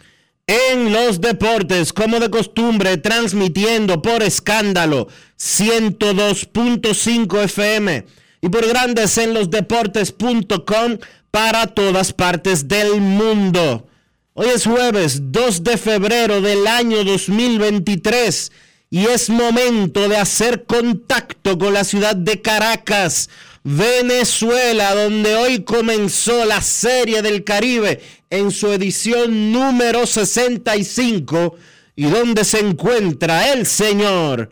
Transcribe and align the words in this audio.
en 0.49 0.93
los 0.93 1.21
Deportes, 1.21 1.93
como 1.93 2.19
de 2.19 2.29
costumbre, 2.29 2.97
transmitiendo 2.97 4.03
por 4.03 4.25
escándalo 4.25 5.07
102.5 5.39 7.45
FM 7.45 8.05
y 8.41 8.49
por 8.49 8.67
Grandes 8.67 9.17
en 9.19 9.35
los 9.35 9.51
Deportes.com 9.51 10.99
para 11.31 11.69
todas 11.69 12.13
partes 12.13 12.67
del 12.67 13.01
mundo. 13.01 13.87
Hoy 14.35 14.49
es 14.49 14.65
jueves 14.65 15.31
2 15.31 15.63
de 15.63 15.79
febrero 15.79 16.41
del 16.41 16.67
año 16.67 17.05
2023 17.05 18.51
y 18.91 19.07
es 19.07 19.31
momento 19.31 20.09
de 20.09 20.17
hacer 20.17 20.65
contacto 20.65 21.57
con 21.57 21.73
la 21.73 21.85
ciudad 21.85 22.17
de 22.17 22.43
Caracas, 22.43 23.31
Venezuela, 23.65 24.95
donde 24.95 25.37
hoy 25.37 25.63
comenzó 25.63 26.45
la 26.45 26.61
Serie 26.61 27.23
del 27.23 27.45
Caribe 27.45 28.01
en 28.31 28.51
su 28.51 28.73
edición 28.73 29.53
número 29.53 30.07
65 30.07 31.57
y 31.95 32.05
donde 32.05 32.45
se 32.45 32.61
encuentra 32.61 33.53
el 33.53 33.67
señor 33.67 34.51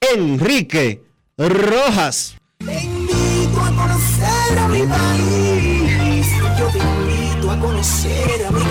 Enrique 0.00 1.02
Rojas. 1.36 2.34
Te 2.58 2.82
invito 2.82 3.60
a 3.60 3.70
conocer 3.76 4.58
a 4.58 4.68
mi 4.68 4.82
país. 4.82 6.26
Yo 6.58 6.66
te 6.68 6.78
invito 6.78 7.50
a 7.50 7.60
conocer 7.60 8.46
a 8.46 8.50
mi 8.50 8.68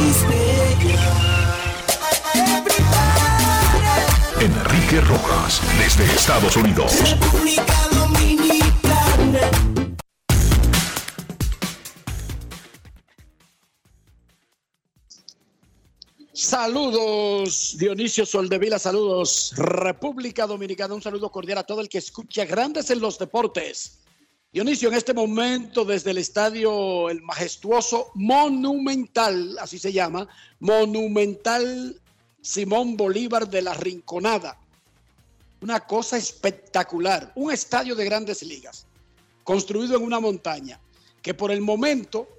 Enrique 4.39 5.01
Rojas, 5.01 5.61
desde 5.79 6.05
Estados 6.05 6.55
Unidos. 6.57 6.93
República 7.01 7.96
Saludos, 16.37 17.75
Dionisio 17.79 18.23
Soldevila, 18.23 18.77
saludos, 18.77 19.53
República 19.55 20.45
Dominicana, 20.45 20.93
un 20.93 21.01
saludo 21.01 21.31
cordial 21.31 21.57
a 21.57 21.63
todo 21.63 21.81
el 21.81 21.89
que 21.89 21.97
escucha 21.97 22.45
Grandes 22.45 22.91
en 22.91 22.99
los 22.99 23.17
Deportes. 23.17 24.01
Dionisio, 24.53 24.89
en 24.89 24.93
este 24.93 25.15
momento 25.15 25.83
desde 25.83 26.11
el 26.11 26.19
estadio, 26.19 27.09
el 27.09 27.23
majestuoso 27.23 28.11
Monumental, 28.13 29.57
así 29.57 29.79
se 29.79 29.91
llama, 29.91 30.27
Monumental 30.59 31.99
Simón 32.39 32.95
Bolívar 32.95 33.49
de 33.49 33.63
la 33.63 33.73
Rinconada. 33.73 34.59
Una 35.61 35.79
cosa 35.79 36.17
espectacular, 36.17 37.31
un 37.33 37.51
estadio 37.51 37.95
de 37.95 38.05
grandes 38.05 38.43
ligas, 38.43 38.85
construido 39.43 39.97
en 39.97 40.03
una 40.03 40.19
montaña, 40.19 40.79
que 41.19 41.33
por 41.33 41.49
el 41.49 41.61
momento 41.61 42.29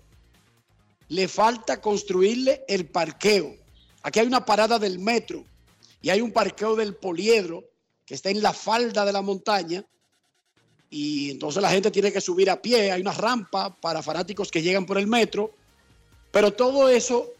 le 1.08 1.26
falta 1.26 1.80
construirle 1.80 2.64
el 2.68 2.86
parqueo. 2.86 3.57
Aquí 4.08 4.20
hay 4.20 4.26
una 4.26 4.46
parada 4.46 4.78
del 4.78 4.98
metro 4.98 5.44
y 6.00 6.08
hay 6.08 6.22
un 6.22 6.32
parqueo 6.32 6.74
del 6.74 6.94
poliedro 6.94 7.62
que 8.06 8.14
está 8.14 8.30
en 8.30 8.40
la 8.40 8.54
falda 8.54 9.04
de 9.04 9.12
la 9.12 9.20
montaña 9.20 9.84
y 10.88 11.32
entonces 11.32 11.60
la 11.60 11.68
gente 11.68 11.90
tiene 11.90 12.10
que 12.10 12.22
subir 12.22 12.48
a 12.48 12.62
pie, 12.62 12.90
hay 12.90 13.02
una 13.02 13.12
rampa 13.12 13.78
para 13.78 14.02
fanáticos 14.02 14.50
que 14.50 14.62
llegan 14.62 14.86
por 14.86 14.96
el 14.96 15.06
metro, 15.06 15.50
pero 16.30 16.54
todo 16.54 16.88
eso 16.88 17.34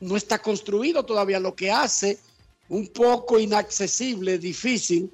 no 0.00 0.16
está 0.16 0.40
construido 0.40 1.04
todavía, 1.04 1.38
lo 1.38 1.54
que 1.54 1.70
hace 1.70 2.18
un 2.70 2.88
poco 2.88 3.38
inaccesible, 3.38 4.38
difícil 4.38 5.12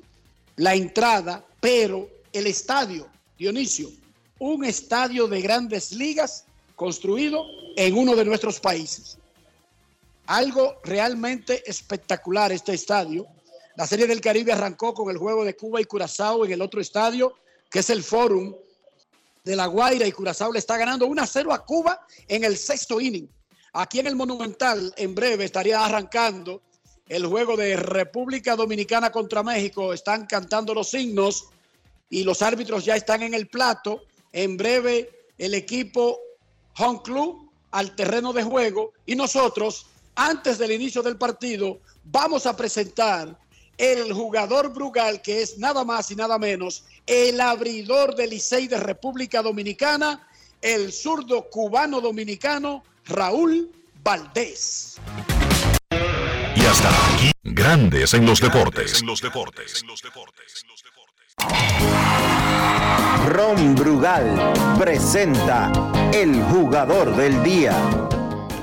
la 0.54 0.76
entrada, 0.76 1.44
pero 1.60 2.08
el 2.32 2.46
estadio, 2.46 3.08
Dionisio, 3.36 3.90
un 4.38 4.64
estadio 4.64 5.26
de 5.26 5.40
grandes 5.40 5.90
ligas 5.90 6.44
construido 6.76 7.46
en 7.74 7.98
uno 7.98 8.14
de 8.14 8.24
nuestros 8.24 8.60
países. 8.60 9.18
Algo 10.30 10.78
realmente 10.84 11.68
espectacular 11.68 12.52
este 12.52 12.72
estadio. 12.72 13.26
La 13.74 13.84
Serie 13.84 14.06
del 14.06 14.20
Caribe 14.20 14.52
arrancó 14.52 14.94
con 14.94 15.10
el 15.10 15.18
juego 15.18 15.44
de 15.44 15.56
Cuba 15.56 15.80
y 15.80 15.86
Curazao 15.86 16.44
en 16.44 16.52
el 16.52 16.62
otro 16.62 16.80
estadio, 16.80 17.34
que 17.68 17.80
es 17.80 17.90
el 17.90 18.04
Fórum 18.04 18.54
de 19.42 19.56
La 19.56 19.66
Guaira, 19.66 20.06
y 20.06 20.12
Curazao 20.12 20.52
le 20.52 20.60
está 20.60 20.76
ganando 20.76 21.06
1 21.06 21.20
a 21.20 21.26
0 21.26 21.52
a 21.52 21.66
Cuba 21.66 22.06
en 22.28 22.44
el 22.44 22.56
sexto 22.56 23.00
inning. 23.00 23.28
Aquí 23.72 23.98
en 23.98 24.06
el 24.06 24.14
Monumental, 24.14 24.94
en 24.96 25.16
breve, 25.16 25.46
estaría 25.46 25.84
arrancando 25.84 26.62
el 27.08 27.26
juego 27.26 27.56
de 27.56 27.74
República 27.74 28.54
Dominicana 28.54 29.10
contra 29.10 29.42
México. 29.42 29.92
Están 29.92 30.26
cantando 30.26 30.74
los 30.74 30.90
signos 30.90 31.48
y 32.08 32.22
los 32.22 32.40
árbitros 32.40 32.84
ya 32.84 32.94
están 32.94 33.24
en 33.24 33.34
el 33.34 33.48
plato. 33.48 34.04
En 34.32 34.56
breve, 34.56 35.10
el 35.38 35.54
equipo 35.54 36.20
Home 36.78 37.00
Club 37.02 37.50
al 37.72 37.96
terreno 37.96 38.32
de 38.32 38.44
juego 38.44 38.92
y 39.06 39.16
nosotros, 39.16 39.86
antes 40.20 40.58
del 40.58 40.72
inicio 40.72 41.02
del 41.02 41.16
partido, 41.16 41.80
vamos 42.04 42.44
a 42.44 42.54
presentar 42.54 43.38
el 43.78 44.12
jugador 44.12 44.70
Brugal, 44.70 45.22
que 45.22 45.40
es 45.40 45.56
nada 45.56 45.82
más 45.82 46.10
y 46.10 46.16
nada 46.16 46.38
menos 46.38 46.84
el 47.06 47.40
abridor 47.40 48.14
del 48.14 48.28
Licey 48.28 48.68
de 48.68 48.78
República 48.78 49.40
Dominicana, 49.40 50.28
el 50.60 50.92
zurdo 50.92 51.48
cubano 51.48 52.02
dominicano 52.02 52.84
Raúl 53.06 53.72
Valdés. 54.04 54.96
Y 56.54 56.66
hasta 56.66 57.14
aquí, 57.14 57.32
Grandes 57.42 58.12
en 58.12 58.26
los 58.26 58.40
Deportes. 58.40 59.00
En 59.00 59.06
los 59.06 59.22
Deportes. 59.22 59.82
Ron 63.26 63.74
Brugal 63.74 64.52
presenta 64.78 65.72
el 66.12 66.42
jugador 66.44 67.16
del 67.16 67.42
día. 67.42 67.74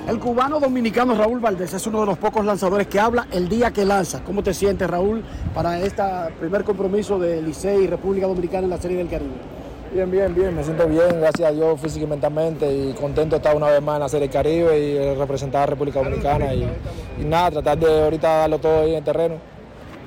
El 0.07 0.19
cubano 0.19 0.57
dominicano 0.62 1.15
Raúl 1.15 1.42
Valdés 1.42 1.74
es 1.74 1.86
uno 1.86 2.00
de 2.00 2.06
los 2.06 2.18
pocos 2.18 2.45
lanzadores 2.45 2.88
que 2.88 2.98
habla 2.98 3.27
el 3.30 3.50
día 3.50 3.71
que 3.71 3.83
lanza. 3.83 4.24
¿Cómo 4.24 4.42
te 4.42 4.54
sientes, 4.54 4.89
Raúl, 4.89 5.21
para 5.54 5.81
este 5.81 6.01
primer 6.39 6.63
compromiso 6.63 7.19
de 7.19 7.42
Licey 7.42 7.83
y 7.83 7.88
República 7.88 8.25
Dominicana 8.25 8.63
en 8.63 8.69
la 8.69 8.77
Serie 8.77 8.95
del 9.00 9.09
Caribe? 9.09 9.33
Bien, 9.94 10.09
bien, 10.09 10.33
bien, 10.33 10.56
me 10.56 10.63
siento 10.63 10.88
bien, 10.88 11.19
gracias 11.19 11.50
a 11.50 11.51
Dios 11.51 11.81
física 11.81 12.06
y 12.06 12.07
mentalmente 12.07 12.71
y 12.71 12.94
contento 12.94 13.36
de 13.36 13.38
estar 13.38 13.54
una 13.54 13.68
vez 13.68 13.81
más 13.81 13.95
en 13.95 14.01
la 14.01 14.09
Serie 14.09 14.30
Caribe 14.30 14.80
y 14.80 15.15
representar 15.15 15.63
a 15.63 15.65
República 15.65 16.00
Dominicana 16.01 16.54
y, 16.54 16.65
y 17.19 17.25
nada, 17.25 17.51
tratar 17.51 17.77
de 17.77 18.04
ahorita 18.04 18.30
darlo 18.30 18.59
todo 18.59 18.83
ahí 18.83 18.92
en 18.92 18.98
el 19.00 19.04
terreno. 19.04 19.56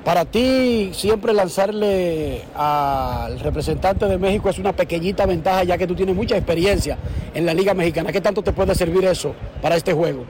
Para 0.03 0.25
ti, 0.25 0.89
siempre 0.93 1.31
lanzarle 1.31 2.41
al 2.55 3.39
representante 3.39 4.07
de 4.07 4.17
México 4.17 4.49
es 4.49 4.57
una 4.57 4.73
pequeñita 4.73 5.27
ventaja, 5.27 5.63
ya 5.63 5.77
que 5.77 5.85
tú 5.85 5.93
tienes 5.93 6.15
mucha 6.15 6.35
experiencia 6.35 6.97
en 7.35 7.45
la 7.45 7.53
Liga 7.53 7.75
Mexicana. 7.75 8.11
¿Qué 8.11 8.19
tanto 8.19 8.41
te 8.41 8.51
puede 8.51 8.73
servir 8.73 9.05
eso 9.05 9.33
para 9.61 9.75
este 9.75 9.93
juego? 9.93 10.23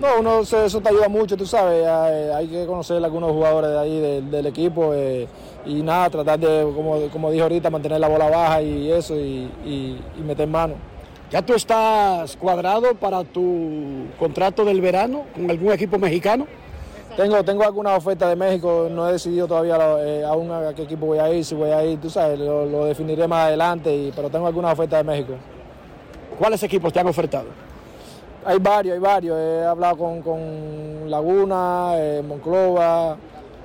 No, 0.00 0.06
uno, 0.20 0.40
eso, 0.42 0.80
te 0.80 0.88
ayuda 0.88 1.08
mucho, 1.08 1.36
tú 1.36 1.44
sabes, 1.44 1.84
hay, 1.84 2.28
hay 2.30 2.46
que 2.46 2.64
conocer 2.66 3.02
a 3.02 3.06
algunos 3.06 3.32
jugadores 3.32 3.70
de 3.70 3.78
ahí 3.80 3.98
del, 4.00 4.30
del 4.30 4.46
equipo 4.46 4.92
eh, 4.94 5.26
y 5.66 5.82
nada, 5.82 6.08
tratar 6.10 6.38
de, 6.38 6.62
como, 6.72 7.00
como 7.08 7.32
dije 7.32 7.42
ahorita, 7.42 7.68
mantener 7.70 7.98
la 7.98 8.06
bola 8.06 8.30
baja 8.30 8.62
y 8.62 8.92
eso 8.92 9.16
y, 9.16 9.50
y- 9.66 10.00
y 10.16 10.22
meter 10.22 10.46
mano. 10.46 10.74
¿Ya 11.32 11.42
tú 11.42 11.54
estás 11.54 12.36
cuadrado 12.36 12.94
para 12.94 13.24
tu 13.24 14.04
contrato 14.20 14.64
del 14.64 14.80
verano 14.80 15.24
con 15.34 15.50
algún 15.50 15.72
equipo 15.72 15.98
mexicano? 15.98 16.46
Tengo, 17.18 17.42
tengo 17.42 17.64
algunas 17.64 17.98
ofertas 17.98 18.28
de 18.28 18.36
México, 18.36 18.86
no 18.88 19.08
he 19.08 19.12
decidido 19.12 19.48
todavía 19.48 19.76
eh, 19.98 20.22
aún 20.24 20.52
a 20.52 20.72
qué 20.72 20.82
equipo 20.82 21.06
voy 21.06 21.18
a 21.18 21.28
ir, 21.32 21.44
si 21.44 21.56
voy 21.56 21.70
a 21.72 21.84
ir, 21.84 21.98
tú 22.00 22.08
sabes, 22.08 22.38
lo, 22.38 22.64
lo 22.64 22.84
definiré 22.84 23.26
más 23.26 23.46
adelante, 23.48 23.92
y- 23.92 24.12
pero 24.14 24.30
tengo 24.30 24.46
algunas 24.46 24.72
ofertas 24.72 25.00
de 25.00 25.02
México. 25.04 25.32
¿Cuáles 26.38 26.62
equipos 26.62 26.92
te 26.92 27.00
han 27.00 27.08
ofertado? 27.08 27.46
Hay 28.44 28.58
varios, 28.60 28.94
hay 28.94 29.00
varios. 29.00 29.36
He 29.36 29.64
hablado 29.64 29.96
con, 29.96 30.22
con 30.22 31.10
Laguna, 31.10 31.94
eh, 31.96 32.22
Monclova, 32.24 33.16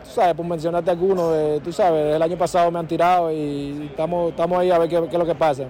tú 0.03 0.09
sabes, 0.09 0.33
por 0.33 0.47
mencionarte 0.47 0.89
algunos. 0.89 1.31
eh, 1.35 1.61
tú 1.63 1.71
sabes, 1.71 2.15
el 2.15 2.21
año 2.23 2.35
pasado 2.39 2.71
me 2.71 2.79
han 2.79 2.88
tirado 2.88 3.31
y 3.31 3.88
estamos, 3.91 4.31
estamos 4.31 4.57
ahí 4.57 4.71
a 4.71 4.79
ver 4.79 4.89
qué, 4.89 5.00
qué 5.01 5.15
es 5.15 5.19
lo 5.19 5.27
que 5.27 5.35
pasa. 5.35 5.65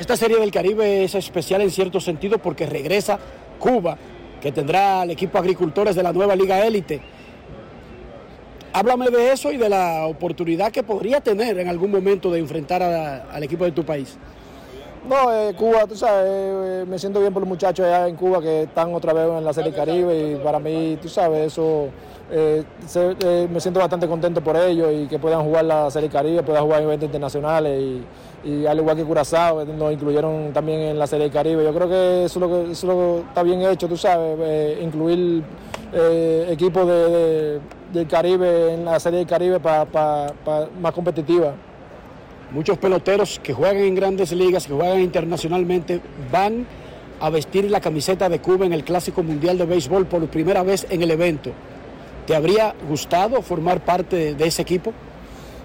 Esta 0.00 0.16
serie 0.16 0.36
del 0.40 0.50
Caribe 0.50 1.04
es 1.04 1.14
especial 1.14 1.60
en 1.60 1.70
cierto 1.70 2.00
sentido 2.00 2.38
porque 2.38 2.66
regresa 2.66 3.20
Cuba, 3.60 3.96
que 4.42 4.50
tendrá 4.50 5.02
al 5.02 5.12
equipo 5.12 5.38
agricultores 5.38 5.94
de 5.94 6.02
la 6.02 6.12
nueva 6.12 6.34
Liga 6.34 6.66
Élite. 6.66 7.00
Háblame 8.72 9.10
de 9.10 9.32
eso 9.32 9.50
y 9.50 9.56
de 9.56 9.68
la 9.68 10.06
oportunidad 10.06 10.70
que 10.70 10.82
podría 10.84 11.20
tener 11.20 11.58
en 11.58 11.68
algún 11.68 11.90
momento 11.90 12.30
de 12.30 12.38
enfrentar 12.38 12.82
al 12.82 13.42
equipo 13.42 13.64
de 13.64 13.72
tu 13.72 13.84
país. 13.84 14.16
No, 15.08 15.32
eh, 15.32 15.54
Cuba, 15.56 15.86
tú 15.88 15.96
sabes, 15.96 16.24
eh, 16.28 16.84
me 16.86 16.98
siento 16.98 17.20
bien 17.20 17.32
por 17.32 17.40
los 17.42 17.48
muchachos 17.48 17.84
allá 17.86 18.06
en 18.06 18.14
Cuba 18.16 18.40
que 18.40 18.64
están 18.64 18.94
otra 18.94 19.12
vez 19.12 19.28
en 19.28 19.44
la 19.44 19.52
Serie 19.52 19.72
Caribe 19.72 20.32
y 20.32 20.36
para 20.36 20.58
mí, 20.60 20.98
tú 21.00 21.08
sabes, 21.08 21.46
eso, 21.52 21.88
eh, 22.30 22.62
eh, 22.94 23.48
me 23.50 23.58
siento 23.60 23.80
bastante 23.80 24.06
contento 24.06 24.40
por 24.42 24.56
ellos 24.56 24.88
y 24.92 25.06
que 25.08 25.18
puedan 25.18 25.42
jugar 25.42 25.64
la 25.64 25.90
Serie 25.90 26.10
Caribe, 26.10 26.42
puedan 26.42 26.62
jugar 26.64 26.80
en 26.80 26.84
eventos 26.86 27.06
internacionales 27.06 27.82
y, 28.44 28.48
y 28.50 28.66
al 28.66 28.78
igual 28.78 28.94
que 28.94 29.04
Curazao, 29.04 29.62
eh, 29.62 29.64
nos 29.66 29.90
incluyeron 29.92 30.52
también 30.52 30.80
en 30.80 30.98
la 30.98 31.06
Serie 31.06 31.30
Caribe. 31.30 31.64
Yo 31.64 31.74
creo 31.74 31.88
que 31.88 32.24
eso, 32.26 32.38
es 32.70 32.84
lo 32.84 32.94
que, 32.96 33.20
está 33.26 33.42
bien 33.42 33.62
hecho, 33.62 33.88
tú 33.88 33.96
sabes, 33.96 34.38
eh, 34.42 34.80
incluir 34.82 35.42
eh, 35.94 36.46
equipos 36.50 36.86
de- 36.86 37.58
del 37.92 38.06
Caribe 38.06 38.74
en 38.74 38.84
la 38.84 38.98
Serie 39.00 39.18
del 39.20 39.28
Caribe 39.28 39.60
para 39.60 40.32
más 40.80 40.92
competitiva. 40.92 41.54
Muchos 42.52 42.78
peloteros 42.78 43.40
que 43.42 43.52
juegan 43.52 43.84
en 43.84 43.94
grandes 43.94 44.32
ligas, 44.32 44.66
que 44.66 44.72
juegan 44.72 45.00
internacionalmente, 45.00 46.00
van 46.32 46.66
a 47.20 47.30
vestir 47.30 47.70
la 47.70 47.80
camiseta 47.80 48.28
de 48.28 48.40
Cuba 48.40 48.66
en 48.66 48.72
el 48.72 48.82
Clásico 48.82 49.22
Mundial 49.22 49.58
de 49.58 49.66
Béisbol 49.66 50.06
por 50.06 50.26
primera 50.28 50.62
vez 50.62 50.86
en 50.90 51.02
el 51.02 51.10
evento. 51.10 51.52
¿Te 52.26 52.34
habría 52.34 52.74
gustado 52.88 53.42
formar 53.42 53.80
parte 53.84 54.34
de 54.34 54.46
ese 54.46 54.62
equipo? 54.62 54.92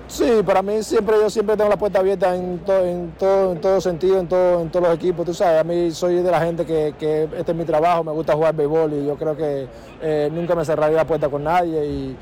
Sí, 0.08 0.42
para 0.46 0.62
mí 0.62 0.84
siempre 0.84 1.16
yo 1.20 1.30
siempre 1.30 1.58
tengo 1.58 1.70
la 1.70 1.78
puerta 1.78 2.00
abierta 2.00 2.36
en 2.36 2.60
todo, 2.60 2.86
en 2.86 3.12
todo, 3.18 3.52
en 3.54 3.62
todo 3.62 3.82
sentido, 3.82 4.20
en, 4.20 4.28
todo, 4.28 4.62
en 4.62 4.70
todos 4.70 4.88
los 4.88 4.96
equipos. 4.96 5.26
Tú 5.26 5.34
sabes, 5.34 5.60
a 5.60 5.64
mí 5.64 5.92
soy 5.92 6.22
de 6.22 6.32
la 6.32 6.40
gente 6.40 6.66
que, 6.66 6.90
este 7.36 7.52
es 7.52 7.58
mi 7.58 7.66
trabajo, 7.66 8.04
me 8.04 8.12
gusta 8.12 8.34
jugar 8.34 8.56
béisbol 8.56 8.94
y 8.94 9.06
yo 9.08 9.16
creo 9.16 9.36
que 9.36 9.68
eh, 10.02 10.30
nunca 10.32 10.56
me 10.56 10.64
cerraría 10.64 10.98
la 10.98 11.08
puerta 11.08 11.28
con 11.28 11.44
nadie 11.44 11.86
y 11.86 12.16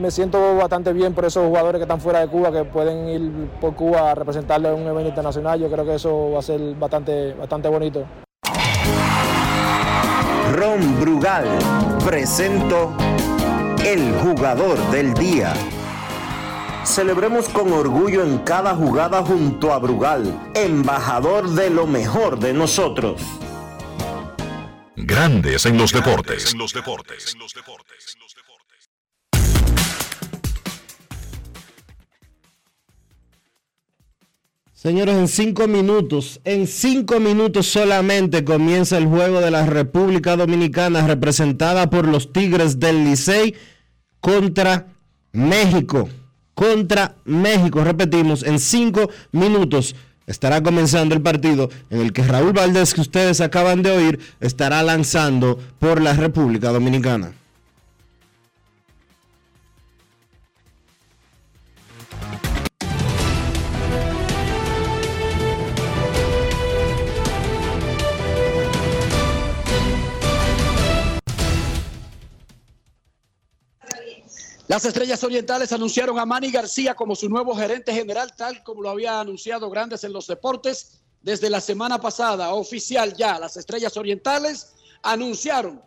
me 0.00 0.10
siento 0.10 0.56
bastante 0.56 0.92
bien 0.92 1.12
por 1.14 1.26
esos 1.26 1.46
jugadores 1.46 1.78
que 1.78 1.82
están 1.82 2.00
fuera 2.00 2.20
de 2.20 2.28
Cuba, 2.28 2.50
que 2.50 2.64
pueden 2.64 3.08
ir 3.08 3.48
por 3.60 3.74
Cuba 3.74 4.10
a 4.10 4.14
representarle 4.14 4.68
en 4.68 4.80
un 4.80 4.86
evento 4.86 5.08
internacional. 5.10 5.60
Yo 5.60 5.70
creo 5.70 5.84
que 5.84 5.96
eso 5.96 6.30
va 6.32 6.38
a 6.38 6.42
ser 6.42 6.60
bastante, 6.74 7.34
bastante 7.34 7.68
bonito. 7.68 8.04
Ron 10.54 11.00
Brugal 11.00 11.46
presento 12.04 12.92
el 13.84 14.12
jugador 14.22 14.78
del 14.90 15.12
día. 15.14 15.52
Celebremos 16.84 17.48
con 17.48 17.72
orgullo 17.72 18.22
en 18.22 18.38
cada 18.38 18.74
jugada 18.76 19.22
junto 19.22 19.72
a 19.72 19.78
Brugal, 19.78 20.52
embajador 20.54 21.50
de 21.50 21.70
lo 21.70 21.86
mejor 21.86 22.38
de 22.38 22.52
nosotros. 22.52 23.22
Grandes 24.94 25.64
en 25.66 25.78
los 25.78 25.92
deportes. 25.92 26.52
En 26.52 26.58
los 26.58 26.72
deportes. 26.72 27.36
Señores, 34.72 35.16
en 35.16 35.28
cinco 35.28 35.66
minutos, 35.66 36.40
en 36.44 36.66
cinco 36.66 37.18
minutos 37.18 37.66
solamente 37.66 38.44
comienza 38.44 38.98
el 38.98 39.06
juego 39.06 39.40
de 39.40 39.50
la 39.50 39.64
República 39.64 40.36
Dominicana 40.36 41.06
representada 41.06 41.88
por 41.88 42.06
los 42.06 42.32
Tigres 42.32 42.78
del 42.78 43.04
Licey 43.04 43.54
contra 44.20 44.88
México. 45.32 46.10
Contra 46.54 47.16
México, 47.24 47.82
repetimos, 47.82 48.42
en 48.44 48.58
cinco 48.58 49.10
minutos 49.32 49.96
estará 50.26 50.62
comenzando 50.62 51.14
el 51.14 51.20
partido 51.20 51.68
en 51.90 52.00
el 52.00 52.12
que 52.12 52.22
Raúl 52.22 52.52
Valdés, 52.52 52.94
que 52.94 53.00
ustedes 53.00 53.40
acaban 53.40 53.82
de 53.82 53.90
oír, 53.90 54.20
estará 54.40 54.82
lanzando 54.82 55.58
por 55.78 56.00
la 56.00 56.14
República 56.14 56.70
Dominicana. 56.70 57.32
Las 74.74 74.84
Estrellas 74.86 75.22
Orientales 75.22 75.70
anunciaron 75.70 76.18
a 76.18 76.26
Manny 76.26 76.50
García 76.50 76.96
como 76.96 77.14
su 77.14 77.28
nuevo 77.28 77.54
gerente 77.54 77.92
general, 77.94 78.34
tal 78.36 78.64
como 78.64 78.82
lo 78.82 78.90
había 78.90 79.20
anunciado 79.20 79.70
Grandes 79.70 80.02
en 80.02 80.12
los 80.12 80.26
Deportes 80.26 81.00
desde 81.22 81.48
la 81.48 81.60
semana 81.60 82.00
pasada. 82.00 82.52
Oficial 82.52 83.14
ya, 83.14 83.38
las 83.38 83.56
Estrellas 83.56 83.96
Orientales 83.96 84.72
anunciaron 85.00 85.80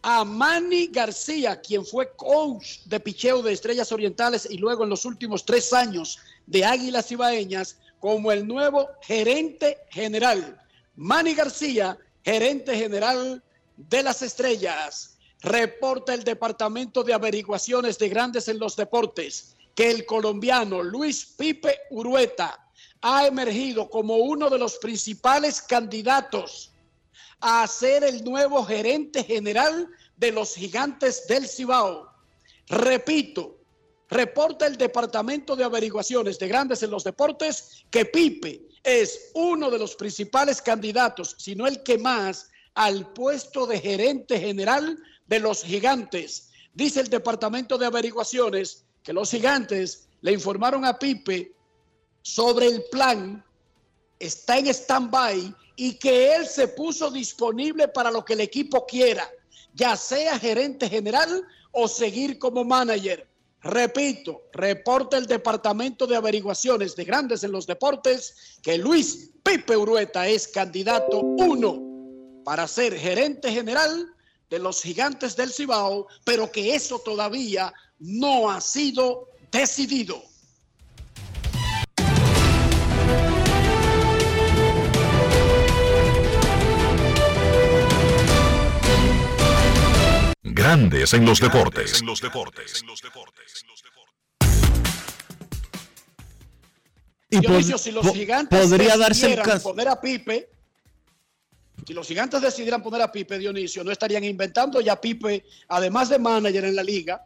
a 0.00 0.24
Manny 0.24 0.86
García, 0.86 1.60
quien 1.60 1.84
fue 1.84 2.10
coach 2.16 2.78
de 2.86 3.00
picheo 3.00 3.42
de 3.42 3.52
Estrellas 3.52 3.92
Orientales 3.92 4.48
y 4.50 4.56
luego 4.56 4.84
en 4.84 4.88
los 4.88 5.04
últimos 5.04 5.44
tres 5.44 5.74
años 5.74 6.18
de 6.46 6.64
Águilas 6.64 7.12
Ibaeñas, 7.12 7.76
como 8.00 8.32
el 8.32 8.46
nuevo 8.46 8.88
gerente 9.02 9.76
general. 9.90 10.58
Manny 10.94 11.34
García, 11.34 11.98
gerente 12.24 12.74
general 12.78 13.44
de 13.76 14.02
las 14.02 14.22
Estrellas. 14.22 15.15
Reporta 15.42 16.14
el 16.14 16.24
Departamento 16.24 17.02
de 17.02 17.14
Averiguaciones 17.14 17.98
de 17.98 18.08
Grandes 18.08 18.48
en 18.48 18.58
los 18.58 18.76
Deportes 18.76 19.56
que 19.74 19.90
el 19.90 20.06
colombiano 20.06 20.82
Luis 20.82 21.34
Pipe 21.36 21.78
Urueta 21.90 22.66
ha 23.02 23.26
emergido 23.26 23.88
como 23.90 24.16
uno 24.16 24.48
de 24.48 24.58
los 24.58 24.78
principales 24.78 25.60
candidatos 25.60 26.72
a 27.40 27.66
ser 27.66 28.02
el 28.02 28.24
nuevo 28.24 28.64
gerente 28.64 29.22
general 29.22 29.88
de 30.16 30.32
los 30.32 30.54
gigantes 30.54 31.26
del 31.26 31.46
Cibao. 31.46 32.10
Repito, 32.68 33.58
reporta 34.08 34.66
el 34.66 34.76
Departamento 34.76 35.54
de 35.54 35.64
Averiguaciones 35.64 36.38
de 36.38 36.48
Grandes 36.48 36.82
en 36.82 36.90
los 36.90 37.04
Deportes 37.04 37.84
que 37.90 38.06
Pipe 38.06 38.62
es 38.82 39.30
uno 39.34 39.70
de 39.70 39.78
los 39.78 39.94
principales 39.94 40.62
candidatos, 40.62 41.34
si 41.38 41.54
no 41.54 41.66
el 41.66 41.82
que 41.82 41.98
más, 41.98 42.48
al 42.74 43.12
puesto 43.12 43.66
de 43.66 43.80
gerente 43.80 44.38
general 44.38 44.98
de 45.26 45.40
los 45.40 45.62
gigantes. 45.62 46.50
Dice 46.74 47.00
el 47.00 47.08
Departamento 47.08 47.78
de 47.78 47.86
Averiguaciones 47.86 48.84
que 49.02 49.12
los 49.12 49.30
gigantes 49.30 50.08
le 50.20 50.32
informaron 50.32 50.84
a 50.84 50.98
Pipe 50.98 51.52
sobre 52.22 52.66
el 52.66 52.84
plan, 52.90 53.44
está 54.18 54.58
en 54.58 54.66
stand-by 54.66 55.54
y 55.76 55.94
que 55.94 56.34
él 56.34 56.46
se 56.46 56.68
puso 56.68 57.10
disponible 57.10 57.88
para 57.88 58.10
lo 58.10 58.24
que 58.24 58.32
el 58.32 58.40
equipo 58.40 58.86
quiera, 58.86 59.30
ya 59.74 59.96
sea 59.96 60.38
gerente 60.38 60.88
general 60.88 61.46
o 61.70 61.86
seguir 61.86 62.38
como 62.38 62.64
manager. 62.64 63.28
Repito, 63.62 64.42
reporta 64.52 65.16
el 65.16 65.26
Departamento 65.26 66.06
de 66.06 66.16
Averiguaciones 66.16 66.96
de 66.96 67.04
Grandes 67.04 67.44
en 67.44 67.52
los 67.52 67.66
Deportes 67.66 68.58
que 68.62 68.78
Luis 68.78 69.30
Pipe 69.42 69.76
Urueta 69.76 70.26
es 70.28 70.48
candidato 70.48 71.20
uno 71.20 72.42
para 72.44 72.66
ser 72.68 72.96
gerente 72.96 73.50
general 73.52 74.15
de 74.50 74.58
los 74.58 74.82
gigantes 74.82 75.36
del 75.36 75.52
Cibao, 75.52 76.06
pero 76.24 76.50
que 76.50 76.74
eso 76.74 76.98
todavía 77.00 77.72
no 77.98 78.50
ha 78.50 78.60
sido 78.60 79.28
decidido. 79.50 80.22
Grandes 90.42 91.12
en 91.12 91.26
los 91.26 91.40
deportes. 91.40 92.00
En 92.00 92.06
los 92.06 92.20
deportes. 92.20 92.82
Y 97.28 97.40
Dionisio, 97.40 97.72
pues, 97.72 97.82
si 97.82 97.90
los 97.90 98.12
gigantes 98.12 98.68
podría 98.68 98.96
darse 98.96 99.34
el 99.34 99.42
caso. 99.42 99.70
poner 99.70 99.88
a 99.88 100.00
Pipe, 100.00 100.48
si 101.86 101.94
los 101.94 102.06
gigantes 102.08 102.40
decidieran 102.42 102.82
poner 102.82 103.00
a 103.02 103.12
Pipe, 103.12 103.38
Dionisio, 103.38 103.84
no 103.84 103.92
estarían 103.92 104.24
inventando 104.24 104.80
ya 104.80 105.00
Pipe, 105.00 105.44
además 105.68 106.08
de 106.08 106.18
manager 106.18 106.64
en 106.64 106.74
la 106.74 106.82
liga, 106.82 107.24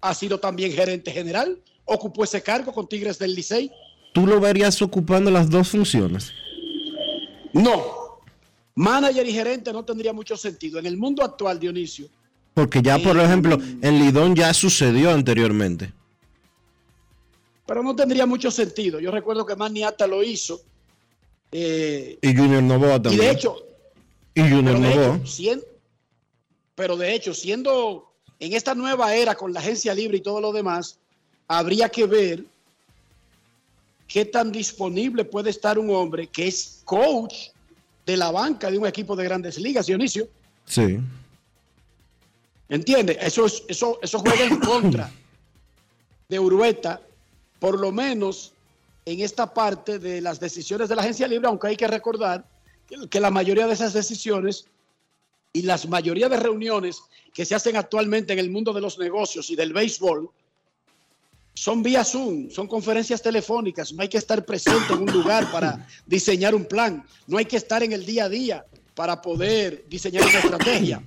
ha 0.00 0.14
sido 0.14 0.38
también 0.38 0.72
gerente 0.72 1.10
general, 1.10 1.58
ocupó 1.84 2.24
ese 2.24 2.42
cargo 2.42 2.72
con 2.72 2.86
Tigres 2.88 3.18
del 3.18 3.34
Licey. 3.34 3.70
¿Tú 4.12 4.26
lo 4.26 4.38
verías 4.38 4.82
ocupando 4.82 5.30
las 5.30 5.48
dos 5.48 5.68
funciones? 5.70 6.30
No, 7.54 8.18
manager 8.74 9.26
y 9.26 9.32
gerente 9.32 9.72
no 9.72 9.84
tendría 9.84 10.12
mucho 10.12 10.36
sentido. 10.36 10.78
En 10.78 10.86
el 10.86 10.96
mundo 10.96 11.24
actual, 11.24 11.58
Dionisio, 11.58 12.06
Porque 12.54 12.82
ya, 12.82 12.98
por 12.98 13.18
ejemplo, 13.18 13.56
en 13.80 13.98
Lidón 13.98 14.34
ya 14.36 14.52
sucedió 14.52 15.10
anteriormente. 15.10 15.92
pero 17.66 17.82
no 17.82 17.96
tendría 17.96 18.26
mucho 18.26 18.50
sentido. 18.50 19.00
Yo 19.00 19.10
recuerdo 19.10 19.46
que 19.46 19.56
Maniata 19.56 20.06
lo 20.06 20.22
hizo. 20.22 20.60
eh, 21.50 22.18
Y 22.20 22.36
Junior 22.36 22.62
Novoa 22.62 22.96
y 22.96 23.00
también. 23.00 23.20
de 23.22 23.30
hecho, 23.30 23.56
y 24.34 24.40
Junior 24.40 24.78
Novoa. 24.78 25.16
hecho, 25.16 25.26
sien- 25.26 25.62
pero 26.74 26.96
de 26.96 27.14
hecho, 27.14 27.34
siendo 27.34 28.12
en 28.40 28.52
esta 28.54 28.74
nueva 28.74 29.14
era 29.14 29.34
con 29.34 29.52
la 29.52 29.60
agencia 29.60 29.94
libre 29.94 30.18
y 30.18 30.20
todo 30.20 30.40
lo 30.40 30.52
demás, 30.52 30.98
habría 31.48 31.88
que 31.88 32.06
ver 32.06 32.44
qué 34.08 34.24
tan 34.24 34.50
disponible 34.52 35.24
puede 35.24 35.50
estar 35.50 35.78
un 35.78 35.90
hombre 35.94 36.26
que 36.28 36.48
es 36.48 36.80
coach 36.84 37.48
de 38.04 38.16
la 38.16 38.30
banca 38.30 38.70
de 38.70 38.78
un 38.78 38.86
equipo 38.86 39.14
de 39.16 39.24
grandes 39.24 39.58
ligas, 39.58 39.86
Dionisio. 39.86 40.28
Sí. 40.66 40.98
¿Entiende? 42.68 43.18
Eso, 43.20 43.46
es- 43.46 43.62
eso, 43.68 43.98
eso 44.02 44.18
juega 44.18 44.44
en 44.44 44.58
contra 44.60 45.10
de 46.28 46.38
Urueta, 46.40 47.00
por 47.58 47.78
lo 47.78 47.92
menos 47.92 48.52
en 49.04 49.20
esta 49.20 49.52
parte 49.52 49.98
de 49.98 50.20
las 50.20 50.40
decisiones 50.40 50.88
de 50.88 50.96
la 50.96 51.02
agencia 51.02 51.28
libre, 51.28 51.48
aunque 51.48 51.68
hay 51.68 51.76
que 51.76 51.86
recordar 51.86 52.44
que, 53.10 53.20
la 53.20 53.30
mayoría 53.30 53.66
de 53.66 53.74
esas 53.74 53.92
decisiones 53.92 54.66
y 55.52 55.62
las 55.62 55.86
mayoría 55.86 56.28
de 56.28 56.36
reuniones 56.36 57.02
que 57.34 57.44
se 57.44 57.54
hacen 57.54 57.76
actualmente 57.76 58.32
en 58.32 58.38
el 58.38 58.50
mundo 58.50 58.72
de 58.72 58.80
los 58.80 58.98
negocios 58.98 59.50
y 59.50 59.56
del 59.56 59.72
béisbol 59.72 60.30
son 61.54 61.82
vía 61.82 62.04
Zoom, 62.04 62.50
son 62.50 62.66
conferencias 62.66 63.20
telefónicas, 63.20 63.92
no 63.92 64.02
hay 64.02 64.08
que 64.08 64.18
estar 64.18 64.44
presente 64.44 64.94
en 64.94 65.02
un 65.02 65.12
lugar 65.12 65.50
para 65.50 65.86
diseñar 66.06 66.54
un 66.54 66.64
plan, 66.64 67.04
no 67.26 67.36
hay 67.36 67.44
que 67.44 67.58
estar 67.58 67.82
en 67.82 67.92
el 67.92 68.06
día 68.06 68.24
a 68.24 68.28
día 68.28 68.64
para 68.94 69.20
poder 69.20 69.84
diseñar 69.88 70.24
una 70.24 70.38
estrategia. 70.38 71.02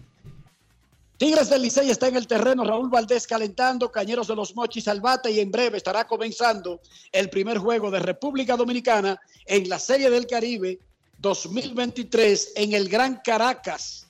Tigres 1.17 1.49
del 1.49 1.61
Licey 1.61 1.89
está 1.89 2.09
en 2.09 2.17
el 2.17 2.27
terreno, 2.27 2.65
Raúl 2.65 2.89
Valdés 2.89 3.25
calentando, 3.25 3.89
Cañeros 3.89 4.27
de 4.27 4.35
los 4.35 4.53
Mochis 4.53 4.87
al 4.89 4.99
bate 4.99 5.31
y 5.31 5.39
en 5.39 5.49
breve 5.49 5.77
estará 5.77 6.05
comenzando 6.05 6.81
el 7.09 7.29
primer 7.29 7.57
juego 7.57 7.89
de 7.89 7.99
República 7.99 8.57
Dominicana 8.57 9.17
en 9.45 9.69
la 9.69 9.79
Serie 9.79 10.09
del 10.09 10.27
Caribe 10.27 10.77
2023 11.19 12.53
en 12.55 12.73
el 12.73 12.89
Gran 12.89 13.21
Caracas 13.23 14.07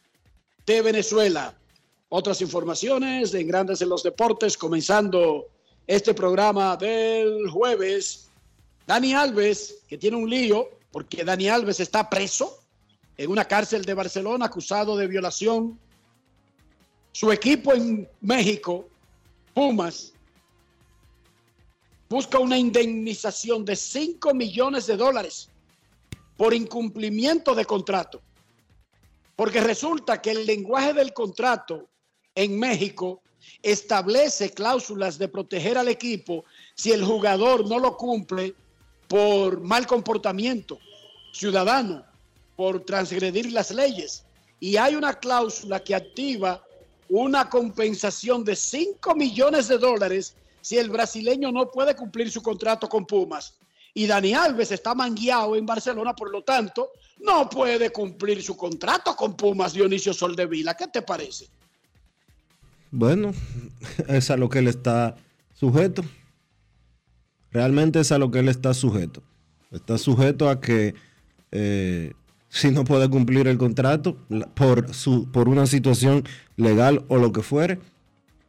de 0.65 0.81
Venezuela. 0.81 1.53
Otras 2.09 2.41
informaciones 2.41 3.33
en 3.33 3.47
Grandes 3.47 3.81
en 3.81 3.89
los 3.89 4.03
Deportes, 4.03 4.57
comenzando 4.57 5.47
este 5.87 6.13
programa 6.13 6.77
del 6.77 7.49
jueves. 7.49 8.29
Dani 8.87 9.13
Alves, 9.13 9.79
que 9.87 9.97
tiene 9.97 10.17
un 10.17 10.29
lío, 10.29 10.69
porque 10.91 11.23
Dani 11.23 11.49
Alves 11.49 11.79
está 11.79 12.09
preso 12.09 12.59
en 13.17 13.31
una 13.31 13.45
cárcel 13.45 13.83
de 13.83 13.93
Barcelona 13.93 14.45
acusado 14.45 14.95
de 14.95 15.07
violación 15.07 15.79
su 17.15 17.31
equipo 17.31 17.73
en 17.73 18.09
México, 18.19 18.89
Pumas, 19.53 20.11
busca 22.09 22.39
una 22.39 22.57
indemnización 22.57 23.63
de 23.63 23.77
5 23.77 24.33
millones 24.33 24.85
de 24.87 24.97
dólares 24.97 25.49
por 26.37 26.53
incumplimiento 26.53 27.55
de 27.55 27.65
contrato. 27.65 28.21
Porque 29.35 29.61
resulta 29.61 30.21
que 30.21 30.31
el 30.31 30.45
lenguaje 30.45 30.93
del 30.93 31.13
contrato 31.13 31.89
en 32.33 32.57
México 32.59 33.21
establece 33.61 34.51
cláusulas 34.51 35.17
de 35.17 35.27
proteger 35.27 35.77
al 35.77 35.87
equipo 35.87 36.45
si 36.73 36.91
el 36.91 37.03
jugador 37.03 37.67
no 37.67 37.79
lo 37.79 37.95
cumple 37.97 38.55
por 39.07 39.61
mal 39.61 39.85
comportamiento 39.85 40.79
ciudadano, 41.31 42.05
por 42.55 42.85
transgredir 42.85 43.51
las 43.51 43.71
leyes. 43.71 44.25
Y 44.59 44.77
hay 44.77 44.95
una 44.95 45.13
cláusula 45.13 45.83
que 45.83 45.93
activa 45.93 46.63
una 47.09 47.49
compensación 47.49 48.43
de 48.43 48.55
5 48.55 49.15
millones 49.15 49.67
de 49.67 49.77
dólares 49.77 50.35
si 50.61 50.77
el 50.77 50.89
brasileño 50.89 51.51
no 51.51 51.69
puede 51.69 51.95
cumplir 51.95 52.31
su 52.31 52.41
contrato 52.41 52.89
con 52.89 53.05
Pumas. 53.05 53.59
Y 53.97 54.07
Dani 54.07 54.33
Alves 54.33 54.73
está 54.73 54.93
mangueado 54.93 55.55
en 55.55 55.65
Barcelona, 55.65 56.13
por 56.13 56.29
lo 56.29 56.43
tanto, 56.43 56.89
no 57.21 57.49
puede 57.49 57.91
cumplir 57.91 58.43
su 58.43 58.57
contrato 58.57 59.15
con 59.15 59.37
Pumas, 59.37 59.71
Dionisio 59.71 60.13
Soldevila. 60.13 60.75
¿Qué 60.75 60.87
te 60.87 61.01
parece? 61.01 61.47
Bueno, 62.91 63.31
es 64.09 64.29
a 64.29 64.35
lo 64.35 64.49
que 64.49 64.59
él 64.59 64.67
está 64.67 65.15
sujeto. 65.53 66.03
Realmente 67.51 68.01
es 68.01 68.11
a 68.11 68.17
lo 68.17 68.31
que 68.31 68.39
él 68.39 68.49
está 68.49 68.73
sujeto. 68.73 69.23
Está 69.71 69.97
sujeto 69.97 70.49
a 70.49 70.59
que 70.59 70.93
eh, 71.53 72.11
si 72.49 72.71
no 72.71 72.83
puede 72.83 73.09
cumplir 73.09 73.47
el 73.47 73.57
contrato 73.57 74.17
por, 74.55 74.93
su, 74.93 75.31
por 75.31 75.47
una 75.47 75.67
situación 75.67 76.25
legal 76.57 77.05
o 77.07 77.17
lo 77.17 77.31
que 77.31 77.41
fuere, 77.41 77.79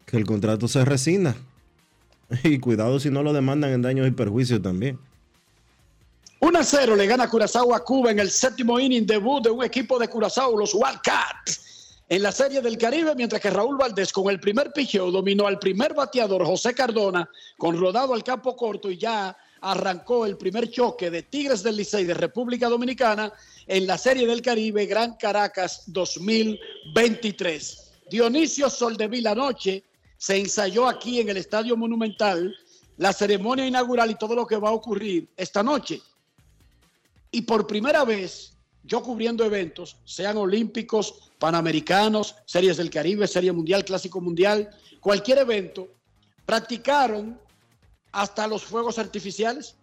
que 0.07 0.17
el 0.17 0.27
contrato 0.27 0.67
se 0.67 0.85
rescinda. 0.85 1.37
Y 2.43 2.59
cuidado 2.59 2.99
si 2.99 3.11
no 3.11 3.23
lo 3.23 3.33
demandan 3.33 3.71
en 3.71 3.83
daños 3.83 4.09
y 4.09 4.11
perjuicios 4.11 4.61
también. 4.61 4.99
1 6.39 6.59
a 6.59 6.65
0 6.65 6.97
le 6.97 7.07
gana 7.07 7.31
Curazao 7.31 7.75
a 7.75 7.83
Cuba 7.83 8.11
en 8.11 8.19
el 8.19 8.31
séptimo 8.31 8.79
inning 8.79 9.07
debut 9.07 9.43
de 9.43 9.51
un 9.51 9.65
equipo 9.65 9.99
de 9.99 10.07
Curazao, 10.07 10.55
los 10.55 10.75
Wildcats, 10.75 12.03
en 12.11 12.23
la 12.23 12.31
Serie 12.31 12.61
del 12.61 12.77
Caribe, 12.77 13.15
mientras 13.15 13.41
que 13.41 13.49
Raúl 13.49 13.79
Valdés 13.79 14.13
con 14.13 14.29
el 14.29 14.39
primer 14.39 14.71
picheo 14.71 15.11
dominó 15.11 15.47
al 15.47 15.59
primer 15.59 15.95
bateador 15.95 16.45
José 16.45 16.75
Cardona 16.75 17.27
con 17.57 17.81
rodado 17.81 18.13
al 18.13 18.23
campo 18.23 18.55
corto 18.55 18.91
y 18.91 18.99
ya 18.99 19.35
arrancó 19.63 20.27
el 20.27 20.37
primer 20.37 20.71
choque 20.71 21.11
de 21.11 21.23
Tigres 21.23 21.63
del 21.63 21.77
Licey 21.77 22.05
de 22.05 22.13
República 22.13 22.69
Dominicana 22.69 23.33
en 23.67 23.87
la 23.87 23.97
Serie 23.97 24.27
del 24.27 24.43
Caribe 24.43 24.85
Gran 24.85 25.17
Caracas 25.17 25.85
2023. 25.87 27.93
Dionisio 28.11 28.69
Soldevila 28.69 29.31
anoche 29.31 29.85
se 30.19 30.37
ensayó 30.37 30.87
aquí 30.87 31.19
en 31.19 31.31
el 31.31 31.39
Estadio 31.39 31.79
Monumental 31.79 32.55
la 32.99 33.15
ceremonia 33.15 33.67
inaugural 33.67 34.11
y 34.11 34.17
todo 34.17 34.35
lo 34.35 34.47
que 34.47 34.59
va 34.59 34.69
a 34.69 34.73
ocurrir 34.73 35.29
esta 35.37 35.63
noche. 35.63 36.03
Y 37.37 37.43
por 37.43 37.67
primera 37.67 38.03
vez, 38.03 38.55
yo 38.83 39.03
cubriendo 39.03 39.45
eventos, 39.45 39.99
sean 40.07 40.39
olímpicos, 40.39 41.31
panamericanos, 41.39 42.35
series 42.47 42.79
del 42.79 42.89
Caribe, 42.89 43.27
serie 43.27 43.53
mundial, 43.53 43.85
clásico 43.85 44.23
mundial, 44.23 44.71
cualquier 45.01 45.37
evento, 45.37 45.87
practicaron 46.47 47.39
hasta 48.11 48.47
los 48.47 48.63
fuegos 48.65 48.99
artificiales. 48.99 49.77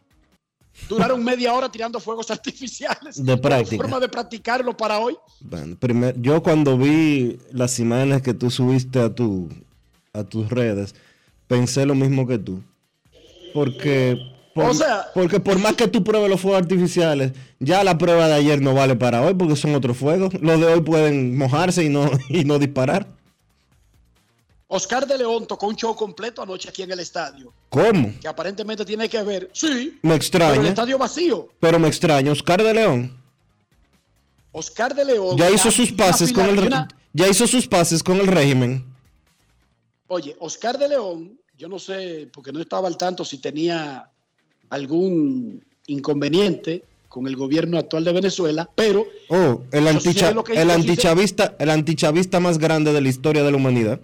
Duraron 0.89 1.23
media 1.31 1.53
hora 1.53 1.71
tirando 1.71 1.99
fuegos 1.99 2.31
artificiales. 2.37 3.23
De 3.23 3.37
práctica. 3.37 3.83
forma 3.83 3.99
de 3.99 4.09
practicarlo 4.09 4.75
para 4.75 4.97
hoy. 4.97 5.15
Bueno, 5.41 5.77
primer- 5.77 6.19
yo 6.19 6.41
cuando 6.41 6.75
vi 6.75 7.37
las 7.51 7.77
imágenes 7.77 8.23
que 8.23 8.33
tú 8.33 8.49
subiste 8.49 8.99
a, 8.99 9.13
tu, 9.13 9.47
a 10.11 10.23
tus 10.23 10.49
redes, 10.49 10.95
pensé 11.47 11.85
lo 11.85 11.93
mismo 11.93 12.25
que 12.25 12.39
tú. 12.39 12.63
Porque 13.53 14.17
por, 14.53 14.65
O 14.65 14.73
sea- 14.73 15.07
porque 15.13 15.39
por 15.39 15.57
más 15.59 15.73
que 15.75 15.87
tú 15.87 16.03
pruebes 16.03 16.29
los 16.29 16.39
fuegos 16.41 16.61
artificiales, 16.61 17.31
ya 17.59 17.83
la 17.83 17.97
prueba 17.97 18.27
de 18.27 18.33
ayer 18.35 18.61
no 18.61 18.73
vale 18.73 18.95
para 18.95 19.21
hoy 19.21 19.33
porque 19.33 19.55
son 19.55 19.73
otros 19.75 19.97
fuegos. 19.97 20.33
Los 20.41 20.59
de 20.59 20.67
hoy 20.67 20.81
pueden 20.81 21.37
mojarse 21.37 21.83
y 21.83 21.89
no, 21.89 22.09
y 22.29 22.43
no 22.45 22.59
disparar. 22.59 23.07
Oscar 24.67 25.05
de 25.05 25.17
León 25.19 25.45
tocó 25.45 25.67
un 25.67 25.75
show 25.75 25.95
completo 25.95 26.41
anoche 26.41 26.67
aquí 26.69 26.81
en 26.81 26.91
el 26.91 26.99
estadio, 26.99 27.53
¿Cómo? 27.69 28.11
que 28.19 28.27
aparentemente 28.27 28.83
tiene 28.83 29.07
que 29.07 29.21
ver, 29.21 29.49
sí, 29.53 29.67
Me 29.67 29.99
pero 30.01 30.09
el 30.13 30.15
extraña. 30.17 30.69
estadio 30.69 30.97
vacío. 30.97 31.49
Pero 31.59 31.77
me 31.77 31.87
extraña. 31.87 32.31
Oscar 32.31 32.63
de 32.63 32.73
León 32.73 33.17
Oscar 34.51 34.95
de 34.95 35.05
León. 35.05 35.37
ya 35.37 35.49
hizo 35.51 35.69
sus 35.71 35.91
pases 35.91 36.31
con 36.33 36.45
el 36.47 36.59
una- 36.59 36.87
ya 37.11 37.27
hizo 37.27 37.45
sus 37.47 37.67
pases 37.67 38.01
con 38.03 38.19
el 38.19 38.27
régimen. 38.27 38.85
Oye, 40.07 40.35
Oscar 40.39 40.77
de 40.77 40.89
León, 40.89 41.39
yo 41.57 41.67
no 41.67 41.77
sé, 41.79 42.29
porque 42.33 42.51
no 42.51 42.59
estaba 42.59 42.87
al 42.87 42.97
tanto 42.97 43.23
si 43.25 43.37
tenía 43.39 44.09
algún 44.69 45.63
inconveniente 45.87 46.83
con 47.09 47.27
el 47.27 47.35
gobierno 47.35 47.77
actual 47.77 48.03
de 48.03 48.11
Venezuela, 48.13 48.69
pero 48.75 49.05
Oh, 49.29 49.61
el, 49.71 49.87
anticha- 49.87 50.33
el 50.55 50.71
antichavista, 50.71 51.55
el 51.59 51.69
antichavista 51.69 52.39
más 52.39 52.57
grande 52.57 52.91
de 52.91 53.01
la 53.01 53.09
historia 53.09 53.43
de 53.43 53.51
la 53.51 53.57
humanidad. 53.57 53.99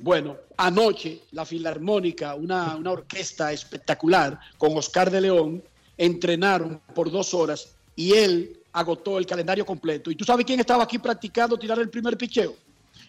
bueno, 0.00 0.36
anoche 0.58 1.20
la 1.32 1.46
Filarmónica, 1.46 2.34
una, 2.34 2.76
una 2.76 2.90
orquesta 2.92 3.50
espectacular 3.52 4.38
con 4.58 4.76
Oscar 4.76 5.10
de 5.10 5.22
León, 5.22 5.62
entrenaron 5.96 6.80
por 6.94 7.10
dos 7.10 7.32
horas 7.32 7.74
y 7.94 8.12
él 8.12 8.58
agotó 8.74 9.16
el 9.16 9.24
calendario 9.24 9.64
completo. 9.64 10.10
¿Y 10.10 10.16
tú 10.16 10.24
sabes 10.24 10.44
quién 10.44 10.60
estaba 10.60 10.84
aquí 10.84 10.98
practicando 10.98 11.58
tirar 11.58 11.78
el 11.78 11.88
primer 11.88 12.16
picheo? 12.18 12.54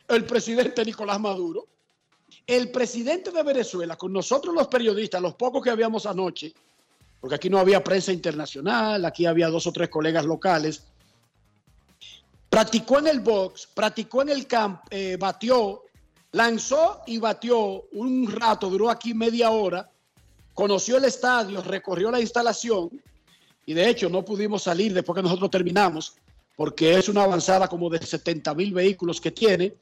el 0.10 0.24
presidente 0.24 0.86
Nicolás 0.86 1.20
Maduro. 1.20 1.66
El 2.48 2.72
presidente 2.72 3.30
de 3.30 3.44
Venezuela, 3.44 3.98
con 3.98 4.14
nosotros 4.14 4.56
los 4.56 4.70
periodistas, 4.70 5.22
los 5.22 5.36
pocos 5.36 5.62
que 5.62 5.70
habíamos 5.70 6.06
anoche, 6.06 6.54
porque 7.20 7.36
aquí 7.36 7.50
no 7.50 7.60
había 7.60 7.84
prensa 7.84 8.14
internacional, 8.14 9.04
aquí 9.04 9.26
había 9.26 9.50
dos 9.50 9.68
o 9.68 9.74
tres 9.74 9.90
colegas 9.90 10.26
locales, 10.26 10.84
practicó 12.50 13.00
en 13.00 13.08
el 13.08 13.20
box, 13.20 13.68
practicó 13.68 14.22
en 14.22 14.30
el 14.30 14.48
camp, 14.48 14.82
eh, 14.90 15.18
batió, 15.20 15.84
lanzó 16.32 17.02
y 17.06 17.18
batió 17.18 17.84
un 17.92 18.32
rato, 18.32 18.70
duró 18.70 18.90
aquí 18.90 19.14
media 19.14 19.52
hora, 19.52 19.92
conoció 20.54 20.98
el 20.98 21.04
estadio, 21.04 21.62
recorrió 21.62 22.10
la 22.12 22.22
instalación 22.22 22.90
y 23.66 23.74
de 23.74 23.90
hecho 23.90 24.08
no 24.10 24.24
pudimos 24.24 24.64
salir 24.64 24.94
después 24.94 25.18
que 25.18 25.24
nosotros 25.24 25.52
terminamos 25.52 26.16
porque 26.58 26.96
es 26.98 27.08
una 27.08 27.24
avanzada 27.24 27.70
como 27.70 27.90
de 27.90 28.06
70 28.06 28.54
mil 28.56 28.74
vehículos 28.74 29.22
que 29.22 29.32
tiene. 29.32 29.76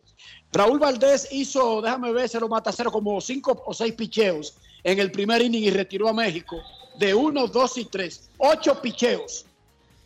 Raúl 0.52 0.78
Valdés 0.78 1.30
hizo, 1.32 1.82
déjame 1.82 2.12
ver, 2.12 2.30
se 2.30 2.40
lo 2.40 2.50
mata 2.50 2.72
cero, 2.72 2.92
como 2.92 3.20
cinco 3.22 3.64
o 3.66 3.74
seis 3.74 3.94
picheos 3.94 4.58
en 4.84 5.00
el 5.00 5.10
primer 5.10 5.42
inning 5.42 5.64
y 5.64 5.72
retiró 5.72 6.10
a 6.10 6.14
México 6.14 6.62
de 7.00 7.14
uno, 7.14 7.48
dos 7.48 7.78
y 7.78 7.86
tres. 7.86 8.30
Ocho 8.38 8.82
picheos 8.82 9.46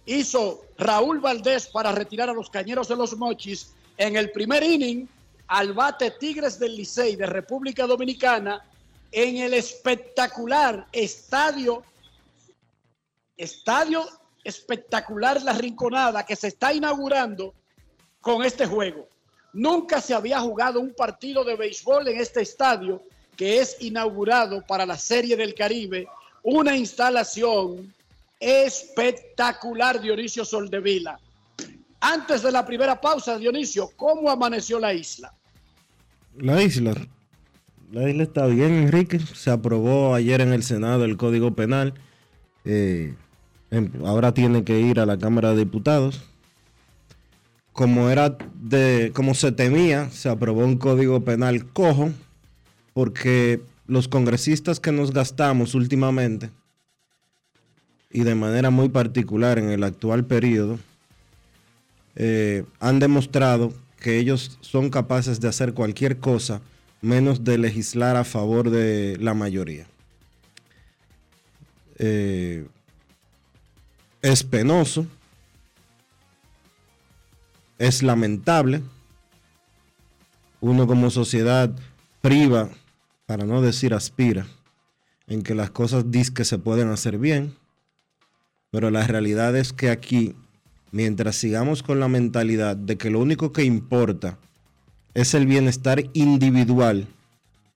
hizo 0.05 0.61
Raúl 0.77 1.19
Valdés 1.19 1.67
para 1.67 1.91
retirar 1.91 2.29
a 2.29 2.33
los 2.33 2.49
cañeros 2.49 2.87
de 2.87 2.95
los 2.95 3.17
mochis 3.17 3.73
en 3.97 4.15
el 4.15 4.31
primer 4.31 4.63
inning 4.63 5.09
al 5.47 5.73
bate 5.73 6.11
Tigres 6.11 6.59
del 6.59 6.75
Licey 6.75 7.15
de 7.15 7.25
República 7.25 7.87
Dominicana 7.87 8.63
en 9.11 9.37
el 9.37 9.55
espectacular 9.55 10.87
estadio, 10.91 11.81
estadio 13.35 14.07
espectacular 14.43 15.41
La 15.43 15.53
Rinconada 15.53 16.25
que 16.25 16.35
se 16.35 16.47
está 16.47 16.73
inaugurando 16.73 17.53
con 18.21 18.43
este 18.43 18.65
juego. 18.65 19.07
Nunca 19.53 20.01
se 20.01 20.13
había 20.13 20.39
jugado 20.39 20.79
un 20.79 20.93
partido 20.93 21.43
de 21.43 21.55
béisbol 21.55 22.07
en 22.07 22.19
este 22.19 22.41
estadio 22.41 23.01
que 23.35 23.59
es 23.59 23.77
inaugurado 23.79 24.61
para 24.67 24.85
la 24.85 24.97
Serie 24.97 25.37
del 25.37 25.55
Caribe, 25.55 26.07
una 26.43 26.75
instalación 26.75 27.93
espectacular, 28.39 30.01
Dionisio 30.01 30.43
Soldevila. 30.43 31.19
Antes 32.01 32.43
de 32.43 32.51
la 32.51 32.65
primera 32.65 32.99
pausa, 32.99 33.37
Dionisio, 33.37 33.91
¿cómo 33.95 34.29
amaneció 34.29 34.79
la 34.79 34.93
isla? 34.93 35.33
La 36.37 36.61
isla. 36.61 36.95
La 37.91 38.09
isla 38.09 38.23
está 38.23 38.45
bien, 38.45 38.73
Enrique. 38.73 39.19
Se 39.19 39.49
aprobó 39.49 40.13
ayer 40.13 40.41
en 40.41 40.53
el 40.53 40.63
Senado 40.63 41.05
el 41.05 41.17
Código 41.17 41.55
Penal. 41.55 41.93
Eh, 42.63 43.15
ahora 44.05 44.33
tiene 44.33 44.63
que 44.63 44.79
ir 44.79 44.99
a 44.99 45.05
la 45.05 45.17
Cámara 45.17 45.51
de 45.51 45.57
Diputados. 45.57 46.21
Como 47.71 48.09
era 48.09 48.37
de, 48.55 49.11
como 49.13 49.33
se 49.33 49.51
temía, 49.51 50.09
se 50.09 50.29
aprobó 50.29 50.65
un 50.65 50.77
Código 50.77 51.23
Penal 51.23 51.65
cojo, 51.65 52.11
porque 52.93 53.61
los 53.87 54.07
congresistas 54.07 54.79
que 54.79 54.91
nos 54.91 55.11
gastamos 55.11 55.75
últimamente 55.75 56.49
y 58.11 58.23
de 58.23 58.35
manera 58.35 58.69
muy 58.69 58.89
particular 58.89 59.59
en 59.59 59.69
el 59.69 59.83
actual 59.83 60.25
periodo, 60.25 60.79
eh, 62.15 62.65
han 62.79 62.99
demostrado 62.99 63.73
que 63.99 64.17
ellos 64.17 64.57
son 64.61 64.89
capaces 64.89 65.39
de 65.39 65.47
hacer 65.47 65.73
cualquier 65.73 66.17
cosa 66.17 66.61
menos 67.01 67.43
de 67.43 67.57
legislar 67.57 68.15
a 68.15 68.23
favor 68.23 68.69
de 68.71 69.17
la 69.19 69.33
mayoría. 69.33 69.87
Eh, 71.97 72.65
es 74.21 74.43
penoso, 74.43 75.05
es 77.77 78.03
lamentable. 78.03 78.81
Uno 80.61 80.87
como 80.87 81.09
sociedad 81.09 81.71
priva, 82.21 82.69
para 83.25 83.45
no 83.45 83.61
decir 83.61 83.93
aspira, 83.93 84.45
en 85.27 85.41
que 85.41 85.55
las 85.55 85.69
cosas 85.69 86.05
que 86.33 86.43
se 86.43 86.57
pueden 86.57 86.89
hacer 86.89 87.17
bien 87.17 87.55
pero 88.71 88.91
la 88.91 89.05
realidad 89.05 89.55
es 89.55 89.73
que 89.73 89.89
aquí, 89.89 90.35
mientras 90.91 91.35
sigamos 91.35 91.81
con 91.81 91.99
la 91.99 92.07
mentalidad 92.07 92.75
de 92.75 92.97
que 92.97 93.09
lo 93.09 93.19
único 93.19 93.51
que 93.51 93.63
importa 93.63 94.37
es 95.13 95.33
el 95.33 95.47
bienestar 95.47 96.03
individual 96.13 97.07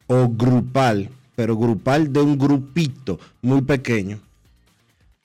o 0.08 0.30
grupal, 0.30 1.10
pero 1.36 1.58
grupal 1.58 2.14
de 2.14 2.22
un 2.22 2.38
grupito 2.38 3.20
muy 3.42 3.62
pequeño, 3.62 4.20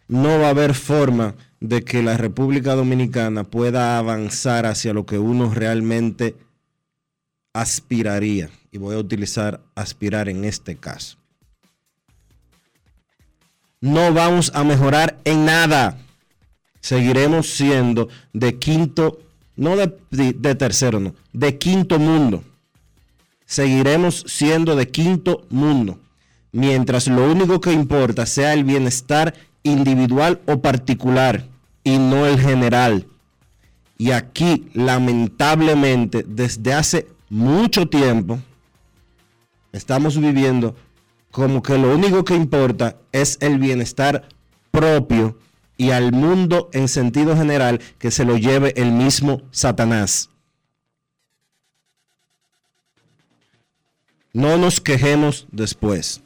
no 0.09 0.39
va 0.39 0.47
a 0.47 0.51
haber 0.51 0.75
forma 0.75 1.35
de 1.61 1.85
que 1.85 2.03
la 2.03 2.17
República 2.17 2.75
Dominicana 2.75 3.45
pueda 3.45 3.99
avanzar 3.99 4.67
hacia 4.67 4.93
lo 4.93 5.07
que 5.07 5.19
uno 5.19 5.53
realmente 5.53 6.37
aspiraría. 7.53 8.51
Y 8.71 8.79
voy 8.79 8.97
a 8.97 8.99
utilizar 8.99 9.61
aspirar 9.75 10.29
en 10.29 10.45
este 10.45 10.77
caso 10.77 11.19
no 13.81 14.13
vamos 14.13 14.51
a 14.55 14.65
mejorar 14.65 15.19
en 15.25 15.45
nada. 15.45 15.99
Seguiremos 16.81 17.51
siendo 17.51 18.09
de 18.33 18.59
quinto, 18.59 19.21
no 19.57 19.77
de, 19.77 20.55
tercero, 20.55 21.01
no, 21.01 21.15
de 21.33 21.59
quinto 21.59 21.99
mundo. 21.99 22.45
Seguiremos 23.45 24.25
siendo 24.27 24.77
de 24.77 24.89
quinto 24.89 25.47
mundo. 25.51 25.99
Mientras 26.53 27.09
lo 27.09 27.31
único 27.31 27.61
que 27.61 27.73
importa 27.73 28.27
sea 28.27 28.55
el 28.55 28.65
bienestar 28.65 29.35
individual 29.63 30.41
o 30.47 30.61
particular 30.61 31.45
y 31.85 31.99
no 31.99 32.27
el 32.27 32.41
general. 32.41 33.07
Y 33.97 34.13
aquí, 34.13 34.69
lamentablemente, 34.75 36.25
desde 36.27 36.73
hace 36.73 37.09
mucho 37.29 37.89
tiempo, 37.89 38.39
estamos 39.73 40.19
viviendo 40.19 40.77
como 41.31 41.63
que 41.63 41.77
lo 41.79 41.95
único 41.95 42.25
que 42.25 42.35
importa 42.35 42.97
es 43.13 43.39
el 43.41 43.59
bienestar 43.59 44.29
propio 44.71 45.39
y 45.77 45.91
al 45.91 46.13
mundo 46.13 46.69
en 46.73 46.89
sentido 46.89 47.37
general 47.37 47.81
que 47.99 48.11
se 48.11 48.25
lo 48.25 48.37
lleve 48.37 48.73
el 48.77 48.93
mismo 48.93 49.43
Satanás. 49.51 50.31
No 54.33 54.59
nos 54.59 54.81
quejemos 54.81 55.47
después. 55.51 56.23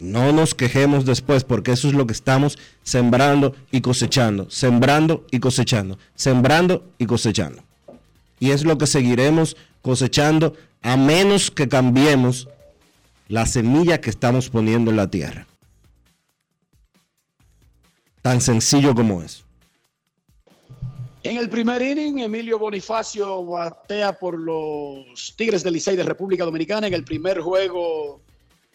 No 0.00 0.32
nos 0.32 0.54
quejemos 0.54 1.04
después 1.04 1.44
porque 1.44 1.72
eso 1.72 1.86
es 1.86 1.94
lo 1.94 2.06
que 2.06 2.14
estamos 2.14 2.58
sembrando 2.82 3.54
y 3.70 3.82
cosechando, 3.82 4.50
sembrando 4.50 5.26
y 5.30 5.40
cosechando, 5.40 5.98
sembrando 6.14 6.82
y 6.96 7.04
cosechando. 7.04 7.62
Y 8.38 8.52
es 8.52 8.64
lo 8.64 8.78
que 8.78 8.86
seguiremos 8.86 9.58
cosechando 9.82 10.54
a 10.80 10.96
menos 10.96 11.50
que 11.50 11.68
cambiemos 11.68 12.48
la 13.28 13.44
semilla 13.44 14.00
que 14.00 14.08
estamos 14.08 14.48
poniendo 14.48 14.90
en 14.90 14.96
la 14.96 15.10
tierra. 15.10 15.46
Tan 18.22 18.40
sencillo 18.40 18.94
como 18.94 19.22
es. 19.22 19.44
En 21.22 21.36
el 21.36 21.50
primer 21.50 21.82
inning, 21.82 22.20
Emilio 22.20 22.58
Bonifacio 22.58 23.44
batea 23.44 24.18
por 24.18 24.38
los 24.38 25.34
Tigres 25.36 25.62
del 25.62 25.74
Licey 25.74 25.94
de 25.94 26.04
República 26.04 26.46
Dominicana 26.46 26.86
en 26.86 26.94
el 26.94 27.04
primer 27.04 27.40
juego 27.40 28.22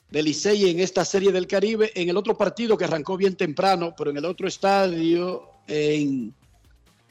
del 0.10 0.26
Licey 0.26 0.70
en 0.70 0.80
esta 0.80 1.04
serie 1.04 1.32
del 1.32 1.48
Caribe. 1.48 1.92
En 1.96 2.10
el 2.10 2.18
otro 2.18 2.38
partido 2.38 2.78
que 2.78 2.86
arrancó 2.86 3.18
bien 3.18 3.36
temprano, 3.36 3.94
pero 3.98 4.12
en 4.12 4.18
el 4.18 4.26
otro 4.26 4.48
estadio, 4.48 5.50
en 5.68 6.34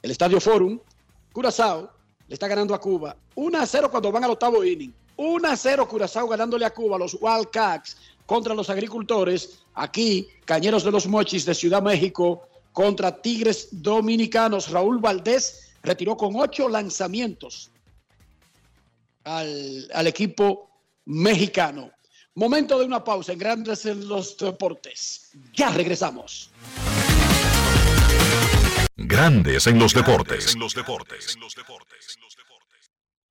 el 0.02 0.10
Estadio 0.10 0.40
Forum, 0.40 0.78
Curazao 1.32 1.90
le 2.28 2.34
está 2.34 2.48
ganando 2.48 2.74
a 2.74 2.80
Cuba 2.80 3.16
1 3.34 3.58
a 3.58 3.66
0 3.66 3.90
cuando 3.90 4.12
van 4.12 4.24
al 4.24 4.30
octavo 4.30 4.64
inning. 4.64 4.92
1 5.16 5.48
a 5.48 5.56
0 5.56 5.88
Curazao 5.88 6.28
ganándole 6.28 6.64
a 6.64 6.70
Cuba, 6.70 6.98
los 6.98 7.16
Wildcats 7.20 7.96
contra 8.26 8.54
los 8.54 8.70
agricultores. 8.70 9.60
Aquí, 9.74 10.28
Cañeros 10.44 10.84
de 10.84 10.90
los 10.90 11.06
Mochis 11.06 11.44
de 11.44 11.54
Ciudad 11.54 11.82
México 11.82 12.48
contra 12.72 13.20
Tigres 13.20 13.68
Dominicanos. 13.70 14.70
Raúl 14.70 14.98
Valdés 14.98 15.72
retiró 15.82 16.16
con 16.16 16.34
ocho 16.36 16.68
lanzamientos 16.68 17.70
al, 19.24 19.90
al 19.92 20.06
equipo 20.06 20.70
mexicano. 21.04 21.90
Momento 22.36 22.80
de 22.80 22.84
una 22.84 23.04
pausa 23.04 23.32
en 23.32 23.38
Grandes 23.38 23.86
en 23.86 24.08
los 24.08 24.36
Deportes. 24.36 25.30
Ya 25.52 25.70
regresamos. 25.70 26.50
Grandes 28.96 29.68
en 29.68 29.78
los 29.78 29.94
deportes. 29.94 30.52
En 30.52 30.58
los 30.58 30.74
deportes. 30.74 31.38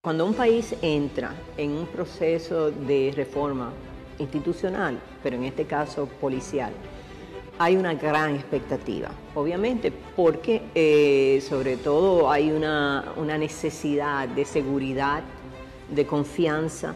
Cuando 0.01 0.25
un 0.25 0.33
país 0.33 0.73
entra 0.81 1.35
en 1.57 1.71
un 1.71 1.87
proceso 1.87 2.71
de 2.71 3.11
reforma 3.13 3.73
institucional, 4.19 4.97
pero 5.21 5.35
en 5.35 5.43
este 5.43 5.65
caso 5.65 6.05
policial, 6.21 6.71
hay 7.59 7.75
una 7.75 7.95
gran 7.95 8.35
expectativa, 8.35 9.11
obviamente, 9.35 9.91
porque 10.15 10.61
eh, 10.73 11.43
sobre 11.47 11.75
todo 11.75 12.31
hay 12.31 12.51
una, 12.51 13.03
necesidad 13.37 14.29
de 14.29 14.45
seguridad, 14.45 15.23
de 15.89 16.05
confianza, 16.05 16.95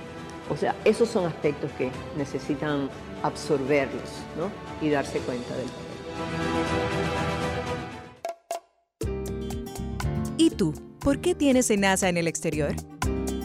O 0.51 0.57
sea, 0.57 0.75
esos 0.83 1.07
son 1.07 1.25
aspectos 1.25 1.71
que 1.77 1.89
necesitan 2.17 2.89
absorberlos 3.23 4.03
y 4.81 4.89
darse 4.89 5.19
cuenta 5.19 5.55
del 5.55 5.67
¿Y 10.37 10.49
tú? 10.49 10.73
¿Por 10.99 11.21
qué 11.21 11.35
tienes 11.35 11.71
NASA 11.79 12.09
en 12.09 12.17
el 12.17 12.27
exterior? 12.27 12.75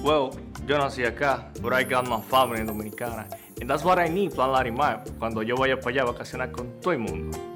Well, 0.03 0.31
yo 0.67 0.79
nací 0.79 1.05
acá, 1.05 1.49
but 1.63 1.73
I 1.73 1.85
got 1.85 2.09
my 2.09 2.21
family 2.21 2.65
dominicana. 2.65 3.29
And 3.61 3.71
that's 3.71 3.85
what 3.85 3.99
I 3.99 4.09
need, 4.09 4.33
Plan 4.33 4.51
Larimar, 4.51 5.05
cuando 5.21 5.43
yo 5.43 5.55
vaya 5.57 5.79
para 5.79 5.91
allá 5.91 6.03
a 6.03 6.07
vacacionar 6.07 6.51
con 6.51 6.81
todo 6.81 6.93
el 6.93 6.99
mundo. 6.99 7.56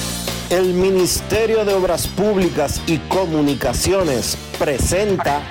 El 0.51 0.73
Ministerio 0.73 1.63
de 1.63 1.73
Obras 1.73 2.07
Públicas 2.07 2.81
y 2.85 2.97
Comunicaciones 2.97 4.37
presenta. 4.59 5.41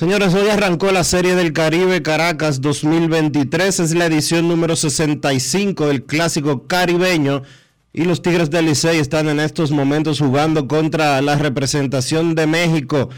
Señores, 0.00 0.32
hoy 0.32 0.48
arrancó 0.48 0.90
la 0.92 1.04
Serie 1.04 1.34
del 1.34 1.52
Caribe 1.52 2.00
Caracas 2.00 2.62
2023. 2.62 3.80
Es 3.80 3.94
la 3.94 4.06
edición 4.06 4.48
número 4.48 4.74
65 4.74 5.88
del 5.88 6.04
Clásico 6.04 6.66
Caribeño. 6.66 7.42
Y 7.92 8.04
los 8.04 8.22
Tigres 8.22 8.48
del 8.48 8.64
Licey 8.64 8.98
están 8.98 9.28
en 9.28 9.40
estos 9.40 9.72
momentos 9.72 10.18
jugando 10.18 10.66
contra 10.66 11.20
la 11.20 11.36
representación 11.36 12.34
de 12.34 12.46
México. 12.46 13.10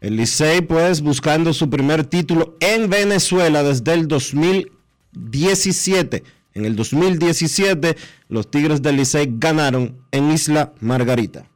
El 0.00 0.16
Licey, 0.16 0.62
pues, 0.62 1.02
buscando 1.02 1.52
su 1.52 1.68
primer 1.68 2.06
título 2.06 2.56
en 2.60 2.88
Venezuela 2.88 3.62
desde 3.62 3.92
el 3.92 4.08
2017. 4.08 6.24
En 6.54 6.64
el 6.64 6.76
2017, 6.76 7.94
los 8.30 8.50
Tigres 8.50 8.80
del 8.80 8.96
Licey 8.96 9.34
ganaron 9.36 9.98
en 10.10 10.32
Isla 10.32 10.72
Margarita. 10.80 11.51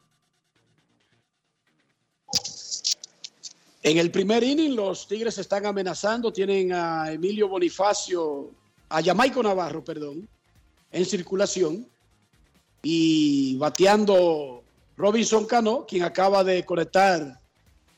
En 3.86 3.98
el 3.98 4.10
primer 4.10 4.42
inning, 4.42 4.74
los 4.74 5.06
Tigres 5.06 5.38
están 5.38 5.64
amenazando. 5.64 6.32
Tienen 6.32 6.72
a 6.72 7.12
Emilio 7.12 7.46
Bonifacio, 7.46 8.50
a 8.88 9.00
Jamaico 9.00 9.40
Navarro, 9.40 9.84
perdón, 9.84 10.28
en 10.90 11.06
circulación. 11.06 11.86
Y 12.82 13.56
bateando 13.58 14.64
Robinson 14.96 15.46
Cano, 15.46 15.86
quien 15.86 16.02
acaba 16.02 16.42
de 16.42 16.64
conectar 16.64 17.38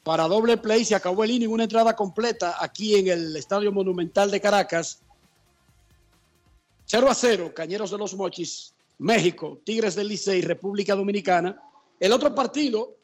para 0.04 0.28
doble 0.28 0.58
play. 0.58 0.84
Se 0.84 0.94
acabó 0.94 1.24
el 1.24 1.30
inning, 1.30 1.48
una 1.48 1.62
entrada 1.62 1.96
completa 1.96 2.62
aquí 2.62 2.96
en 2.96 3.08
el 3.08 3.34
Estadio 3.34 3.72
Monumental 3.72 4.30
de 4.30 4.42
Caracas. 4.42 5.00
0 6.84 7.08
a 7.08 7.14
0, 7.14 7.52
Cañeros 7.56 7.90
de 7.90 7.96
los 7.96 8.14
Mochis, 8.14 8.74
México, 8.98 9.58
Tigres 9.64 9.94
del 9.94 10.08
Licey, 10.08 10.42
República 10.42 10.94
Dominicana. 10.94 11.62
El 11.98 12.12
otro 12.12 12.34
partido, 12.34 12.94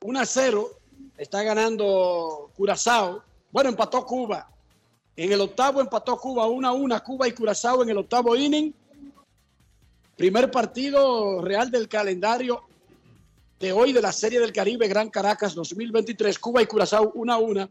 1 0.00 0.18
a 0.18 0.26
0, 0.26 0.81
Está 1.22 1.44
ganando 1.44 2.50
Curazao. 2.56 3.22
Bueno, 3.52 3.70
empató 3.70 4.04
Cuba. 4.04 4.50
En 5.14 5.30
el 5.30 5.40
octavo 5.40 5.80
empató 5.80 6.16
Cuba 6.16 6.48
1 6.48 6.66
a 6.66 6.72
1. 6.72 7.04
Cuba 7.04 7.28
y 7.28 7.32
Curazao 7.32 7.80
en 7.84 7.90
el 7.90 7.98
octavo 7.98 8.34
inning. 8.34 8.74
Primer 10.16 10.50
partido 10.50 11.40
real 11.40 11.70
del 11.70 11.88
calendario 11.88 12.64
de 13.60 13.70
hoy 13.70 13.92
de 13.92 14.02
la 14.02 14.10
Serie 14.10 14.40
del 14.40 14.52
Caribe 14.52 14.88
Gran 14.88 15.10
Caracas 15.10 15.54
2023. 15.54 16.40
Cuba 16.40 16.60
y 16.60 16.66
Curazao 16.66 17.12
1 17.14 17.32
a 17.32 17.38
1. 17.38 17.68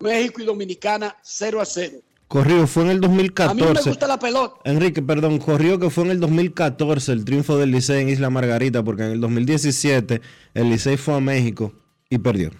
México 0.00 0.42
y 0.42 0.44
Dominicana 0.44 1.16
0 1.22 1.62
a 1.62 1.64
0. 1.64 2.00
Corrió, 2.28 2.66
fue 2.66 2.82
en 2.82 2.90
el 2.90 3.00
2014. 3.00 3.50
A 3.50 3.54
mí 3.54 3.72
me 3.72 3.80
gusta 3.80 4.06
la 4.06 4.18
pelota. 4.18 4.56
Enrique, 4.64 5.00
perdón, 5.00 5.38
corrió 5.38 5.78
que 5.78 5.88
fue 5.88 6.04
en 6.04 6.10
el 6.10 6.20
2014 6.20 7.12
el 7.12 7.24
triunfo 7.24 7.56
del 7.56 7.70
Licey 7.70 8.02
en 8.02 8.10
Isla 8.10 8.28
Margarita, 8.28 8.82
porque 8.82 9.04
en 9.04 9.12
el 9.12 9.20
2017 9.22 10.20
el 10.52 10.68
Licey 10.68 10.98
fue 10.98 11.14
a 11.14 11.20
México 11.20 11.72
y 12.10 12.18
perdió. 12.18 12.50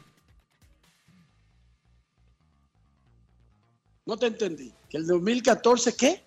No 4.06 4.16
te 4.16 4.26
entendí. 4.26 4.72
¿Que 4.88 4.96
el 4.96 5.06
2014 5.06 5.94
qué? 5.96 6.22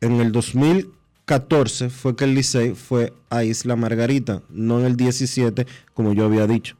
En 0.00 0.20
el 0.20 0.32
2014 0.32 1.90
fue 1.90 2.16
que 2.16 2.24
el 2.24 2.34
Licey 2.34 2.74
fue 2.74 3.12
a 3.30 3.44
Isla 3.44 3.76
Margarita, 3.76 4.42
no 4.48 4.80
en 4.80 4.86
el 4.86 4.96
17, 4.96 5.66
como 5.94 6.12
yo 6.12 6.24
había 6.24 6.46
dicho. 6.46 6.76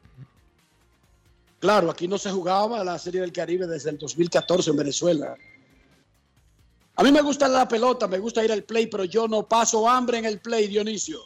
Claro, 1.59 1.89
aquí 1.89 2.09
no 2.09 2.17
se 2.17 2.29
jugaba 2.29 2.83
la 2.83 2.99
Serie 2.99 3.21
del 3.21 3.31
Caribe 3.31 3.65
desde 3.65 3.91
el 3.91 3.97
2014 3.97 4.71
en 4.71 4.75
Venezuela. 4.75 5.37
A 6.95 7.03
mí 7.03 7.11
me 7.11 7.21
gusta 7.21 7.47
la 7.47 7.67
pelota, 7.67 8.07
me 8.07 8.19
gusta 8.19 8.43
ir 8.43 8.51
al 8.51 8.63
play, 8.63 8.87
pero 8.87 9.05
yo 9.05 9.27
no 9.27 9.47
paso 9.47 9.89
hambre 9.89 10.17
en 10.17 10.25
el 10.25 10.39
play, 10.39 10.67
Dionisio. 10.67 11.19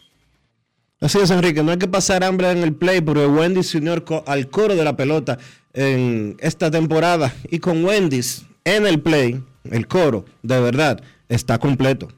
Así 1.02 1.20
es, 1.20 1.30
Enrique, 1.32 1.62
no 1.64 1.72
hay 1.72 1.78
que 1.78 1.88
pasar 1.88 2.24
hambre 2.24 2.52
en 2.52 2.60
el 2.60 2.76
play, 2.76 3.02
porque 3.02 3.26
Wendy 3.26 3.64
se 3.64 3.80
unió 3.80 3.96
al 4.28 4.50
coro 4.50 4.76
de 4.76 4.84
la 4.84 4.96
pelota 4.96 5.40
en 5.78 6.36
esta 6.40 6.72
temporada. 6.72 7.34
Y 7.50 7.60
con 7.60 7.86
Wendy's 7.86 8.46
en 8.66 8.86
el 8.86 9.00
play, 9.00 9.42
el 9.72 9.88
coro, 9.88 10.26
de 10.42 10.60
verdad, 10.60 11.02
está 11.30 11.60
completo. 11.60 12.10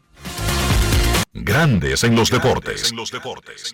Grandes 1.34 2.04
en 2.04 2.16
los 2.16 2.32
deportes. 2.32 2.90
En 2.90 2.98
los 2.98 3.12
deportes. 3.12 3.74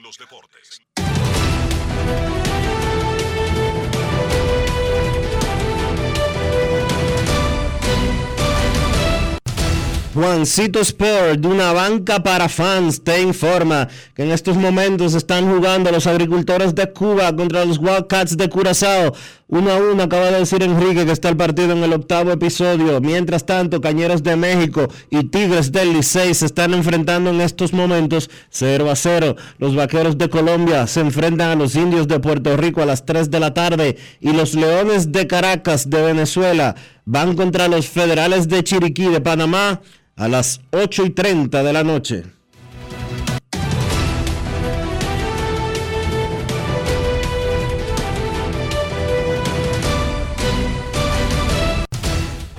Juancito 10.16 10.80
Sport, 10.80 11.42
de 11.42 11.48
una 11.50 11.74
banca 11.74 12.24
para 12.24 12.48
fans, 12.48 13.04
te 13.04 13.22
informa 13.22 13.90
que 14.14 14.24
en 14.24 14.32
estos 14.32 14.56
momentos 14.56 15.14
están 15.14 15.54
jugando 15.54 15.92
los 15.92 16.08
agricultores 16.08 16.74
de 16.74 16.90
Cuba 16.94 17.36
contra 17.36 17.66
los 17.66 17.80
Wildcats 17.80 18.38
de 18.38 18.50
Curazao 18.50 19.14
1 19.48 19.72
a 19.72 19.78
1 19.78 20.02
acaba 20.02 20.32
de 20.32 20.40
decir 20.40 20.64
Enrique 20.64 21.06
que 21.06 21.12
está 21.12 21.30
el 21.30 21.38
partido 21.38 21.74
en 21.74 21.84
el 21.84 21.94
octavo 21.94 22.32
episodio. 22.32 23.00
Mientras 23.00 23.46
tanto, 23.46 23.80
Cañeros 23.80 24.24
de 24.24 24.36
México 24.36 24.88
y 25.12 25.26
Tigres 25.26 25.72
del 25.72 25.94
Licey 25.94 26.34
se 26.34 26.48
están 26.48 26.74
enfrentando 26.74 27.30
en 27.30 27.42
estos 27.42 27.72
momentos 27.72 28.32
0 28.50 28.90
a 28.90 28.96
0. 28.96 29.36
Los 29.60 29.76
Vaqueros 29.76 30.18
de 30.18 30.32
Colombia 30.32 30.88
se 30.88 31.02
enfrentan 31.02 31.52
a 31.52 31.56
los 31.56 31.76
Indios 31.76 32.08
de 32.08 32.20
Puerto 32.20 32.58
Rico 32.58 32.82
a 32.82 32.88
las 32.88 33.06
3 33.06 33.30
de 33.30 33.40
la 33.40 33.54
tarde 33.54 33.98
y 34.20 34.32
los 34.32 34.56
Leones 34.56 35.12
de 35.12 35.28
Caracas 35.28 35.92
de 35.92 36.02
Venezuela 36.02 36.76
van 37.06 37.36
contra 37.36 37.68
los 37.68 37.88
Federales 37.88 38.50
de 38.50 38.64
Chiriquí 38.64 39.10
de 39.10 39.22
Panamá 39.22 39.80
a 40.16 40.28
las 40.28 40.62
8 40.72 41.06
y 41.06 41.10
30 41.12 41.62
de 41.62 41.74
la 41.74 41.84
noche. 41.84 42.35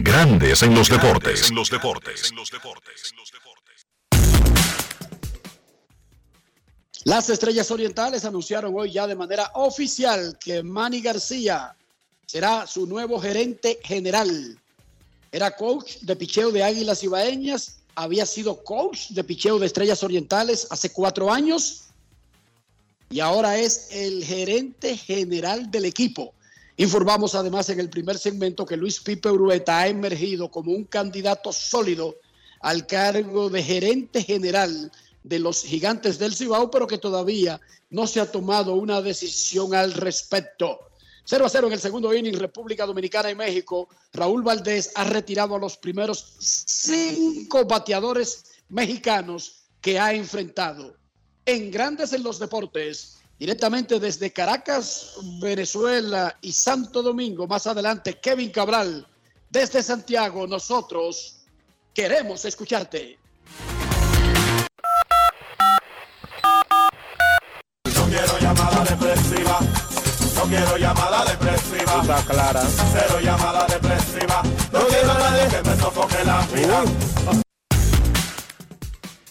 Grandes 0.00 0.62
en 0.62 0.76
los 0.76 0.88
deportes. 0.88 1.50
los 1.50 1.70
deportes. 1.70 2.32
Las 7.04 7.28
Estrellas 7.28 7.68
Orientales 7.72 8.24
anunciaron 8.24 8.72
hoy 8.76 8.92
ya 8.92 9.08
de 9.08 9.16
manera 9.16 9.50
oficial 9.54 10.38
que 10.38 10.62
Manny 10.62 11.00
García 11.00 11.74
será 12.26 12.64
su 12.68 12.86
nuevo 12.86 13.20
gerente 13.20 13.80
general. 13.82 14.56
Era 15.32 15.56
coach 15.56 15.96
de 16.02 16.14
picheo 16.14 16.52
de 16.52 16.62
Águilas 16.62 17.02
Ibaeñas, 17.02 17.78
había 17.96 18.24
sido 18.24 18.62
coach 18.62 19.08
de 19.08 19.24
picheo 19.24 19.58
de 19.58 19.66
Estrellas 19.66 20.04
Orientales 20.04 20.68
hace 20.70 20.92
cuatro 20.92 21.32
años 21.32 21.86
y 23.10 23.18
ahora 23.18 23.58
es 23.58 23.88
el 23.90 24.24
gerente 24.24 24.96
general 24.96 25.72
del 25.72 25.86
equipo. 25.86 26.34
Informamos 26.80 27.34
además 27.34 27.68
en 27.70 27.80
el 27.80 27.90
primer 27.90 28.18
segmento 28.18 28.64
que 28.64 28.76
Luis 28.76 29.00
Pipe 29.00 29.28
Urueta 29.28 29.80
ha 29.80 29.88
emergido 29.88 30.48
como 30.48 30.70
un 30.70 30.84
candidato 30.84 31.52
sólido 31.52 32.14
al 32.60 32.86
cargo 32.86 33.50
de 33.50 33.64
gerente 33.64 34.22
general 34.22 34.92
de 35.24 35.40
los 35.40 35.64
gigantes 35.64 36.20
del 36.20 36.36
Cibao, 36.36 36.70
pero 36.70 36.86
que 36.86 36.98
todavía 36.98 37.60
no 37.90 38.06
se 38.06 38.20
ha 38.20 38.30
tomado 38.30 38.74
una 38.74 39.02
decisión 39.02 39.74
al 39.74 39.92
respecto. 39.92 40.78
0 41.24 41.46
a 41.46 41.48
0 41.48 41.66
en 41.66 41.72
el 41.72 41.80
segundo 41.80 42.14
inning, 42.14 42.38
República 42.38 42.86
Dominicana 42.86 43.32
y 43.32 43.34
México. 43.34 43.88
Raúl 44.12 44.44
Valdés 44.44 44.92
ha 44.94 45.02
retirado 45.02 45.56
a 45.56 45.58
los 45.58 45.76
primeros 45.78 46.36
cinco 46.38 47.64
bateadores 47.64 48.44
mexicanos 48.68 49.64
que 49.80 49.98
ha 49.98 50.14
enfrentado. 50.14 50.94
En 51.44 51.72
Grandes 51.72 52.12
en 52.12 52.22
los 52.22 52.38
Deportes, 52.38 53.17
Directamente 53.38 54.00
desde 54.00 54.32
Caracas, 54.32 55.12
Venezuela 55.40 56.36
y 56.40 56.50
Santo 56.52 57.02
Domingo, 57.02 57.46
más 57.46 57.68
adelante, 57.68 58.18
Kevin 58.18 58.50
Cabral. 58.50 59.06
Desde 59.48 59.82
Santiago, 59.82 60.46
nosotros 60.46 61.36
queremos 61.94 62.44
escucharte. 62.44 63.18
No 67.94 68.04
quiero 68.06 68.38
llamada 68.40 68.84
depresiva. 68.84 69.60
No 70.34 70.42
quiero 70.42 70.76
llamada 70.76 71.24
depresiva. 71.24 72.00
Está 72.02 72.22
clara. 72.26 72.62
Cero 72.92 73.20
llamada 73.22 73.66
depresiva. 73.66 74.42
No 74.72 74.86
quiero 74.86 75.12
a 75.12 75.18
nadie 75.18 75.48
que 75.48 75.70
me 75.70 75.76
sofoque 75.76 76.24
la 76.24 76.46
vida. 76.52 77.47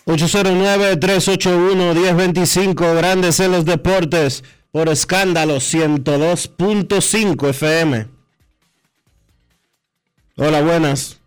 809-381-1025, 0.08 2.96
Grandes 2.96 3.40
en 3.42 3.52
los 3.52 3.66
Deportes, 3.66 4.46
por 4.72 4.88
escándalo 4.88 5.58
102.5 5.58 7.50
FM. 7.50 8.08
Hola, 10.38 10.62
buenas. 10.62 11.20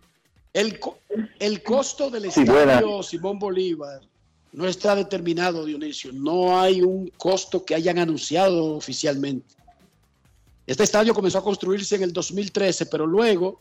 El, 0.53 0.79
el 1.39 1.61
costo 1.61 2.09
del 2.09 2.25
estadio 2.25 3.03
Simón 3.03 3.37
Bolívar 3.37 4.01
no 4.51 4.67
está 4.67 4.95
determinado, 4.95 5.63
Dionisio. 5.63 6.11
No 6.11 6.59
hay 6.59 6.81
un 6.81 7.11
costo 7.17 7.63
que 7.63 7.75
hayan 7.75 7.99
anunciado 7.99 8.77
oficialmente. 8.77 9.53
Este 10.65 10.83
estadio 10.83 11.13
comenzó 11.13 11.37
a 11.37 11.43
construirse 11.43 11.97
en 11.97 12.01
el 12.01 12.13
2013, 12.13 12.87
pero 12.87 13.05
luego 13.05 13.59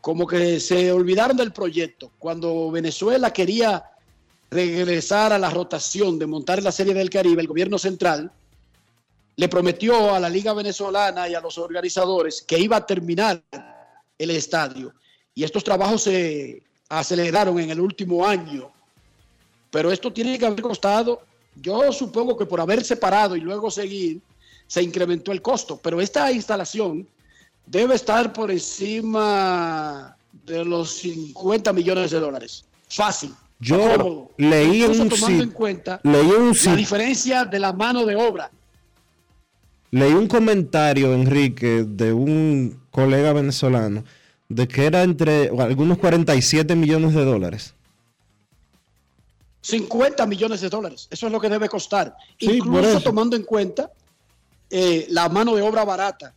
como 0.00 0.26
que 0.26 0.58
se 0.58 0.90
olvidaron 0.90 1.36
del 1.36 1.52
proyecto. 1.52 2.10
Cuando 2.18 2.72
Venezuela 2.72 3.32
quería 3.32 3.91
regresar 4.52 5.32
a 5.32 5.38
la 5.38 5.48
rotación 5.48 6.18
de 6.18 6.26
montar 6.26 6.62
la 6.62 6.70
Serie 6.70 6.92
del 6.92 7.08
Caribe, 7.08 7.40
el 7.40 7.48
gobierno 7.48 7.78
central 7.78 8.30
le 9.34 9.48
prometió 9.48 10.14
a 10.14 10.20
la 10.20 10.28
Liga 10.28 10.52
Venezolana 10.52 11.26
y 11.26 11.34
a 11.34 11.40
los 11.40 11.56
organizadores 11.56 12.42
que 12.42 12.58
iba 12.58 12.76
a 12.76 12.86
terminar 12.86 13.42
el 14.18 14.30
estadio. 14.30 14.92
Y 15.34 15.42
estos 15.42 15.64
trabajos 15.64 16.02
se 16.02 16.62
aceleraron 16.90 17.58
en 17.58 17.70
el 17.70 17.80
último 17.80 18.26
año. 18.26 18.70
Pero 19.70 19.90
esto 19.90 20.12
tiene 20.12 20.38
que 20.38 20.44
haber 20.44 20.60
costado, 20.60 21.22
yo 21.56 21.90
supongo 21.90 22.36
que 22.36 22.44
por 22.44 22.60
haber 22.60 22.84
separado 22.84 23.34
y 23.34 23.40
luego 23.40 23.70
seguir, 23.70 24.20
se 24.66 24.82
incrementó 24.82 25.32
el 25.32 25.40
costo. 25.40 25.80
Pero 25.82 25.98
esta 25.98 26.30
instalación 26.30 27.08
debe 27.64 27.94
estar 27.94 28.34
por 28.34 28.50
encima 28.50 30.14
de 30.44 30.62
los 30.62 30.90
50 30.98 31.72
millones 31.72 32.10
de 32.10 32.20
dólares. 32.20 32.66
Fácil. 32.90 33.34
Yo 33.62 34.28
leí 34.38 34.82
un, 34.82 35.08
tomando 35.08 35.44
en 35.44 35.50
cuenta 35.50 36.00
leí 36.02 36.32
un 36.32 36.52
la 36.64 36.74
diferencia 36.74 37.44
de 37.44 37.60
la 37.60 37.72
mano 37.72 38.04
de 38.04 38.16
obra. 38.16 38.50
Leí 39.92 40.12
un 40.12 40.26
comentario, 40.26 41.14
Enrique, 41.14 41.84
de 41.86 42.12
un 42.12 42.82
colega 42.90 43.32
venezolano, 43.32 44.02
de 44.48 44.66
que 44.66 44.86
era 44.86 45.04
entre 45.04 45.48
algunos 45.60 45.98
47 45.98 46.74
millones 46.74 47.14
de 47.14 47.24
dólares. 47.24 47.74
50 49.60 50.26
millones 50.26 50.60
de 50.60 50.68
dólares, 50.68 51.06
eso 51.08 51.26
es 51.26 51.32
lo 51.32 51.40
que 51.40 51.48
debe 51.48 51.68
costar. 51.68 52.16
Incluso 52.40 53.00
tomando 53.00 53.36
en 53.36 53.44
cuenta 53.44 53.92
eh, 54.70 55.06
la 55.10 55.28
mano 55.28 55.54
de 55.54 55.62
obra 55.62 55.84
barata. 55.84 56.34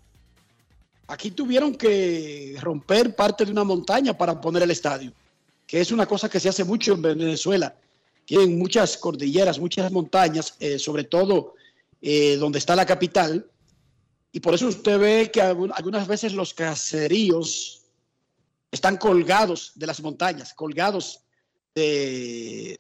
Aquí 1.08 1.32
tuvieron 1.32 1.74
que 1.74 2.56
romper 2.62 3.16
parte 3.16 3.46
de 3.46 3.52
una 3.52 3.64
montaña 3.64 4.16
para 4.16 4.40
poner 4.40 4.62
el 4.62 4.70
estadio 4.70 5.12
que 5.68 5.82
es 5.82 5.92
una 5.92 6.06
cosa 6.06 6.30
que 6.30 6.40
se 6.40 6.50
hace 6.50 6.64
mucho 6.64 6.94
en 6.94 7.02
Venezuela. 7.02 7.76
Tienen 8.26 8.58
muchas 8.58 8.98
cordilleras, 8.98 9.60
muchas 9.60 9.92
montañas, 9.92 10.56
eh, 10.60 10.80
sobre 10.80 11.04
todo 11.04 11.56
eh, 12.02 12.38
donde 12.38 12.60
está 12.60 12.76
la 12.76 12.86
capital. 12.86 13.50
Y 14.32 14.40
por 14.40 14.54
eso 14.54 14.68
usted 14.68 15.00
ve 15.00 15.32
que 15.32 15.42
algunas 15.42 16.08
veces 16.08 16.34
los 16.34 16.54
caseríos 16.54 17.84
están 18.72 18.98
colgados 18.98 19.72
de 19.76 19.88
las 19.88 20.02
montañas, 20.02 20.54
colgados 20.54 21.22
de, 21.74 22.80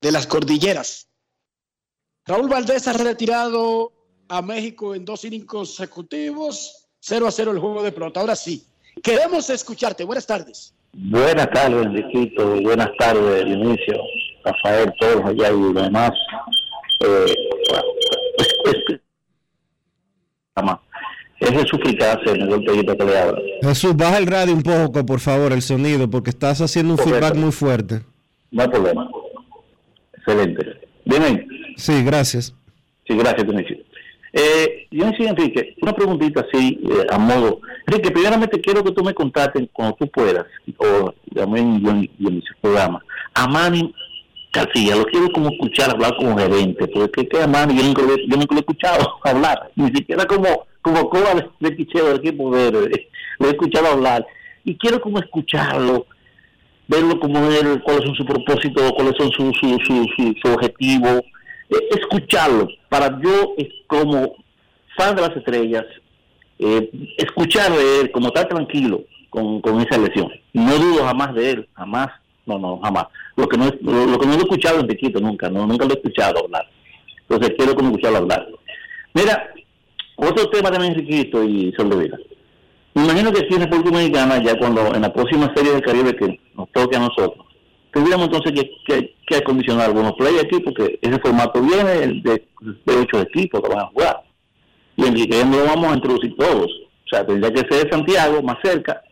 de 0.00 0.12
las 0.12 0.26
cordilleras. 0.26 1.08
Raúl 2.24 2.48
Valdés 2.48 2.86
ha 2.86 2.92
retirado 2.92 3.92
a 4.28 4.42
México 4.42 4.94
en 4.94 5.04
dos 5.04 5.24
innings 5.24 5.46
consecutivos, 5.46 6.88
0 7.00 7.26
a 7.26 7.32
0 7.32 7.52
el 7.52 7.58
juego 7.58 7.82
de 7.82 7.90
pelota. 7.90 8.20
Ahora 8.20 8.36
sí, 8.36 8.64
queremos 9.02 9.48
escucharte. 9.50 10.04
Buenas 10.04 10.26
tardes. 10.26 10.74
Buenas 11.00 11.48
tardes, 11.50 11.86
Enriquito. 11.86 12.60
Buenas 12.60 12.90
tardes, 12.98 13.46
inicio 13.46 13.94
Rafael, 14.44 14.92
todos 14.98 15.24
allá 15.24 15.50
y 15.52 15.72
demás. 15.72 16.10
Eh, 17.00 17.34
es 21.40 21.50
Jesús 21.50 21.78
el 22.26 22.48
golpeito 22.48 22.96
que 22.96 23.04
le 23.04 23.18
habla. 23.18 23.40
Jesús, 23.62 23.96
baja 23.96 24.18
el 24.18 24.26
radio 24.26 24.52
un 24.52 24.62
poco, 24.62 25.06
por 25.06 25.20
favor, 25.20 25.52
el 25.52 25.62
sonido, 25.62 26.10
porque 26.10 26.30
estás 26.30 26.60
haciendo 26.60 26.94
un 26.94 26.98
feedback 26.98 27.36
muy 27.36 27.52
fuerte. 27.52 28.02
No 28.50 28.62
hay 28.62 28.68
problema. 28.68 29.08
Excelente. 30.14 30.80
Bien. 31.04 31.46
Sí, 31.76 32.02
gracias. 32.02 32.54
Sí, 33.06 33.16
gracias, 33.16 33.46
Dionisio. 33.46 33.76
Eh, 34.32 34.86
yo 34.90 35.06
decía, 35.06 35.30
Enrique, 35.30 35.74
una 35.80 35.92
preguntita 35.92 36.46
así, 36.46 36.80
eh, 36.84 37.06
a 37.10 37.18
modo. 37.18 37.60
Enrique, 37.86 38.10
primeramente 38.10 38.60
quiero 38.60 38.84
que 38.84 38.92
tú 38.92 39.02
me 39.02 39.14
contactes 39.14 39.68
cuando 39.72 39.96
tú 39.96 40.08
puedas, 40.08 40.46
o 40.76 41.14
también 41.34 41.80
yo 41.80 41.90
en, 41.90 42.00
mi 42.18 42.42
programa, 42.60 43.02
a 43.34 43.48
Manny 43.48 43.94
García. 44.52 44.96
Lo 44.96 45.04
quiero 45.04 45.30
como 45.32 45.50
escuchar 45.50 45.90
hablar 45.90 46.14
como 46.16 46.36
gerente, 46.36 46.86
porque 46.88 47.26
que 47.26 47.42
a 47.42 47.46
Manny 47.46 47.76
yo 47.76 47.84
nunca, 47.84 48.02
yo 48.02 48.36
nunca 48.36 48.54
lo 48.54 48.56
he 48.56 48.60
escuchado 48.60 49.18
hablar, 49.24 49.70
ni 49.76 49.86
siquiera 49.86 50.24
como, 50.26 50.66
como 50.82 51.08
Coba 51.08 51.34
de, 51.34 51.48
de 51.60 51.76
picheo 51.76 52.08
del 52.08 52.18
equipo 52.18 52.50
verde, 52.50 53.08
lo 53.38 53.46
he 53.46 53.50
escuchado 53.50 53.86
hablar 53.86 54.26
y 54.64 54.76
quiero 54.76 55.00
como 55.00 55.18
escucharlo, 55.18 56.06
verlo 56.86 57.18
como 57.20 57.38
él, 57.50 57.80
cuáles 57.82 58.04
son 58.04 58.14
sus 58.14 58.26
propósitos, 58.26 58.92
cuáles 58.92 59.14
son 59.16 59.30
sus 59.30 59.56
su, 59.58 59.78
su, 59.84 60.06
su, 60.16 60.34
su 60.42 60.52
objetivos, 60.52 61.22
eh, 61.70 61.88
escucharlo 61.90 62.68
para 62.88 63.20
yo 63.20 63.54
eh, 63.58 63.68
como 63.86 64.36
fan 64.96 65.14
de 65.14 65.22
las 65.22 65.36
estrellas, 65.36 65.84
eh, 66.58 66.90
escuchar 67.16 67.72
él, 67.72 68.10
como 68.10 68.28
estar 68.28 68.48
tranquilo 68.48 69.04
con, 69.30 69.60
con 69.60 69.80
esa 69.80 69.96
elección. 69.96 70.30
No 70.52 70.76
dudo 70.76 71.04
jamás 71.04 71.34
de 71.34 71.50
él, 71.50 71.68
jamás, 71.74 72.08
no, 72.46 72.58
no, 72.58 72.80
jamás. 72.82 73.06
Lo 73.36 73.48
que 73.48 73.56
no, 73.56 73.70
lo, 73.80 74.06
lo 74.06 74.18
que 74.18 74.26
no 74.26 74.34
he 74.34 74.38
escuchado 74.38 74.80
en 74.80 74.86
Piquito 74.86 75.20
nunca, 75.20 75.48
no, 75.48 75.66
nunca 75.66 75.84
lo 75.84 75.92
he 75.92 75.96
escuchado 75.96 76.44
hablar. 76.44 76.68
Entonces 77.28 77.54
quiero 77.56 77.74
como 77.74 77.88
escucharlo 77.88 78.18
hablar. 78.18 78.48
Mira, 79.14 79.50
otro 80.16 80.50
tema 80.50 80.70
también 80.70 80.94
Riquito 80.94 81.44
y 81.44 81.72
Soldevila. 81.76 82.18
Me 82.94 83.04
imagino 83.04 83.32
que 83.32 83.44
aquí 83.44 83.54
en 83.54 83.60
República 83.60 83.90
Dominicana, 83.90 84.42
ya 84.42 84.58
cuando 84.58 84.92
en 84.92 85.02
la 85.02 85.12
próxima 85.12 85.52
serie 85.54 85.72
del 85.72 85.82
Caribe 85.82 86.16
que 86.16 86.40
nos 86.56 86.68
toque 86.72 86.96
a 86.96 87.00
nosotros, 87.00 87.46
tendríamos 87.92 88.26
entonces 88.26 88.52
que, 88.52 88.70
que, 88.86 89.14
que 89.28 89.36
acondicionar 89.36 89.86
algunos 89.86 90.12
play 90.14 90.36
aquí, 90.38 90.60
porque 90.60 90.98
ese 91.02 91.18
formato 91.20 91.60
viene 91.60 92.20
de, 92.22 92.46
de 92.84 92.96
ocho 92.96 93.20
equipos 93.20 93.60
que 93.60 93.68
van 93.68 93.80
a 93.80 93.86
jugar. 93.86 94.22
Y 94.96 95.06
en 95.06 95.14
que 95.14 95.44
no 95.44 95.58
lo 95.58 95.64
vamos 95.66 95.92
a 95.92 95.94
introducir 95.94 96.34
todos. 96.36 96.66
O 96.66 97.08
sea, 97.10 97.24
tendría 97.24 97.52
que 97.52 97.72
ser 97.74 97.88
Santiago, 97.90 98.42
más 98.42 98.56
cerca, 98.62 99.02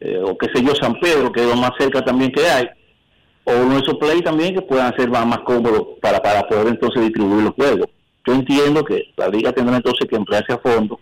eh, 0.00 0.18
o 0.24 0.36
qué 0.38 0.46
sé 0.54 0.64
yo, 0.64 0.74
San 0.74 0.94
Pedro, 0.98 1.30
que 1.30 1.40
es 1.42 1.46
lo 1.46 1.56
más 1.56 1.72
cerca 1.78 2.02
también 2.02 2.32
que 2.32 2.44
hay, 2.46 2.66
o 3.44 3.52
uno 3.52 3.74
de 3.74 3.80
esos 3.80 3.98
play 3.98 4.20
también 4.22 4.54
que 4.54 4.62
puedan 4.62 4.94
ser 4.96 5.10
más, 5.10 5.26
más 5.26 5.40
cómodos 5.40 5.88
para, 6.00 6.20
para 6.20 6.42
poder 6.48 6.68
entonces 6.68 7.02
distribuir 7.02 7.44
los 7.44 7.54
juegos. 7.54 7.86
Yo 8.26 8.34
entiendo 8.34 8.82
que 8.84 9.02
la 9.16 9.28
liga 9.28 9.52
tendrá 9.52 9.76
entonces 9.76 10.06
que 10.08 10.16
emplearse 10.16 10.52
a 10.52 10.58
fondo 10.58 10.98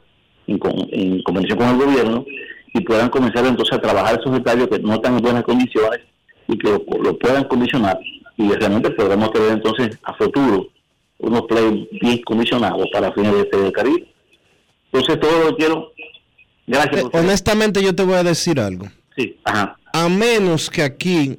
en, 0.46 0.58
con- 0.58 0.88
en 0.90 1.22
convención 1.22 1.58
con 1.58 1.68
el 1.68 1.76
gobierno 1.76 2.24
y 2.74 2.80
puedan 2.80 3.08
comenzar 3.08 3.46
entonces 3.46 3.76
a 3.76 3.80
trabajar 3.80 4.18
esos 4.20 4.32
detalles 4.32 4.68
que 4.68 4.78
no 4.80 4.94
están 4.94 5.14
en 5.16 5.22
buenas 5.22 5.42
condiciones 5.44 6.00
y 6.46 6.58
que 6.58 6.70
lo 6.70 7.18
puedan 7.18 7.44
condicionar 7.44 7.98
y 8.38 8.48
realmente 8.52 8.90
podremos 8.92 9.30
tener 9.32 9.50
entonces 9.52 9.98
a 10.04 10.14
futuro 10.14 10.68
unos 11.18 11.42
play 11.42 11.88
bien 12.00 12.22
condicionados 12.22 12.88
para 12.92 13.12
fines 13.12 13.32
de 13.34 13.40
este 13.42 13.72
Caribe. 13.72 14.06
Entonces 14.92 15.20
todo 15.20 15.44
lo 15.44 15.48
que 15.50 15.56
quiero. 15.64 15.92
Gracias. 16.66 17.02
por- 17.02 17.16
Honestamente 17.20 17.82
yo 17.82 17.94
te 17.94 18.02
voy 18.04 18.14
a 18.14 18.22
decir 18.22 18.58
algo. 18.60 18.86
Sí, 19.16 19.36
ajá. 19.44 19.76
A 19.92 20.08
menos 20.08 20.70
que 20.70 20.82
aquí, 20.82 21.36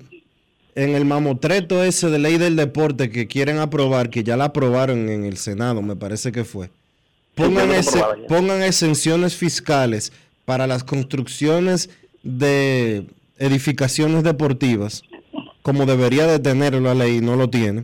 en 0.76 0.96
el 0.96 1.06
mamotreto 1.06 1.84
ese 1.84 2.10
de 2.10 2.20
ley 2.20 2.38
del 2.38 2.56
deporte 2.56 3.10
que 3.10 3.28
quieren 3.28 3.58
aprobar, 3.60 4.10
que 4.10 4.24
ya 4.24 4.36
la 4.38 4.46
aprobaron 4.46 5.08
en 5.10 5.24
el 5.24 5.38
Senado, 5.38 5.82
me 5.82 5.96
parece 5.96 6.32
que 6.32 6.44
fue, 6.44 6.70
ese- 7.38 8.04
pongan 8.28 8.62
exenciones 8.64 9.36
fiscales 9.36 10.12
para 10.46 10.68
las 10.68 10.84
construcciones 10.84 11.90
de 12.24 13.06
edificaciones 13.38 14.24
deportivas, 14.24 15.04
como 15.70 15.86
debería 15.86 16.26
de 16.26 16.40
tenerlo 16.40 16.80
la 16.82 16.96
ley, 16.96 17.18
y 17.18 17.22
no 17.22 17.36
lo 17.36 17.48
tiene. 17.48 17.84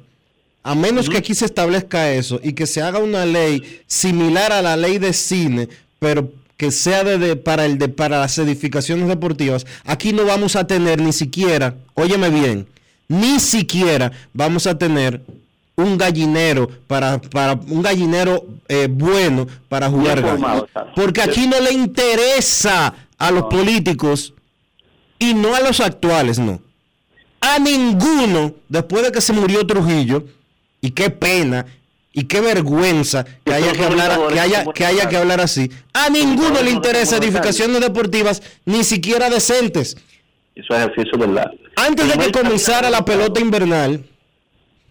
A 0.63 0.73
menos 0.73 1.07
que 1.07 1.17
aquí 1.17 1.35
se 1.35 1.45
establezca 1.45 2.11
eso 2.11 2.39
y 2.43 2.53
que 2.53 2.65
se 2.65 2.81
haga 2.81 2.97
una 2.97 3.27
ley 3.27 3.81
similar 3.85 4.51
a 4.51 4.63
la 4.63 4.75
ley 4.75 4.97
de 4.97 5.13
cine, 5.13 5.69
pero 5.99 6.31
que 6.57 6.71
sea 6.71 7.03
de, 7.03 7.19
de- 7.19 7.35
para, 7.35 7.65
el 7.67 7.77
de, 7.77 7.87
para 7.89 8.19
las 8.21 8.35
edificaciones 8.39 9.07
deportivas, 9.07 9.67
aquí 9.83 10.13
no 10.13 10.25
vamos 10.25 10.55
a 10.55 10.65
tener 10.65 10.99
ni 10.99 11.13
siquiera, 11.13 11.75
óyeme 11.93 12.31
bien, 12.31 12.65
ni 13.07 13.39
siquiera 13.39 14.11
vamos 14.33 14.65
a 14.65 14.75
tener 14.75 15.21
un 15.75 15.95
gallinero 15.99 16.67
para, 16.87 17.21
para 17.21 17.53
un 17.53 17.83
gallinero 17.83 18.43
eh, 18.67 18.87
bueno 18.89 19.45
para 19.69 19.87
jugar 19.91 20.19
formado. 20.21 20.67
Porque 20.95 21.21
aquí 21.21 21.45
no 21.45 21.59
le 21.59 21.73
interesa 21.73 22.95
a 23.19 23.29
los 23.29 23.43
políticos 23.43 24.33
y 25.19 25.35
no 25.35 25.53
a 25.53 25.59
los 25.59 25.79
actuales, 25.79 26.39
no. 26.39 26.59
A 27.41 27.59
ninguno, 27.59 28.53
después 28.69 29.03
de 29.03 29.11
que 29.11 29.21
se 29.21 29.33
murió 29.33 29.65
Trujillo, 29.67 30.25
y 30.81 30.91
qué 30.91 31.09
pena, 31.09 31.65
y 32.13 32.23
qué 32.23 32.39
vergüenza 32.39 33.25
que 33.43 33.53
haya 33.53 33.73
que 33.73 33.83
hablar, 33.83 34.19
que 34.31 34.39
haya, 34.39 34.65
que 34.73 34.85
haya 34.85 35.09
que 35.09 35.17
hablar 35.17 35.41
así. 35.41 35.69
A 35.93 36.09
ninguno 36.09 36.61
le 36.61 36.71
interesa 36.71 37.17
edificaciones 37.17 37.81
deportivas, 37.81 38.41
ni 38.65 38.83
siquiera 38.83 39.29
decentes. 39.29 39.97
Eso 40.55 40.73
es 40.73 40.79
así, 40.79 41.01
eso 41.01 41.11
es 41.13 41.19
verdad. 41.19 41.51
Antes 41.75 42.07
de 42.07 42.17
que 42.17 42.31
comenzara 42.31 42.89
la 42.89 43.03
pelota 43.03 43.41
invernal, 43.41 44.05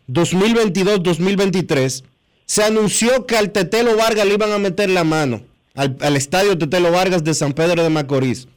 2022-2023, 0.09 2.05
se 2.45 2.63
anunció 2.63 3.25
que 3.25 3.39
al 3.39 3.51
Tetelo 3.51 3.97
Vargas 3.97 4.27
le 4.27 4.35
iban 4.35 4.53
a 4.53 4.59
meter 4.59 4.91
la 4.91 5.05
mano, 5.05 5.43
al, 5.75 5.97
al 6.01 6.17
estadio 6.17 6.59
Tetelo 6.59 6.93
Vargas 6.93 7.25
de 7.25 7.33
San 7.33 7.55
Pedro 7.55 7.83
de 7.83 7.89
Macorís, 7.89 8.49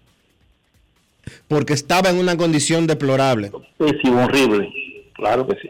porque 1.47 1.73
estaba 1.73 2.09
en 2.09 2.17
una 2.17 2.37
condición 2.37 2.87
deplorable. 2.87 3.51
Pésimo, 3.77 4.25
horrible. 4.25 4.69
Claro 5.13 5.47
que 5.47 5.55
sí. 5.61 5.69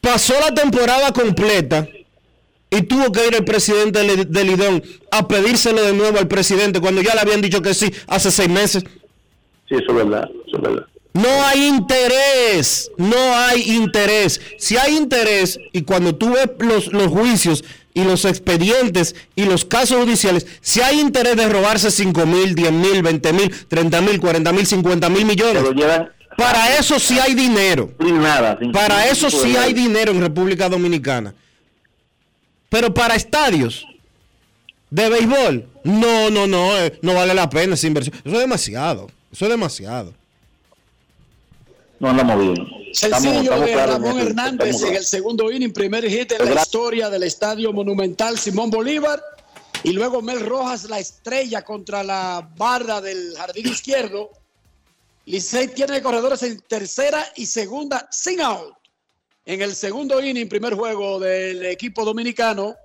Pasó 0.00 0.34
la 0.40 0.54
temporada 0.54 1.12
completa 1.12 1.88
y 2.70 2.82
tuvo 2.82 3.12
que 3.12 3.26
ir 3.26 3.34
el 3.34 3.44
presidente 3.44 4.00
del 4.00 4.46
Lidón 4.46 4.82
a 5.10 5.26
pedírselo 5.28 5.82
de 5.82 5.92
nuevo 5.92 6.18
al 6.18 6.28
presidente 6.28 6.80
cuando 6.80 7.00
ya 7.02 7.14
le 7.14 7.20
habían 7.20 7.40
dicho 7.40 7.62
que 7.62 7.72
sí 7.74 7.90
hace 8.06 8.30
seis 8.30 8.48
meses. 8.48 8.84
Sí, 9.68 9.76
eso 9.76 9.86
es 9.88 9.94
verdad, 9.94 10.28
eso 10.46 10.56
es 10.56 10.62
verdad. 10.62 10.86
No 11.14 11.28
hay 11.44 11.68
interés, 11.68 12.90
no 12.96 13.16
hay 13.16 13.62
interés. 13.76 14.40
Si 14.58 14.76
hay 14.76 14.96
interés, 14.96 15.60
y 15.72 15.82
cuando 15.82 16.16
tú 16.16 16.32
ves 16.32 16.50
los, 16.58 16.92
los 16.92 17.06
juicios 17.06 17.64
y 17.94 18.02
los 18.02 18.24
expedientes 18.24 19.14
y 19.36 19.44
los 19.44 19.64
casos 19.64 20.02
judiciales, 20.02 20.46
si 20.60 20.80
hay 20.80 21.00
interés 21.00 21.36
de 21.36 21.48
robarse 21.48 21.90
5 21.90 22.26
mil, 22.26 22.54
10 22.54 22.72
mil, 22.72 23.02
20 23.02 23.32
mil, 23.32 23.54
30 23.68 24.00
mil, 24.00 24.20
40 24.20 24.52
mil, 24.52 24.66
50 24.66 25.08
mil 25.08 25.24
millones, 25.24 25.62
para 26.36 26.76
eso 26.76 26.98
sí 26.98 27.18
hay 27.20 27.34
dinero. 27.34 27.92
Nada, 27.98 28.58
Para 28.72 29.06
eso 29.06 29.30
sí 29.30 29.56
hay 29.56 29.72
dinero 29.72 30.10
en 30.10 30.20
República 30.20 30.68
Dominicana. 30.68 31.32
Pero 32.68 32.92
para 32.92 33.14
estadios 33.14 33.86
de 34.90 35.08
béisbol, 35.08 35.68
no, 35.84 36.30
no, 36.30 36.48
no, 36.48 36.76
eh, 36.76 36.98
no 37.02 37.14
vale 37.14 37.32
la 37.34 37.48
pena 37.48 37.74
esa 37.74 37.86
inversión. 37.86 38.16
Eso 38.24 38.34
es 38.34 38.40
demasiado, 38.40 39.06
eso 39.32 39.44
es 39.44 39.50
demasiado. 39.50 40.12
No 42.00 42.10
andamos 42.10 42.40
bien. 42.40 42.83
Sencillo 42.94 43.58
de 43.58 43.72
en 43.72 43.88
Ramón 43.88 44.20
Hernández 44.20 44.80
en 44.82 44.94
el 44.94 45.04
segundo 45.04 45.50
inning, 45.50 45.72
primer 45.72 46.08
hit 46.08 46.30
en 46.30 46.54
la 46.54 46.62
historia 46.62 47.10
del 47.10 47.24
Estadio 47.24 47.72
Monumental 47.72 48.38
Simón 48.38 48.70
Bolívar. 48.70 49.20
Y 49.82 49.92
luego 49.92 50.22
Mel 50.22 50.40
Rojas, 50.40 50.88
la 50.88 51.00
estrella 51.00 51.62
contra 51.62 52.04
la 52.04 52.48
barra 52.56 53.00
del 53.00 53.34
jardín 53.36 53.66
izquierdo. 53.66 54.30
Licey 55.26 55.68
tiene 55.74 56.00
corredores 56.02 56.44
en 56.44 56.60
tercera 56.60 57.26
y 57.34 57.46
segunda 57.46 58.06
sin 58.12 58.40
out. 58.40 58.76
En 59.44 59.60
el 59.60 59.74
segundo 59.74 60.24
inning, 60.24 60.48
primer 60.48 60.74
juego 60.74 61.18
del 61.18 61.66
equipo 61.66 62.04
dominicano 62.04 62.76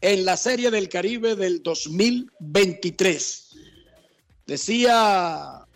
en 0.00 0.24
la 0.24 0.36
Serie 0.36 0.70
del 0.70 0.88
Caribe 0.88 1.34
del 1.34 1.60
2023. 1.60 3.48
Decía 4.46 5.66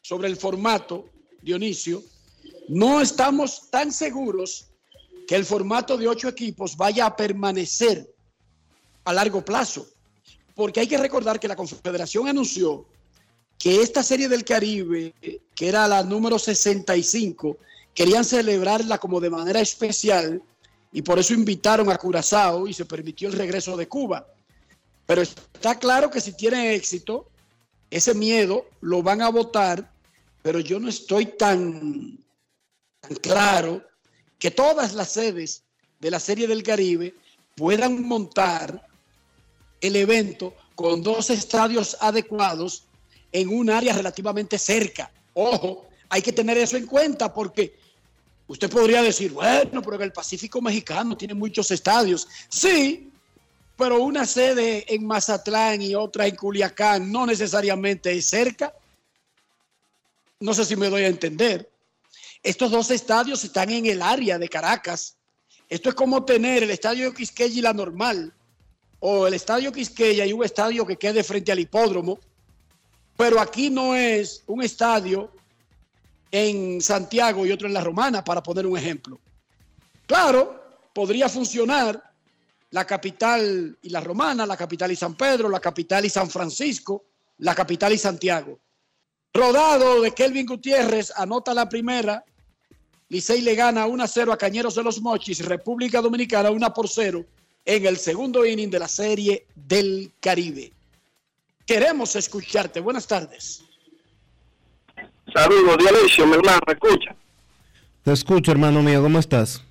sobre 0.00 0.28
el 0.28 0.36
formato, 0.36 1.10
Dionisio, 1.42 2.02
no 2.70 3.00
estamos 3.00 3.68
tan 3.68 3.92
seguros 3.92 4.68
que 5.26 5.34
el 5.34 5.44
formato 5.44 5.96
de 5.96 6.06
ocho 6.06 6.28
equipos 6.28 6.76
vaya 6.76 7.04
a 7.06 7.16
permanecer 7.16 8.08
a 9.04 9.12
largo 9.12 9.44
plazo, 9.44 9.88
porque 10.54 10.78
hay 10.78 10.86
que 10.86 10.96
recordar 10.96 11.40
que 11.40 11.48
la 11.48 11.56
Confederación 11.56 12.28
anunció 12.28 12.86
que 13.58 13.82
esta 13.82 14.04
serie 14.04 14.28
del 14.28 14.44
Caribe, 14.44 15.12
que 15.54 15.68
era 15.68 15.88
la 15.88 16.04
número 16.04 16.38
65, 16.38 17.56
querían 17.92 18.24
celebrarla 18.24 18.98
como 18.98 19.20
de 19.20 19.30
manera 19.30 19.60
especial 19.60 20.40
y 20.92 21.02
por 21.02 21.18
eso 21.18 21.34
invitaron 21.34 21.90
a 21.90 21.98
Curazao 21.98 22.68
y 22.68 22.72
se 22.72 22.84
permitió 22.84 23.28
el 23.28 23.34
regreso 23.34 23.76
de 23.76 23.88
Cuba. 23.88 24.26
Pero 25.06 25.22
está 25.22 25.76
claro 25.76 26.08
que 26.08 26.20
si 26.20 26.32
tiene 26.34 26.74
éxito, 26.74 27.26
ese 27.90 28.14
miedo 28.14 28.66
lo 28.80 29.02
van 29.02 29.22
a 29.22 29.28
votar, 29.28 29.92
pero 30.40 30.60
yo 30.60 30.78
no 30.78 30.88
estoy 30.88 31.26
tan, 31.26 32.19
claro 33.18 33.82
que 34.38 34.50
todas 34.50 34.94
las 34.94 35.10
sedes 35.10 35.64
de 35.98 36.10
la 36.10 36.20
Serie 36.20 36.46
del 36.46 36.62
Caribe 36.62 37.14
puedan 37.56 38.02
montar 38.06 38.86
el 39.80 39.96
evento 39.96 40.54
con 40.74 41.02
dos 41.02 41.30
estadios 41.30 41.96
adecuados 42.00 42.84
en 43.32 43.48
un 43.48 43.70
área 43.70 43.92
relativamente 43.92 44.58
cerca. 44.58 45.10
Ojo, 45.34 45.86
hay 46.08 46.22
que 46.22 46.32
tener 46.32 46.58
eso 46.58 46.76
en 46.76 46.86
cuenta 46.86 47.32
porque 47.32 47.76
usted 48.48 48.70
podría 48.70 49.02
decir, 49.02 49.32
bueno, 49.32 49.82
pero 49.82 50.02
el 50.02 50.12
Pacífico 50.12 50.60
mexicano 50.60 51.16
tiene 51.16 51.34
muchos 51.34 51.70
estadios. 51.70 52.26
Sí, 52.48 53.10
pero 53.76 54.02
una 54.02 54.26
sede 54.26 54.84
en 54.92 55.06
Mazatlán 55.06 55.80
y 55.82 55.94
otra 55.94 56.26
en 56.26 56.36
Culiacán 56.36 57.10
no 57.10 57.26
necesariamente 57.26 58.12
es 58.12 58.26
cerca. 58.26 58.74
No 60.40 60.52
sé 60.54 60.64
si 60.64 60.76
me 60.76 60.88
doy 60.88 61.04
a 61.04 61.08
entender. 61.08 61.70
Estos 62.42 62.70
dos 62.70 62.90
estadios 62.90 63.44
están 63.44 63.70
en 63.70 63.86
el 63.86 64.00
área 64.00 64.38
de 64.38 64.48
Caracas. 64.48 65.16
Esto 65.68 65.90
es 65.90 65.94
como 65.94 66.24
tener 66.24 66.62
el 66.62 66.70
estadio 66.70 67.12
Quisqueya 67.12 67.58
y 67.58 67.62
la 67.62 67.72
normal 67.72 68.32
o 68.98 69.26
el 69.26 69.34
estadio 69.34 69.72
Quisqueya 69.72 70.24
y 70.26 70.32
un 70.32 70.44
estadio 70.44 70.86
que 70.86 70.96
quede 70.96 71.22
frente 71.22 71.52
al 71.52 71.58
hipódromo, 71.58 72.18
pero 73.16 73.40
aquí 73.40 73.70
no 73.70 73.94
es 73.94 74.42
un 74.46 74.62
estadio 74.62 75.32
en 76.30 76.80
Santiago 76.80 77.44
y 77.44 77.52
otro 77.52 77.66
en 77.66 77.74
La 77.74 77.82
Romana, 77.82 78.22
para 78.22 78.42
poner 78.42 78.66
un 78.66 78.78
ejemplo. 78.78 79.20
Claro, 80.06 80.88
podría 80.94 81.28
funcionar 81.28 82.02
la 82.70 82.86
capital 82.86 83.76
y 83.82 83.88
la 83.90 84.00
Romana, 84.00 84.46
la 84.46 84.56
capital 84.56 84.92
y 84.92 84.96
San 84.96 85.14
Pedro, 85.14 85.48
la 85.48 85.60
capital 85.60 86.04
y 86.04 86.10
San 86.10 86.30
Francisco, 86.30 87.04
la 87.38 87.54
capital 87.54 87.92
y 87.92 87.98
Santiago. 87.98 88.58
Rodado 89.32 90.02
de 90.02 90.12
Kelvin 90.12 90.46
Gutiérrez, 90.46 91.12
anota 91.16 91.54
la 91.54 91.68
primera. 91.68 92.24
Licey 93.10 93.40
le 93.42 93.56
gana 93.56 93.86
1 93.86 94.04
a 94.04 94.06
0 94.06 94.32
a 94.32 94.38
Cañeros 94.38 94.76
de 94.76 94.84
los 94.84 95.00
Mochis, 95.02 95.44
República 95.44 96.00
Dominicana 96.00 96.50
1 96.52 96.72
por 96.72 96.88
0 96.88 97.24
en 97.64 97.86
el 97.86 97.96
segundo 97.96 98.46
inning 98.46 98.70
de 98.70 98.78
la 98.78 98.86
Serie 98.86 99.46
del 99.54 100.12
Caribe. 100.20 100.72
Queremos 101.66 102.14
escucharte. 102.14 102.78
Buenas 102.78 103.08
tardes. 103.08 103.64
Saludos, 105.34 105.76
Dionisio, 105.78 106.24
mi 106.26 106.34
hermano, 106.34 106.60
¿me 106.66 106.72
escucha? 106.72 107.16
Te 108.04 108.12
escucho, 108.12 108.52
hermano 108.52 108.80
mío, 108.80 109.02
¿cómo 109.02 109.18
estás? 109.18 109.62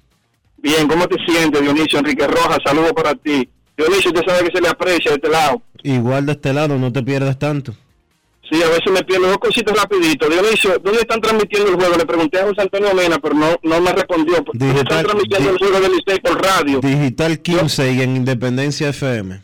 Bien, 0.57 0.87
¿cómo 0.89 1.07
te 1.07 1.15
sientes, 1.25 1.61
Dionisio? 1.61 1.99
Enrique 1.99 2.27
Rojas, 2.27 2.59
saludos 2.65 2.91
para 2.91 3.15
ti. 3.15 3.49
Dionisio, 3.77 4.11
usted 4.11 4.25
sabe 4.27 4.49
que 4.49 4.57
se 4.57 4.61
le 4.61 4.67
aprecia 4.67 5.11
de 5.11 5.15
este 5.15 5.29
lado. 5.29 5.61
Igual 5.83 6.25
de 6.25 6.33
este 6.33 6.51
lado, 6.51 6.77
no 6.77 6.91
te 6.91 7.01
pierdas 7.01 7.39
tanto. 7.39 7.73
Sí, 8.49 8.63
a 8.63 8.69
veces 8.69 8.91
me 8.91 9.03
pierdo 9.03 9.27
dos 9.27 9.37
cositas 9.37 9.75
rapidito. 9.77 10.27
Dionisio, 10.27 10.79
¿dónde 10.79 11.01
están 11.01 11.21
transmitiendo 11.21 11.69
el 11.69 11.75
juego? 11.75 11.97
Le 11.97 12.05
pregunté 12.05 12.39
a 12.39 12.47
José 12.47 12.61
Antonio 12.61 12.95
Mena, 12.95 13.19
pero 13.19 13.35
no, 13.35 13.55
no 13.61 13.81
me 13.81 13.93
respondió. 13.93 14.43
¿Dónde 14.53 14.79
están 14.81 15.03
transmitiendo 15.03 15.51
el 15.51 15.57
juego 15.59 15.79
del 15.79 15.91
Licey 15.91 16.19
por 16.19 16.41
radio? 16.41 16.79
Digital 16.79 17.39
15 17.39 17.93
y 17.93 18.01
en 18.01 18.15
Independencia 18.15 18.89
FM. 18.89 19.41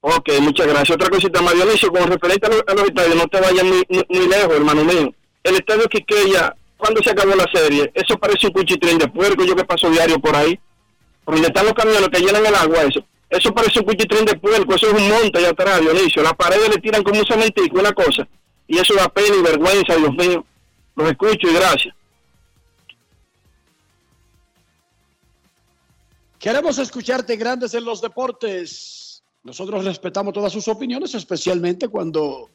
Ok, 0.00 0.30
muchas 0.40 0.66
gracias. 0.66 0.90
Otra 0.90 1.10
cosita 1.10 1.40
más, 1.42 1.54
Dionisio, 1.54 1.92
con 1.92 2.08
referente 2.08 2.46
a 2.46 2.50
los, 2.50 2.64
a 2.66 2.74
los 2.74 2.84
estadios, 2.84 3.14
no 3.14 3.28
te 3.28 3.40
vayas 3.40 3.64
muy, 3.64 3.82
muy, 3.88 4.04
muy 4.08 4.28
lejos, 4.28 4.56
hermano 4.56 4.84
mío. 4.84 5.14
El 5.44 5.54
estadio 5.54 5.84
Quiqueya, 5.84 6.56
cuando 6.76 7.02
se 7.02 7.10
acabó 7.10 7.36
la 7.36 7.46
serie, 7.52 7.92
eso 7.94 8.18
parece 8.18 8.48
un 8.48 8.52
cuchitrín 8.52 8.98
de 8.98 9.06
puerco, 9.08 9.44
yo 9.44 9.54
que 9.54 9.64
paso 9.64 9.88
diario 9.90 10.18
por 10.18 10.34
ahí. 10.34 10.58
Por 11.24 11.34
donde 11.34 11.48
están 11.48 11.66
los 11.66 11.74
camiones 11.74 12.08
que 12.08 12.20
llenan 12.20 12.44
el 12.44 12.54
agua, 12.54 12.82
eso. 12.82 13.04
Eso 13.28 13.54
parece 13.54 13.78
un 13.78 13.84
cuchitrín 13.84 14.24
de 14.24 14.34
puerco, 14.34 14.74
eso 14.74 14.88
es 14.88 14.92
un 14.92 15.08
monte 15.08 15.38
allá 15.38 15.50
atrás, 15.50 15.80
Dionisio. 15.80 16.22
Las 16.22 16.34
paredes 16.34 16.68
le 16.68 16.80
tiran 16.80 17.04
como 17.04 17.20
un 17.20 17.26
cementico, 17.26 17.78
una 17.78 17.92
cosa. 17.92 18.26
Y 18.70 18.78
eso 18.78 18.94
da 18.94 19.08
pena 19.08 19.34
y 19.36 19.42
vergüenza, 19.42 19.96
Dios 19.96 20.14
mío. 20.14 20.46
Los 20.94 21.10
escucho 21.10 21.48
y 21.48 21.54
gracias. 21.54 21.92
Queremos 26.38 26.78
escucharte 26.78 27.34
grandes 27.34 27.74
en 27.74 27.84
los 27.84 28.00
deportes. 28.00 29.24
Nosotros 29.42 29.84
respetamos 29.84 30.32
todas 30.32 30.52
sus 30.52 30.68
opiniones, 30.68 31.16
especialmente 31.16 31.88
cuando 31.88 32.48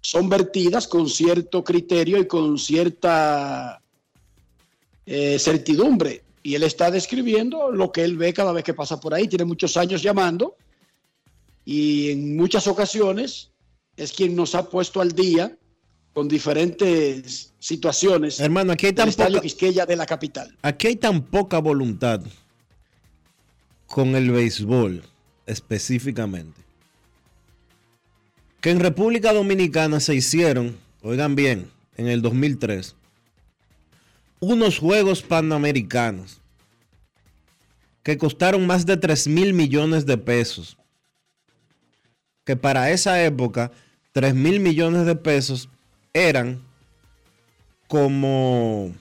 son 0.00 0.28
vertidas 0.28 0.86
con 0.86 1.08
cierto 1.08 1.64
criterio 1.64 2.18
y 2.18 2.28
con 2.28 2.56
cierta 2.56 3.82
eh, 5.04 5.36
certidumbre. 5.40 6.22
Y 6.44 6.54
él 6.54 6.62
está 6.62 6.92
describiendo 6.92 7.72
lo 7.72 7.90
que 7.90 8.04
él 8.04 8.16
ve 8.16 8.32
cada 8.32 8.52
vez 8.52 8.62
que 8.62 8.74
pasa 8.74 9.00
por 9.00 9.14
ahí. 9.14 9.26
Tiene 9.26 9.46
muchos 9.46 9.76
años 9.76 10.00
llamando 10.00 10.54
y 11.64 12.12
en 12.12 12.36
muchas 12.36 12.68
ocasiones 12.68 13.49
es 14.00 14.12
quien 14.12 14.34
nos 14.34 14.54
ha 14.54 14.68
puesto 14.68 15.00
al 15.00 15.12
día 15.12 15.56
con 16.12 16.26
diferentes 16.26 17.52
situaciones. 17.58 18.40
Hermano, 18.40 18.72
aquí 18.72 18.86
hay 18.86 18.92
tan 18.92 19.10
poca- 19.12 19.40
Quisqueya 19.40 19.86
de 19.86 19.96
la 19.96 20.06
capital. 20.06 20.56
Aquí 20.62 20.88
hay 20.88 20.96
tan 20.96 21.22
poca 21.22 21.58
voluntad 21.58 22.20
con 23.86 24.14
el 24.16 24.30
béisbol 24.30 25.02
específicamente 25.46 26.60
que 28.60 28.70
en 28.70 28.80
República 28.80 29.32
Dominicana 29.32 30.00
se 30.00 30.14
hicieron, 30.14 30.76
oigan 31.02 31.34
bien, 31.34 31.70
en 31.96 32.08
el 32.08 32.20
2003, 32.22 32.94
unos 34.40 34.78
Juegos 34.78 35.22
Panamericanos 35.22 36.40
que 38.02 38.18
costaron 38.18 38.66
más 38.66 38.84
de 38.86 38.96
3 38.96 39.28
mil 39.28 39.52
millones 39.54 40.04
de 40.06 40.16
pesos. 40.18 40.76
Que 42.44 42.56
para 42.56 42.90
esa 42.90 43.22
época, 43.22 43.70
3 44.12 44.34
mil 44.34 44.60
millones 44.60 45.06
de 45.06 45.14
pesos 45.14 45.68
eran 46.12 46.60
como 47.88 48.94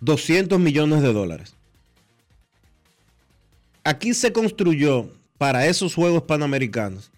200 0.00 0.58
millones 0.58 1.02
de 1.02 1.12
dólares. 1.12 1.54
Aquí 3.84 4.14
se 4.14 4.32
construyó 4.32 5.08
para 5.38 5.66
esos 5.66 5.94
Juegos 5.94 6.22
Panamericanos 6.24 7.10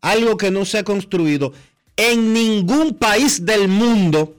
algo 0.00 0.36
que 0.36 0.50
no 0.50 0.64
se 0.64 0.78
ha 0.78 0.84
construido 0.84 1.52
en 1.96 2.32
ningún 2.32 2.94
país 2.94 3.44
del 3.44 3.68
mundo 3.68 4.36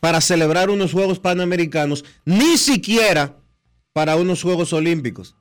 para 0.00 0.20
celebrar 0.20 0.70
unos 0.70 0.92
Juegos 0.92 1.18
Panamericanos, 1.18 2.04
ni 2.24 2.58
siquiera 2.58 3.36
para 3.92 4.16
unos 4.16 4.42
Juegos 4.42 4.72
Olímpicos. 4.72 5.34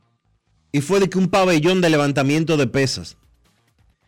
Y 0.72 0.82
fue 0.82 1.00
de 1.00 1.10
que 1.10 1.18
un 1.18 1.28
pabellón 1.28 1.82
de 1.82 1.90
levantamiento 1.90 2.58
de 2.58 2.68
pesas 2.68 3.18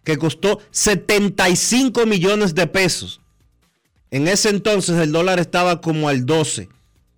que 0.04 0.18
costó 0.18 0.60
75 0.72 2.06
millones 2.06 2.56
de 2.56 2.68
pesos. 2.68 3.22
En 4.12 4.28
ese 4.28 4.50
entonces 4.50 4.98
el 5.00 5.12
dólar 5.12 5.40
estaba 5.40 5.82
como 5.82 6.10
al 6.10 6.26
12, 6.26 6.70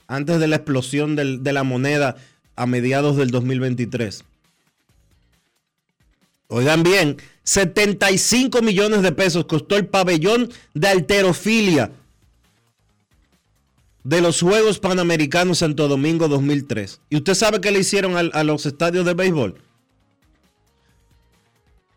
antes 0.07 0.39
de 0.39 0.47
la 0.47 0.57
explosión 0.57 1.15
del- 1.15 1.43
de 1.43 1.51
la 1.53 1.63
moneda 1.63 2.15
a 2.55 2.65
mediados 2.65 3.17
del 3.17 3.31
2023. 3.31 4.23
Oigan 6.47 6.83
bien, 6.83 7.17
75 7.43 8.61
millones 8.61 9.01
de 9.01 9.11
pesos 9.11 9.45
costó 9.45 9.75
el 9.77 9.87
pabellón 9.87 10.51
de 10.73 10.87
alterofilia 10.87 11.91
de 14.05 14.21
los 14.21 14.39
Juegos 14.39 14.77
Panamericanos 14.79 15.57
Santo 15.57 15.87
Domingo 15.87 16.27
2003. 16.27 17.01
¿Y 17.09 17.17
usted 17.17 17.33
sabe 17.33 17.59
qué 17.59 17.71
le 17.71 17.79
hicieron 17.79 18.15
al- 18.15 18.29
a 18.35 18.43
los 18.43 18.65
estadios 18.67 19.03
de 19.05 19.15
béisbol? 19.15 19.59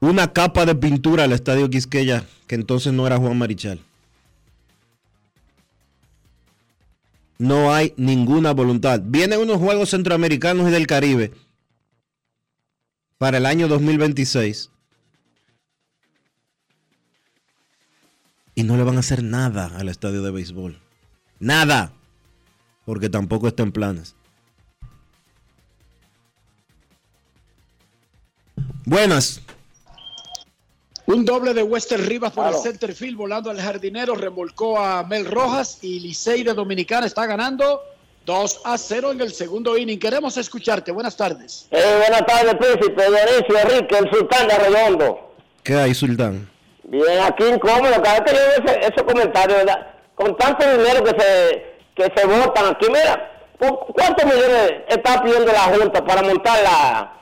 Una 0.00 0.32
capa 0.32 0.64
de 0.64 0.74
pintura 0.74 1.24
al 1.24 1.32
estadio 1.32 1.68
Quisqueya, 1.68 2.24
que 2.46 2.54
entonces 2.54 2.92
no 2.94 3.06
era 3.06 3.18
Juan 3.18 3.36
Marichal. 3.36 3.80
No 7.36 7.72
hay 7.74 7.92
ninguna 7.96 8.52
voluntad. 8.52 9.00
Vienen 9.04 9.40
unos 9.40 9.59
Juegos 9.59 9.90
Centroamericanos 9.90 10.68
y 10.68 10.72
del 10.72 10.86
Caribe 10.86 11.32
para 13.18 13.36
el 13.36 13.44
año 13.46 13.68
2026. 13.68 14.70
Y 18.54 18.62
no 18.64 18.76
le 18.76 18.82
van 18.82 18.96
a 18.96 19.00
hacer 19.00 19.22
nada 19.22 19.66
al 19.76 19.88
estadio 19.88 20.22
de 20.22 20.30
béisbol. 20.30 20.80
Nada. 21.38 21.92
Porque 22.89 23.11
tampoco 23.11 23.49
está 23.49 23.62
en 23.64 23.70
planes. 23.70 24.14
Buenas. 28.86 29.43
Un 31.05 31.26
doble 31.26 31.53
de 31.53 31.62
Wester 31.62 32.01
Rivas 32.01 32.32
por 32.32 32.45
Claro. 32.45 32.57
el 32.57 32.62
center 32.62 32.95
field, 32.95 33.18
volando 33.18 33.51
al 33.51 33.61
jardinero, 33.61 34.14
remolcó 34.14 34.78
a 34.78 35.05
Mel 35.05 35.26
Rojas 35.26 35.80
y 35.82 36.01
Licey 36.01 36.43
de 36.45 36.55
Dominicana 36.55 37.05
está 37.05 37.26
ganando 37.26 37.82
2 38.24 38.62
a 38.64 38.78
0 38.78 39.12
en 39.12 39.20
el 39.20 39.34
segundo 39.34 39.76
inning. 39.76 39.99
Queremos 39.99 40.39
escucharte. 40.39 40.91
Buenas 40.91 41.14
tardes. 41.14 41.68
Eh, 41.70 41.99
buenas 41.99 42.24
tardes, 42.24 42.55
Príncipe, 42.55 43.03
Dionisio, 43.03 43.59
Enrique, 43.59 43.99
el 43.99 44.11
sultán 44.11 44.49
de 44.49 44.55
Redondo. 44.57 45.34
¿Qué 45.62 45.74
hay, 45.74 45.95
Sultán? 45.95 46.49
Bien, 46.84 47.20
aquí 47.22 47.45
incómodo, 47.45 48.01
cada 48.03 48.20
vez 48.20 48.32
que 48.32 48.39
yo 48.39 48.64
veo 48.64 48.64
ese, 48.80 48.86
ese 48.95 49.05
comentario, 49.05 49.57
¿verdad? 49.57 49.89
Con 50.14 50.34
tanto 50.39 50.64
dinero 50.78 51.05
que 51.05 51.11
se, 51.11 51.77
que 51.99 52.12
se 52.20 52.26
votan 52.26 52.66
aquí, 52.66 52.86
mira, 52.88 53.30
¿cu- 53.59 53.92
¿cuántos 53.92 54.24
millones 54.24 54.72
está 54.88 55.22
pidiendo 55.22 55.53
la 55.53 55.61
Junta 55.64 56.05
para 56.05 56.22
montar 56.22 56.59
la, 56.62 57.12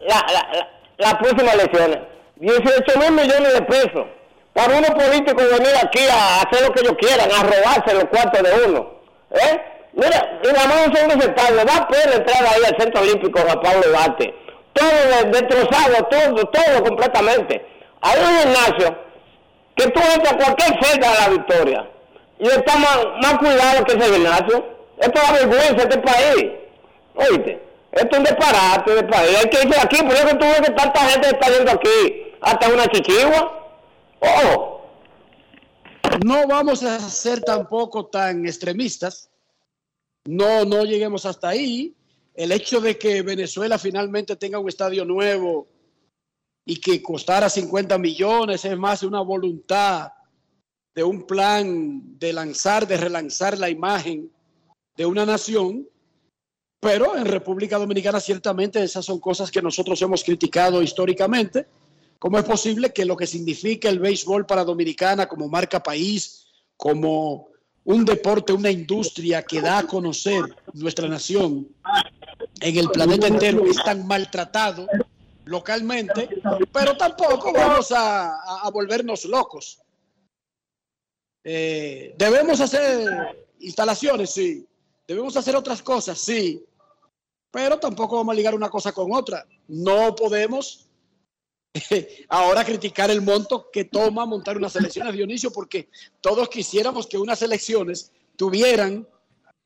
la, 0.00 0.26
la, 0.32 0.48
la- 0.58 0.68
las 0.98 1.14
próximas 1.16 1.54
elecciones? 1.54 1.98
18 2.36 2.98
mil 2.98 3.12
millones 3.12 3.54
de 3.54 3.62
pesos. 3.62 4.06
Para 4.54 4.76
unos 4.76 4.90
políticos 4.90 5.44
venir 5.50 5.72
aquí 5.82 6.00
a 6.10 6.40
hacer 6.42 6.66
lo 6.66 6.72
que 6.74 6.80
ellos 6.80 6.96
quieran, 7.00 7.28
a 7.30 7.42
robarse 7.42 7.94
los 7.94 8.04
cuartos 8.06 8.42
de 8.42 8.64
uno. 8.68 8.90
¿Eh? 9.30 9.60
Mira, 9.94 10.40
y 10.42 10.46
la 10.48 10.66
mano 10.66 10.94
son 10.96 11.08
los 11.08 11.26
estadios, 11.26 11.64
da 11.64 11.86
pena 11.88 12.14
entrar 12.16 12.44
ahí 12.46 12.62
al 12.66 12.76
Centro 12.80 13.00
Olímpico 13.02 13.40
Juan 13.40 13.60
Pablo 13.60 13.82
Duarte. 13.88 14.34
Todo 14.72 14.88
de- 14.88 15.30
destrozado, 15.30 16.04
todo, 16.10 16.44
todo 16.46 16.84
completamente. 16.84 17.64
Hay 18.02 18.18
un 18.20 18.38
gimnasio 18.40 18.98
que 19.76 19.88
tú 19.88 20.00
entras 20.14 20.32
a 20.34 20.36
cualquier 20.36 20.84
celda 20.84 21.10
de 21.12 21.18
la 21.20 21.28
victoria 21.28 21.86
y 22.42 22.46
está 22.46 22.76
más, 22.76 22.98
más 23.22 23.38
cuidado 23.38 23.84
que 23.84 23.92
ese 23.92 24.12
gimnasio. 24.12 24.66
Esto 24.98 25.20
da 25.20 25.32
vergüenza 25.32 25.76
a 25.76 25.88
este 25.88 25.98
país. 25.98 26.52
Oíste, 27.14 27.62
esto 27.92 28.08
es 28.10 28.18
un 28.18 28.24
disparate 28.24 28.94
de 28.94 29.04
país. 29.04 29.38
Hay 29.38 29.48
que 29.48 29.56
irse 29.58 29.68
de 29.68 29.80
aquí, 29.80 29.96
por 30.02 30.12
eso 30.12 30.28
tú 30.36 30.44
ves 30.44 30.60
que 30.60 30.72
tanta 30.72 31.00
gente 31.08 31.28
está 31.28 31.48
yendo 31.48 31.70
aquí, 31.70 32.34
hasta 32.40 32.68
una 32.68 32.86
chichigua. 32.88 33.70
Oh, 34.20 34.80
No 36.24 36.46
vamos 36.48 36.82
a 36.82 36.98
ser 36.98 37.40
tampoco 37.42 38.06
tan 38.06 38.44
extremistas 38.44 39.30
no, 40.24 40.64
no 40.64 40.84
lleguemos 40.84 41.26
hasta 41.26 41.48
ahí. 41.48 41.94
El 42.34 42.52
hecho 42.52 42.80
de 42.80 42.98
que 42.98 43.22
Venezuela 43.22 43.78
finalmente 43.78 44.36
tenga 44.36 44.58
un 44.58 44.68
estadio 44.68 45.04
nuevo 45.04 45.68
y 46.64 46.80
que 46.80 47.02
costara 47.02 47.50
50 47.50 47.98
millones 47.98 48.64
es 48.64 48.76
más 48.76 49.00
de 49.00 49.06
una 49.06 49.20
voluntad 49.20 50.12
de 50.94 51.04
un 51.04 51.26
plan 51.26 52.18
de 52.18 52.32
lanzar, 52.32 52.86
de 52.86 52.96
relanzar 52.96 53.58
la 53.58 53.70
imagen 53.70 54.30
de 54.96 55.06
una 55.06 55.24
nación. 55.24 55.88
Pero 56.80 57.16
en 57.16 57.26
República 57.26 57.78
Dominicana 57.78 58.20
ciertamente 58.20 58.82
esas 58.82 59.04
son 59.04 59.20
cosas 59.20 59.50
que 59.50 59.62
nosotros 59.62 60.00
hemos 60.02 60.24
criticado 60.24 60.82
históricamente. 60.82 61.66
¿Cómo 62.18 62.38
es 62.38 62.44
posible 62.44 62.92
que 62.92 63.04
lo 63.04 63.16
que 63.16 63.26
significa 63.26 63.88
el 63.88 63.98
béisbol 63.98 64.46
para 64.46 64.64
Dominicana 64.64 65.28
como 65.28 65.48
marca 65.48 65.82
país, 65.82 66.46
como 66.76 67.48
un 67.84 68.04
deporte, 68.04 68.52
una 68.52 68.70
industria 68.70 69.42
que 69.42 69.60
da 69.60 69.78
a 69.78 69.86
conocer 69.86 70.42
nuestra 70.72 71.08
nación 71.08 71.68
en 72.60 72.76
el 72.76 72.88
planeta 72.90 73.26
entero 73.26 73.64
es 73.66 73.82
tan 73.82 74.06
maltratado 74.06 74.86
localmente, 75.44 76.28
pero 76.72 76.96
tampoco 76.96 77.52
vamos 77.52 77.90
a, 77.90 78.62
a 78.62 78.70
volvernos 78.70 79.24
locos. 79.24 79.81
Eh, 81.44 82.14
debemos 82.16 82.60
hacer 82.60 83.36
instalaciones, 83.60 84.30
sí. 84.30 84.66
Debemos 85.06 85.36
hacer 85.36 85.56
otras 85.56 85.82
cosas, 85.82 86.18
sí. 86.18 86.64
Pero 87.50 87.78
tampoco 87.78 88.16
vamos 88.16 88.32
a 88.32 88.36
ligar 88.36 88.54
una 88.54 88.70
cosa 88.70 88.92
con 88.92 89.12
otra. 89.12 89.46
No 89.68 90.14
podemos 90.14 90.88
ahora 92.28 92.64
criticar 92.64 93.10
el 93.10 93.22
monto 93.22 93.70
que 93.70 93.84
toma 93.84 94.26
montar 94.26 94.56
unas 94.56 94.74
elecciones, 94.76 95.14
Dionisio, 95.14 95.52
porque 95.52 95.88
todos 96.20 96.48
quisiéramos 96.48 97.06
que 97.06 97.18
unas 97.18 97.42
elecciones 97.42 98.12
tuvieran 98.36 99.06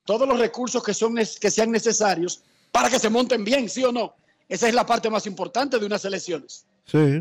todos 0.05 0.27
los 0.29 0.39
recursos 0.39 0.83
que, 0.83 0.95
son, 0.95 1.15
que 1.15 1.51
sean 1.51 1.71
necesarios 1.71 2.43
para 2.73 2.89
que 2.89 2.99
se 2.99 3.11
monten 3.11 3.45
bien, 3.45 3.69
¿sí 3.69 3.85
o 3.85 3.93
no? 3.93 4.15
Esa 4.49 4.69
es 4.69 4.75
la 4.75 4.87
parte 4.87 5.11
más 5.11 5.27
importante 5.27 5.79
de 5.79 5.87
unas 5.87 6.05
elecciones. 6.05 6.67
Sí. 6.85 7.21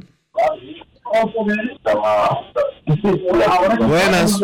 Buenas. 3.87 4.41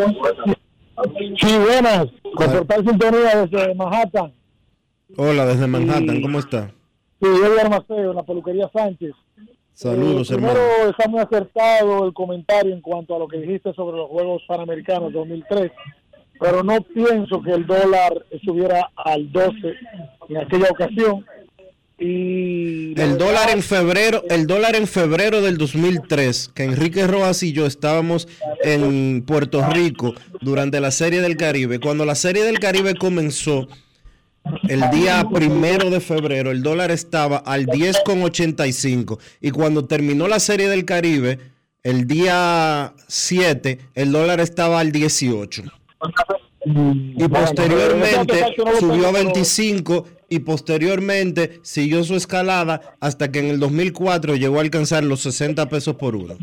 Sí, 1.39 1.57
buenas. 1.57 2.07
Con 2.35 2.85
sintonía 2.85 3.45
desde 3.45 3.75
Manhattan. 3.75 4.33
Hola, 5.17 5.45
desde 5.45 5.67
Manhattan. 5.67 6.21
¿Cómo 6.21 6.39
está? 6.39 6.71
Sí, 7.21 7.27
Edgar 7.27 7.69
Maceo, 7.69 8.13
la 8.13 8.23
peluquería 8.23 8.69
Sánchez. 8.73 9.13
Saludos, 9.73 10.29
eh, 10.29 10.35
hermano. 10.35 10.53
Primero, 10.53 10.89
está 10.89 11.09
muy 11.09 11.19
acertado 11.21 12.05
el 12.05 12.13
comentario 12.13 12.73
en 12.73 12.81
cuanto 12.81 13.15
a 13.15 13.19
lo 13.19 13.27
que 13.27 13.37
dijiste 13.39 13.73
sobre 13.73 13.97
los 13.97 14.09
Juegos 14.09 14.43
Panamericanos 14.47 15.13
2003, 15.13 15.71
pero 16.39 16.63
no 16.63 16.81
pienso 16.81 17.41
que 17.41 17.51
el 17.51 17.65
dólar 17.65 18.25
estuviera 18.29 18.89
al 18.95 19.31
12 19.31 19.73
en 20.29 20.37
aquella 20.37 20.69
ocasión. 20.69 21.25
Y 22.03 22.99
El 22.99 23.19
dólar 23.19 23.51
en 23.51 23.61
febrero, 23.61 24.23
el 24.31 24.47
dólar 24.47 24.75
en 24.75 24.87
febrero 24.87 25.41
del 25.41 25.59
2003, 25.59 26.49
que 26.55 26.63
Enrique 26.63 27.05
Rojas 27.05 27.43
y 27.43 27.53
yo 27.53 27.67
estábamos 27.67 28.27
en 28.63 29.21
Puerto 29.21 29.63
Rico 29.69 30.15
durante 30.41 30.79
la 30.79 30.89
Serie 30.89 31.21
del 31.21 31.37
Caribe. 31.37 31.79
Cuando 31.79 32.03
la 32.03 32.15
Serie 32.15 32.43
del 32.43 32.57
Caribe 32.57 32.95
comenzó, 32.95 33.67
el 34.67 34.89
día 34.89 35.23
primero 35.31 35.91
de 35.91 35.99
febrero, 35.99 36.49
el 36.49 36.63
dólar 36.63 36.89
estaba 36.89 37.37
al 37.37 37.67
10,85 37.67 39.19
y 39.39 39.51
cuando 39.51 39.85
terminó 39.85 40.27
la 40.27 40.39
Serie 40.39 40.69
del 40.69 40.85
Caribe, 40.85 41.37
el 41.83 42.07
día 42.07 42.95
7, 43.07 43.77
el 43.93 44.11
dólar 44.11 44.39
estaba 44.39 44.79
al 44.79 44.91
18. 44.91 45.63
Y 46.63 47.27
posteriormente 47.27 48.55
subió 48.79 49.07
a 49.07 49.11
25 49.11 50.05
y 50.29 50.39
posteriormente 50.39 51.59
siguió 51.63 52.03
su 52.03 52.15
escalada 52.15 52.95
hasta 52.99 53.31
que 53.31 53.39
en 53.39 53.47
el 53.47 53.59
2004 53.59 54.35
llegó 54.35 54.59
a 54.59 54.61
alcanzar 54.61 55.03
los 55.03 55.21
60 55.21 55.67
pesos 55.69 55.95
por 55.95 56.15
uno. 56.15 56.35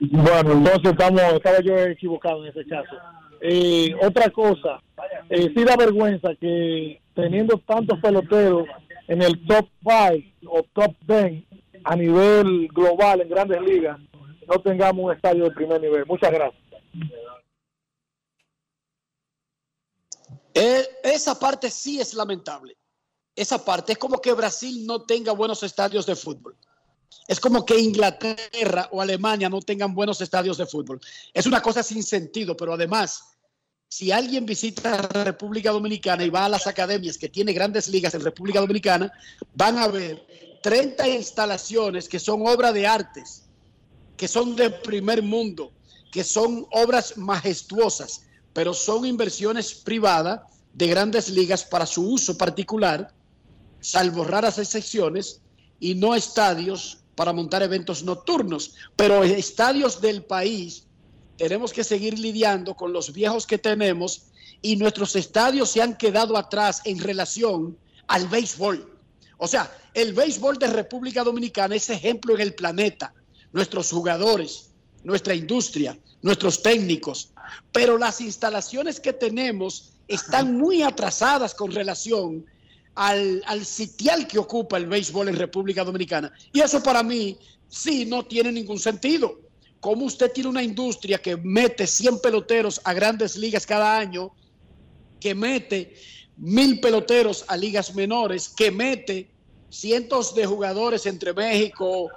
Bueno, 0.00 0.52
entonces 0.52 0.92
estamos, 0.92 1.22
estaba 1.34 1.60
yo 1.60 1.78
equivocado 1.78 2.44
en 2.44 2.50
ese 2.50 2.66
caso. 2.66 2.96
Eh, 3.40 3.94
otra 4.02 4.30
cosa, 4.30 4.82
eh, 5.30 5.52
sí 5.54 5.64
da 5.64 5.76
vergüenza 5.76 6.34
que 6.40 7.00
teniendo 7.14 7.58
tantos 7.58 7.98
peloteros 8.00 8.66
en 9.06 9.22
el 9.22 9.46
top 9.46 9.68
5 9.82 10.50
o 10.50 10.62
top 10.72 10.94
10 11.06 11.44
a 11.84 11.96
nivel 11.96 12.68
global 12.68 13.20
en 13.20 13.28
grandes 13.28 13.60
ligas, 13.60 13.98
no 14.48 14.60
tengamos 14.60 15.04
un 15.04 15.12
estadio 15.12 15.44
de 15.44 15.50
primer 15.52 15.80
nivel. 15.80 16.04
Muchas 16.06 16.32
gracias. 16.32 16.62
Eh, 20.54 20.88
esa 21.02 21.38
parte 21.38 21.70
sí 21.70 22.00
es 22.00 22.14
lamentable. 22.14 22.76
Esa 23.34 23.62
parte 23.64 23.92
es 23.92 23.98
como 23.98 24.20
que 24.20 24.32
Brasil 24.32 24.86
no 24.86 25.02
tenga 25.02 25.32
buenos 25.32 25.62
estadios 25.64 26.06
de 26.06 26.14
fútbol. 26.14 26.56
Es 27.26 27.40
como 27.40 27.64
que 27.64 27.78
Inglaterra 27.78 28.88
o 28.92 29.00
Alemania 29.00 29.48
no 29.48 29.60
tengan 29.60 29.94
buenos 29.94 30.20
estadios 30.20 30.56
de 30.56 30.66
fútbol. 30.66 31.00
Es 31.32 31.46
una 31.46 31.60
cosa 31.60 31.82
sin 31.82 32.02
sentido, 32.02 32.56
pero 32.56 32.74
además, 32.74 33.24
si 33.88 34.12
alguien 34.12 34.46
visita 34.46 34.98
República 35.24 35.72
Dominicana 35.72 36.24
y 36.24 36.30
va 36.30 36.44
a 36.44 36.48
las 36.48 36.66
academias 36.66 37.18
que 37.18 37.28
tiene 37.28 37.52
grandes 37.52 37.88
ligas 37.88 38.14
en 38.14 38.20
República 38.20 38.60
Dominicana, 38.60 39.12
van 39.54 39.78
a 39.78 39.88
ver 39.88 40.24
30 40.62 41.08
instalaciones 41.08 42.08
que 42.08 42.18
son 42.18 42.46
obra 42.46 42.72
de 42.72 42.86
artes, 42.86 43.44
que 44.16 44.28
son 44.28 44.54
de 44.54 44.70
primer 44.70 45.22
mundo, 45.22 45.72
que 46.12 46.24
son 46.24 46.66
obras 46.70 47.16
majestuosas, 47.16 48.26
pero 48.54 48.72
son 48.72 49.04
inversiones 49.04 49.74
privadas 49.74 50.40
de 50.72 50.86
grandes 50.86 51.28
ligas 51.28 51.64
para 51.64 51.84
su 51.84 52.08
uso 52.08 52.38
particular, 52.38 53.12
salvo 53.80 54.24
raras 54.24 54.58
excepciones, 54.58 55.42
y 55.80 55.94
no 55.94 56.14
estadios 56.14 56.98
para 57.14 57.32
montar 57.32 57.62
eventos 57.62 58.02
nocturnos. 58.02 58.74
Pero 58.96 59.22
estadios 59.22 60.00
del 60.00 60.24
país 60.24 60.84
tenemos 61.36 61.72
que 61.72 61.84
seguir 61.84 62.18
lidiando 62.18 62.74
con 62.74 62.92
los 62.92 63.12
viejos 63.12 63.46
que 63.46 63.58
tenemos 63.58 64.28
y 64.62 64.76
nuestros 64.76 65.14
estadios 65.16 65.70
se 65.70 65.82
han 65.82 65.96
quedado 65.96 66.36
atrás 66.36 66.80
en 66.84 66.98
relación 66.98 67.76
al 68.06 68.28
béisbol. 68.28 68.98
O 69.36 69.46
sea, 69.46 69.70
el 69.92 70.14
béisbol 70.14 70.58
de 70.58 70.68
República 70.68 71.22
Dominicana 71.22 71.74
es 71.74 71.90
ejemplo 71.90 72.34
en 72.34 72.40
el 72.40 72.54
planeta. 72.54 73.12
Nuestros 73.52 73.90
jugadores, 73.90 74.70
nuestra 75.02 75.34
industria, 75.34 75.98
nuestros 76.22 76.62
técnicos, 76.62 77.30
pero 77.72 77.98
las 77.98 78.20
instalaciones 78.20 79.00
que 79.00 79.12
tenemos 79.12 79.92
están 80.08 80.56
muy 80.56 80.82
atrasadas 80.82 81.54
con 81.54 81.72
relación 81.72 82.44
al, 82.94 83.42
al, 83.46 83.64
sitial 83.64 84.26
que 84.26 84.38
ocupa 84.38 84.76
el 84.76 84.86
béisbol 84.86 85.28
en 85.28 85.36
República 85.36 85.84
Dominicana. 85.84 86.32
Y 86.52 86.60
eso 86.60 86.82
para 86.82 87.02
mí 87.02 87.38
sí 87.68 88.04
no 88.04 88.24
tiene 88.24 88.52
ningún 88.52 88.78
sentido. 88.78 89.40
Como 89.80 90.06
usted 90.06 90.30
tiene 90.32 90.50
una 90.50 90.62
industria 90.62 91.18
que 91.18 91.36
mete 91.36 91.86
100 91.86 92.20
peloteros 92.20 92.80
a 92.84 92.92
grandes 92.92 93.36
ligas 93.36 93.66
cada 93.66 93.98
año, 93.98 94.32
que 95.20 95.34
mete 95.34 95.94
mil 96.36 96.80
peloteros 96.80 97.44
a 97.48 97.56
ligas 97.56 97.94
menores, 97.94 98.48
que 98.48 98.70
mete 98.70 99.30
cientos 99.70 100.34
de 100.34 100.46
jugadores 100.46 101.06
entre 101.06 101.32
México, 101.32 102.10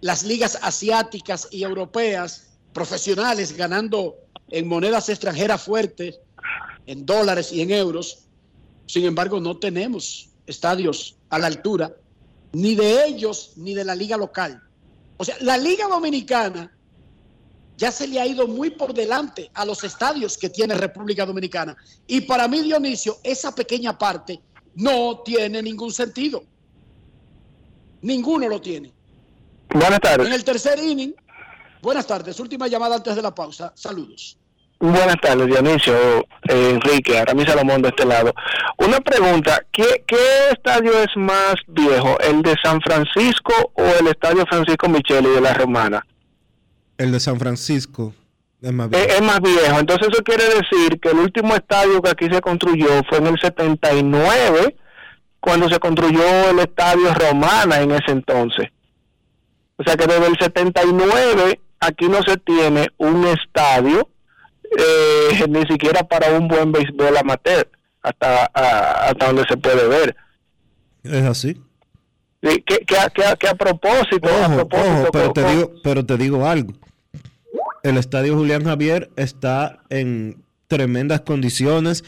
las 0.00 0.22
ligas 0.22 0.58
asiáticas 0.62 1.48
y 1.50 1.62
europeas, 1.62 2.48
profesionales 2.72 3.56
ganando 3.56 4.16
en 4.50 4.68
monedas 4.68 5.08
extranjeras 5.08 5.62
fuertes, 5.62 6.20
en 6.86 7.04
dólares 7.04 7.52
y 7.52 7.60
en 7.60 7.70
euros. 7.70 8.26
Sin 8.86 9.04
embargo, 9.04 9.40
no 9.40 9.58
tenemos 9.58 10.30
estadios 10.46 11.16
a 11.28 11.38
la 11.38 11.46
altura 11.46 11.94
ni 12.52 12.74
de 12.74 13.06
ellos 13.06 13.52
ni 13.56 13.74
de 13.74 13.84
la 13.84 13.94
liga 13.94 14.16
local. 14.16 14.62
O 15.16 15.24
sea, 15.24 15.36
la 15.40 15.58
liga 15.58 15.86
dominicana 15.86 16.72
ya 17.76 17.92
se 17.92 18.08
le 18.08 18.20
ha 18.20 18.26
ido 18.26 18.48
muy 18.48 18.70
por 18.70 18.94
delante 18.94 19.50
a 19.54 19.64
los 19.64 19.84
estadios 19.84 20.36
que 20.36 20.48
tiene 20.48 20.74
República 20.74 21.24
Dominicana. 21.24 21.76
Y 22.06 22.22
para 22.22 22.48
mí, 22.48 22.62
Dionisio, 22.62 23.18
esa 23.22 23.54
pequeña 23.54 23.96
parte 23.96 24.40
no 24.74 25.20
tiene 25.24 25.62
ningún 25.62 25.92
sentido. 25.92 26.42
Ninguno 28.02 28.48
lo 28.48 28.60
tiene. 28.60 28.92
Buenas 29.70 30.00
tardes. 30.00 30.26
En 30.26 30.32
el 30.32 30.44
tercer 30.44 30.78
inning, 30.78 31.14
buenas 31.82 32.06
tardes, 32.06 32.40
última 32.40 32.66
llamada 32.66 32.96
antes 32.96 33.14
de 33.14 33.22
la 33.22 33.34
pausa. 33.34 33.72
Saludos. 33.76 34.37
Buenas 34.80 35.16
tardes, 35.20 35.46
Dionisio, 35.48 35.94
eh, 36.48 36.70
Enrique, 36.70 37.18
Aramis 37.18 37.46
Salomón 37.46 37.82
de 37.82 37.88
este 37.88 38.04
lado. 38.04 38.32
Una 38.76 39.00
pregunta, 39.00 39.60
¿qué, 39.72 40.04
¿qué 40.06 40.16
estadio 40.52 40.92
es 41.02 41.16
más 41.16 41.56
viejo, 41.66 42.16
el 42.20 42.42
de 42.42 42.54
San 42.62 42.80
Francisco 42.80 43.52
o 43.74 43.82
el 43.82 44.06
estadio 44.06 44.46
Francisco 44.46 44.88
Micheli 44.88 45.30
de 45.30 45.40
la 45.40 45.52
Romana? 45.54 46.06
El 46.96 47.10
de 47.10 47.18
San 47.18 47.40
Francisco 47.40 48.14
es 48.62 48.72
más 48.72 48.88
viejo. 48.88 49.04
Es, 49.04 49.14
es, 49.14 49.22
más 49.22 49.40
viejo, 49.40 49.80
entonces 49.80 50.08
eso 50.12 50.22
quiere 50.22 50.44
decir 50.44 51.00
que 51.00 51.10
el 51.10 51.18
último 51.18 51.56
estadio 51.56 52.00
que 52.00 52.10
aquí 52.10 52.26
se 52.32 52.40
construyó 52.40 53.02
fue 53.08 53.18
en 53.18 53.26
el 53.26 53.40
79, 53.40 54.76
cuando 55.40 55.68
se 55.68 55.80
construyó 55.80 56.50
el 56.50 56.60
estadio 56.60 57.12
Romana 57.14 57.80
en 57.80 57.90
ese 57.90 58.12
entonces. 58.12 58.68
O 59.76 59.82
sea 59.82 59.96
que 59.96 60.06
desde 60.06 60.26
el 60.26 60.38
79 60.38 61.60
aquí 61.80 62.08
no 62.08 62.22
se 62.22 62.36
tiene 62.36 62.88
un 62.98 63.26
estadio 63.26 64.08
eh, 64.76 65.44
ni 65.48 65.62
siquiera 65.66 66.02
para 66.06 66.32
un 66.38 66.48
buen 66.48 66.72
béisbol 66.72 67.16
amateur. 67.16 67.68
hasta, 68.00 68.44
a- 68.54 69.08
hasta 69.08 69.26
donde 69.26 69.44
se 69.48 69.56
puede 69.56 69.86
ver. 69.88 70.16
Es 71.02 71.24
así. 71.24 71.60
Sí, 72.42 72.62
Que, 72.64 72.78
que, 72.86 72.96
a- 72.96 73.10
que 73.10 73.24
a- 73.24 73.36
que 73.36 73.48
a 73.48 73.54
propósito, 73.54 74.28
a 74.28 74.46
Ojo, 74.46 74.54
propósito, 74.68 74.92
ojo, 75.02 75.08
pero 75.12 75.32
te 75.32 75.44
digo, 75.50 75.72
pero 75.82 76.06
te 76.06 76.16
digo 76.16 76.46
algo. 76.46 76.72
El 77.82 77.96
estadio 77.98 78.34
Julián 78.36 78.64
Javier 78.64 79.10
está 79.16 79.80
en 79.90 80.42
tremendas 80.68 81.22
condiciones 81.22 82.04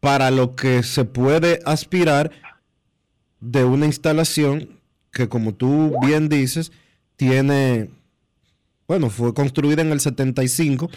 para 0.00 0.30
lo 0.30 0.54
que 0.54 0.82
se 0.84 1.04
puede 1.04 1.58
aspirar 1.64 2.30
de 3.40 3.64
una 3.64 3.86
instalación 3.86 4.78
que, 5.12 5.28
como 5.28 5.54
tú 5.54 5.94
bien 6.06 6.28
dices, 6.28 6.70
tiene, 7.16 7.90
bueno, 8.86 9.10
fue 9.10 9.34
construida 9.34 9.82
en 9.82 9.90
el 9.92 10.00
75. 10.00 10.88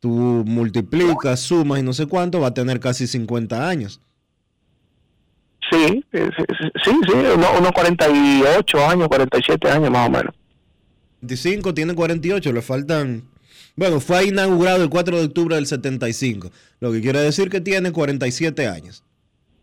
Tú 0.00 0.08
multiplicas, 0.46 1.40
sumas 1.40 1.80
y 1.80 1.82
no 1.82 1.92
sé 1.92 2.06
cuánto, 2.06 2.40
va 2.40 2.48
a 2.48 2.54
tener 2.54 2.78
casi 2.80 3.06
50 3.06 3.68
años. 3.68 4.00
sí, 5.70 6.04
sí, 6.12 6.18
sí, 6.84 6.90
sí, 7.06 7.10
uno- 7.34 7.58
unos 7.58 7.72
48 7.72 8.86
años, 8.86 9.08
47 9.08 9.70
años 9.70 9.90
más 9.90 10.08
o 10.08 10.10
menos. 10.10 10.34
25, 11.20 11.74
tiene 11.74 11.94
48, 11.94 12.52
le 12.52 12.62
faltan... 12.62 13.24
Bueno, 13.76 14.00
fue 14.00 14.24
inaugurado 14.26 14.82
el 14.82 14.88
4 14.88 15.18
de 15.18 15.24
octubre 15.26 15.54
del 15.56 15.66
75, 15.66 16.50
lo 16.80 16.90
que 16.92 17.00
quiere 17.00 17.20
decir 17.20 17.50
que 17.50 17.60
tiene 17.60 17.92
47 17.92 18.66
años. 18.66 19.04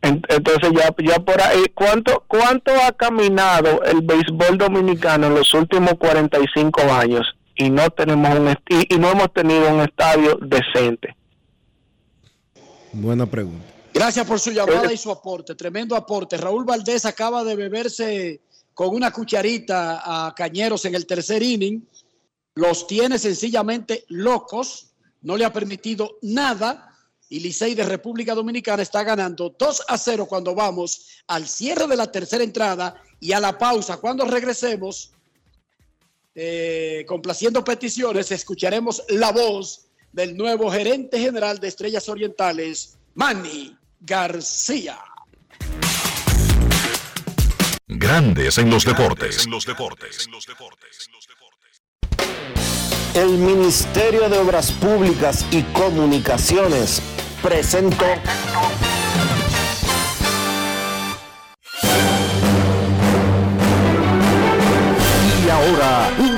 En- 0.01 0.21
Entonces 0.29 0.69
ya, 0.77 0.93
ya 1.03 1.19
por 1.19 1.41
ahí, 1.41 1.63
¿cuánto, 1.73 2.23
¿cuánto 2.27 2.71
ha 2.85 2.91
caminado 2.91 3.83
el 3.83 4.01
béisbol 4.01 4.57
dominicano 4.57 5.27
en 5.27 5.33
los 5.35 5.53
últimos 5.53 5.93
45 5.95 6.81
años? 6.93 7.35
Y 7.55 7.69
no 7.69 7.89
tenemos 7.89 8.37
un 8.37 8.57
y, 8.69 8.95
y 8.95 8.97
no 8.97 9.11
hemos 9.11 9.33
tenido 9.33 9.73
un 9.73 9.81
estadio 9.81 10.37
decente. 10.41 11.15
Buena 12.91 13.25
pregunta. 13.25 13.65
Gracias 13.93 14.27
por 14.27 14.39
su 14.39 14.51
llamada 14.51 14.91
y 14.91 14.97
su 14.97 15.09
aporte, 15.09 15.55
tremendo 15.55 15.95
aporte. 15.95 16.35
Raúl 16.35 16.65
Valdés 16.65 17.05
acaba 17.05 17.45
de 17.45 17.55
beberse 17.55 18.41
con 18.73 18.89
una 18.89 19.11
cucharita 19.11 20.01
a 20.03 20.35
Cañeros 20.35 20.83
en 20.83 20.95
el 20.95 21.05
tercer 21.05 21.41
inning. 21.41 21.87
Los 22.55 22.87
tiene 22.87 23.17
sencillamente 23.17 24.03
locos, 24.09 24.91
no 25.21 25.37
le 25.37 25.45
ha 25.45 25.53
permitido 25.53 26.17
nada 26.21 26.91
y 27.29 27.39
Licey 27.39 27.73
de 27.73 27.83
República 27.83 28.35
Dominicana 28.35 28.83
está 28.83 29.03
ganando 29.03 29.55
2 29.57 29.85
a 29.87 29.97
0 29.97 30.25
cuando 30.27 30.53
vamos 30.53 31.23
al 31.27 31.47
cierre 31.47 31.87
de 31.87 31.95
la 31.95 32.11
tercera 32.11 32.43
entrada 32.43 33.01
y 33.19 33.31
a 33.31 33.39
la 33.39 33.57
pausa. 33.57 33.97
Cuando 33.97 34.25
regresemos, 34.25 35.11
eh, 36.35 37.05
complaciendo 37.07 37.63
peticiones, 37.63 38.29
escucharemos 38.31 39.03
la 39.07 39.31
voz 39.31 39.87
del 40.11 40.35
nuevo 40.35 40.69
gerente 40.69 41.17
general 41.17 41.59
de 41.59 41.69
Estrellas 41.69 42.09
Orientales, 42.09 42.97
Manny 43.13 43.75
García. 44.01 44.99
Grandes 47.87 48.57
en 48.57 48.69
los 48.69 48.83
deportes. 48.83 49.47
El 53.13 53.29
Ministerio 53.37 54.27
de 54.27 54.37
Obras 54.37 54.73
Públicas 54.73 55.45
y 55.51 55.61
Comunicaciones 55.71 57.01
presentó 57.41 58.05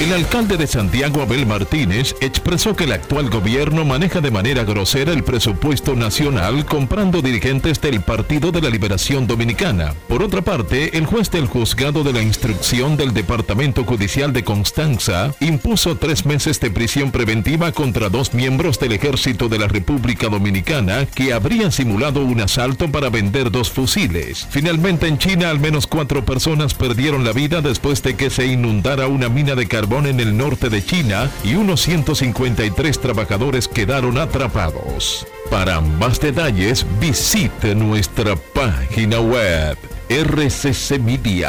El 0.00 0.12
alcalde 0.12 0.56
de 0.56 0.68
Santiago, 0.68 1.22
Abel 1.22 1.44
Martínez, 1.44 2.14
expresó 2.20 2.76
que 2.76 2.84
el 2.84 2.92
actual 2.92 3.30
gobierno 3.30 3.84
maneja 3.84 4.20
de 4.20 4.30
manera 4.30 4.62
grosera 4.62 5.12
el 5.12 5.24
presupuesto 5.24 5.96
nacional 5.96 6.64
comprando 6.66 7.20
dirigentes 7.20 7.80
del 7.80 8.00
Partido 8.02 8.52
de 8.52 8.62
la 8.62 8.70
Liberación 8.70 9.26
Dominicana. 9.26 9.94
Por 10.06 10.22
otra 10.22 10.42
parte, 10.42 10.96
el 10.96 11.04
juez 11.04 11.32
del 11.32 11.46
juzgado 11.48 12.04
de 12.04 12.12
la 12.12 12.22
instrucción 12.22 12.96
del 12.96 13.12
Departamento 13.12 13.82
Judicial 13.82 14.32
de 14.32 14.44
Constanza 14.44 15.34
impuso 15.40 15.96
tres 15.96 16.24
meses 16.24 16.60
de 16.60 16.70
prisión 16.70 17.10
preventiva 17.10 17.72
contra 17.72 18.08
dos 18.08 18.34
miembros 18.34 18.78
del 18.78 18.92
Ejército 18.92 19.48
de 19.48 19.58
la 19.58 19.66
República 19.66 20.28
Dominicana 20.28 21.06
que 21.06 21.32
habrían 21.32 21.72
simulado 21.72 22.22
un 22.22 22.40
asalto 22.40 22.86
para 22.86 23.10
vender 23.10 23.50
dos 23.50 23.68
fusiles. 23.68 24.46
Finalmente, 24.48 25.08
en 25.08 25.18
China, 25.18 25.50
al 25.50 25.58
menos 25.58 25.88
cuatro 25.88 26.24
personas 26.24 26.74
perdieron 26.74 27.24
la 27.24 27.32
vida 27.32 27.62
después 27.62 28.00
de 28.04 28.14
que 28.14 28.30
se 28.30 28.46
inundara 28.46 29.08
una 29.08 29.28
mina 29.28 29.56
de 29.56 29.66
carbón 29.66 29.87
en 29.96 30.20
el 30.20 30.36
norte 30.36 30.68
de 30.68 30.84
China 30.84 31.30
y 31.42 31.54
unos 31.54 31.80
153 31.80 33.00
trabajadores 33.00 33.66
quedaron 33.68 34.18
atrapados. 34.18 35.26
Para 35.50 35.80
más 35.80 36.20
detalles, 36.20 36.84
visite 37.00 37.74
nuestra 37.74 38.36
página 38.36 39.18
web 39.20 39.78
rccmedia.com.do. 40.10 41.48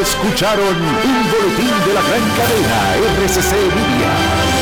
Escucharon 0.00 0.76
un 0.76 1.30
boletín 1.30 1.74
de 1.86 1.92
la 1.92 2.00
gran 2.00 2.30
cadena 2.36 2.96
RCC 2.96 3.52
Media. 3.52 4.61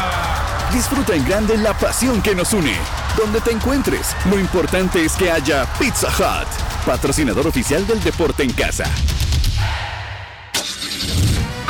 Disfruta 0.73 1.13
en 1.13 1.25
grande 1.25 1.57
la 1.57 1.73
pasión 1.73 2.21
que 2.21 2.33
nos 2.33 2.53
une. 2.53 2.73
Donde 3.17 3.41
te 3.41 3.51
encuentres, 3.51 4.15
lo 4.29 4.39
importante 4.39 5.03
es 5.03 5.13
que 5.13 5.29
haya 5.29 5.65
Pizza 5.77 6.07
Hut, 6.07 6.47
patrocinador 6.85 7.45
oficial 7.45 7.85
del 7.85 8.01
deporte 8.01 8.43
en 8.43 8.53
casa. 8.53 8.85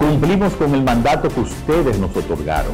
Cumplimos 0.00 0.54
con 0.54 0.74
el 0.74 0.82
mandato 0.82 1.28
que 1.28 1.40
ustedes 1.40 1.98
nos 1.98 2.16
otorgaron. 2.16 2.72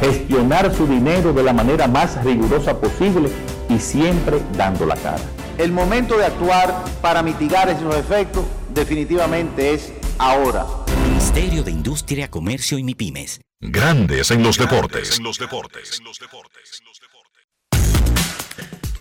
Gestionar 0.00 0.74
su 0.74 0.86
dinero 0.86 1.34
de 1.34 1.42
la 1.42 1.52
manera 1.52 1.86
más 1.86 2.24
rigurosa 2.24 2.80
posible 2.80 3.28
y 3.68 3.78
siempre 3.78 4.40
dando 4.56 4.86
la 4.86 4.96
cara. 4.96 5.20
El 5.58 5.72
momento 5.72 6.16
de 6.16 6.24
actuar 6.24 6.86
para 7.02 7.22
mitigar 7.22 7.68
esos 7.68 7.94
efectos 7.94 8.46
definitivamente 8.72 9.74
es 9.74 9.92
ahora. 10.16 10.64
Ministerio 11.06 11.62
de 11.62 11.70
Industria, 11.70 12.30
Comercio 12.30 12.78
y 12.78 12.82
MIPIMES. 12.82 13.42
Grandes 13.60 14.30
en 14.30 14.42
los 14.42 14.56
deportes. 14.56 15.20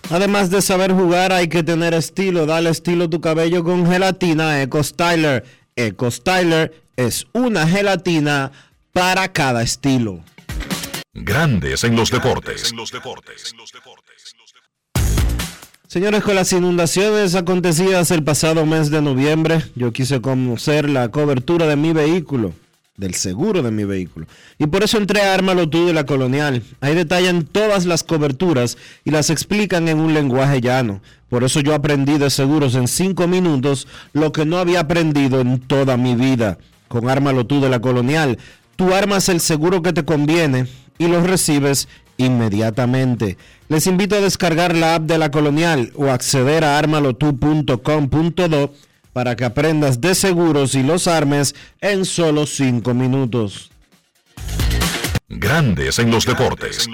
Además 0.09 0.49
de 0.49 0.61
saber 0.61 0.91
jugar, 0.91 1.31
hay 1.31 1.47
que 1.47 1.63
tener 1.63 1.93
estilo. 1.93 2.45
Dale 2.45 2.71
estilo 2.71 3.05
a 3.05 3.09
tu 3.09 3.21
cabello 3.21 3.63
con 3.63 3.89
gelatina 3.89 4.61
Eco 4.61 4.83
Styler. 4.83 5.45
Eco 5.77 6.11
Styler 6.11 6.86
es 6.97 7.27
una 7.31 7.67
gelatina 7.67 8.51
para 8.91 9.31
cada 9.31 9.61
estilo. 9.61 10.23
Grandes 11.13 11.83
en 11.83 11.95
los 11.95 12.09
deportes. 12.09 12.73
Señores, 15.87 16.23
con 16.23 16.35
las 16.35 16.51
inundaciones 16.51 17.35
acontecidas 17.35 18.11
el 18.11 18.23
pasado 18.23 18.65
mes 18.65 18.89
de 18.89 19.01
noviembre, 19.01 19.63
yo 19.75 19.93
quise 19.93 20.21
conocer 20.21 20.89
la 20.89 21.09
cobertura 21.09 21.65
de 21.67 21.75
mi 21.75 21.93
vehículo, 21.93 22.53
del 22.97 23.13
seguro 23.13 23.61
de 23.61 23.71
mi 23.71 23.83
vehículo. 23.85 24.25
Y 24.57 24.65
por 24.65 24.83
eso 24.83 24.97
entré 24.97 25.21
a 25.21 25.33
Ármalo 25.33 25.69
tú 25.69 25.85
de 25.85 25.93
la 25.93 26.05
Colonial. 26.05 26.63
Ahí 26.81 26.95
detallan 26.95 27.45
todas 27.45 27.85
las 27.85 28.03
coberturas 28.03 28.77
y 29.05 29.11
las 29.11 29.29
explican 29.29 29.87
en 29.87 29.99
un 29.99 30.13
lenguaje 30.13 30.61
llano. 30.61 31.01
Por 31.29 31.43
eso 31.43 31.61
yo 31.61 31.73
aprendí 31.75 32.17
de 32.17 32.31
seguros 32.31 32.75
en 32.75 32.87
cinco 32.87 33.27
minutos 33.27 33.87
lo 34.13 34.31
que 34.31 34.45
no 34.45 34.57
había 34.57 34.81
aprendido 34.81 35.41
en 35.41 35.59
toda 35.59 35.95
mi 35.95 36.15
vida. 36.15 36.57
Con 36.87 37.09
Ármalo 37.09 37.45
tú 37.45 37.61
de 37.61 37.69
la 37.69 37.79
Colonial, 37.79 38.37
tú 38.75 38.93
armas 38.93 39.29
el 39.29 39.41
seguro 39.41 39.81
que 39.81 39.93
te 39.93 40.05
conviene 40.05 40.67
y 40.97 41.07
los 41.07 41.23
recibes 41.27 41.87
inmediatamente. 42.17 43.37
Les 43.69 43.87
invito 43.87 44.15
a 44.15 44.21
descargar 44.21 44.75
la 44.75 44.95
app 44.95 45.03
de 45.03 45.17
la 45.17 45.31
Colonial 45.31 45.91
o 45.95 46.07
acceder 46.07 46.63
a 46.63 46.77
armalotu.com.do 46.79 48.73
para 49.13 49.35
que 49.35 49.45
aprendas 49.45 49.99
de 49.99 50.15
seguros 50.15 50.75
y 50.75 50.83
los 50.83 51.07
armes 51.07 51.55
en 51.81 52.05
solo 52.05 52.45
5 52.45 52.93
minutos. 52.93 53.71
Grandes 55.27 55.99
en 55.99 56.11
los 56.11 56.25
deportes. 56.25 56.87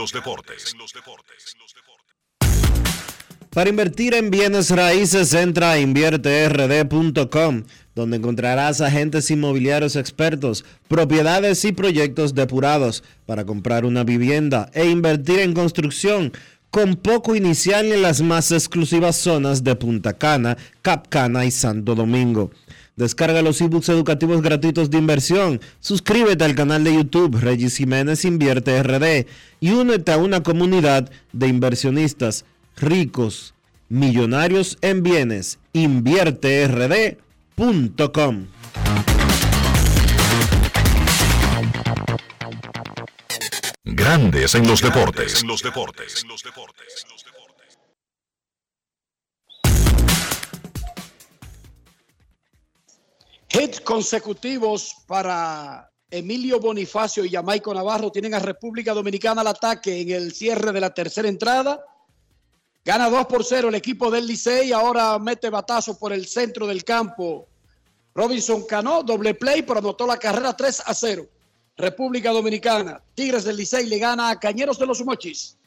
Para 3.54 3.70
invertir 3.70 4.16
en 4.16 4.32
bienes 4.32 4.72
raíces, 4.72 5.34
entra 5.36 5.74
a 5.74 5.80
invierterd.com, 5.80 7.64
donde 7.96 8.18
encontrarás 8.18 8.82
agentes 8.82 9.30
inmobiliarios 9.32 9.96
expertos, 9.96 10.66
propiedades 10.88 11.64
y 11.66 11.72
proyectos 11.72 12.34
depurados 12.34 13.04
para 13.26 13.46
comprar 13.46 13.86
una 13.86 14.04
vivienda 14.04 14.70
e 14.74 14.89
invertir 14.89 15.39
en 15.39 15.54
construcción 15.54 16.34
con 16.72 16.96
poco 16.96 17.36
inicial 17.36 17.91
en 17.91 18.02
las 18.02 18.22
más 18.22 18.52
exclusivas 18.52 19.16
zonas 19.16 19.64
de 19.64 19.76
Punta 19.76 20.14
Cana, 20.14 20.58
Cap 20.82 21.08
Cana 21.08 21.46
y 21.46 21.52
Santo 21.52 21.94
Domingo. 21.94 22.50
Descarga 22.96 23.41
los 23.44 23.62
ebooks 23.62 23.89
educativos 23.89 24.41
gratuitos 24.41 24.89
de 24.89 24.98
inversión, 24.98 25.62
suscríbete 25.80 26.44
al 26.44 26.56
canal 26.56 26.84
de 26.84 26.96
YouTube 26.96 27.39
Regis 27.39 27.78
Jiménez 27.78 28.26
Invierte 28.26 28.82
RD 28.82 29.28
y 29.60 29.72
únete 29.72 30.12
a 30.12 30.18
una 30.18 30.41
comunidad 30.41 31.12
de 31.32 31.48
inversionistas 31.48 32.46
ricos, 32.76 33.54
millonarios 33.89 34.78
en 34.82 35.04
bienes. 35.04 35.60
InvierteRD.com. 37.58 38.47
Grandes 43.86 44.56
en 44.56 44.68
los 44.68 44.82
deportes. 44.82 45.43
Hits 53.49 53.82
consecutivos 53.82 54.95
para 55.06 55.91
Emilio 56.10 56.60
Bonifacio 56.60 57.24
y 57.24 57.30
Jamaico 57.30 57.74
Navarro 57.74 58.12
tienen 58.12 58.34
a 58.34 58.39
República 58.39 58.93
Dominicana 58.93 59.41
al 59.41 59.47
ataque 59.47 60.01
en 60.01 60.10
el 60.12 60.34
cierre 60.34 60.72
de 60.72 60.82
la 60.82 60.93
tercera 60.93 61.28
entrada. 61.28 61.84
Gana 62.86 63.10
2 63.10 63.28
por 63.28 63.46
0 63.46 63.70
el 63.70 63.76
equipo 63.76 64.12
del 64.12 64.28
Licey. 64.28 64.74
Ahora 64.74 65.18
mete 65.20 65.50
batazo 65.50 65.98
por 65.98 66.12
el 66.12 66.28
centro 66.28 66.68
del 66.68 66.84
campo. 66.84 67.48
Robinson 68.14 68.66
Cano, 68.66 69.04
doble 69.04 69.34
play, 69.34 69.62
pero 69.64 69.80
anotó 69.80 70.06
la 70.06 70.18
carrera 70.18 70.56
3 70.56 70.84
a 70.86 70.94
0. 70.94 71.26
República 71.78 72.32
Dominicana. 72.32 73.02
Tigres 73.16 73.46
del 73.46 73.58
Licey 73.58 73.88
le 73.88 73.98
gana 73.98 74.30
a 74.30 74.40
Cañeros 74.40 74.78
de 74.78 74.86
los 74.86 75.04
Mochis. 75.04 75.58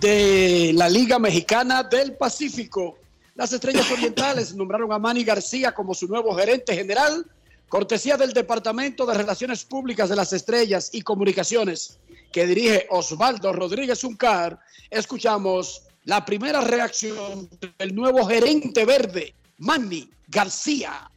De 0.00 0.72
la 0.74 0.88
Liga 0.88 1.18
Mexicana 1.18 1.82
del 1.82 2.16
Pacífico. 2.16 2.98
Las 3.34 3.52
Estrellas 3.52 3.88
Orientales 3.92 4.54
nombraron 4.54 4.92
a 4.92 4.98
Manny 4.98 5.22
García 5.22 5.72
como 5.72 5.94
su 5.94 6.08
nuevo 6.08 6.34
gerente 6.34 6.74
general, 6.74 7.24
cortesía 7.68 8.16
del 8.16 8.32
Departamento 8.32 9.04
de 9.06 9.14
Relaciones 9.14 9.64
Públicas 9.64 10.08
de 10.08 10.16
las 10.16 10.32
Estrellas 10.32 10.90
y 10.92 11.02
Comunicaciones, 11.02 11.98
que 12.32 12.46
dirige 12.46 12.86
Osvaldo 12.90 13.52
Rodríguez 13.52 14.04
Uncar. 14.04 14.58
Escuchamos 14.90 15.82
la 16.04 16.24
primera 16.24 16.60
reacción 16.62 17.48
del 17.78 17.94
nuevo 17.94 18.26
gerente 18.26 18.84
verde, 18.84 19.34
Manny 19.58 20.10
García. 20.28 21.10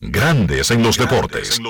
Grandes 0.00 0.70
en 0.70 0.82
los 0.82 0.96
deportes. 0.96 1.60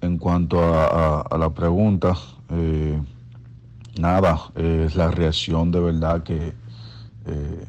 En 0.00 0.18
cuanto 0.18 0.62
a, 0.62 0.86
a- 0.86 1.20
a 1.22 1.38
la 1.38 1.52
pregunta, 1.52 2.14
eh, 2.50 3.00
nada, 3.98 4.50
eh, 4.56 4.84
es 4.86 4.94
la 4.94 5.10
reacción 5.10 5.70
de 5.72 5.80
verdad 5.80 6.22
que 6.22 6.52
eh, 7.26 7.66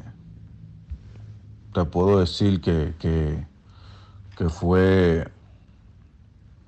te 1.78 1.84
puedo 1.84 2.18
decir 2.18 2.60
que, 2.60 2.94
que, 2.98 4.48
fue 4.48 5.30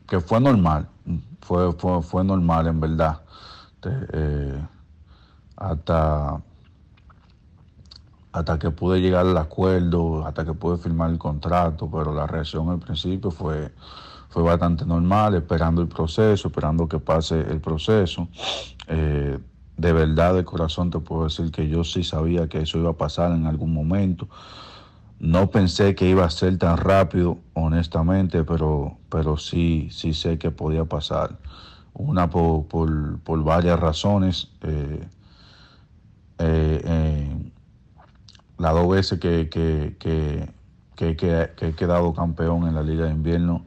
que 0.07 0.21
fue 0.21 0.41
normal, 0.41 0.89
fue, 1.41 1.73
fue, 1.73 2.03
fue 2.03 2.23
normal 2.23 2.69
en 2.69 2.81
verdad. 2.81 3.23
Eh, 3.83 4.63
hasta 5.57 6.41
hasta 8.33 8.59
que 8.59 8.71
pude 8.71 9.01
llegar 9.01 9.27
al 9.27 9.37
acuerdo, 9.37 10.25
hasta 10.25 10.45
que 10.45 10.53
pude 10.53 10.79
firmar 10.79 11.11
el 11.11 11.19
contrato, 11.19 11.91
pero 11.91 12.15
la 12.15 12.29
reacción 12.29 12.69
al 12.71 12.79
principio 12.79 13.33
fue, 13.33 13.73
fue 14.29 14.45
bastante 14.45 14.87
normal, 14.87 15.35
esperando 15.35 15.83
el 15.83 15.89
proceso, 15.89 16.47
esperando 16.47 16.89
que 16.89 17.01
pase 17.01 17.41
el 17.41 17.61
proceso. 17.61 18.29
Eh, 18.87 19.37
de 19.77 19.93
verdad, 19.93 20.35
de 20.35 20.45
corazón, 20.45 20.91
te 20.91 20.99
puedo 21.01 21.25
decir 21.25 21.51
que 21.51 21.69
yo 21.69 21.83
sí 21.83 22.05
sabía 22.05 22.49
que 22.49 22.61
eso 22.61 22.79
iba 22.79 22.91
a 22.91 22.97
pasar 22.97 23.33
en 23.33 23.47
algún 23.47 23.73
momento. 23.73 24.29
No 25.21 25.51
pensé 25.51 25.95
que 25.95 26.09
iba 26.09 26.25
a 26.25 26.31
ser 26.31 26.57
tan 26.59 26.77
rápido, 26.79 27.39
honestamente, 27.55 28.43
pero, 28.45 28.97
pero 29.11 29.37
sí, 29.37 29.89
sí 29.93 30.15
sé 30.15 30.39
que 30.39 30.51
podía 30.51 30.85
pasar. 30.87 31.37
Una 31.95 32.31
por, 32.31 32.67
por, 32.67 33.19
por 33.21 33.45
varias 33.45 33.79
razones. 33.79 34.49
eh, 34.63 35.09
eh, 36.39 36.81
eh, 36.85 37.53
las 38.59 38.75
dos 38.75 38.89
veces 38.89 39.19
que, 39.21 39.49
que, 39.49 39.97
que, 39.99 41.17
que- 41.17 41.17
he 41.69 41.75
quedado 41.75 42.13
campeón 42.15 42.67
en 42.69 42.75
la 42.75 42.83
Liga 42.83 43.07
de 43.07 43.13
Invierno 43.13 43.67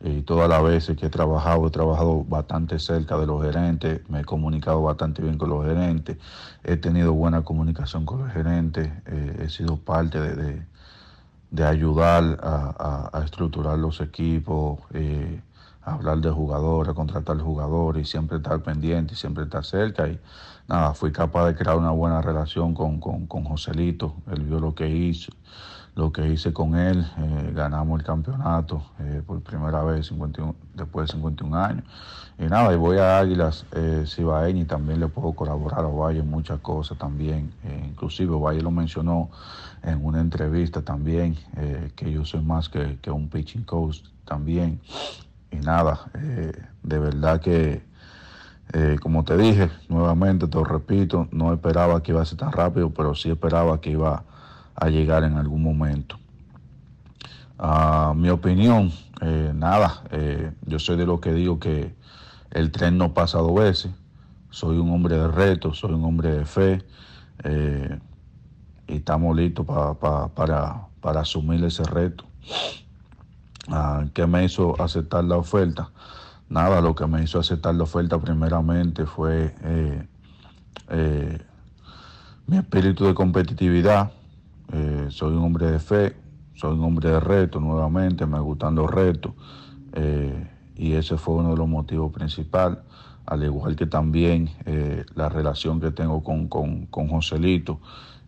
y 0.00 0.20
todas 0.22 0.48
las 0.50 0.62
veces 0.62 0.96
que 0.98 1.06
he 1.06 1.10
trabajado, 1.10 1.66
he 1.66 1.70
trabajado 1.70 2.24
bastante 2.24 2.78
cerca 2.78 3.16
de 3.16 3.26
los 3.26 3.42
gerentes, 3.42 4.02
me 4.10 4.20
he 4.20 4.24
comunicado 4.24 4.82
bastante 4.82 5.22
bien 5.22 5.38
con 5.38 5.48
los 5.48 5.64
gerentes, 5.64 6.18
he 6.62 6.76
tenido 6.76 7.14
buena 7.14 7.42
comunicación 7.42 8.04
con 8.04 8.18
los 8.24 8.32
gerentes, 8.32 8.90
he 9.06 9.48
sido 9.48 9.76
parte 9.78 10.20
de- 10.20 10.66
de 11.54 11.64
ayudar 11.64 12.38
a, 12.42 13.10
a- 13.12 13.24
estructurar 13.24 13.78
los 13.78 14.00
equipos, 14.00 14.80
eh, 14.92 15.40
a 15.82 15.94
hablar 15.94 16.18
de 16.20 16.30
jugadores, 16.30 16.90
a 16.92 16.94
contratar 16.94 17.38
jugadores 17.38 18.02
y 18.08 18.10
siempre 18.10 18.38
estar 18.38 18.62
pendiente 18.62 19.14
y 19.14 19.16
siempre 19.16 19.44
estar 19.44 19.64
cerca. 19.64 20.08
Y 20.08 20.18
nada, 20.68 20.94
fui 20.94 21.12
capaz 21.12 21.46
de 21.46 21.54
crear 21.54 21.76
una 21.76 21.90
buena 21.90 22.20
relación 22.20 22.74
con, 22.74 23.00
con, 23.00 23.26
con 23.26 23.44
Joselito. 23.44 24.14
Él 24.30 24.42
vio 24.42 24.60
lo 24.60 24.74
que 24.74 24.88
hice, 24.88 25.32
lo 25.94 26.12
que 26.12 26.26
hice 26.28 26.52
con 26.52 26.76
él. 26.76 27.06
eh, 27.18 27.52
ganamos 27.54 28.00
el 28.00 28.06
campeonato 28.06 28.82
eh, 29.00 29.22
por 29.26 29.40
primera 29.42 29.82
vez 29.82 30.06
51 30.06 30.54
después 30.74 31.08
de 31.08 31.12
51 31.14 31.56
años. 31.56 31.84
Y 32.36 32.46
nada, 32.46 32.72
y 32.72 32.76
voy 32.76 32.98
a 32.98 33.18
Águilas 33.20 33.64
eh, 33.72 34.04
Cibaeña 34.06 34.62
y 34.62 34.64
también 34.64 34.98
le 34.98 35.06
puedo 35.06 35.32
colaborar 35.34 35.80
a 35.84 35.88
Valle 35.88 36.18
en 36.18 36.28
muchas 36.30 36.58
cosas 36.60 36.98
también. 36.98 37.52
Eh, 37.62 37.86
inclusive 37.90 38.34
Valle 38.34 38.60
lo 38.60 38.72
mencionó 38.72 39.30
en 39.82 40.04
una 40.04 40.20
entrevista 40.20 40.82
también, 40.82 41.36
eh, 41.56 41.92
que 41.94 42.10
yo 42.10 42.24
soy 42.24 42.42
más 42.42 42.68
que, 42.68 42.98
que 43.00 43.10
un 43.10 43.28
pitching 43.28 43.62
coach 43.62 43.98
también. 44.24 44.80
Y 45.52 45.56
nada, 45.58 46.10
de 46.82 46.98
verdad 46.98 47.40
que, 47.40 47.84
eh, 48.72 48.96
como 49.00 49.24
te 49.24 49.36
dije, 49.36 49.70
nuevamente 49.88 50.48
te 50.48 50.56
lo 50.56 50.64
repito, 50.64 51.28
no 51.30 51.52
esperaba 51.52 52.02
que 52.02 52.12
iba 52.12 52.22
a 52.22 52.24
ser 52.24 52.38
tan 52.38 52.52
rápido, 52.52 52.90
pero 52.90 53.14
sí 53.14 53.30
esperaba 53.30 53.80
que 53.80 53.90
iba 53.90 54.24
a 54.74 54.88
llegar 54.88 55.22
en 55.24 55.36
algún 55.36 55.62
momento. 55.62 56.18
Ah, 57.58 58.12
mi 58.16 58.30
opinión, 58.30 58.90
eh, 59.20 59.52
nada, 59.54 60.02
eh, 60.10 60.52
yo 60.66 60.78
soy 60.78 60.96
de 60.96 61.06
los 61.06 61.20
que 61.20 61.32
digo 61.32 61.60
que 61.60 61.94
el 62.50 62.70
tren 62.72 62.98
no 62.98 63.14
pasa 63.14 63.38
dos 63.38 63.54
veces. 63.54 63.92
Soy 64.50 64.76
un 64.78 64.90
hombre 64.90 65.16
de 65.16 65.28
reto, 65.28 65.72
soy 65.74 65.92
un 65.92 66.04
hombre 66.04 66.30
de 66.32 66.44
fe 66.44 66.84
y 68.86 68.96
estamos 68.96 69.36
listos 69.36 69.66
pa- 69.66 69.94
pa- 69.98 70.28
para, 70.28 70.88
para 71.00 71.20
asumir 71.20 71.64
ese 71.64 71.82
reto. 71.84 72.24
Ah, 73.68 74.04
¿Qué 74.12 74.26
me 74.26 74.44
hizo 74.44 74.80
aceptar 74.80 75.24
la 75.24 75.36
oferta? 75.36 75.90
Nada, 76.54 76.80
lo 76.80 76.94
que 76.94 77.04
me 77.08 77.20
hizo 77.20 77.40
aceptar 77.40 77.74
la 77.74 77.82
oferta 77.82 78.16
primeramente 78.16 79.06
fue 79.06 79.56
eh, 79.64 80.06
eh, 80.88 81.38
mi 82.46 82.58
espíritu 82.58 83.06
de 83.06 83.12
competitividad. 83.12 84.12
Eh, 84.72 85.08
soy 85.08 85.34
un 85.34 85.42
hombre 85.42 85.72
de 85.72 85.80
fe, 85.80 86.14
soy 86.54 86.74
un 86.74 86.84
hombre 86.84 87.10
de 87.10 87.18
reto 87.18 87.58
nuevamente, 87.58 88.24
me 88.24 88.38
gustan 88.38 88.76
los 88.76 88.88
retos. 88.88 89.32
y 90.76 90.92
ese 90.92 91.16
fue 91.16 91.34
uno 91.34 91.50
de 91.50 91.56
los 91.56 91.68
motivos 91.68 92.12
principales, 92.12 92.78
al 93.26 93.42
igual 93.42 93.74
que 93.74 93.86
también 93.86 94.48
la 95.16 95.28
relación 95.28 95.80
que 95.80 95.90
tengo 95.90 96.22
con, 96.22 96.46
con, 96.46 96.86
con 96.86 97.08
Joselito, 97.08 97.80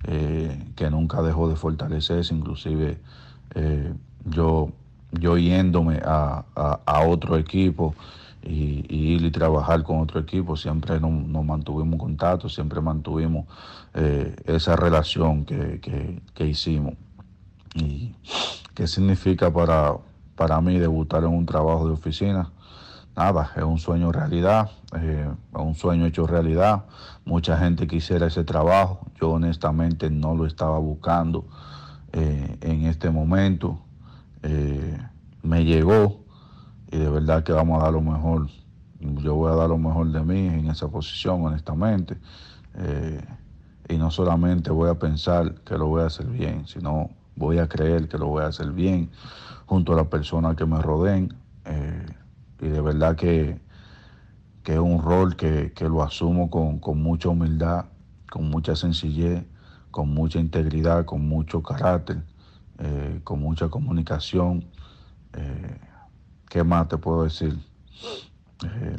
que 0.02 0.90
nunca 0.90 1.22
dejó 1.22 1.48
de 1.48 1.54
fortalecerse, 1.54 2.34
inclusive 2.34 2.98
yo, 4.24 4.72
yo 5.12 5.38
yéndome 5.38 6.00
a, 6.04 6.44
a, 6.84 7.00
otro 7.06 7.36
equipo 7.36 7.94
y, 8.42 8.84
ir 8.88 9.24
y 9.24 9.30
trabajar 9.30 9.82
con 9.82 10.00
otro 10.00 10.20
equipo, 10.20 10.56
siempre 10.56 11.00
nos, 11.00 11.44
mantuvimos 11.44 11.98
contacto, 11.98 12.48
siempre 12.48 12.80
mantuvimos 12.80 13.46
esa 14.44 14.76
relación 14.76 15.44
que, 15.44 15.80
que, 16.34 16.46
hicimos. 16.46 16.94
¿Y 17.74 18.14
qué 18.74 18.86
significa 18.86 19.50
para, 19.50 19.94
para 20.34 20.60
mí 20.60 20.78
debutar 20.78 21.24
en 21.24 21.30
un 21.30 21.46
trabajo 21.46 21.86
de 21.86 21.94
oficina? 21.94 22.50
Nada, 23.16 23.50
es 23.56 23.62
un 23.62 23.78
sueño 23.78 24.12
realidad, 24.12 24.70
eh, 24.94 25.26
un 25.52 25.74
sueño 25.74 26.04
hecho 26.04 26.26
realidad. 26.26 26.84
Mucha 27.24 27.56
gente 27.56 27.86
quisiera 27.86 28.26
ese 28.26 28.44
trabajo. 28.44 29.00
Yo 29.18 29.30
honestamente 29.30 30.10
no 30.10 30.34
lo 30.34 30.44
estaba 30.44 30.78
buscando 30.78 31.46
eh, 32.12 32.58
en 32.60 32.84
este 32.84 33.08
momento. 33.08 33.78
Eh, 34.42 34.98
me 35.42 35.64
llegó 35.64 36.24
y 36.90 36.98
de 36.98 37.08
verdad 37.08 37.42
que 37.42 37.52
vamos 37.52 37.80
a 37.80 37.84
dar 37.84 37.92
lo 37.92 38.00
mejor. 38.00 38.48
Yo 39.00 39.34
voy 39.34 39.52
a 39.52 39.56
dar 39.56 39.68
lo 39.68 39.78
mejor 39.78 40.10
de 40.10 40.20
mí 40.22 40.46
en 40.46 40.70
esa 40.70 40.88
posición, 40.88 41.44
honestamente. 41.44 42.16
y 43.88 43.96
no 43.98 44.10
solamente 44.10 44.70
voy 44.70 44.90
a 44.90 44.94
pensar 44.94 45.54
que 45.64 45.78
lo 45.78 45.86
voy 45.86 46.02
a 46.02 46.06
hacer 46.06 46.26
bien, 46.26 46.66
sino 46.66 47.10
voy 47.36 47.58
a 47.58 47.68
creer 47.68 48.08
que 48.08 48.18
lo 48.18 48.26
voy 48.26 48.42
a 48.42 48.46
hacer 48.46 48.72
bien 48.72 49.10
junto 49.66 49.92
a 49.92 49.96
las 49.96 50.06
personas 50.06 50.56
que 50.56 50.64
me 50.66 50.80
rodeen. 50.80 51.34
Eh, 51.64 52.06
y 52.60 52.68
de 52.68 52.80
verdad 52.80 53.16
que, 53.16 53.60
es 54.64 54.78
un 54.78 55.00
rol 55.00 55.36
que, 55.36 55.72
lo 55.80 56.02
asumo 56.02 56.50
con, 56.50 56.80
mucha 57.00 57.28
humildad, 57.28 57.84
con 58.30 58.48
mucha 58.50 58.74
sencillez, 58.74 59.44
con 59.90 60.12
mucha 60.12 60.40
integridad, 60.40 61.04
con 61.04 61.28
mucho 61.28 61.62
carácter, 61.62 62.22
eh, 62.78 63.20
con 63.24 63.40
mucha 63.40 63.68
comunicación. 63.68 64.64
Eh, 65.32 65.80
¿Qué 66.48 66.64
más 66.64 66.88
te 66.88 66.98
puedo 66.98 67.24
decir? 67.24 67.58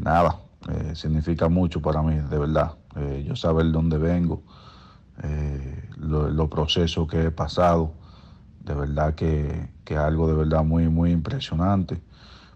nada, 0.01 0.39
significa 0.93 1.49
mucho 1.49 1.81
para 1.81 2.03
mí, 2.03 2.15
de 2.15 2.37
verdad. 2.37 2.75
yo 3.25 3.35
saber 3.35 3.71
dónde 3.71 3.97
vengo, 3.97 4.43
los 5.97 6.47
procesos 6.49 7.07
que 7.07 7.25
he 7.25 7.31
pasado 7.31 7.93
de 8.67 8.75
verdad 8.75 9.15
que, 9.15 9.69
que 9.83 9.97
algo 9.97 10.27
de 10.27 10.33
verdad 10.35 10.63
muy, 10.63 10.89
muy 10.89 11.11
impresionante. 11.11 11.99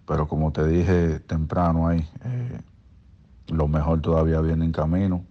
Pero 0.05 0.27
como 0.27 0.51
te 0.51 0.67
dije 0.67 1.19
temprano 1.21 1.87
ahí, 1.87 2.05
eh, 2.25 2.59
lo 3.47 3.67
mejor 3.67 4.01
todavía 4.01 4.41
viene 4.41 4.65
en 4.65 4.71
camino 4.71 5.23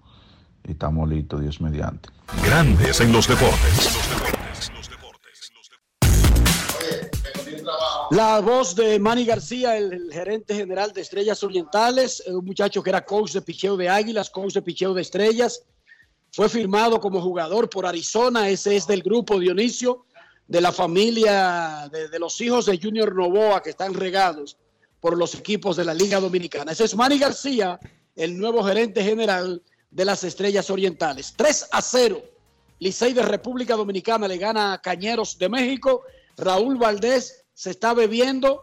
y 0.66 0.72
estamos 0.72 1.09
listos, 1.09 1.41
Dios 1.41 1.61
mediante. 1.61 2.09
Grandes 2.45 3.01
en 3.01 3.12
los 3.12 3.28
deportes. 3.28 4.39
La 8.11 8.41
voz 8.41 8.75
de 8.75 8.99
Manny 8.99 9.25
García, 9.25 9.77
el, 9.77 10.13
gerente 10.13 10.53
general 10.53 10.93
de 10.93 11.01
Estrellas 11.01 11.45
Orientales, 11.45 12.21
un 12.27 12.45
muchacho 12.45 12.83
que 12.83 12.91
era 12.91 13.05
coach 13.05 13.31
de 13.35 13.41
picheo 13.41 13.77
de 13.77 13.89
Águilas, 13.89 14.31
coach 14.31 14.55
de 14.55 14.63
picheo 14.63 14.93
de 14.93 15.03
Estrellas, 15.03 15.63
fue 16.33 16.49
firmado 16.49 16.99
como 16.99 17.21
jugador 17.21 17.71
por 17.71 17.87
Arizona, 17.87 18.49
ese 18.49 18.75
es 18.75 18.89
del 18.89 19.03
grupo 19.03 19.39
Dionisio 19.39 20.07
de 20.49 20.61
la 20.61 20.73
familia, 20.73 21.89
de, 21.93 22.19
los 22.19 22.41
hijos 22.41 22.67
de 22.67 22.81
Junior 22.83 23.15
Novoa 23.15 23.63
que 23.63 23.71
están 23.71 23.95
regados 23.95 24.57
por 24.99 25.17
los 25.17 25.37
equipos 25.37 25.77
de 25.77 25.85
la 25.85 25.95
Liga 25.95 26.19
Dominicana. 26.19 26.73
Ese 26.73 26.87
es 26.87 26.97
Manny 26.97 27.17
García, 27.17 27.79
el 28.17 28.37
nuevo 28.37 28.65
gerente 28.65 29.05
general 29.05 29.63
de 29.89 30.05
las 30.05 30.25
Estrellas 30.25 30.69
Orientales. 30.69 31.35
3 31.37 31.69
a 31.71 31.81
0. 31.81 32.21
Licey 32.81 33.13
de 33.13 33.23
República 33.23 33.77
Dominicana 33.77 34.27
le 34.27 34.37
gana 34.37 34.73
a 34.73 34.83
Cañeros 34.83 35.39
de 35.39 35.49
México. 35.49 36.03
Raúl 36.37 36.77
Valdés 36.77 37.39
se 37.61 37.73
está 37.73 37.93
bebiendo 37.93 38.63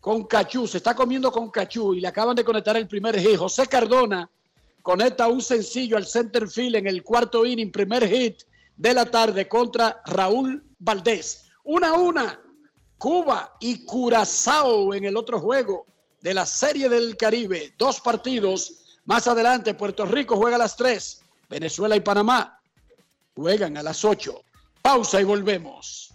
con 0.00 0.24
Cachú, 0.24 0.66
se 0.66 0.78
está 0.78 0.94
comiendo 0.94 1.30
con 1.30 1.50
Cachú 1.50 1.92
y 1.92 2.00
le 2.00 2.08
acaban 2.08 2.34
de 2.34 2.42
conectar 2.42 2.78
el 2.78 2.88
primer 2.88 3.20
hit. 3.20 3.36
José 3.36 3.66
Cardona 3.66 4.30
conecta 4.80 5.28
un 5.28 5.42
sencillo 5.42 5.98
al 5.98 6.06
center 6.06 6.48
field 6.48 6.76
en 6.76 6.86
el 6.86 7.02
cuarto 7.02 7.44
inning, 7.44 7.70
primer 7.70 8.08
hit 8.08 8.44
de 8.74 8.94
la 8.94 9.04
tarde 9.04 9.46
contra 9.46 10.00
Raúl 10.06 10.64
Valdés. 10.78 11.50
Una 11.64 11.90
a 11.90 11.92
una, 11.92 12.40
Cuba 12.96 13.54
y 13.60 13.84
Curazao 13.84 14.94
en 14.94 15.04
el 15.04 15.14
otro 15.14 15.40
juego 15.40 15.84
de 16.22 16.32
la 16.32 16.46
Serie 16.46 16.88
del 16.88 17.18
Caribe. 17.18 17.74
Dos 17.76 18.00
partidos. 18.00 18.96
Más 19.04 19.28
adelante, 19.28 19.74
Puerto 19.74 20.06
Rico 20.06 20.38
juega 20.38 20.56
a 20.56 20.60
las 20.60 20.74
tres. 20.74 21.20
Venezuela 21.50 21.94
y 21.96 22.00
Panamá 22.00 22.62
juegan 23.34 23.76
a 23.76 23.82
las 23.82 24.06
ocho. 24.06 24.42
Pausa 24.80 25.20
y 25.20 25.24
volvemos. 25.24 26.14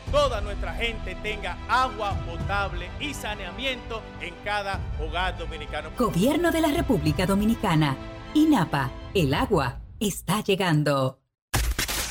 toda 0.11 0.41
nuestra 0.41 0.73
gente 0.73 1.15
tenga 1.23 1.57
agua 1.67 2.13
potable 2.25 2.89
y 2.99 3.13
saneamiento 3.13 4.01
en 4.19 4.33
cada 4.43 4.79
hogar 4.99 5.37
dominicano. 5.37 5.89
Gobierno 5.97 6.51
de 6.51 6.61
la 6.61 6.69
República 6.69 7.25
Dominicana. 7.25 7.95
INAPA, 8.33 8.91
el 9.13 9.33
agua 9.33 9.81
está 9.99 10.41
llegando. 10.41 11.19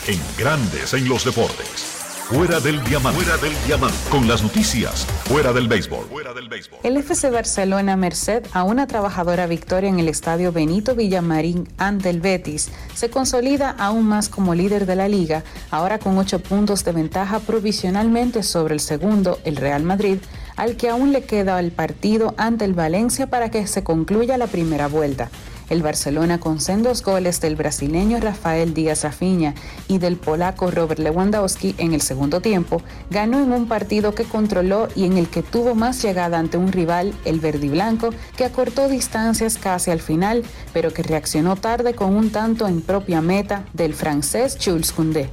En 0.07 0.21
grandes 0.39 0.95
en 0.95 1.09
los 1.09 1.25
deportes. 1.25 1.90
Fuera 2.31 2.61
del 2.61 2.81
diamante. 2.85 3.25
Fuera 3.25 3.43
del 3.43 3.53
diamante. 3.67 3.97
Con 4.09 4.29
las 4.29 4.41
noticias. 4.41 5.05
Fuera 5.25 5.53
del 5.53 5.67
béisbol. 5.67 6.07
Fuera 6.07 6.33
del 6.33 6.49
béisbol. 6.49 6.79
El 6.85 6.97
FC 6.97 7.29
Barcelona, 7.29 7.97
merced 7.97 8.45
a 8.53 8.63
una 8.63 8.87
trabajadora 8.87 9.49
victoria 9.49 9.91
en 9.91 9.99
el 9.99 10.09
estadio 10.09 10.53
Benito 10.53 10.95
Villamarín 10.95 11.67
ante 11.77 12.09
el 12.09 12.21
Betis, 12.21 12.71
se 12.95 13.11
consolida 13.11 13.75
aún 13.77 14.05
más 14.07 14.29
como 14.29 14.55
líder 14.55 14.87
de 14.87 14.95
la 14.95 15.09
liga, 15.09 15.43
ahora 15.73 15.99
con 15.99 16.19
ocho 16.19 16.39
puntos 16.39 16.85
de 16.85 16.93
ventaja 16.93 17.41
provisionalmente 17.41 18.45
sobre 18.45 18.75
el 18.75 18.81
segundo, 18.81 19.41
el 19.43 19.57
Real 19.57 19.83
Madrid, 19.83 20.19
al 20.55 20.77
que 20.77 20.89
aún 20.89 21.11
le 21.11 21.25
queda 21.25 21.59
el 21.59 21.73
partido 21.73 22.35
ante 22.37 22.65
el 22.65 22.75
Valencia 22.75 23.27
para 23.27 23.51
que 23.51 23.67
se 23.67 23.83
concluya 23.83 24.39
la 24.39 24.47
primera 24.47 24.87
vuelta. 24.87 25.31
El 25.71 25.83
Barcelona 25.83 26.41
con 26.41 26.61
sendos 26.61 27.03
goles 27.03 27.41
del 27.41 27.57
brasileño 27.57 28.19
Rafael 28.21 28.75
Díaz 28.75 29.05
Rafinha 29.05 29.55
y 29.89 29.99
del 29.99 30.17
polaco 30.17 30.71
Robert 30.71 30.99
Lewandowski 31.01 31.77
en 31.79 31.95
el 31.95 32.03
segundo 32.03 32.41
tiempo, 32.41 32.83
ganó 33.09 33.41
en 33.41 33.53
un 33.53 33.69
partido 33.69 34.15
que 34.15 34.25
controló 34.25 34.89
y 34.97 35.05
en 35.05 35.17
el 35.17 35.29
que 35.29 35.43
tuvo 35.43 35.77
más 35.77 36.03
llegada 36.03 36.39
ante 36.39 36.59
un 36.59 36.73
rival, 36.73 37.15
el 37.25 37.39
verde 37.39 37.67
y 37.67 37.71
blanco, 37.71 38.11
que 38.37 38.45
acortó 38.45 38.89
distancias 38.89 39.59
casi 39.59 39.93
al 39.93 40.01
final, 40.01 40.43
pero 40.73 40.93
que 40.93 41.05
reaccionó 41.05 41.55
tarde 41.55 41.95
con 41.95 42.17
un 42.17 42.31
tanto 42.31 42.67
en 42.67 42.83
propia 42.83 43.21
meta 43.21 43.65
del 43.73 43.95
francés 43.95 44.59
Jules 44.63 44.91
Koundé. 44.91 45.31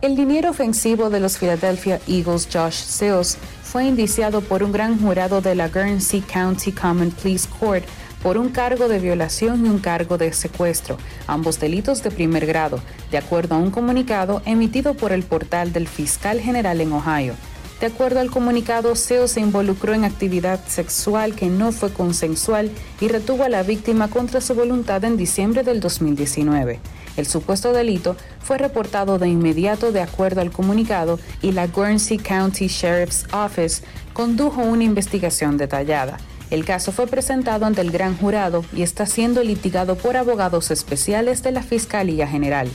El 0.00 0.14
liniero 0.14 0.50
ofensivo 0.50 1.10
de 1.10 1.18
los 1.18 1.38
Philadelphia 1.38 1.98
Eagles, 2.06 2.46
Josh 2.52 2.74
Seals, 2.84 3.38
fue 3.64 3.84
indiciado 3.84 4.42
por 4.42 4.62
un 4.62 4.72
gran 4.72 5.00
jurado 5.00 5.40
de 5.40 5.54
la 5.54 5.68
Guernsey 5.68 6.20
County 6.20 6.72
Common 6.72 7.10
Pleas 7.10 7.46
Court 7.46 7.84
por 8.22 8.38
un 8.38 8.48
cargo 8.48 8.88
de 8.88 8.98
violación 8.98 9.64
y 9.64 9.68
un 9.68 9.78
cargo 9.78 10.18
de 10.18 10.32
secuestro, 10.32 10.98
ambos 11.26 11.60
delitos 11.60 12.02
de 12.02 12.10
primer 12.10 12.46
grado, 12.46 12.80
de 13.10 13.18
acuerdo 13.18 13.54
a 13.54 13.58
un 13.58 13.70
comunicado 13.70 14.42
emitido 14.44 14.94
por 14.94 15.12
el 15.12 15.22
portal 15.22 15.72
del 15.72 15.88
fiscal 15.88 16.40
general 16.40 16.80
en 16.80 16.92
Ohio. 16.92 17.34
De 17.80 17.86
acuerdo 17.86 18.18
al 18.18 18.30
comunicado, 18.30 18.96
Seo 18.96 19.28
se 19.28 19.38
involucró 19.38 19.94
en 19.94 20.04
actividad 20.04 20.58
sexual 20.66 21.36
que 21.36 21.46
no 21.46 21.70
fue 21.70 21.92
consensual 21.92 22.72
y 23.00 23.06
retuvo 23.06 23.44
a 23.44 23.48
la 23.48 23.62
víctima 23.62 24.08
contra 24.08 24.40
su 24.40 24.54
voluntad 24.54 25.04
en 25.04 25.16
diciembre 25.16 25.62
del 25.62 25.78
2019. 25.78 26.80
El 27.16 27.26
supuesto 27.26 27.72
delito 27.72 28.16
fue 28.40 28.58
reportado 28.58 29.18
de 29.18 29.28
inmediato 29.28 29.92
de 29.92 30.00
acuerdo 30.00 30.40
al 30.40 30.50
comunicado 30.50 31.20
y 31.40 31.52
la 31.52 31.68
Guernsey 31.68 32.18
County 32.18 32.66
Sheriff's 32.66 33.26
Office 33.32 33.82
condujo 34.12 34.60
una 34.62 34.82
investigación 34.82 35.56
detallada. 35.56 36.18
El 36.50 36.64
caso 36.64 36.92
fue 36.92 37.06
presentado 37.06 37.66
ante 37.66 37.82
el 37.82 37.90
gran 37.90 38.16
jurado 38.16 38.64
y 38.74 38.82
está 38.82 39.04
siendo 39.04 39.44
litigado 39.44 39.96
por 39.96 40.16
abogados 40.16 40.70
especiales 40.70 41.42
de 41.42 41.52
la 41.52 41.62
Fiscalía 41.62 42.26
General. 42.26 42.68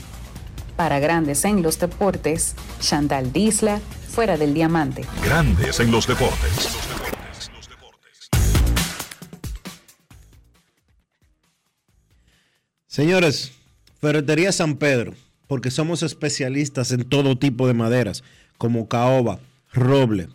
Para 0.75 0.99
Grandes 0.99 1.43
en 1.43 1.63
los 1.63 1.79
Deportes, 1.79 2.55
Chantal 2.79 3.33
Disla, 3.33 3.79
fuera 4.09 4.37
del 4.37 4.53
diamante. 4.53 5.05
Grandes 5.23 5.79
en 5.79 5.91
los 5.91 6.05
deportes. 6.05 6.77
Señores, 12.85 13.53
Ferretería 13.99 14.51
San 14.51 14.75
Pedro, 14.75 15.15
porque 15.47 15.71
somos 15.71 16.03
especialistas 16.03 16.91
en 16.91 17.05
todo 17.09 17.39
tipo 17.39 17.65
de 17.65 17.73
maderas, 17.73 18.23
como 18.59 18.87
caoba, 18.87 19.39
roble, 19.71 20.29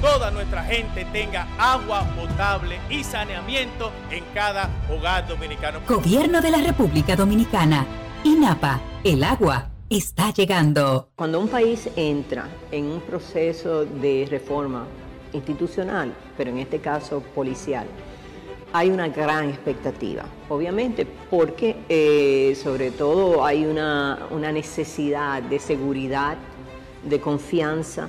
toda 0.00 0.30
nuestra 0.30 0.64
gente 0.64 1.04
tenga 1.06 1.46
agua 1.58 2.04
potable 2.16 2.78
y 2.88 3.04
saneamiento 3.04 3.90
en 4.10 4.24
cada 4.34 4.68
hogar 4.90 5.26
dominicano. 5.28 5.80
Gobierno 5.86 6.40
de 6.40 6.50
la 6.50 6.58
República 6.58 7.16
Dominicana. 7.16 7.86
INAPA, 8.24 8.80
el 9.04 9.24
agua 9.24 9.70
está 9.90 10.32
llegando. 10.32 11.10
Cuando 11.16 11.40
un 11.40 11.48
país 11.48 11.88
entra 11.96 12.48
en 12.70 12.86
un 12.86 13.00
proceso 13.00 13.84
de 13.84 14.26
reforma 14.30 14.86
institucional, 15.32 16.14
pero 16.36 16.50
en 16.50 16.58
este 16.58 16.78
caso 16.80 17.20
policial, 17.20 17.86
hay 18.72 18.90
una 18.90 19.08
gran 19.08 19.50
expectativa, 19.50 20.24
obviamente, 20.48 21.06
porque 21.30 21.76
eh, 21.88 22.54
sobre 22.54 22.90
todo 22.90 23.44
hay 23.44 23.66
una, 23.66 24.26
una 24.30 24.50
necesidad 24.50 25.42
de 25.42 25.58
seguridad, 25.58 26.38
de 27.04 27.20
confianza, 27.20 28.08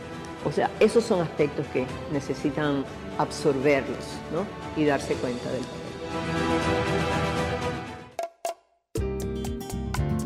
o 0.45 0.51
sea, 0.51 0.69
esos 0.79 1.03
son 1.03 1.21
aspectos 1.21 1.65
que 1.67 1.85
necesitan 2.11 2.83
absorberlos 3.17 4.05
¿no? 4.33 4.45
y 4.81 4.85
darse 4.85 5.13
cuenta 5.15 5.49
del 5.51 5.61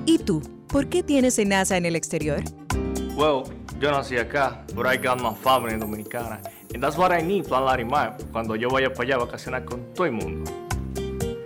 ¿Y 0.05 0.20
tú? 0.20 0.41
¿Por 0.68 0.88
qué 0.88 1.03
tienes 1.03 1.39
NASA 1.45 1.78
en 1.78 1.86
el 1.86 1.95
exterior? 1.95 2.41
Well, 3.16 3.43
yo 3.80 3.91
nací 3.91 4.18
acá, 4.18 4.63
but 4.74 4.86
I 4.86 4.97
got 4.97 5.22
my 5.22 5.34
family 5.34 5.78
dominicana. 5.78 6.41
And 6.74 6.84
that's 6.84 6.97
what 6.97 7.11
I 7.11 7.22
need, 7.22 7.45
Plan 7.47 7.63
Larimar, 7.63 8.18
cuando 8.32 8.55
yo 8.55 8.70
vaya 8.70 8.93
para 8.93 9.03
allá 9.03 9.16
a 9.16 9.26
vacacionar 9.26 9.63
con 9.63 9.93
todo 9.93 10.05
el 10.05 10.11
mundo. 10.11 10.64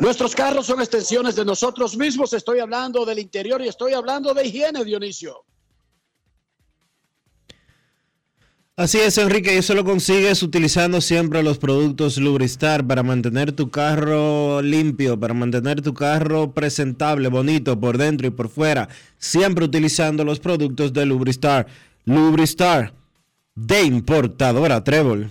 Nuestros 0.00 0.34
carros 0.34 0.66
son 0.66 0.80
extensiones 0.80 1.36
de 1.36 1.44
nosotros 1.44 1.96
mismos. 1.96 2.32
Estoy 2.32 2.58
hablando 2.58 3.04
del 3.04 3.18
interior 3.18 3.62
y 3.62 3.68
estoy 3.68 3.92
hablando 3.92 4.34
de 4.34 4.46
higiene, 4.46 4.84
Dionisio. 4.84 5.44
Así 8.76 8.98
es, 8.98 9.18
Enrique, 9.18 9.54
y 9.54 9.58
eso 9.58 9.74
lo 9.74 9.84
consigues 9.84 10.42
utilizando 10.42 11.02
siempre 11.02 11.42
los 11.42 11.58
productos 11.58 12.16
Lubristar 12.16 12.86
para 12.86 13.02
mantener 13.02 13.52
tu 13.52 13.70
carro 13.70 14.62
limpio, 14.62 15.20
para 15.20 15.34
mantener 15.34 15.82
tu 15.82 15.92
carro 15.92 16.52
presentable, 16.52 17.28
bonito 17.28 17.78
por 17.78 17.98
dentro 17.98 18.26
y 18.26 18.30
por 18.30 18.48
fuera, 18.48 18.88
siempre 19.18 19.66
utilizando 19.66 20.24
los 20.24 20.40
productos 20.40 20.94
de 20.94 21.04
Lubristar. 21.04 21.66
Lubristar, 22.06 22.94
de 23.54 23.82
importadora 23.82 24.82
Trébol. 24.82 25.30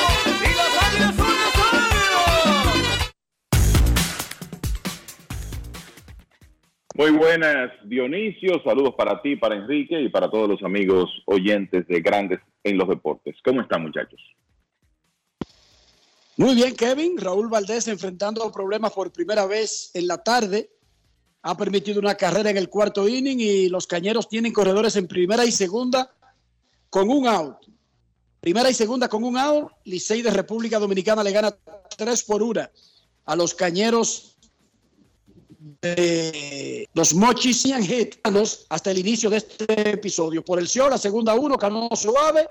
Muy 6.95 7.11
buenas, 7.11 7.71
Dionisio. 7.85 8.61
Saludos 8.63 8.95
para 8.97 9.21
ti, 9.21 9.35
para 9.35 9.55
Enrique 9.55 9.99
y 10.01 10.09
para 10.09 10.29
todos 10.29 10.49
los 10.49 10.61
amigos 10.63 11.09
oyentes 11.25 11.87
de 11.87 12.01
Grandes 12.01 12.39
en 12.63 12.77
los 12.77 12.87
Deportes. 12.89 13.35
¿Cómo 13.45 13.61
están, 13.61 13.83
muchachos? 13.83 14.19
Muy 16.37 16.55
bien, 16.55 16.75
Kevin. 16.75 17.17
Raúl 17.17 17.49
Valdés 17.49 17.87
enfrentando 17.87 18.51
problemas 18.51 18.91
por 18.91 19.11
primera 19.11 19.45
vez 19.45 19.91
en 19.93 20.07
la 20.07 20.21
tarde. 20.21 20.69
Ha 21.43 21.55
permitido 21.55 21.99
una 21.99 22.15
carrera 22.15 22.49
en 22.49 22.57
el 22.57 22.69
cuarto 22.69 23.07
inning 23.07 23.39
y 23.39 23.69
los 23.69 23.87
cañeros 23.87 24.27
tienen 24.27 24.51
corredores 24.51 24.95
en 24.95 25.07
primera 25.07 25.45
y 25.45 25.51
segunda 25.51 26.13
con 26.89 27.09
un 27.09 27.25
out. 27.27 27.57
Primera 28.41 28.69
y 28.69 28.73
segunda 28.73 29.07
con 29.07 29.23
un 29.23 29.37
out. 29.37 29.71
Licey 29.85 30.21
de 30.21 30.31
República 30.31 30.77
Dominicana 30.77 31.23
le 31.23 31.31
gana 31.31 31.55
tres 31.97 32.23
por 32.23 32.43
una 32.43 32.69
a 33.25 33.35
los 33.35 33.53
cañeros 33.53 34.30
de 35.61 36.89
los 36.93 37.13
mochis 37.13 37.65
y 37.65 37.73
angetanos 37.73 38.65
hasta 38.69 38.91
el 38.91 38.97
inicio 38.97 39.29
de 39.29 39.37
este 39.37 39.91
episodio. 39.91 40.43
Por 40.43 40.59
el 40.59 40.67
show, 40.67 40.89
la 40.89 40.97
segunda 40.97 41.35
uno, 41.35 41.57
Cano 41.57 41.89
Suave. 41.95 42.47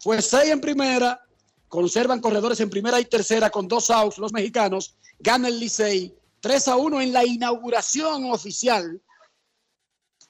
Fue 0.00 0.22
seis 0.22 0.50
en 0.50 0.60
primera. 0.60 1.20
Conservan 1.68 2.20
corredores 2.20 2.60
en 2.60 2.70
primera 2.70 3.00
y 3.00 3.04
tercera 3.04 3.50
con 3.50 3.66
dos 3.66 3.90
outs 3.90 4.18
los 4.18 4.32
mexicanos. 4.32 4.94
Gana 5.18 5.48
el 5.48 5.58
Licey 5.58 6.14
3 6.40 6.68
a 6.68 6.76
1 6.76 7.00
en 7.00 7.12
la 7.12 7.24
inauguración 7.24 8.30
oficial. 8.30 9.00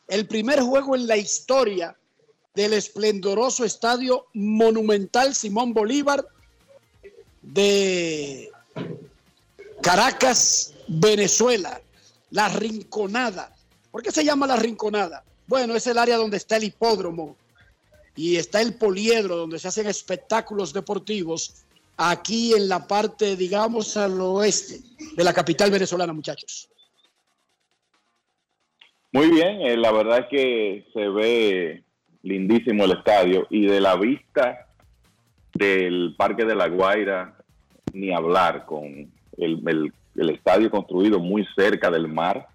El 0.09 0.27
primer 0.27 0.61
juego 0.61 0.95
en 0.95 1.07
la 1.07 1.17
historia 1.17 1.97
del 2.55 2.73
esplendoroso 2.73 3.65
estadio 3.65 4.27
monumental 4.33 5.35
Simón 5.35 5.75
Bolívar 5.75 6.25
de 7.43 8.51
Caracas, 9.83 10.74
Venezuela, 10.89 11.81
la 12.31 12.49
Rinconada. 12.49 13.55
¿Por 13.91 14.03
qué 14.03 14.11
se 14.11 14.25
llama 14.25 14.47
la 14.47 14.57
Rinconada? 14.57 15.25
Bueno, 15.47 15.75
es 15.75 15.87
el 15.87 15.99
área 15.99 16.17
donde 16.17 16.37
está 16.37 16.57
el 16.57 16.65
hipódromo 16.65 17.37
y 18.17 18.37
está 18.37 18.61
el 18.61 18.75
poliedro, 18.75 19.37
donde 19.37 19.59
se 19.59 19.69
hacen 19.69 19.87
espectáculos 19.87 20.73
deportivos, 20.73 21.65
aquí 21.97 22.55
en 22.55 22.69
la 22.69 22.87
parte, 22.87 23.37
digamos, 23.37 23.97
al 23.97 24.21
oeste 24.21 24.81
de 25.17 25.25
la 25.25 25.33
capital 25.33 25.71
venezolana, 25.71 26.13
muchachos. 26.13 26.69
Muy 29.13 29.31
bien, 29.31 29.61
eh, 29.61 29.77
la 29.77 29.93
verdad 29.93 30.21
es 30.21 30.27
que 30.29 30.87
se 30.93 31.09
ve 31.09 31.85
lindísimo 32.23 32.85
el 32.85 32.93
estadio 32.93 33.47
y 33.51 33.67
de 33.67 33.81
la 33.81 33.97
vista 33.97 34.67
del 35.53 36.15
Parque 36.17 36.45
de 36.45 36.55
la 36.57 36.69
Guaira, 36.69 37.37
ni 37.93 38.13
hablar 38.13 38.67
con 38.67 38.85
el, 39.37 39.63
el 39.69 39.93
el 40.17 40.31
estadio 40.31 40.71
construido 40.71 41.19
muy 41.19 41.47
cerca 41.57 41.91
del 41.91 42.09
mar. 42.09 42.47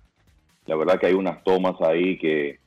La 0.65 0.75
verdad 0.75 0.99
que 0.99 1.07
hay 1.07 1.13
unas 1.13 1.43
tomas 1.43 1.79
ahí 1.81 2.17
que 2.17 2.59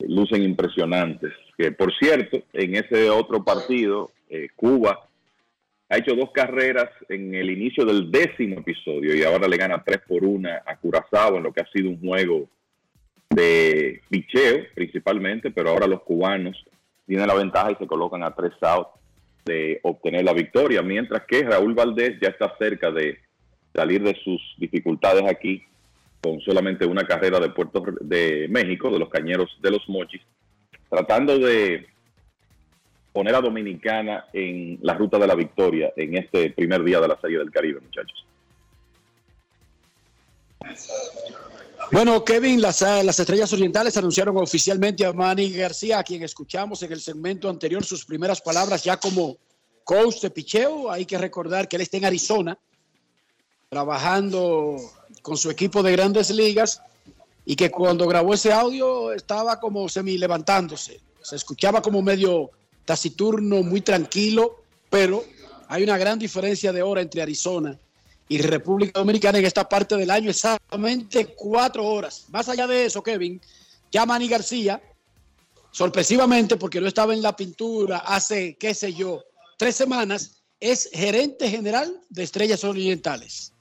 lucen 0.00 0.42
impresionantes. 0.42 1.32
Que 1.56 1.72
por 1.72 1.92
cierto, 1.94 2.38
en 2.52 2.76
ese 2.76 3.08
otro 3.10 3.44
partido, 3.44 4.10
eh, 4.28 4.48
Cuba 4.54 5.08
ha 5.88 5.98
hecho 5.98 6.14
dos 6.14 6.30
carreras 6.32 6.90
en 7.08 7.34
el 7.34 7.50
inicio 7.50 7.84
del 7.84 8.10
décimo 8.10 8.58
episodio 8.58 9.14
y 9.14 9.22
ahora 9.22 9.46
le 9.46 9.56
gana 9.56 9.82
tres 9.84 10.00
por 10.06 10.24
una 10.24 10.62
a 10.66 10.76
Curazao 10.76 11.36
en 11.36 11.44
lo 11.44 11.52
que 11.52 11.60
ha 11.60 11.70
sido 11.70 11.90
un 11.90 12.00
juego 12.00 12.48
de 13.30 14.00
picheo 14.08 14.64
principalmente, 14.74 15.50
pero 15.50 15.70
ahora 15.70 15.86
los 15.86 16.02
cubanos 16.02 16.56
tienen 17.06 17.26
la 17.26 17.34
ventaja 17.34 17.72
y 17.72 17.76
se 17.76 17.86
colocan 17.86 18.24
a 18.24 18.34
tres 18.34 18.52
outs 18.62 18.90
de 19.44 19.78
obtener 19.82 20.24
la 20.24 20.32
victoria, 20.32 20.82
mientras 20.82 21.22
que 21.24 21.44
Raúl 21.44 21.74
Valdés 21.74 22.18
ya 22.20 22.30
está 22.30 22.56
cerca 22.58 22.90
de 22.90 23.20
salir 23.76 24.02
de 24.02 24.16
sus 24.24 24.40
dificultades 24.58 25.24
aquí 25.28 25.62
con 26.22 26.40
solamente 26.40 26.86
una 26.86 27.06
carrera 27.06 27.38
de 27.38 27.50
Puerto 27.50 27.84
de 28.00 28.48
México, 28.48 28.90
de 28.90 28.98
los 28.98 29.10
cañeros 29.10 29.48
de 29.62 29.70
los 29.70 29.88
mochis, 29.88 30.22
tratando 30.88 31.38
de 31.38 31.86
poner 33.12 33.34
a 33.34 33.40
Dominicana 33.40 34.26
en 34.32 34.78
la 34.82 34.94
ruta 34.94 35.18
de 35.18 35.26
la 35.26 35.34
victoria 35.34 35.92
en 35.96 36.16
este 36.16 36.50
primer 36.50 36.82
día 36.82 37.00
de 37.00 37.08
la 37.08 37.20
Serie 37.20 37.38
del 37.38 37.50
Caribe, 37.50 37.80
muchachos. 37.80 38.26
Bueno, 41.92 42.24
Kevin, 42.24 42.60
las, 42.60 42.80
las, 42.80 43.20
Estrellas 43.20 43.52
Orientales 43.52 43.96
anunciaron 43.96 44.36
oficialmente 44.38 45.06
a 45.06 45.12
Manny 45.12 45.52
García, 45.52 46.00
a 46.00 46.02
quien 46.02 46.22
escuchamos 46.24 46.82
en 46.82 46.92
el 46.92 47.00
segmento 47.00 47.48
anterior 47.48 47.84
sus 47.84 48.04
primeras 48.04 48.40
palabras 48.40 48.82
ya 48.82 48.96
como 48.96 49.36
coach 49.84 50.20
de 50.22 50.30
picheo. 50.30 50.90
Hay 50.90 51.06
que 51.06 51.16
recordar 51.16 51.68
que 51.68 51.76
él 51.76 51.82
está 51.82 51.98
en 51.98 52.06
Arizona, 52.06 52.58
trabajando 53.68 54.76
con 55.22 55.36
su 55.36 55.50
equipo 55.50 55.82
de 55.82 55.92
grandes 55.92 56.30
ligas 56.30 56.80
y 57.44 57.56
que 57.56 57.70
cuando 57.70 58.06
grabó 58.06 58.34
ese 58.34 58.52
audio 58.52 59.12
estaba 59.12 59.58
como 59.58 59.88
semi 59.88 60.18
levantándose. 60.18 61.00
Se 61.22 61.36
escuchaba 61.36 61.82
como 61.82 62.00
medio 62.00 62.50
taciturno, 62.84 63.62
muy 63.62 63.80
tranquilo, 63.80 64.62
pero 64.88 65.24
hay 65.68 65.82
una 65.82 65.98
gran 65.98 66.18
diferencia 66.18 66.72
de 66.72 66.82
hora 66.82 67.00
entre 67.00 67.22
Arizona 67.22 67.76
y 68.28 68.38
República 68.38 69.00
Dominicana 69.00 69.38
en 69.38 69.46
esta 69.46 69.68
parte 69.68 69.96
del 69.96 70.10
año, 70.10 70.30
exactamente 70.30 71.34
cuatro 71.34 71.84
horas. 71.84 72.26
Más 72.30 72.48
allá 72.48 72.66
de 72.66 72.86
eso, 72.86 73.02
Kevin, 73.02 73.40
ya 73.90 74.06
Manny 74.06 74.28
García, 74.28 74.80
sorpresivamente, 75.72 76.56
porque 76.56 76.80
no 76.80 76.86
estaba 76.86 77.14
en 77.14 77.22
la 77.22 77.34
pintura 77.34 77.98
hace, 77.98 78.56
qué 78.58 78.74
sé 78.74 78.94
yo, 78.94 79.24
tres 79.56 79.74
semanas, 79.74 80.42
es 80.60 80.88
gerente 80.92 81.50
general 81.50 82.00
de 82.08 82.22
Estrellas 82.22 82.64
Orientales. 82.64 83.52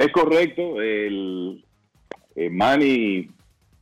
Es 0.00 0.10
correcto, 0.12 0.80
el 0.80 1.62
eh, 2.34 2.48
Manny, 2.48 3.28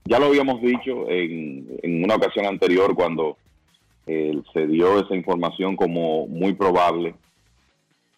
ya 0.04 0.18
lo 0.18 0.26
habíamos 0.26 0.60
dicho 0.60 1.08
en, 1.08 2.02
una 2.02 2.16
ocasión 2.16 2.44
anterior 2.44 2.96
cuando 2.96 3.36
eh, 4.04 4.32
se 4.52 4.66
dio 4.66 4.98
esa 4.98 5.14
información 5.14 5.76
como 5.76 6.26
muy 6.26 6.54
probable. 6.54 7.14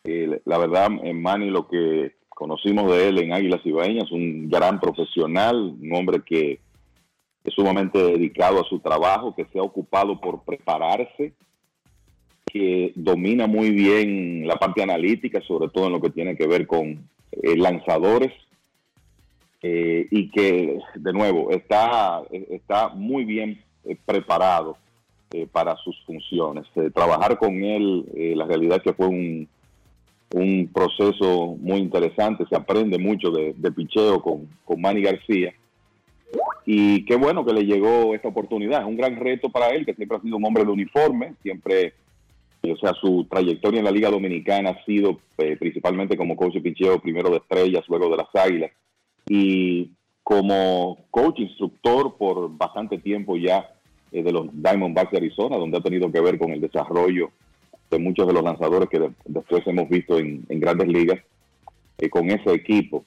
la 0.03 0.57
verdad, 0.57 0.89
en 1.03 1.21
Manny 1.21 1.51
lo 1.51 1.69
que 1.69 2.13
conocimos 2.31 2.91
de 2.91 3.09
él 3.11 3.19
en 3.19 3.35
Águilas 3.35 3.61
Ibaeñas, 3.67 4.11
un 4.13 4.49
gran 4.49 4.81
profesional, 4.81 5.57
un 5.79 5.95
hombre 5.95 6.23
que 6.25 6.59
es 7.45 7.53
sumamente 7.53 7.99
dedicado 7.99 8.63
a 8.63 8.69
su 8.71 8.79
trabajo, 8.79 9.35
que 9.35 9.45
se 9.53 9.59
ha 9.59 9.63
ocupado 9.63 10.19
por 10.19 10.43
prepararse, 10.43 11.35
que 12.47 12.93
domina 12.95 13.47
muy 13.47 13.73
bien 13.73 14.47
la 14.47 14.57
parte 14.57 14.83
analítica, 14.83 15.43
sobre 15.43 15.69
todo 15.69 15.89
en 15.89 15.93
lo 15.93 16.01
que 16.01 16.09
tiene 16.09 16.35
que 16.35 16.47
ver 16.47 16.67
con 16.67 17.11
eh, 17.33 17.57
lanzadores 17.57 18.33
eh, 19.63 20.07
y 20.11 20.31
que, 20.31 20.79
de 20.95 21.13
nuevo, 21.13 21.51
está, 21.51 22.23
está 22.31 22.89
muy 22.89 23.25
bien 23.25 23.63
eh, 23.85 23.97
preparado 24.05 24.77
para 25.53 25.77
sus 25.77 25.97
funciones. 26.05 26.67
trabajar 26.93 27.39
con 27.39 27.63
él, 27.63 28.05
la 28.37 28.47
realidad 28.47 28.79
es 28.79 28.83
que 28.83 28.93
fue 28.93 29.07
un, 29.07 29.49
un 30.35 30.69
proceso 30.73 31.57
muy 31.61 31.79
interesante, 31.79 32.45
se 32.49 32.57
aprende 32.57 32.99
mucho 32.99 33.31
de, 33.31 33.55
de 33.57 33.71
picheo 33.71 34.21
con, 34.21 34.49
con 34.65 34.81
Manny 34.81 35.03
García. 35.03 35.55
Y 36.67 37.05
qué 37.05 37.17
bueno 37.17 37.45
que 37.45 37.53
le 37.53 37.65
llegó 37.65 38.15
esta 38.15 38.29
oportunidad. 38.29 38.81
Es 38.81 38.87
un 38.87 38.97
gran 38.97 39.17
reto 39.17 39.51
para 39.51 39.71
él, 39.71 39.85
que 39.85 39.95
siempre 39.95 40.19
ha 40.19 40.21
sido 40.21 40.37
un 40.37 40.45
hombre 40.45 40.65
de 40.65 40.71
uniforme, 40.71 41.35
siempre 41.43 41.95
o 42.63 42.77
sea, 42.77 42.93
su 42.95 43.27
trayectoria 43.31 43.79
en 43.79 43.85
la 43.85 43.91
Liga 43.91 44.11
Dominicana 44.11 44.71
ha 44.71 44.85
sido 44.85 45.21
eh, 45.39 45.57
principalmente 45.59 46.17
como 46.17 46.37
coach 46.37 46.55
de 46.55 46.61
picheo, 46.61 47.01
primero 47.01 47.31
de 47.31 47.39
estrellas, 47.39 47.85
luego 47.89 48.11
de 48.11 48.17
las 48.19 48.35
águilas, 48.35 48.71
y 49.27 49.91
como 50.23 50.99
coach 51.11 51.41
instructor 51.41 52.17
por 52.17 52.57
bastante 52.57 52.99
tiempo 52.99 53.37
ya 53.37 53.75
eh, 54.13 54.23
de 54.23 54.33
los 54.33 54.47
Diamondbacks 54.53 55.13
de 55.13 55.19
Arizona, 55.19 55.57
donde 55.57 55.79
ha 55.79 55.83
tenido 55.83 56.11
que 56.11 56.21
ver 56.21 56.39
con 56.39 56.51
el 56.51 56.61
desarrollo 56.61 57.31
de 57.91 57.99
muchos 57.99 58.27
de 58.27 58.33
los 58.33 58.43
lanzadores 58.43 58.89
que 58.89 59.11
después 59.25 59.67
hemos 59.67 59.89
visto 59.89 60.19
en, 60.19 60.45
grandes 60.49 60.89
ligas 60.89 61.21
eh, 61.99 62.09
con 62.09 62.31
ese 62.31 62.53
equipo. 62.53 63.05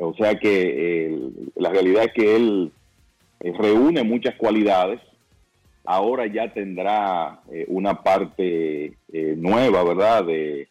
O 0.00 0.14
sea 0.14 0.34
que 0.38 1.06
eh, 1.06 1.18
la 1.56 1.70
realidad 1.70 2.04
es 2.04 2.12
que 2.12 2.36
él 2.36 2.72
reúne 3.40 4.02
muchas 4.02 4.34
cualidades. 4.36 5.00
Ahora 5.84 6.26
ya 6.26 6.52
tendrá 6.52 7.40
eh, 7.50 7.64
una 7.68 8.02
parte 8.02 8.96
nueva, 9.12 9.82
¿verdad? 9.82 10.24
De 10.24 10.68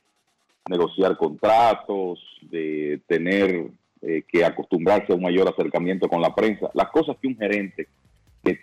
negociar 0.69 1.17
contratos, 1.17 2.19
de 2.41 3.01
tener 3.07 3.65
que 4.01 4.45
acostumbrarse 4.45 5.11
a 5.11 5.15
un 5.15 5.23
mayor 5.23 5.49
acercamiento 5.49 6.07
con 6.07 6.21
la 6.21 6.33
prensa. 6.33 6.69
Las 6.73 6.89
cosas 6.89 7.17
que 7.21 7.27
un 7.27 7.35
gerente 7.37 7.87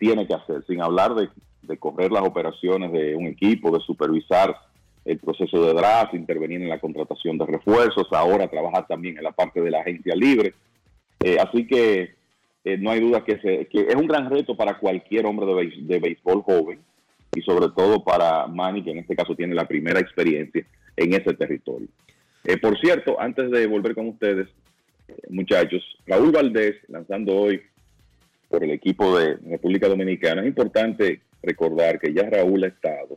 tiene 0.00 0.26
que 0.26 0.34
hacer, 0.34 0.64
sin 0.66 0.80
hablar 0.80 1.14
de, 1.14 1.28
de 1.62 1.76
correr 1.76 2.10
las 2.10 2.22
operaciones 2.22 2.92
de 2.92 3.14
un 3.16 3.26
equipo, 3.26 3.70
de 3.70 3.80
supervisar 3.84 4.56
el 5.06 5.18
proceso 5.18 5.64
de 5.64 5.72
draft, 5.72 6.14
intervenir 6.14 6.60
en 6.62 6.68
la 6.68 6.80
contratación 6.80 7.38
de 7.38 7.46
refuerzos, 7.46 8.08
ahora 8.10 8.48
trabajar 8.48 8.86
también 8.88 9.16
en 9.16 9.24
la 9.24 9.32
parte 9.32 9.60
de 9.60 9.70
la 9.70 9.80
agencia 9.80 10.14
libre. 10.16 10.54
Eh, 11.20 11.38
así 11.38 11.66
que 11.66 12.15
eh, 12.66 12.76
no 12.78 12.90
hay 12.90 12.98
duda 12.98 13.24
que, 13.24 13.68
es 13.70 13.94
un 13.94 14.08
gran 14.08 14.28
reto 14.28 14.56
para 14.56 14.76
cualquier 14.76 15.24
hombre 15.24 15.46
de, 15.46 16.00
béisbol 16.00 16.42
joven 16.42 16.80
y 17.32 17.40
sobre 17.42 17.68
todo 17.68 18.02
para 18.02 18.48
Manny, 18.48 18.82
que 18.82 18.90
en 18.90 18.98
este 18.98 19.14
caso 19.14 19.36
tiene 19.36 19.54
la 19.54 19.68
primera 19.68 20.00
experiencia 20.00 20.66
en 20.96 21.14
ese 21.14 21.32
territorio. 21.34 21.86
Eh, 22.42 22.56
por 22.56 22.76
cierto, 22.80 23.20
antes 23.20 23.52
de 23.52 23.68
volver 23.68 23.94
con 23.94 24.08
ustedes, 24.08 24.48
muchachos, 25.28 25.80
Raúl 26.08 26.32
Valdés 26.32 26.74
lanzando 26.88 27.36
hoy 27.36 27.62
por 28.48 28.64
el 28.64 28.72
equipo 28.72 29.16
de 29.16 29.36
República 29.48 29.86
Dominicana, 29.86 30.40
es 30.40 30.48
importante 30.48 31.20
recordar 31.44 32.00
que 32.00 32.12
ya 32.12 32.28
Raúl 32.28 32.64
ha 32.64 32.68
estado 32.68 33.16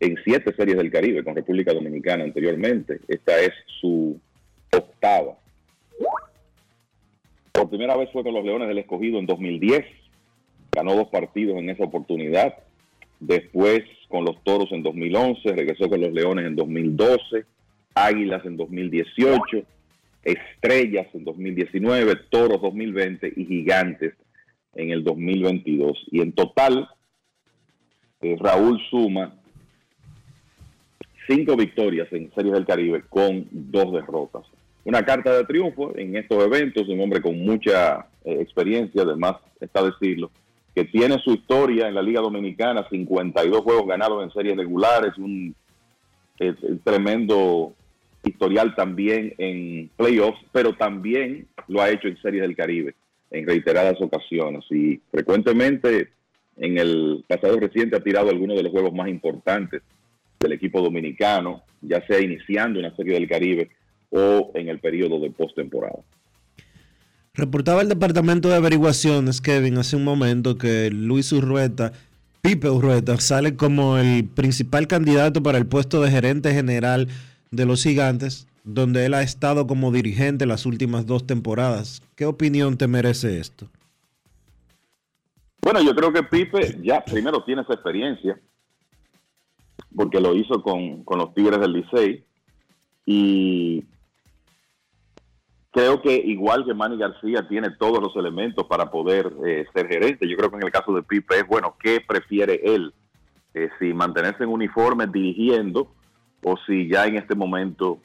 en 0.00 0.16
siete 0.24 0.52
series 0.56 0.78
del 0.78 0.90
Caribe 0.90 1.22
con 1.22 1.36
República 1.36 1.72
Dominicana 1.72 2.24
anteriormente. 2.24 2.98
Esta 3.06 3.38
es 3.38 3.52
su 3.80 4.18
octava. 4.72 5.38
Por 7.58 7.70
primera 7.70 7.96
vez 7.96 8.08
fue 8.12 8.22
con 8.22 8.34
los 8.34 8.44
Leones 8.44 8.68
del 8.68 8.78
Escogido 8.78 9.18
en 9.18 9.26
2010. 9.26 9.84
Ganó 10.70 10.94
dos 10.94 11.08
partidos 11.08 11.58
en 11.58 11.70
esa 11.70 11.82
oportunidad. 11.82 12.54
Después 13.18 13.82
con 14.08 14.24
los 14.24 14.40
Toros 14.44 14.70
en 14.70 14.84
2011. 14.84 15.56
Regresó 15.56 15.88
con 15.88 16.00
los 16.00 16.12
Leones 16.12 16.46
en 16.46 16.54
2012. 16.54 17.46
Águilas 17.94 18.46
en 18.46 18.56
2018. 18.56 19.64
Estrellas 20.22 21.08
en 21.14 21.24
2019. 21.24 22.14
Toros 22.30 22.62
2020 22.62 23.32
y 23.34 23.44
Gigantes 23.44 24.14
en 24.76 24.90
el 24.90 25.02
2022. 25.02 25.98
Y 26.12 26.20
en 26.20 26.30
total, 26.30 26.88
eh, 28.20 28.36
Raúl 28.38 28.80
suma 28.88 29.34
cinco 31.26 31.56
victorias 31.56 32.06
en 32.12 32.32
Series 32.36 32.54
del 32.54 32.66
Caribe 32.66 33.02
con 33.08 33.48
dos 33.50 33.92
derrotas. 33.92 34.46
Una 34.88 35.04
carta 35.04 35.36
de 35.36 35.44
triunfo 35.44 35.92
en 35.98 36.16
estos 36.16 36.42
eventos, 36.42 36.88
un 36.88 36.98
hombre 36.98 37.20
con 37.20 37.38
mucha 37.38 38.06
eh, 38.24 38.38
experiencia, 38.40 39.02
además 39.02 39.34
está 39.60 39.82
decirlo, 39.82 40.30
que 40.74 40.86
tiene 40.86 41.18
su 41.18 41.32
historia 41.32 41.88
en 41.88 41.94
la 41.94 42.00
Liga 42.00 42.22
Dominicana, 42.22 42.88
52 42.88 43.60
juegos 43.60 43.86
ganados 43.86 44.24
en 44.24 44.30
series 44.30 44.56
regulares, 44.56 45.12
un 45.18 45.54
tremendo 46.84 47.74
historial 48.24 48.74
también 48.74 49.34
en 49.36 49.90
playoffs, 49.94 50.40
pero 50.52 50.74
también 50.74 51.46
lo 51.66 51.82
ha 51.82 51.90
hecho 51.90 52.08
en 52.08 52.16
Series 52.22 52.40
del 52.40 52.56
Caribe 52.56 52.94
en 53.30 53.46
reiteradas 53.46 54.00
ocasiones. 54.00 54.64
Y 54.70 55.02
frecuentemente 55.10 56.08
en 56.56 56.78
el 56.78 57.26
pasado 57.28 57.60
reciente 57.60 57.96
ha 57.96 58.02
tirado 58.02 58.30
algunos 58.30 58.56
de 58.56 58.62
los 58.62 58.72
juegos 58.72 58.94
más 58.94 59.08
importantes 59.08 59.82
del 60.40 60.52
equipo 60.52 60.80
dominicano, 60.80 61.62
ya 61.82 62.00
sea 62.06 62.22
iniciando 62.22 62.80
una 62.80 62.96
serie 62.96 63.12
del 63.12 63.28
Caribe 63.28 63.68
o 64.10 64.50
en 64.54 64.68
el 64.68 64.78
periodo 64.78 65.20
de 65.20 65.30
postemporada. 65.30 66.00
Reportaba 67.34 67.82
el 67.82 67.88
Departamento 67.88 68.48
de 68.48 68.56
Averiguaciones, 68.56 69.40
Kevin, 69.40 69.78
hace 69.78 69.96
un 69.96 70.04
momento 70.04 70.58
que 70.58 70.90
Luis 70.90 71.32
Urrueta, 71.32 71.92
Pipe 72.42 72.68
Urrueta, 72.68 73.16
sale 73.18 73.54
como 73.54 73.98
el 73.98 74.24
principal 74.24 74.88
candidato 74.88 75.42
para 75.42 75.58
el 75.58 75.66
puesto 75.66 76.02
de 76.02 76.10
gerente 76.10 76.52
general 76.52 77.08
de 77.50 77.66
los 77.66 77.82
gigantes, 77.82 78.48
donde 78.64 79.06
él 79.06 79.14
ha 79.14 79.22
estado 79.22 79.66
como 79.66 79.92
dirigente 79.92 80.46
las 80.46 80.66
últimas 80.66 81.06
dos 81.06 81.26
temporadas. 81.26 82.02
¿Qué 82.16 82.26
opinión 82.26 82.76
te 82.76 82.88
merece 82.88 83.38
esto? 83.38 83.68
Bueno, 85.62 85.80
yo 85.80 85.94
creo 85.94 86.12
que 86.12 86.22
Pipe 86.22 86.78
ya 86.82 87.04
primero 87.04 87.44
tiene 87.44 87.62
esa 87.62 87.74
experiencia 87.74 88.38
porque 89.94 90.20
lo 90.20 90.34
hizo 90.34 90.62
con, 90.62 91.04
los 91.18 91.34
Tigres 91.34 91.60
del 91.60 91.72
Licey. 91.72 92.24
Y 93.06 93.84
creo 95.78 96.02
que 96.02 96.12
igual 96.12 96.64
que 96.64 96.74
Manny 96.74 96.98
García 96.98 97.46
tiene 97.46 97.70
todos 97.70 98.02
los 98.02 98.16
elementos 98.16 98.66
para 98.66 98.90
poder 98.90 99.32
eh, 99.46 99.64
ser 99.72 99.86
gerente. 99.86 100.28
Yo 100.28 100.36
creo 100.36 100.50
que 100.50 100.56
en 100.56 100.64
el 100.64 100.72
caso 100.72 100.92
de 100.92 101.04
Pipe 101.04 101.36
es, 101.36 101.46
bueno, 101.46 101.76
¿qué 101.80 102.00
prefiere 102.00 102.60
él? 102.64 102.92
Eh, 103.54 103.68
si 103.78 103.94
mantenerse 103.94 104.42
en 104.42 104.50
uniforme 104.50 105.06
dirigiendo 105.06 105.88
o 106.42 106.56
si 106.66 106.88
ya 106.88 107.06
en 107.06 107.16
este 107.16 107.36
momento 107.36 108.00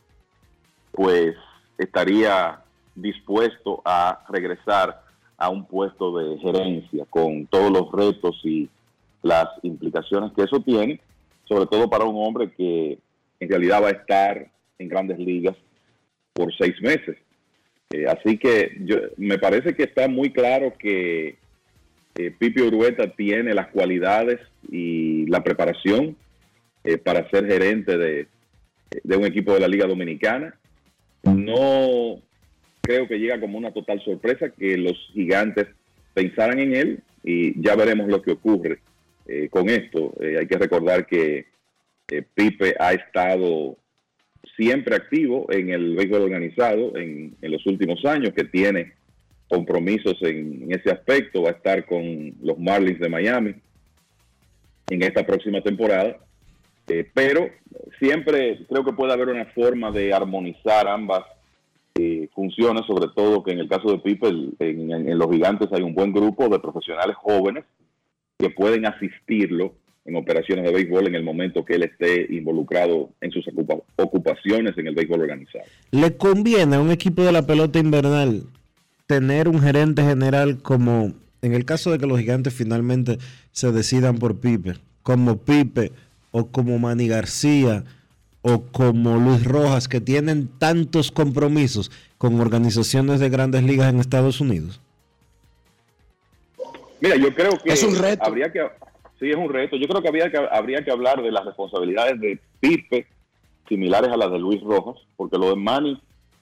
pues 0.92 1.36
estaría 1.80 2.62
dispuesto 2.94 3.82
a 3.84 4.24
regresar 4.30 5.02
a 5.36 5.50
un 5.50 5.66
puesto 5.66 6.16
de 6.16 6.38
gerencia 6.38 7.06
con 7.10 7.48
todos 7.48 7.72
los 7.72 7.92
retos 7.92 8.40
y 8.44 8.70
las 9.24 9.48
implicaciones 9.64 10.32
que 10.34 10.44
eso 10.44 10.60
tiene 10.60 11.02
sobre 11.46 11.66
todo 11.66 11.90
para 11.90 12.06
un 12.06 12.24
hombre 12.24 12.52
que 12.52 13.00
en 13.40 13.50
realidad 13.50 13.82
va 13.82 13.88
a 13.88 13.92
estar 13.92 14.48
en 14.78 14.88
grandes 14.88 15.18
ligas 15.18 15.56
por 16.34 16.54
seis 16.56 16.80
meses. 16.80 17.18
Eh, 17.92 18.06
así 18.08 18.38
que 18.38 18.78
yo, 18.82 18.98
me 19.18 19.38
parece 19.38 19.76
que 19.76 19.84
está 19.84 20.08
muy 20.08 20.32
claro 20.32 20.74
que 20.78 21.36
eh, 22.16 22.32
Pipi 22.38 22.62
Urueta 22.62 23.08
tiene 23.16 23.54
las 23.54 23.68
cualidades 23.68 24.40
y 24.70 25.26
la 25.28 25.44
preparación 25.44 26.16
eh, 26.84 26.98
para 26.98 27.30
ser 27.30 27.48
gerente 27.48 27.98
de, 27.98 28.28
de 29.04 29.18
un 29.18 29.26
equipo 29.26 29.54
de 29.54 29.60
la 29.60 29.68
Liga 29.68 29.88
Dominicana. 29.88 30.56
No 31.24 32.22
creo 32.82 33.08
que 33.08 33.18
llega 33.18 33.40
como 33.40 33.58
una 33.58 33.72
total 33.72 34.04
sorpresa 34.04 34.50
que 34.50 34.78
los 34.78 34.98
gigantes 35.14 35.68
pensaran 36.14 36.60
en 36.60 36.76
él 36.76 37.00
y 37.24 37.60
ya 37.62 37.76
veremos 37.76 38.10
lo 38.10 38.22
que 38.22 38.32
ocurre 38.32 38.80
eh, 39.28 39.48
con 39.50 39.70
esto. 39.70 40.14
Hay 40.20 40.48
que 40.48 40.58
recordar 40.58 41.06
que 41.06 41.46
Pipe 42.36 42.76
ha 42.80 42.94
estado 42.94 43.78
siempre 44.56 44.96
activo 44.96 45.46
en 45.52 45.70
el 45.70 45.96
béisbol 45.96 46.24
organizado 46.24 46.96
en, 46.98 47.36
los 47.42 47.66
últimos 47.66 48.04
años, 48.06 48.34
que 48.36 48.44
tiene 48.46 48.94
compromisos 49.48 50.16
en, 50.22 50.68
ese 50.72 50.92
aspecto. 50.92 51.44
Va 51.44 51.50
a 51.50 51.54
estar 51.54 51.86
con 51.86 52.34
los 52.42 52.58
Marlins 52.60 53.00
de 53.00 53.10
Miami 53.10 53.56
en 54.90 55.04
esta 55.04 55.26
próxima 55.26 55.62
temporada. 55.62 56.18
pero 57.14 57.50
siempre 58.00 58.66
creo 58.70 58.84
que 58.84 58.94
puede 58.94 59.14
haber 59.14 59.30
una 59.30 59.46
forma 59.46 59.92
de 59.92 60.14
armonizar 60.14 60.88
ambas 60.88 61.24
funciones, 62.34 62.86
sobre 62.88 63.08
todo 63.16 63.44
que 63.44 63.52
en 63.52 63.60
el 63.60 63.70
caso 63.70 63.92
de 63.92 64.00
Pipe, 64.00 64.28
en, 64.60 65.18
los 65.18 65.30
gigantes 65.32 65.70
hay 65.72 65.84
un 65.84 65.94
buen 65.94 66.12
grupo 66.12 66.50
de 66.50 66.60
profesionales 66.60 67.16
jóvenes 67.16 67.66
que 68.38 68.50
pueden 68.50 68.86
asistirlo 68.86 69.76
en 70.06 70.16
operaciones 70.16 70.66
de 70.66 70.72
béisbol 70.72 71.08
en 71.08 71.16
el 71.16 71.24
momento 71.24 71.64
que 71.64 71.76
él 71.76 71.84
esté 71.84 72.28
involucrado 72.30 73.10
en 73.22 73.32
sus 73.32 73.46
ocupaciones 73.96 74.78
en 74.78 74.88
el 74.88 74.96
béisbol 74.96 75.22
organizado. 75.22 75.64
¿Le 75.92 76.18
conviene 76.18 76.76
a 76.76 76.82
un 76.82 76.92
equipo 76.92 77.24
de 77.24 77.32
la 77.32 77.46
pelota 77.46 77.80
invernal 77.80 78.44
tener 79.08 79.48
un 79.48 79.62
gerente 79.62 80.04
general 80.04 80.62
como, 80.62 81.14
en 81.42 81.54
el 81.54 81.66
caso 81.66 81.92
de 81.92 82.00
que 82.00 82.06
los 82.06 82.20
gigantes 82.20 82.54
finalmente 82.54 83.18
se 83.52 83.72
decidan 83.72 84.18
por 84.18 84.40
Pipe, 84.40 84.74
como 85.04 85.38
Pipe 85.38 85.92
o 86.32 86.48
como 86.48 86.80
Manny 86.80 87.08
García 87.08 87.84
o 88.42 88.64
como 88.64 89.18
Luis 89.18 89.46
Rojas, 89.46 89.88
que 89.88 90.02
tienen 90.02 90.50
tantos 90.58 91.12
compromisos 91.12 91.92
con 92.18 92.42
organizaciones 92.42 93.22
de 93.22 93.30
grandes 93.30 93.64
ligas 93.64 93.90
en 93.90 94.00
Estados 94.00 94.42
Unidos? 94.42 94.82
Mira, 97.00 97.16
yo 97.16 97.34
creo 97.34 97.52
que 97.64 97.72
es 97.72 97.84
un 97.84 97.98
reto. 97.98 98.26
Habría 98.26 98.52
que, 98.52 98.62
sí, 99.24 99.32
es 99.32 99.38
un 99.38 99.50
reto. 99.50 99.78
Yo 99.78 99.88
creo 99.88 100.02
que, 100.02 100.08
habría 100.10 100.30
que 100.30 100.38
habría 100.38 100.84
que 100.84 100.92
hablar 100.92 101.22
de 101.22 101.32
las 101.32 101.46
responsabilidades 101.46 102.20
de 102.20 102.40
Pipe 102.60 103.08
similares 103.68 104.12
a 104.12 104.18
las 104.18 104.32
de 104.32 104.40
Luis 104.40 104.62
Rojas, 104.62 104.96
porque 105.16 105.38
lo 105.38 105.50
de 105.50 105.56
Manny 105.56 106.00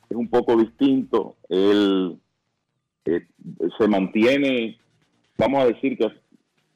es 0.09 0.17
un 0.17 0.27
poco 0.27 0.55
distinto. 0.55 1.35
Él 1.49 2.17
eh, 3.05 3.27
se 3.77 3.87
mantiene, 3.87 4.77
vamos 5.37 5.63
a 5.63 5.67
decir 5.67 5.97
que 5.97 6.11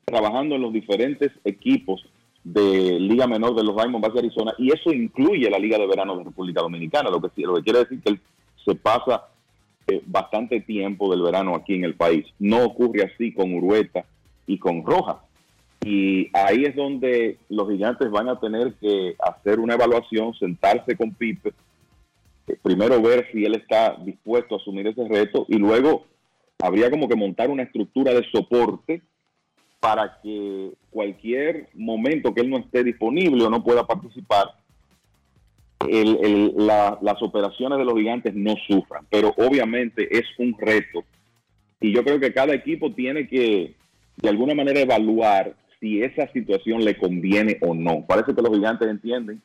trabajando 0.06 0.56
en 0.56 0.62
los 0.62 0.72
diferentes 0.72 1.32
equipos 1.44 2.06
de 2.44 3.00
Liga 3.00 3.26
Menor 3.26 3.56
de 3.56 3.64
los 3.64 3.76
Diamondbacks 3.76 4.14
de 4.14 4.20
Arizona, 4.20 4.54
y 4.60 4.72
eso 4.72 4.94
incluye 4.94 5.50
la 5.50 5.58
Liga 5.58 5.80
de 5.80 5.88
Verano 5.88 6.16
de 6.16 6.26
República 6.26 6.62
Dominicana, 6.62 7.10
lo 7.10 7.20
que, 7.20 7.42
lo 7.42 7.56
que 7.56 7.64
quiere 7.64 7.80
decir 7.80 8.02
que 8.02 8.12
él 8.12 8.20
se 8.64 8.76
pasa 8.76 9.30
eh, 9.88 10.04
bastante 10.06 10.62
tiempo 10.62 11.10
del 11.10 11.24
verano 11.24 11.56
aquí 11.56 11.74
en 11.74 11.84
el 11.84 11.96
país. 11.96 12.26
No 12.38 12.64
ocurre 12.64 13.12
así 13.12 13.34
con 13.34 13.52
Urueta 13.52 14.06
y 14.46 14.60
con 14.60 14.86
Roja. 14.86 15.24
Y 15.86 16.32
ahí 16.34 16.66
es 16.66 16.76
donde 16.76 17.38
los 17.48 17.70
gigantes 17.70 18.10
van 18.10 18.28
a 18.28 18.40
tener 18.40 18.74
que 18.82 19.16
hacer 19.20 19.60
una 19.60 19.76
evaluación, 19.76 20.34
sentarse 20.34 20.98
con 20.98 21.14
Pipe, 21.14 21.54
eh, 22.48 22.58
primero 22.60 23.00
ver 23.00 23.28
si 23.32 23.46
él 23.46 23.54
está 23.54 23.96
dispuesto 24.04 24.56
a 24.56 24.58
asumir 24.58 24.88
ese 24.88 25.08
reto 25.08 25.46
y 25.48 25.58
luego 25.58 26.08
habría 26.60 26.90
como 26.90 27.08
que 27.08 27.16
montar 27.16 27.52
una 27.52 27.62
estructura 27.62 28.16
de 28.16 28.26
soporte 28.32 29.04
para 29.80 30.20
que 30.24 30.72
cualquier 30.90 31.70
momento 31.76 32.34
que 32.34 32.42
él 32.42 32.50
no 32.50 32.58
esté 32.58 32.84
disponible 32.84 33.44
o 33.44 33.52
no 33.52 33.64
pueda 33.64 33.86
participar, 33.86 34.56
las 35.88 37.22
operaciones 37.22 37.78
de 37.78 37.86
los 37.86 37.94
gigantes 37.94 38.34
no 38.34 38.56
sufran. 38.68 39.06
Pero 39.12 39.36
obviamente 39.38 40.08
es 40.10 40.26
un 40.40 40.56
reto 40.58 41.04
y 41.80 41.94
yo 41.94 42.04
creo 42.04 42.20
que 42.20 42.34
cada 42.34 42.56
equipo 42.56 42.92
tiene 42.92 43.28
que 43.28 43.76
de 44.18 44.30
alguna 44.30 44.56
manera 44.56 44.80
evaluar 44.80 45.54
si 45.86 46.02
esa 46.02 46.28
situación 46.34 46.84
le 46.84 46.98
conviene 46.98 47.60
o 47.62 47.76
no. 47.76 48.04
Parece 48.08 48.34
que 48.34 48.42
los 48.42 48.52
gigantes 48.56 48.88
entienden 48.88 49.40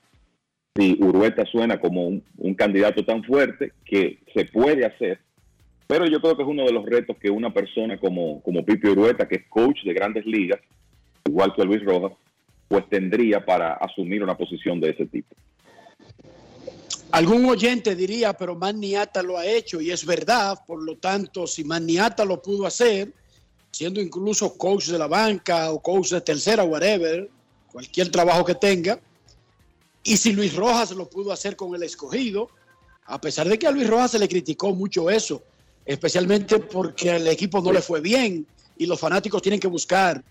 si 0.74 0.96
Urueta 0.98 1.44
suena 1.44 1.78
como 1.78 2.06
un, 2.06 2.54
candidato 2.54 3.04
tan 3.04 3.22
fuerte 3.24 3.72
que 3.84 4.20
se 4.32 4.46
puede 4.46 4.86
hacer, 4.86 5.18
pero 5.86 6.06
yo 6.06 6.18
creo 6.20 6.36
que 6.36 6.42
es 6.42 6.48
uno 6.48 6.64
de 6.64 6.72
los 6.72 6.86
retos 6.86 7.18
que 7.18 7.28
una 7.28 7.52
persona 7.52 8.00
como, 8.00 8.40
como 8.42 8.64
Pipi 8.64 8.88
Urueta, 8.88 9.28
que 9.28 9.36
es 9.36 9.42
coach 9.50 9.84
de 9.84 9.92
grandes 9.92 10.24
ligas, 10.24 10.60
igual 11.26 11.52
que 11.54 11.64
Luis 11.64 11.84
Rojas, 11.84 12.12
pues 12.68 12.88
tendría 12.88 13.44
para 13.44 13.74
asumir 13.74 14.22
una 14.22 14.36
posición 14.36 14.80
de 14.80 14.90
ese 14.90 15.04
tipo. 15.06 15.36
Algún 17.12 17.44
oyente 17.44 17.94
diría, 17.94 18.32
pero 18.32 18.54
Maniata 18.54 19.22
lo 19.22 19.36
ha 19.36 19.44
hecho 19.44 19.80
y 19.82 19.90
es 19.90 20.06
verdad, 20.06 20.56
por 20.66 20.82
lo 20.82 20.96
tanto, 20.96 21.46
si 21.46 21.64
Maniata 21.64 22.24
lo 22.24 22.40
pudo 22.40 22.66
hacer, 22.66 23.12
siendo 23.70 24.01
incluso 24.01 24.56
coach 24.56 24.88
de 24.88 24.98
la 24.98 25.06
banca 25.06 25.70
o 25.70 25.80
coach 25.80 26.10
de 26.10 26.20
tercera, 26.20 26.64
whatever, 26.64 27.30
cualquier 27.70 28.10
trabajo 28.10 28.44
que 28.44 28.55
tenga, 28.55 29.01
y 30.02 30.16
si 30.16 30.32
Luis 30.32 30.55
Rojas 30.55 30.92
lo 30.92 31.09
pudo 31.09 31.32
hacer 31.32 31.56
con 31.56 31.74
el 31.74 31.82
escogido, 31.82 32.48
a 33.05 33.20
pesar 33.20 33.48
de 33.48 33.59
que 33.59 33.66
a 33.66 33.70
Luis 33.70 33.88
Rojas 33.88 34.12
se 34.12 34.18
le 34.18 34.28
criticó 34.28 34.74
mucho 34.74 35.10
eso, 35.10 35.42
especialmente 35.84 36.59
porque 36.59 37.16
el 37.16 37.26
equipo 37.28 37.60
no 37.60 37.72
le 37.72 37.82
fue 37.82 38.01
bien 38.01 38.47
y 38.78 38.86
los 38.86 38.98
fanáticos 38.98 39.42
tienen 39.42 39.60
que 39.60 39.68
buscar 39.68 40.22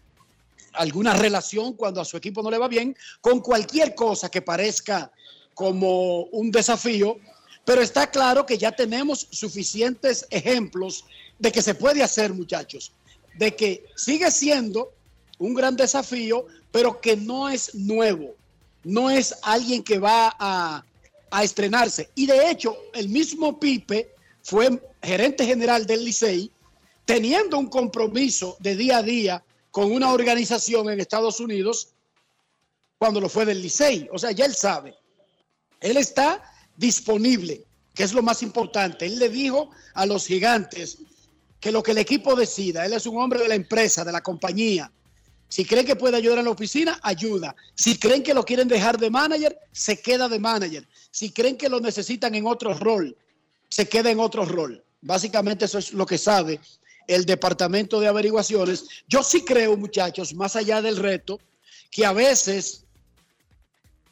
alguna 0.74 1.14
relación 1.14 1.74
cuando 1.74 2.02
a 2.02 2.06
su 2.06 2.18
equipo 2.18 2.42
no 2.42 2.50
le 2.50 2.58
va 2.58 2.68
bien 2.68 2.96
con 3.22 3.42
cualquier 3.42 3.96
cosa 3.96 4.30
que 4.30 4.42
parezca 4.42 5.12
como 5.54 6.24
un 6.26 6.52
desafío, 6.52 7.18
pero 7.66 7.82
está 7.82 8.10
claro 8.10 8.46
que 8.46 8.58
ya 8.58 8.72
tenemos 8.72 9.28
suficientes 9.32 10.26
ejemplos 10.30 11.06
de 11.38 11.52
que 11.52 11.62
se 11.62 11.76
puede 11.76 12.02
hacer, 12.02 12.34
muchachos, 12.34 12.94
de 13.40 13.56
que 13.56 13.86
sigue 13.96 14.30
siendo 14.30 14.92
un 15.40 15.56
gran 15.56 15.76
desafío, 15.76 16.46
pero 16.72 17.02
que 17.02 17.18
no 17.18 17.50
es 17.50 17.74
nuevo 17.74 18.36
no 18.84 19.10
es 19.10 19.36
alguien 19.42 19.84
que 19.84 20.00
va 20.00 20.36
a, 20.40 20.84
estrenarse. 21.44 22.10
Y 22.16 22.26
de 22.26 22.50
hecho, 22.50 22.76
el 22.92 23.08
mismo 23.08 23.60
Pipe 23.60 24.16
fue 24.42 24.82
gerente 25.04 25.46
general 25.46 25.86
del 25.86 26.04
Licey, 26.04 26.52
teniendo 27.06 27.60
un 27.60 27.68
compromiso 27.68 28.58
de 28.60 28.76
día 28.76 28.98
a 28.98 29.04
día 29.04 29.44
con 29.70 29.92
una 29.92 30.12
organización 30.12 30.90
en 30.90 31.00
Estados 31.00 31.40
Unidos 31.40 31.90
cuando 32.98 33.22
lo 33.22 33.30
fue 33.30 33.46
del 33.46 33.62
Licey. 33.62 34.10
O 34.12 34.18
sea, 34.18 34.32
ya 34.32 34.46
él 34.46 34.56
sabe. 34.56 34.96
Él 35.82 35.98
está 35.98 36.44
disponible, 36.76 37.64
que 37.94 38.02
es 38.02 38.14
lo 38.14 38.24
más 38.24 38.42
importante. 38.42 39.06
Él 39.06 39.20
le 39.20 39.30
dijo 39.30 39.70
a 39.94 40.08
los 40.08 40.26
gigantes 40.26 40.98
que 41.60 41.72
lo 41.72 41.84
que 41.84 41.92
el 41.92 41.98
equipo 41.98 42.36
decida, 42.36 42.86
él 42.86 42.94
es 42.94 43.06
un 43.06 43.18
hombre 43.18 43.40
de 43.40 43.48
la 43.48 43.56
empresa, 43.56 44.06
de 44.06 44.12
la 44.12 44.22
compañía, 44.22 44.92
si 45.50 45.66
creen 45.66 45.86
que 45.86 45.96
puede 45.96 46.16
ayudar 46.16 46.38
en 46.38 46.46
la 46.46 46.52
oficina, 46.52 47.00
ayuda. 47.02 47.56
Si 47.74 47.98
creen 47.98 48.22
que 48.22 48.36
lo 48.36 48.46
quieren 48.46 48.68
dejar 48.68 49.00
de 49.00 49.10
manager, 49.10 49.60
se 49.72 50.00
queda 50.00 50.30
de 50.30 50.38
manager. 50.38 50.88
Si 51.10 51.32
creen 51.32 51.58
que 51.58 51.70
lo 51.70 51.80
necesitan 51.80 52.36
en 52.36 52.46
otro 52.46 52.76
rol, 52.76 53.18
se 53.68 53.90
queda 53.90 54.12
en 54.12 54.20
otro 54.20 54.46
rol. 54.46 54.84
Básicamente 55.02 55.66
eso 55.66 55.80
es 55.80 55.92
lo 55.92 56.06
que 56.06 56.20
sabe 56.20 56.60
el 57.08 57.26
Departamento 57.26 58.00
de 58.00 58.08
Averiguaciones. 58.08 58.86
Yo 59.08 59.24
sí 59.24 59.44
creo, 59.44 59.76
muchachos, 59.76 60.36
más 60.36 60.56
allá 60.56 60.84
del 60.84 60.98
reto, 60.98 61.40
que 61.90 62.06
a 62.06 62.14
veces 62.14 62.84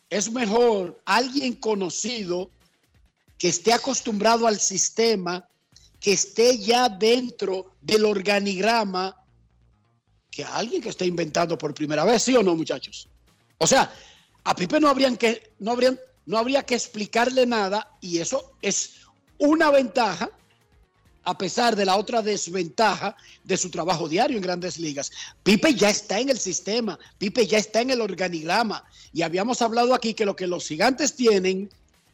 es 0.10 0.32
mejor 0.32 1.00
alguien 1.06 1.54
conocido 1.54 2.50
que 3.38 3.50
esté 3.50 3.74
acostumbrado 3.74 4.48
al 4.48 4.60
sistema, 4.60 5.48
que 6.00 6.14
esté 6.14 6.58
ya 6.58 6.90
dentro 6.90 7.74
del 7.82 8.06
organigrama 8.06 9.16
que 10.30 10.44
alguien 10.44 10.82
que 10.82 10.90
esté 10.90 11.06
inventando 11.06 11.58
por 11.58 11.74
primera 11.74 12.06
vez, 12.06 12.22
¿sí 12.24 12.36
o 12.36 12.44
no, 12.44 12.56
muchachos? 12.56 13.10
O 13.58 13.66
sea, 13.66 13.92
a 14.44 14.56
Pipe 14.56 14.80
no, 14.80 14.88
habrían 14.88 15.18
que, 15.18 15.52
no, 15.60 15.72
habrían, 15.72 16.00
no 16.26 16.38
habría 16.38 16.64
que 16.64 16.76
explicarle 16.76 17.46
nada 17.46 17.98
y 18.02 18.20
eso 18.20 18.54
es 18.62 19.02
una 19.40 19.72
ventaja 19.72 20.30
a 21.24 21.38
pesar 21.38 21.76
de 21.76 21.86
la 21.86 21.98
otra 21.98 22.22
desventaja 22.22 23.18
de 23.44 23.58
su 23.58 23.70
trabajo 23.70 24.08
diario 24.08 24.38
en 24.38 24.44
grandes 24.44 24.78
ligas. 24.78 25.12
Pipe 25.44 25.74
ya 25.74 25.90
está 25.90 26.22
en 26.22 26.30
el 26.30 26.40
sistema, 26.40 26.98
Pipe 27.18 27.46
ya 27.46 27.58
está 27.58 27.82
en 27.82 27.90
el 27.90 28.00
organigrama 28.00 28.86
y 29.12 29.24
habíamos 29.24 29.62
hablado 29.62 29.94
aquí 29.94 30.14
que 30.14 30.26
lo 30.26 30.38
que 30.38 30.48
los 30.48 30.66
gigantes 30.66 31.16
tienen 31.16 31.70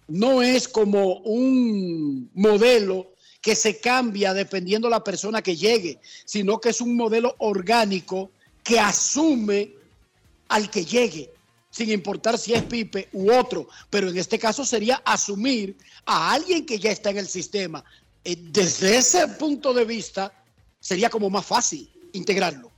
no 0.07 0.41
es 0.41 0.67
como 0.67 1.17
un 1.19 2.31
modelo 2.33 3.12
que 3.43 3.55
se 3.55 3.81
cambia 3.81 4.33
dependiendo 4.33 4.87
la 4.89 5.03
persona 5.03 5.41
que 5.41 5.57
llegue, 5.57 5.99
sino 6.23 6.61
que 6.61 6.69
es 6.69 6.79
un 6.79 6.95
modelo 6.95 7.35
orgánico 7.39 8.31
que 8.63 8.79
asume 8.79 9.71
al 10.47 10.69
que 10.69 10.85
llegue, 10.85 11.29
sin 11.69 11.91
importar 11.91 12.37
si 12.37 12.53
es 12.53 12.63
Pipe 12.63 13.09
u 13.11 13.33
otro, 13.33 13.67
pero 13.89 14.07
en 14.07 14.17
este 14.17 14.39
caso 14.39 14.63
sería 14.63 15.01
asumir 15.03 15.75
a 16.05 16.31
alguien 16.33 16.65
que 16.65 16.79
ya 16.79 16.89
está 16.91 17.09
en 17.09 17.17
el 17.17 17.27
sistema. 17.27 17.83
Eh, 18.23 18.37
desde 18.39 18.95
ese 18.95 19.27
punto 19.27 19.73
de 19.73 19.83
vista, 19.83 20.31
sería 20.79 21.09
como 21.09 21.29
más 21.29 21.45
fácil 21.45 21.89
integrarlo. 22.13 22.71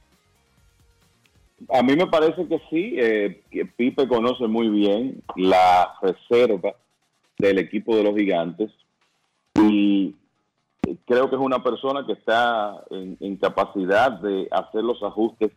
A 1.69 1.83
mí 1.83 1.95
me 1.95 2.07
parece 2.07 2.47
que 2.47 2.59
sí, 2.71 2.95
eh, 2.97 3.43
que 3.51 3.65
Pipe 3.67 4.07
conoce 4.07 4.47
muy 4.47 4.69
bien 4.69 5.21
la 5.35 5.93
reserva 6.01 6.75
del 7.37 7.59
equipo 7.59 7.95
de 7.95 8.03
los 8.03 8.15
gigantes 8.15 8.71
y 9.53 10.15
creo 11.05 11.29
que 11.29 11.35
es 11.35 11.41
una 11.41 11.63
persona 11.63 12.05
que 12.05 12.13
está 12.13 12.83
en, 12.89 13.37
capacidad 13.37 14.11
de 14.11 14.47
hacer 14.51 14.83
los 14.83 15.01
ajustes 15.03 15.51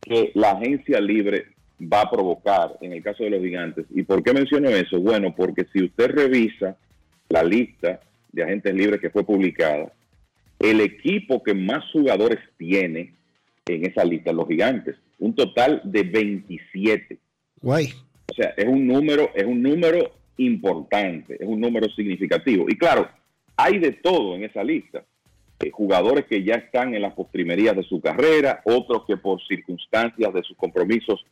que 0.00 0.32
la 0.34 0.52
agencia 0.52 1.00
libre 1.00 1.46
va 1.80 2.02
a 2.02 2.10
provocar 2.10 2.76
en 2.80 2.92
el 2.92 3.02
caso 3.02 3.24
de 3.24 3.30
los 3.30 3.40
gigantes. 3.40 3.86
¿Y 3.90 4.02
por 4.02 4.22
qué 4.22 4.32
menciono 4.32 4.68
eso? 4.68 5.00
Bueno, 5.00 5.34
porque 5.34 5.66
si 5.72 5.84
usted 5.84 6.10
revisa 6.10 6.76
la 7.28 7.42
lista 7.42 8.00
de 8.32 8.42
agentes 8.42 8.74
libres 8.74 9.00
que 9.00 9.10
fue 9.10 9.24
publicada, 9.24 9.92
el 10.58 10.80
equipo 10.80 11.42
que 11.42 11.54
más 11.54 11.84
jugadores 11.92 12.38
tiene 12.56 13.14
en 13.66 13.86
esa 13.86 14.04
lista, 14.04 14.32
los 14.32 14.46
gigantes, 14.46 14.96
un 15.18 15.34
total 15.34 15.80
de 15.84 16.02
27. 16.02 17.18
Guay. 17.62 17.92
O 18.30 18.34
sea, 18.34 18.54
es 18.56 18.66
un 18.66 18.86
número, 18.86 19.30
es 19.34 19.44
un 19.44 19.62
número 19.62 20.12
importante, 20.36 21.36
es 21.40 21.46
un 21.46 21.60
número 21.60 21.88
significativo. 21.90 22.66
Y 22.68 22.76
claro, 22.76 23.08
hay 23.56 23.78
de 23.78 23.92
todo 23.92 24.34
en 24.34 24.44
esa 24.44 24.62
lista. 24.62 25.04
Eh, 25.60 25.70
jugadores 25.70 26.26
que 26.26 26.42
ya 26.42 26.54
están 26.54 26.94
en 26.94 27.02
las 27.02 27.14
postrimerías 27.14 27.76
de 27.76 27.84
su 27.84 28.00
carrera, 28.00 28.60
otros 28.64 29.04
que 29.06 29.16
por 29.16 29.40
circunstancias 29.46 30.34
de 30.34 30.42
sus 30.42 30.56
compromisos 30.56 31.24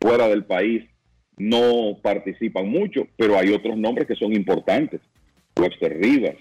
fuera 0.00 0.28
del 0.28 0.44
país 0.44 0.84
no 1.36 1.98
participan 2.00 2.68
mucho, 2.68 3.06
pero 3.16 3.38
hay 3.38 3.52
otros 3.52 3.76
nombres 3.76 4.06
que 4.06 4.14
son 4.14 4.32
importantes. 4.32 5.00
Webster 5.58 5.98
Rivas, 5.98 6.36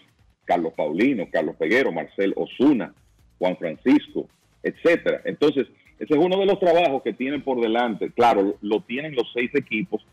Carlos 0.46 0.74
Paulino, 0.74 1.28
Carlos 1.32 1.56
Peguero, 1.58 1.92
Marcel 1.92 2.34
Osuna, 2.36 2.94
Juan 3.40 3.58
Francisco, 3.58 4.28
etcétera. 4.62 5.22
Entonces, 5.26 5.68
ese 6.00 6.14
es 6.14 6.20
uno 6.20 6.38
de 6.38 6.46
los 6.46 6.60
trabajos 6.60 7.02
que 7.04 7.14
tienen 7.14 7.42
por 7.42 7.60
delante. 7.60 8.12
Claro, 8.12 8.56
lo 8.62 8.82
tienen 8.82 9.16
los 9.16 9.32
seis 9.34 9.50
equipos, 9.56 10.06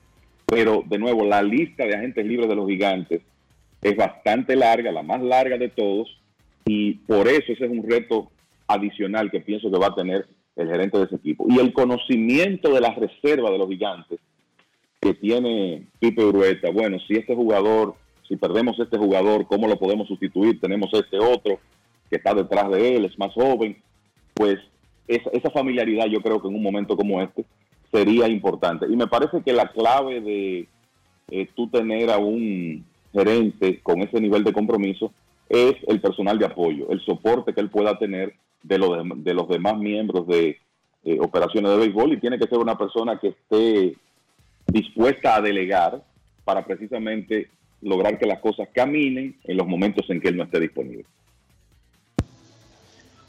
pero 0.46 0.82
de 0.86 0.98
nuevo, 0.98 1.24
la 1.24 1.42
lista 1.42 1.84
de 1.84 1.94
agentes 1.94 2.24
libres 2.24 2.48
de 2.48 2.56
los 2.56 2.68
gigantes 2.68 3.22
es 3.82 3.96
bastante 3.96 4.56
larga, 4.56 4.92
la 4.92 5.02
más 5.02 5.20
larga 5.20 5.58
de 5.58 5.68
todos, 5.68 6.08
y 6.64 6.94
por 6.94 7.28
eso 7.28 7.52
ese 7.52 7.64
es 7.64 7.70
un 7.70 7.88
reto 7.88 8.30
adicional 8.68 9.30
que 9.30 9.40
pienso 9.40 9.70
que 9.70 9.78
va 9.78 9.88
a 9.88 9.94
tener 9.94 10.26
el 10.56 10.68
gerente 10.68 10.98
de 10.98 11.04
ese 11.04 11.16
equipo. 11.16 11.46
Y 11.48 11.58
el 11.58 11.72
conocimiento 11.72 12.72
de 12.72 12.80
la 12.80 12.94
reserva 12.94 13.50
de 13.50 13.58
los 13.58 13.68
gigantes 13.68 14.20
que 15.00 15.14
tiene 15.14 15.86
Pipe 15.98 16.24
Urueta, 16.24 16.70
bueno, 16.70 16.98
si 17.08 17.14
este 17.14 17.34
jugador, 17.34 17.94
si 18.28 18.36
perdemos 18.36 18.78
este 18.78 18.96
jugador, 18.96 19.46
¿cómo 19.46 19.66
lo 19.66 19.76
podemos 19.76 20.06
sustituir? 20.06 20.60
Tenemos 20.60 20.90
este 20.92 21.18
otro 21.18 21.58
que 22.08 22.16
está 22.16 22.34
detrás 22.34 22.70
de 22.70 22.96
él, 22.96 23.04
es 23.06 23.18
más 23.18 23.32
joven, 23.32 23.76
pues 24.34 24.58
esa, 25.08 25.50
familiaridad 25.50 26.06
yo 26.06 26.20
creo 26.20 26.40
que 26.40 26.48
en 26.48 26.54
un 26.54 26.62
momento 26.62 26.96
como 26.96 27.20
este 27.20 27.44
sería 27.90 28.28
importante. 28.28 28.86
Y 28.88 28.96
me 28.96 29.06
parece 29.06 29.42
que 29.42 29.52
la 29.52 29.70
clave 29.72 30.20
de 30.20 30.68
eh, 31.30 31.48
tú 31.54 31.68
tener 31.68 32.10
a 32.10 32.18
un 32.18 32.84
gerente 33.12 33.80
con 33.82 34.00
ese 34.02 34.20
nivel 34.20 34.44
de 34.44 34.52
compromiso 34.52 35.12
es 35.48 35.74
el 35.86 36.00
personal 36.00 36.38
de 36.38 36.46
apoyo, 36.46 36.90
el 36.90 37.00
soporte 37.00 37.52
que 37.52 37.60
él 37.60 37.70
pueda 37.70 37.98
tener 37.98 38.34
de, 38.62 38.78
de 39.16 39.34
los 39.34 39.48
demás 39.48 39.76
miembros 39.76 40.26
de 40.26 40.58
operaciones 41.20 41.72
de 41.72 41.78
béisbol 41.78 42.12
y 42.12 42.20
tiene 42.20 42.38
que 42.38 42.46
ser 42.46 42.58
una 42.58 42.78
persona 42.78 43.18
que 43.18 43.28
esté 43.28 43.96
dispuesta 44.66 45.36
a 45.36 45.40
delegar 45.40 46.02
para 46.44 46.64
precisamente 46.64 47.50
lograr 47.82 48.18
que 48.18 48.26
las 48.26 48.40
cosas 48.40 48.68
caminen 48.72 49.36
en 49.44 49.56
los 49.56 49.66
momentos 49.66 50.08
en 50.08 50.20
que 50.20 50.28
él 50.28 50.36
no 50.36 50.44
esté 50.44 50.60
disponible. 50.60 51.04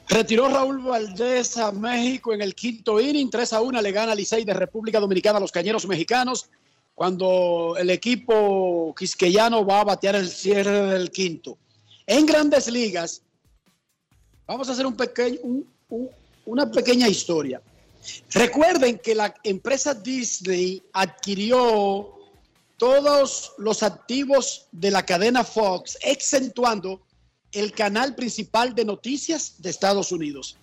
Retiró 0.08 0.48
Raúl 0.48 0.80
Valdés 0.80 1.58
a 1.58 1.72
México 1.72 2.34
en 2.34 2.42
el 2.42 2.54
quinto 2.54 3.00
inning. 3.00 3.30
3 3.30 3.54
a 3.54 3.62
1 3.62 3.82
le 3.82 3.92
gana 3.92 4.14
Licey 4.14 4.44
de 4.44 4.54
República 4.54 5.00
Dominicana 5.00 5.38
a 5.38 5.42
los 5.42 5.52
cañeros 5.52 5.88
mexicanos 5.88 6.50
cuando 6.96 7.76
el 7.78 7.90
equipo 7.90 8.94
quisqueyano 8.98 9.66
va 9.66 9.82
a 9.82 9.84
batear 9.84 10.16
el 10.16 10.30
cierre 10.30 10.94
del 10.94 11.12
quinto. 11.12 11.58
En 12.06 12.26
grandes 12.26 12.68
ligas, 12.68 13.22
vamos 14.46 14.70
a 14.70 14.74
hacer 14.74 14.86
una 16.46 16.72
pequeña 16.72 17.08
historia. 17.08 17.62
Recuerden 18.32 19.00
que 19.00 19.16
la 19.16 19.34
empresa 19.44 19.94
Disney 19.94 20.84
adquirió 20.92 22.14
todos 22.78 23.54
los 23.58 23.82
activos 23.82 24.68
de 24.72 24.92
la 24.92 25.06
cadena 25.06 25.44
Fox, 25.44 25.98
exentuando 26.02 27.02
el 27.54 27.72
canal 27.72 28.14
principal 28.14 28.76
de 28.76 28.84
noticias 28.84 29.56
de 29.60 29.70
Estados 29.70 30.12
Unidos. 30.12 30.58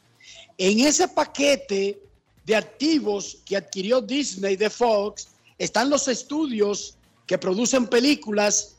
En 0.58 0.80
ese 0.80 1.08
paquete 1.08 2.02
de 2.44 2.56
activos 2.56 3.38
que 3.44 3.56
adquirió 3.56 4.00
Disney 4.00 4.56
de 4.56 4.68
Fox 4.68 5.28
están 5.60 5.90
los 5.90 6.08
estudios 6.08 6.96
que 7.26 7.36
producen 7.36 7.86
películas 7.86 8.76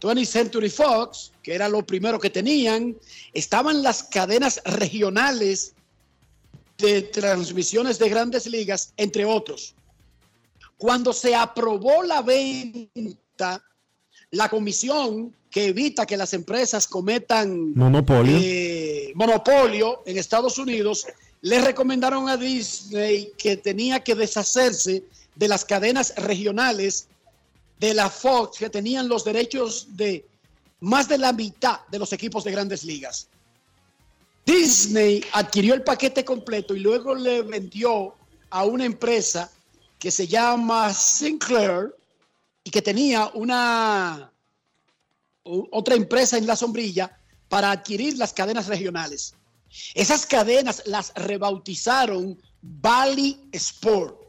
20th 0.00 0.26
Century 0.26 0.68
Fox, 0.68 1.32
que 1.42 1.54
era 1.54 1.68
lo 1.68 1.86
primero 1.86 2.18
que 2.18 2.28
tenían, 2.28 2.96
estaban 3.32 3.82
las 3.82 4.02
cadenas 4.02 4.60
regionales 4.64 5.74
de 6.76 7.02
transmisiones 7.02 8.00
de 8.00 8.08
grandes 8.08 8.46
ligas, 8.46 8.92
entre 8.96 9.24
otros. 9.24 9.74
Cuando 10.76 11.12
se 11.12 11.36
aprobó 11.36 12.02
la 12.02 12.20
venta, 12.20 13.62
la 14.32 14.48
comisión 14.48 15.32
que 15.48 15.66
evita 15.66 16.04
que 16.04 16.16
las 16.16 16.34
empresas 16.34 16.88
cometan 16.88 17.72
monopolio, 17.74 18.36
eh, 18.42 19.12
monopolio 19.14 20.02
en 20.04 20.18
Estados 20.18 20.58
Unidos, 20.58 21.06
le 21.42 21.60
recomendaron 21.60 22.28
a 22.28 22.36
Disney 22.36 23.30
que 23.38 23.56
tenía 23.56 24.02
que 24.02 24.16
deshacerse 24.16 25.04
de 25.34 25.48
las 25.48 25.64
cadenas 25.64 26.14
regionales 26.16 27.08
de 27.78 27.94
la 27.94 28.08
Fox 28.08 28.58
que 28.58 28.70
tenían 28.70 29.08
los 29.08 29.24
derechos 29.24 29.88
de 29.96 30.26
más 30.80 31.08
de 31.08 31.18
la 31.18 31.32
mitad 31.32 31.80
de 31.90 31.98
los 31.98 32.12
equipos 32.12 32.44
de 32.44 32.52
grandes 32.52 32.84
ligas. 32.84 33.28
Disney 34.44 35.24
adquirió 35.32 35.74
el 35.74 35.82
paquete 35.82 36.24
completo 36.24 36.74
y 36.74 36.80
luego 36.80 37.14
le 37.14 37.42
vendió 37.42 38.14
a 38.50 38.64
una 38.64 38.84
empresa 38.84 39.50
que 39.98 40.10
se 40.10 40.26
llama 40.26 40.92
Sinclair 40.92 41.94
y 42.62 42.70
que 42.70 42.82
tenía 42.82 43.30
una 43.34 44.30
otra 45.44 45.94
empresa 45.94 46.38
en 46.38 46.46
la 46.46 46.56
sombrilla 46.56 47.18
para 47.48 47.70
adquirir 47.70 48.16
las 48.18 48.32
cadenas 48.32 48.66
regionales. 48.66 49.34
Esas 49.94 50.26
cadenas 50.26 50.82
las 50.86 51.12
rebautizaron 51.14 52.40
Valley 52.62 53.48
Sport. 53.52 54.23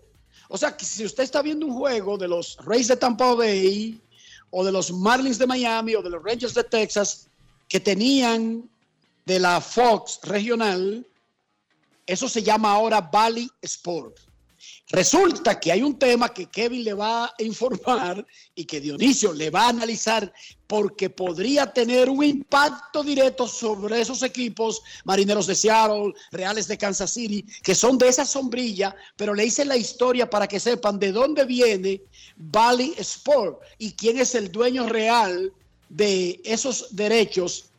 O 0.49 0.57
sea, 0.57 0.75
que 0.75 0.85
si 0.85 1.05
usted 1.05 1.23
está 1.23 1.41
viendo 1.41 1.65
un 1.65 1.73
juego 1.73 2.17
de 2.17 2.27
los 2.27 2.57
Rays 2.65 2.87
de 2.87 2.95
Tampa 2.95 3.33
Bay 3.33 3.99
o 4.51 4.63
de 4.63 4.71
los 4.71 4.91
Marlins 4.91 5.37
de 5.37 5.47
Miami 5.47 5.95
o 5.95 6.01
de 6.01 6.09
los 6.09 6.23
Rangers 6.23 6.53
de 6.53 6.63
Texas 6.63 7.27
que 7.67 7.79
tenían 7.79 8.69
de 9.25 9.39
la 9.39 9.59
Fox 9.59 10.19
regional, 10.23 11.05
eso 12.05 12.29
se 12.29 12.43
llama 12.43 12.71
ahora 12.71 13.01
Valley 13.01 13.49
Sport. 13.61 14.19
Resulta 14.89 15.59
que 15.59 15.71
hay 15.71 15.81
un 15.81 15.97
tema 15.97 16.29
que 16.29 16.45
Kevin 16.45 16.83
le 16.83 16.93
va 16.93 17.25
a 17.25 17.33
informar 17.39 18.23
y 18.53 18.65
que 18.65 18.79
Dionisio 18.79 19.33
le 19.33 19.49
va 19.49 19.65
a 19.65 19.69
analizar 19.69 20.31
porque 20.67 21.09
podría 21.09 21.73
tener 21.73 22.07
un 22.07 22.23
impacto 22.23 23.03
directo 23.03 23.47
sobre 23.47 23.99
esos 23.99 24.21
equipos, 24.21 24.83
marineros 25.03 25.47
de 25.47 25.55
Seattle, 25.55 26.13
reales 26.31 26.67
de 26.67 26.77
Kansas 26.77 27.11
City, 27.11 27.43
que 27.63 27.73
son 27.73 27.97
de 27.97 28.09
esa 28.09 28.25
sombrilla, 28.25 28.95
pero 29.15 29.33
le 29.33 29.45
hice 29.45 29.65
la 29.65 29.75
historia 29.75 30.29
para 30.29 30.47
que 30.47 30.59
sepan 30.59 30.99
de 30.99 31.11
dónde 31.11 31.45
viene 31.45 32.01
Valley 32.37 32.93
Sport 32.99 33.61
y 33.79 33.93
quién 33.93 34.19
es 34.19 34.35
el 34.35 34.51
dueño 34.51 34.87
real 34.87 35.51
de 35.89 36.39
esos 36.43 36.95
derechos 36.95 37.69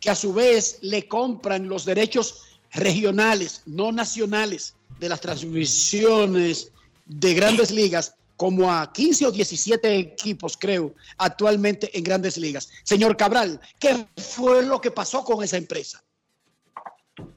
que 0.00 0.10
a 0.10 0.14
su 0.14 0.34
vez 0.34 0.78
le 0.82 1.08
compran 1.08 1.66
los 1.66 1.86
derechos 1.86 2.42
regionales, 2.72 3.62
no 3.64 3.90
nacionales 3.90 4.74
de 5.00 5.08
las 5.08 5.20
transmisiones 5.20 6.72
de 7.06 7.34
grandes 7.34 7.70
ligas 7.70 8.14
como 8.36 8.72
a 8.72 8.90
15 8.92 9.26
o 9.26 9.32
17 9.32 9.98
equipos, 9.98 10.56
creo, 10.56 10.94
actualmente 11.18 11.90
en 11.96 12.04
grandes 12.04 12.38
ligas. 12.38 12.70
Señor 12.84 13.16
Cabral, 13.16 13.60
¿qué 13.78 14.06
fue 14.16 14.64
lo 14.64 14.80
que 14.80 14.90
pasó 14.90 15.24
con 15.24 15.42
esa 15.42 15.56
empresa? 15.56 16.02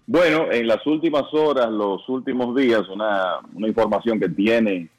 Bueno, 0.05 0.51
en 0.51 0.67
las 0.67 0.85
últimas 0.85 1.23
horas, 1.33 1.69
los 1.69 2.07
últimos 2.07 2.55
días, 2.55 2.87
una, 2.89 3.39
una 3.53 3.67
información 3.67 4.19
que 4.19 4.29
tiene 4.29 4.89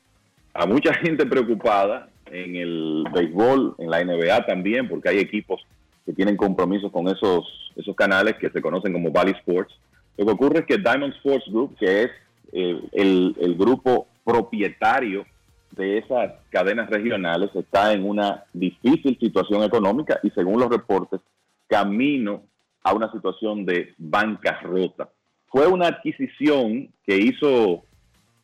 a 0.52 0.66
mucha 0.66 0.92
gente 0.94 1.24
preocupada 1.26 2.08
en 2.26 2.56
el 2.56 3.04
béisbol, 3.12 3.76
en 3.78 3.90
la 3.90 4.04
NBA 4.04 4.46
también, 4.46 4.88
porque 4.88 5.08
hay 5.08 5.18
equipos 5.18 5.62
que 6.04 6.12
tienen 6.12 6.36
compromisos 6.36 6.90
con 6.92 7.08
esos, 7.08 7.72
esos 7.76 7.94
canales 7.96 8.34
que 8.38 8.50
se 8.50 8.60
conocen 8.60 8.92
como 8.92 9.10
Valley 9.10 9.34
Sports. 9.38 9.74
Lo 10.16 10.26
que 10.26 10.32
ocurre 10.32 10.58
es 10.60 10.66
que 10.66 10.78
Diamond 10.78 11.14
Sports 11.14 11.46
Group, 11.48 11.76
que 11.78 12.02
es 12.04 12.10
eh, 12.56 12.80
el, 12.92 13.56
grupo 13.56 14.06
propietario 14.22 15.26
de 15.72 15.98
esas 15.98 16.34
cadenas 16.50 16.88
regionales 16.88 17.50
está 17.52 17.92
en 17.92 18.08
una 18.08 18.44
difícil 18.52 19.18
situación 19.18 19.64
económica 19.64 20.20
y 20.22 20.30
según 20.30 20.60
los 20.60 20.70
reportes, 20.70 21.20
camino 21.66 22.44
a 22.84 22.94
una 22.94 23.10
situación 23.10 23.66
de 23.66 23.92
bancarrota. 23.98 25.10
Fue 25.48 25.66
una 25.66 25.88
adquisición 25.88 26.90
que 27.04 27.16
hizo 27.16 27.82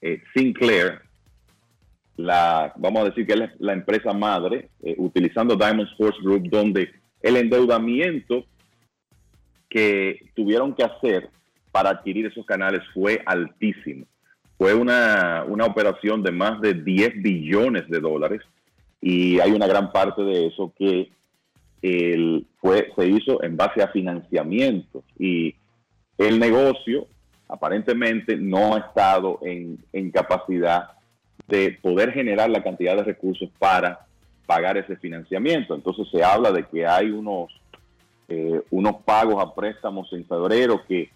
eh, 0.01 0.21
Sinclair, 0.35 1.03
la, 2.17 2.73
vamos 2.77 3.03
a 3.03 3.11
decir 3.11 3.29
que 3.29 3.35
es 3.35 3.51
la 3.61 3.75
empresa 3.75 4.13
madre, 4.13 4.71
eh, 4.83 4.97
utilizando 4.99 5.55
Diamond 5.55 5.89
Sports 5.93 6.19
Group, 6.21 6.49
donde 6.51 6.91
el 7.23 7.37
endeudamiento 7.37 8.45
que 9.69 10.33
tuvieron 10.35 10.75
que 10.75 10.83
hacer 10.83 11.31
para 11.73 11.91
adquirir 11.91 12.27
esos 12.27 12.45
canales 12.47 12.83
fue 12.93 13.23
altísimo. 13.27 14.07
Fue 14.59 14.75
una, 14.75 15.45
operación 15.65 16.23
de 16.23 16.33
más 16.33 16.61
de 16.61 16.75
10 16.75 17.23
billones 17.23 17.89
de 17.89 18.01
dólares 18.01 18.43
y 19.01 19.41
hay 19.41 19.53
una 19.53 19.67
gran 19.67 19.91
parte 19.91 20.23
de 20.23 20.49
eso 20.49 20.73
que 20.77 21.11
fue, 22.61 22.93
se 22.95 23.09
hizo 23.09 23.43
en 23.43 23.57
base 23.57 23.83
a 23.83 23.89
financiamiento 23.89 25.03
y 25.19 25.55
el 26.19 26.39
negocio 26.39 27.07
aparentemente 27.49 28.37
no 28.37 28.75
ha 28.75 28.81
estado 28.81 29.41
en, 29.43 30.11
capacidad 30.11 30.91
de 31.49 31.79
poder 31.81 32.13
generar 32.13 32.51
la 32.51 32.63
cantidad 32.63 32.97
de 32.97 33.05
recursos 33.05 33.49
para 33.59 34.07
pagar 34.47 34.77
ese 34.77 34.97
financiamiento. 34.97 35.75
Entonces 35.75 36.07
se 36.11 36.23
habla 36.23 36.53
de 36.53 36.65
que 36.65 36.87
hay 36.87 37.11
unos, 37.11 37.51
eh, 38.29 38.61
unos 38.71 38.97
pagos 39.05 39.43
a 39.43 39.55
préstamos 39.55 40.13
en 40.13 40.27
febrero 40.27 40.83
que 40.87 41.11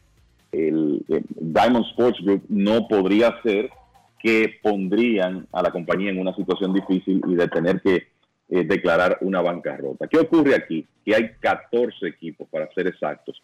el, 0.55 1.05
Diamond 1.39 1.87
Sports 1.91 2.21
Group 2.23 2.45
no 2.49 2.89
podría 2.89 3.41
ser 3.43 3.71
que 4.19 4.59
pondrían 4.63 5.47
a 5.53 5.63
la 5.63 5.71
compañía 5.71 6.11
en 6.11 6.19
una 6.19 6.35
situación 6.35 6.73
difícil 6.73 7.21
y 7.27 7.35
de 7.35 7.49
tener 7.49 7.81
que 7.83 8.07
eh, 8.49 8.65
declarar 8.65 9.19
una 9.21 9.41
bancarrota. 9.41 10.07
¿Qué 10.07 10.19
ocurre 10.19 10.55
aquí? 10.55 10.87
Que 11.05 11.15
hay 11.15 11.31
14 11.41 12.07
equipos, 12.07 12.49
para 12.49 12.73
ser 12.73 12.87
exactos, 12.87 13.41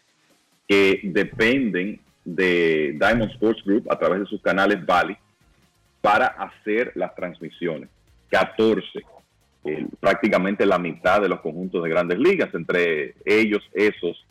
que 0.67 1.01
dependen 1.03 1.99
de 2.23 2.95
Diamond 2.99 3.31
Sports 3.31 3.63
Group 3.63 3.91
a 3.91 3.97
través 3.97 4.21
de 4.21 4.25
sus 4.25 4.41
canales 4.41 4.85
Valley 4.85 5.17
para 6.01 6.27
hacer 6.27 6.91
las 6.95 7.13
transmisiones. 7.15 7.89
14, 8.29 8.81
prácticamente 9.99 10.65
la 10.65 10.79
mitad 10.79 11.21
de 11.21 11.29
los 11.29 11.41
conjuntos 11.41 11.83
de 11.83 11.89
grandes 11.89 12.17
ligas, 12.17 12.53
entre 12.53 13.15
ellos 13.25 13.61
esos 13.73 14.25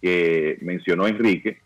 que 0.00 0.56
mencionó 0.62 1.06
Enrique, 1.06 1.58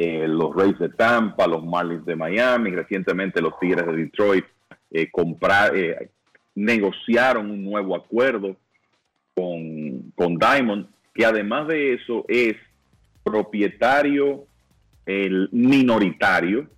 eh, 0.00 0.28
los 0.28 0.54
Rays 0.54 0.78
de 0.78 0.90
Tampa, 0.90 1.48
los 1.48 1.64
Marlins 1.64 2.06
de 2.06 2.14
Miami, 2.14 2.70
recientemente 2.70 3.42
los 3.42 3.58
Tigres 3.58 3.84
de 3.84 3.96
Detroit 3.96 4.44
eh, 4.92 5.10
eh, 5.10 6.10
negociaron 6.54 7.50
un 7.50 7.64
nuevo 7.64 7.96
acuerdo 7.96 8.54
con, 9.34 10.12
con 10.14 10.38
Diamond, 10.38 10.86
que 11.12 11.26
además 11.26 11.66
de 11.66 11.94
eso 11.94 12.24
es 12.28 12.54
propietario 13.24 14.44
el 15.04 15.48
minoritario 15.50 16.68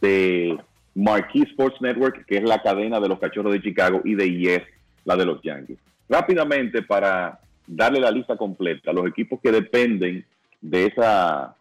de 0.00 0.56
Marquee 0.94 1.42
Sports 1.42 1.80
Network, 1.80 2.24
que 2.24 2.36
es 2.36 2.44
la 2.44 2.62
cadena 2.62 3.00
de 3.00 3.08
los 3.08 3.18
Cachorros 3.18 3.52
de 3.52 3.62
Chicago, 3.62 4.00
y 4.04 4.14
de 4.14 4.30
Yes, 4.30 4.62
la 5.04 5.16
de 5.16 5.24
los 5.24 5.42
Yankees. 5.42 5.78
Rápidamente, 6.08 6.82
para 6.82 7.40
darle 7.66 7.98
la 7.98 8.12
lista 8.12 8.36
completa, 8.36 8.92
los 8.92 9.08
equipos 9.08 9.40
que 9.40 9.50
dependen 9.50 10.24
de 10.60 10.86
esa 10.86 11.56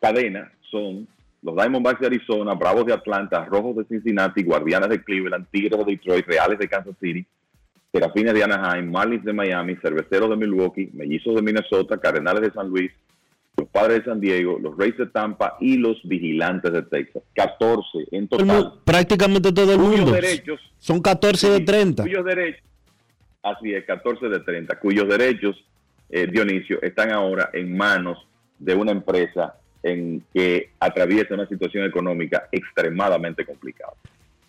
cadena 0.00 0.50
son 0.70 1.06
los 1.42 1.54
Diamondbacks 1.54 2.00
de 2.00 2.06
Arizona, 2.08 2.54
Bravos 2.54 2.86
de 2.86 2.92
Atlanta, 2.92 3.44
Rojos 3.44 3.76
de 3.76 3.84
Cincinnati, 3.84 4.42
Guardianes 4.42 4.88
de 4.88 5.02
Cleveland, 5.02 5.46
Tigres 5.50 5.78
de 5.78 5.84
Detroit, 5.92 6.26
Reales 6.26 6.58
de 6.58 6.68
Kansas 6.68 6.94
City, 7.00 7.24
Serafines 7.92 8.34
de 8.34 8.42
Anaheim, 8.44 8.90
Marlins 8.90 9.24
de 9.24 9.32
Miami, 9.32 9.76
Cerveceros 9.76 10.28
de 10.30 10.36
Milwaukee, 10.36 10.90
Mellizos 10.92 11.34
de 11.36 11.42
Minnesota, 11.42 11.98
Cardenales 11.98 12.42
de 12.42 12.50
San 12.52 12.68
Luis, 12.68 12.90
los 13.56 13.68
Padres 13.68 13.98
de 14.00 14.04
San 14.10 14.20
Diego, 14.20 14.58
los 14.58 14.76
Rays 14.76 14.96
de 14.98 15.06
Tampa 15.06 15.56
y 15.60 15.76
los 15.78 15.96
Vigilantes 16.04 16.72
de 16.72 16.82
Texas. 16.82 17.22
14 17.34 17.86
en 18.10 18.28
total. 18.28 18.74
Prácticamente 18.84 19.52
todo 19.52 19.72
el 19.72 19.78
mundo. 19.78 20.12
derechos- 20.12 20.60
Son 20.78 21.00
14 21.00 21.48
de 21.50 21.58
Sí, 21.58 21.64
30. 21.64 22.02
Cuyos 22.02 22.24
derechos, 22.24 22.62
así 23.42 23.72
es, 23.72 23.84
14 23.86 24.28
de 24.28 24.40
30, 24.40 24.78
cuyos 24.78 25.08
derechos, 25.08 25.56
eh, 26.10 26.26
Dionisio, 26.30 26.82
están 26.82 27.12
ahora 27.12 27.48
en 27.52 27.74
manos 27.76 28.18
de 28.58 28.74
una 28.74 28.90
empresa 28.92 29.54
en 29.86 30.22
que 30.34 30.70
atraviesa 30.80 31.34
una 31.34 31.46
situación 31.46 31.84
económica 31.84 32.48
extremadamente 32.50 33.44
complicada. 33.46 33.92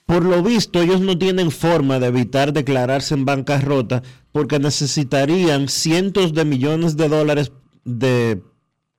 Por 0.05 0.23
lo 0.23 0.41
visto, 0.41 0.81
ellos 0.81 1.01
no 1.01 1.17
tienen 1.17 1.51
forma 1.51 1.99
de 1.99 2.07
evitar 2.07 2.53
declararse 2.53 3.13
en 3.13 3.25
bancarrota 3.25 4.01
porque 4.31 4.57
necesitarían 4.57 5.67
cientos 5.67 6.33
de 6.33 6.45
millones 6.45 6.95
de 6.95 7.09
dólares 7.09 7.51
de, 7.83 8.41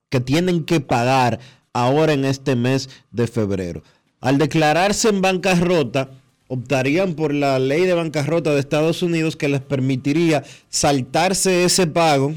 que 0.09 0.19
tienen 0.19 0.65
que 0.65 0.79
pagar 0.79 1.39
ahora 1.73 2.13
en 2.13 2.25
este 2.25 2.55
mes 2.55 2.89
de 3.11 3.27
febrero. 3.27 3.83
Al 4.21 4.37
declararse 4.37 5.09
en 5.09 5.21
bancarrota, 5.21 6.11
optarían 6.47 7.15
por 7.15 7.33
la 7.33 7.57
ley 7.59 7.85
de 7.85 7.93
bancarrota 7.93 8.53
de 8.53 8.59
Estados 8.59 9.01
Unidos 9.01 9.35
que 9.35 9.49
les 9.49 9.61
permitiría 9.61 10.43
saltarse 10.69 11.63
ese 11.63 11.87
pago, 11.87 12.33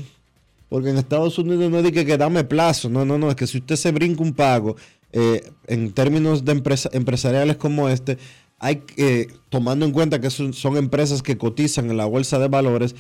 porque 0.73 0.89
en 0.89 0.97
Estados 0.97 1.39
Unidos 1.39 1.71
no 1.71 1.81
es 1.81 1.93
que, 1.93 2.07
que 2.07 2.17
dame 2.17 2.45
plazo, 2.45 2.89
no, 2.89 3.05
no, 3.05 3.19
no, 3.19 3.29
es 3.29 3.37
que 3.37 3.47
si 3.47 3.59
usted 3.59 3.77
se 3.77 3.93
brinca 3.93 4.23
un 4.23 4.33
pago, 4.33 4.75
eh, 5.13 5.53
en 5.67 5.93
términos 5.93 6.47
de 6.47 6.53
empresa- 6.53 6.89
empresariales 6.95 7.59
como 7.59 7.91
este, 7.91 8.17
hay 8.59 8.77
que, 8.77 9.29
tomando 9.51 9.85
en 9.85 9.93
cuenta 9.93 10.19
que 10.19 10.31
son, 10.31 10.55
empresas 10.79 11.23
que 11.23 11.37
cotizan 11.37 11.91
en 11.91 11.99
la 11.99 12.07
bolsa 12.07 12.39
de 12.39 12.49
valores, 12.49 12.95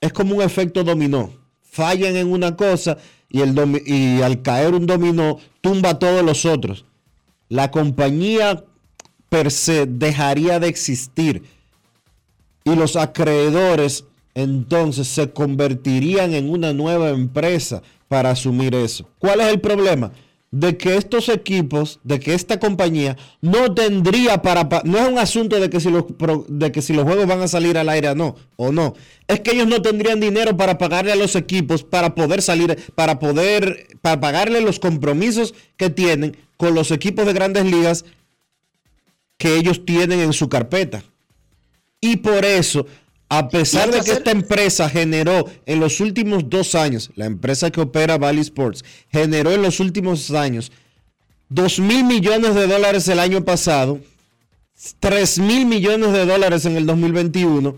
es 0.00 0.12
como 0.12 0.34
un 0.34 0.42
efecto 0.42 0.82
dominó. 0.82 1.30
Fallan 1.62 2.16
en 2.16 2.32
una 2.32 2.56
cosa 2.56 2.98
y, 3.28 3.42
el 3.42 3.54
y 3.86 4.20
al 4.20 4.42
caer 4.42 4.74
un 4.74 4.84
dominó 4.84 5.38
tumba 5.60 5.90
a 5.90 5.98
todos 6.00 6.24
los 6.24 6.44
otros. 6.44 6.84
La 7.48 7.70
compañía 7.70 8.64
per 9.28 9.52
se 9.52 9.86
dejaría 9.86 10.58
de 10.58 10.66
existir 10.66 11.44
y 12.64 12.74
los 12.74 12.96
acreedores 12.96 14.07
entonces 14.38 15.08
se 15.08 15.30
convertirían 15.32 16.34
en 16.34 16.48
una 16.50 16.72
nueva 16.72 17.10
empresa 17.10 17.82
para 18.08 18.30
asumir 18.30 18.74
eso. 18.74 19.08
¿Cuál 19.18 19.40
es 19.40 19.48
el 19.48 19.60
problema? 19.60 20.12
De 20.50 20.78
que 20.78 20.96
estos 20.96 21.28
equipos, 21.28 22.00
de 22.04 22.20
que 22.20 22.32
esta 22.32 22.58
compañía 22.58 23.18
no 23.42 23.74
tendría 23.74 24.40
para... 24.40 24.68
pa- 24.70 24.80
No 24.84 24.96
es 24.96 25.06
un 25.08 25.18
asunto 25.18 25.60
de 25.60 25.68
que, 25.68 25.78
si 25.78 25.90
los, 25.90 26.04
de 26.48 26.72
que 26.72 26.80
si 26.80 26.94
los 26.94 27.04
juegos 27.04 27.26
van 27.26 27.42
a 27.42 27.48
salir 27.48 27.76
al 27.76 27.90
aire 27.90 28.14
no, 28.14 28.34
o 28.56 28.72
no. 28.72 28.94
Es 29.26 29.40
que 29.40 29.50
ellos 29.50 29.66
no 29.66 29.82
tendrían 29.82 30.20
dinero 30.20 30.56
para 30.56 30.78
pagarle 30.78 31.12
a 31.12 31.16
los 31.16 31.36
equipos 31.36 31.82
para 31.84 32.14
poder 32.14 32.40
salir, 32.40 32.78
para 32.94 33.18
poder, 33.18 33.88
para 34.00 34.20
pagarle 34.20 34.62
los 34.62 34.78
compromisos 34.78 35.52
que 35.76 35.90
tienen 35.90 36.34
con 36.56 36.74
los 36.74 36.90
equipos 36.92 37.26
de 37.26 37.34
grandes 37.34 37.66
ligas 37.66 38.06
que 39.36 39.56
ellos 39.56 39.84
tienen 39.84 40.20
en 40.20 40.32
su 40.32 40.48
carpeta. 40.48 41.04
Y 42.00 42.16
por 42.16 42.44
eso, 42.46 42.86
a 43.28 43.48
pesar 43.48 43.90
de 43.90 44.00
que 44.00 44.12
esta 44.12 44.30
empresa 44.30 44.88
generó 44.88 45.44
en 45.66 45.80
los 45.80 46.00
últimos 46.00 46.48
dos 46.48 46.74
años, 46.74 47.10
la 47.14 47.26
empresa 47.26 47.70
que 47.70 47.80
opera 47.80 48.16
Valley 48.16 48.40
Sports, 48.40 48.84
generó 49.10 49.52
en 49.52 49.62
los 49.62 49.80
últimos 49.80 50.30
años 50.30 50.72
2 51.50 51.80
mil 51.80 52.04
millones 52.04 52.54
de 52.54 52.66
dólares 52.66 53.08
el 53.08 53.18
año 53.18 53.44
pasado, 53.44 54.00
3 55.00 55.38
mil 55.40 55.66
millones 55.66 56.12
de 56.12 56.26
dólares 56.26 56.64
en 56.66 56.76
el 56.76 56.86
2021, 56.86 57.76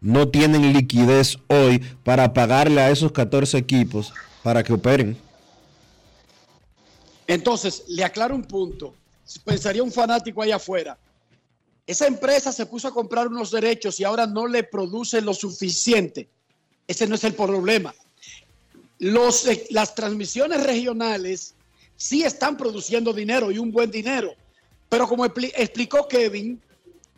no 0.00 0.28
tienen 0.28 0.72
liquidez 0.72 1.38
hoy 1.48 1.78
para 2.04 2.32
pagarle 2.32 2.80
a 2.80 2.90
esos 2.90 3.12
14 3.12 3.58
equipos 3.58 4.12
para 4.42 4.62
que 4.62 4.72
operen. 4.72 5.16
Entonces, 7.26 7.84
le 7.86 8.02
aclaro 8.02 8.34
un 8.34 8.42
punto. 8.42 8.94
Pensaría 9.44 9.82
un 9.82 9.92
fanático 9.92 10.42
allá 10.42 10.56
afuera. 10.56 10.98
Esa 11.90 12.06
empresa 12.06 12.52
se 12.52 12.66
puso 12.66 12.86
a 12.86 12.94
comprar 12.94 13.26
unos 13.26 13.50
derechos 13.50 13.98
y 13.98 14.04
ahora 14.04 14.24
no 14.24 14.46
le 14.46 14.62
produce 14.62 15.20
lo 15.20 15.34
suficiente. 15.34 16.28
Ese 16.86 17.04
no 17.08 17.16
es 17.16 17.24
el 17.24 17.34
problema. 17.34 17.92
Eh, 19.00 19.66
las 19.70 19.92
transmisiones 19.96 20.62
regionales 20.62 21.56
sí 21.96 22.22
están 22.22 22.56
produciendo 22.56 23.12
dinero 23.12 23.50
y 23.50 23.58
un 23.58 23.72
buen 23.72 23.90
dinero. 23.90 24.32
Pero 24.88 25.08
como 25.08 25.26
expli- 25.26 25.52
explicó 25.56 26.06
Kevin, 26.06 26.62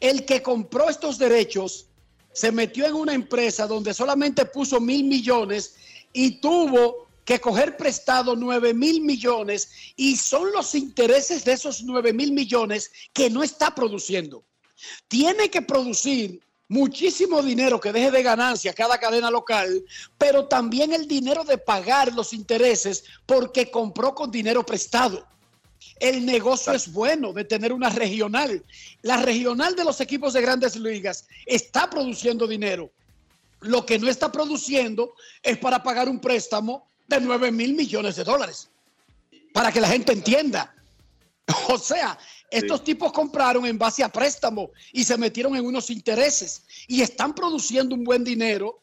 el 0.01 0.24
que 0.24 0.40
compró 0.40 0.89
estos 0.89 1.19
derechos 1.19 1.85
se 2.32 2.51
metió 2.51 2.86
en 2.86 2.94
una 2.94 3.12
empresa 3.12 3.66
donde 3.66 3.93
solamente 3.93 4.47
puso 4.47 4.81
mil 4.81 5.05
millones 5.05 5.74
y 6.15 6.40
tuvo 6.40 7.09
que 7.27 7.39
coger 7.39 7.77
prestado 7.77 8.35
nueve 8.35 8.73
mil 8.73 9.03
millones 9.03 9.69
y 9.97 10.16
son 10.16 10.51
los 10.51 10.74
intereses 10.74 11.44
de 11.44 11.53
esos 11.53 11.82
nueve 11.82 12.15
mil 12.15 12.32
millones 12.32 12.90
que 13.12 13.28
no 13.28 13.43
está 13.43 13.74
produciendo. 13.74 14.43
Tiene 15.09 15.51
que 15.51 15.63
producir 15.63 16.41
muchísimo 16.69 17.43
dinero 17.43 17.79
que 17.79 17.93
deje 17.93 18.11
de 18.11 18.23
ganancia 18.23 18.73
cada 18.73 18.99
cadena 18.99 19.31
local, 19.31 19.85
pero 20.17 20.47
también 20.47 20.93
el 20.93 21.07
dinero 21.07 21.45
de 21.45 21.59
pagar 21.59 22.13
los 22.15 22.33
intereses 22.33 23.05
porque 23.27 23.71
compró 23.71 24.15
con 24.15 24.31
dinero 24.31 24.65
prestado. 24.65 25.27
El 26.01 26.25
negocio 26.25 26.73
es 26.73 26.91
bueno 26.91 27.33
de 27.33 27.45
tener 27.45 27.73
una 27.73 27.91
regional. 27.91 28.65
La 29.03 29.19
regional 29.19 29.77
de 29.77 29.85
los 29.85 30.01
equipos 30.01 30.33
de 30.33 30.41
grandes 30.41 30.77
ligas 30.77 31.27
está 31.47 31.91
produciendo 31.91 32.47
dinero. 32.47 32.91
Lo 33.61 33.85
que 33.85 33.99
no 33.99 34.09
está 34.09 34.33
produciendo 34.33 35.13
es 35.43 35.59
para 35.59 35.83
pagar 35.83 36.09
un 36.09 36.21
préstamo 36.21 36.89
de 37.07 37.21
9 37.21 37.53
mil 37.53 37.75
millones 37.75 38.17
de 38.17 38.25
dólares. 38.25 38.69
Para 39.53 39.71
que 39.71 39.81
la 39.81 39.89
gente 39.89 40.13
entienda. 40.13 40.75
O 41.69 41.77
sea, 41.77 42.19
estos 42.53 42.85
tipos 42.85 43.12
compraron 43.12 43.66
en 43.66 43.79
base 43.79 44.05
a 44.05 44.09
préstamo 44.09 44.70
y 44.93 45.05
se 45.05 45.16
metieron 45.16 45.57
en 45.57 45.65
unos 45.65 45.91
intereses 45.91 46.62
y 46.87 47.01
están 47.03 47.35
produciendo 47.35 47.95
un 47.95 48.05
buen 48.05 48.23
dinero, 48.23 48.81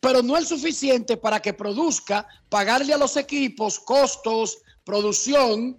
pero 0.00 0.22
no 0.22 0.36
es 0.36 0.48
suficiente 0.48 1.16
para 1.16 1.40
que 1.40 1.52
produzca, 1.52 2.26
pagarle 2.48 2.94
a 2.94 2.98
los 2.98 3.16
equipos 3.16 3.78
costos, 3.78 4.58
producción 4.84 5.76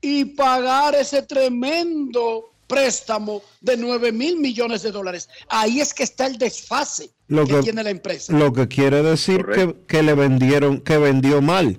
y 0.00 0.24
pagar 0.24 0.94
ese 0.94 1.22
tremendo 1.22 2.50
préstamo 2.66 3.42
de 3.60 3.76
9 3.76 4.12
mil 4.12 4.38
millones 4.38 4.82
de 4.82 4.90
dólares. 4.90 5.28
Ahí 5.48 5.80
es 5.80 5.92
que 5.92 6.02
está 6.04 6.26
el 6.26 6.38
desfase 6.38 7.10
Lo 7.28 7.46
que, 7.46 7.54
que- 7.56 7.62
tiene 7.62 7.82
la 7.84 7.90
empresa. 7.90 8.32
Lo 8.32 8.52
que 8.52 8.66
quiere 8.66 9.02
decir 9.02 9.44
que, 9.54 9.76
que 9.86 10.02
le 10.02 10.14
vendieron, 10.14 10.80
que 10.80 10.98
vendió 10.98 11.42
mal. 11.42 11.78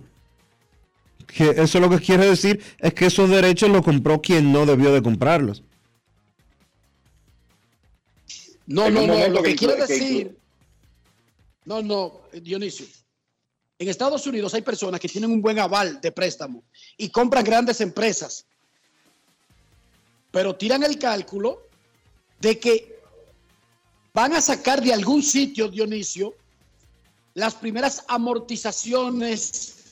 Que 1.36 1.50
eso 1.50 1.80
lo 1.80 1.90
que 1.90 2.00
quiere 2.00 2.26
decir 2.26 2.62
es 2.78 2.94
que 2.94 3.08
esos 3.08 3.30
derechos 3.30 3.70
los 3.70 3.82
compró 3.82 4.22
quien 4.22 4.52
no 4.52 4.66
debió 4.66 4.94
de 4.94 5.02
comprarlos. 5.02 5.64
No, 8.68 8.90
no, 8.90 9.08
no, 9.08 9.28
lo 9.28 9.42
que, 9.42 9.50
que 9.50 9.56
quiere 9.56 9.76
que 9.76 9.82
decir, 9.82 10.38
no, 11.66 11.82
no, 11.82 12.22
Dionisio, 12.32 12.86
en 13.78 13.90
Estados 13.90 14.26
Unidos 14.26 14.54
hay 14.54 14.62
personas 14.62 15.00
que 15.00 15.10
tienen 15.10 15.32
un 15.32 15.42
buen 15.42 15.60
aval 15.60 16.00
de 16.00 16.12
préstamo 16.12 16.64
y 16.98 17.10
compran 17.10 17.44
grandes 17.44 17.82
empresas, 17.82 18.46
pero 20.32 20.56
tiran 20.56 20.84
el 20.84 20.98
cálculo 20.98 21.68
de 22.40 22.58
que 22.58 23.00
van 24.14 24.34
a 24.34 24.42
sacar 24.42 24.82
de 24.82 24.94
algún 24.94 25.22
sitio, 25.22 25.68
Dionisio, 25.68 26.36
las 27.34 27.56
primeras 27.56 28.06
amortizaciones 28.08 29.83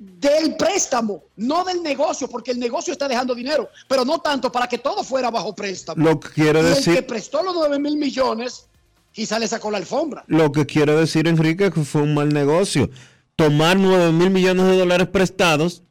del 0.00 0.56
préstamo, 0.56 1.24
no 1.36 1.62
del 1.62 1.82
negocio, 1.82 2.26
porque 2.26 2.52
el 2.52 2.58
negocio 2.58 2.90
está 2.90 3.06
dejando 3.06 3.34
dinero, 3.34 3.68
pero 3.86 4.02
no 4.02 4.18
tanto 4.18 4.50
para 4.50 4.66
que 4.66 4.78
todo 4.78 5.04
fuera 5.04 5.30
bajo 5.30 5.54
préstamo. 5.54 6.02
Lo 6.02 6.18
que 6.18 6.30
quiere 6.30 6.60
Y 6.60 6.62
el 6.62 6.68
que 6.68 6.74
decir, 6.74 7.06
prestó 7.06 7.42
los 7.42 7.54
9 7.54 7.78
mil 7.78 7.98
millones, 7.98 8.66
quizá 9.12 9.38
le 9.38 9.46
sacó 9.46 9.70
la 9.70 9.76
alfombra. 9.76 10.24
lo 10.26 10.50
que 10.52 10.64
quiere 10.64 10.94
decir 10.94 11.28
Enrique 11.28 11.70
que 11.70 11.84
fue 11.84 12.00
un 12.00 12.14
mal 12.14 12.30
negocio. 12.30 12.88
Tomar 13.36 13.76
9 13.76 14.10
mil 14.12 14.30
millones 14.30 14.64
de 14.68 14.78
dólares 14.78 15.08
prestados, 15.08 15.82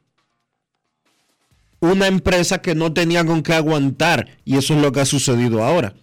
una 1.78 2.08
empresa 2.08 2.60
que 2.60 2.74
no 2.74 2.92
tenía 2.92 3.24
con 3.24 3.44
qué 3.44 3.54
aguantar, 3.54 4.26
y 4.44 4.56
eso 4.56 4.74
es 4.74 4.82
lo 4.82 4.90
que 4.90 5.00
ha 5.00 5.06
sucedido 5.06 5.62
ahora. 5.62 5.94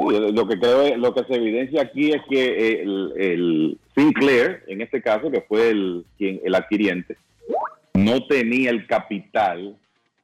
Lo 0.00 0.46
que 0.46 0.60
creo, 0.60 0.96
lo 0.96 1.12
que 1.12 1.24
se 1.24 1.34
evidencia 1.34 1.82
aquí 1.82 2.12
es 2.12 2.22
que 2.30 2.82
el, 2.82 3.12
el 3.16 3.78
Sinclair, 3.98 4.62
en 4.68 4.80
este 4.80 5.02
caso, 5.02 5.30
que 5.30 5.40
fue 5.40 5.70
el, 5.70 6.04
quien, 6.16 6.40
el 6.44 6.54
adquiriente, 6.54 7.16
no 7.94 8.26
tenía 8.26 8.70
el 8.70 8.86
capital 8.86 9.76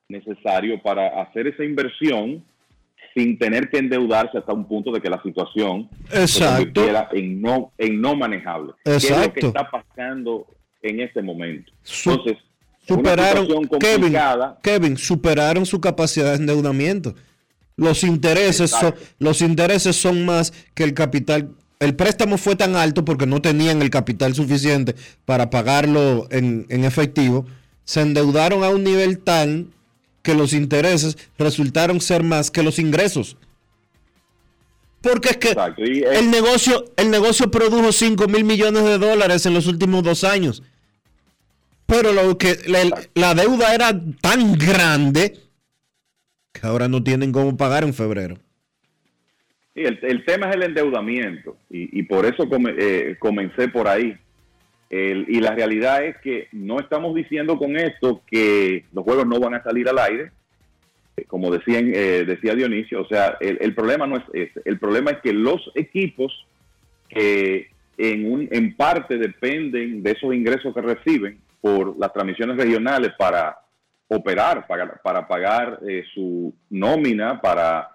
necesario 0.09 0.81
para 0.81 1.23
hacer 1.23 1.49
esa 1.49 1.65
inversión 1.65 2.45
sin 3.15 3.39
tener 3.39 3.71
que 3.71 3.79
endeudarse 3.79 4.39
hasta 4.39 4.53
un 4.53 4.67
punto 4.67 4.93
de 4.93 5.01
que 5.01 5.09
la 5.09 5.23
situación 5.23 5.89
Exacto. 6.13 6.85
en 7.13 7.41
no, 7.41 7.73
en 7.79 8.01
no 8.01 8.15
manejable. 8.15 8.73
¿Qué 8.85 8.97
es 8.97 9.11
lo 9.11 9.17
que 9.33 9.41
Exacto. 9.41 9.47
está 9.49 9.71
pasando 9.71 10.47
en 10.83 11.01
este 11.01 11.23
momento? 11.23 11.73
Entonces, 12.05 12.39
superaron 12.87 13.47
Kevin. 13.81 14.17
Kevin, 14.63 14.97
superaron 14.97 15.67
su 15.67 15.81
capacidad 15.81 16.31
de 16.31 16.37
endeudamiento. 16.37 17.15
Los 17.77 18.05
intereses, 18.05 18.71
son, 18.71 18.95
los 19.19 19.43
intereses 19.43 19.97
son 19.97 20.25
más 20.25 20.53
que 20.75 20.85
el 20.85 20.95
capital. 20.95 21.51
El 21.81 21.97
préstamo 21.97 22.39
fue 22.39 22.57
tan 22.57 22.77
alto 22.77 23.05
porque 23.05 23.27
no 23.27 23.43
tenían 23.43 23.83
el 23.83 23.91
capital 23.91 24.35
suficiente 24.35 24.95
para 25.25 25.51
pagarlo 25.51 26.27
en, 26.31 26.67
en 26.69 26.85
efectivo. 26.85 27.47
Se 27.85 28.01
endeudaron 28.01 28.65
a 28.65 28.71
un 28.71 28.85
nivel 28.85 29.19
tal 29.19 29.69
que 30.23 30.35
los 30.35 30.55
intereses 30.55 31.19
resultaron 31.39 32.01
ser 32.01 32.23
más 32.23 32.51
que 32.51 32.63
los 32.63 32.79
ingresos. 32.79 33.37
Porque 35.05 35.29
es 35.29 35.37
que 35.37 35.55
el 36.15 36.31
negocio, 36.31 36.87
el 36.97 37.11
negocio 37.11 37.51
produjo 37.51 37.93
5 37.93 38.27
mil 38.27 38.43
millones 38.43 38.85
de 38.85 38.97
dólares 38.97 39.45
en 39.45 39.53
los 39.53 39.67
últimos 39.67 40.03
dos 40.03 40.25
años. 40.25 40.63
Pero 41.85 42.15
lo 42.15 42.39
que 42.39 42.59
la, 43.15 43.35
deuda 43.35 43.75
era 43.75 43.93
tan 44.23 44.57
grande 44.57 45.43
que 46.53 46.67
ahora 46.67 46.89
no 46.89 47.05
tienen 47.05 47.33
cómo 47.33 47.55
pagar 47.59 47.85
en 47.85 47.93
febrero. 47.93 48.39
Sí, 49.75 49.83
el, 49.83 50.25
tema 50.25 50.51
es 50.51 50.57
el 50.57 50.63
endeudamiento 50.63 51.57
y, 51.69 52.03
por 52.05 52.27
eso 52.27 52.49
eh, 52.79 53.17
comencé 53.19 53.69
por 53.69 53.89
ahí. 53.89 54.17
y 54.91 55.41
la 55.41 55.51
realidad 55.53 56.05
es 56.05 56.17
que 56.19 56.47
no 56.53 56.79
estamos 56.79 57.15
diciendo 57.15 57.59
con 57.59 57.77
esto 57.77 58.23
que 58.27 58.85
los 58.93 59.03
juegos 59.03 59.27
no 59.27 59.41
van 59.41 59.55
a 59.55 59.65
salir 59.65 59.89
al 59.89 59.99
aire, 59.99 60.31
como 61.27 61.51
decían, 61.51 61.93
eh, 61.95 62.25
decía 62.27 62.55
Dionisio, 62.55 63.03
o 63.03 63.09
sea, 63.09 63.37
el, 63.41 63.75
problema 63.75 64.07
no 64.07 64.17
es 64.17 64.25
ese, 64.33 64.61
el 64.65 64.79
problema 64.79 65.13
es 65.13 65.19
que 65.19 65.33
los 65.33 65.71
equipos 65.75 66.33
que 67.09 67.69
en, 67.97 68.33
un, 68.33 68.49
en 68.51 68.77
parte 68.77 69.19
dependen 69.19 70.03
de 70.03 70.11
esos 70.13 70.35
ingresos 70.35 70.75
que 70.75 70.81
reciben 70.81 71.39
por 71.61 71.97
las 71.99 72.13
transmisiones 72.13 72.57
regionales 72.57 73.13
para 73.17 73.59
operar, 74.09 74.67
para, 74.67 74.95
para 74.97 75.27
pagar 75.27 75.79
eh, 75.89 76.05
su 76.13 76.53
nómina, 76.71 77.41
para 77.41 77.94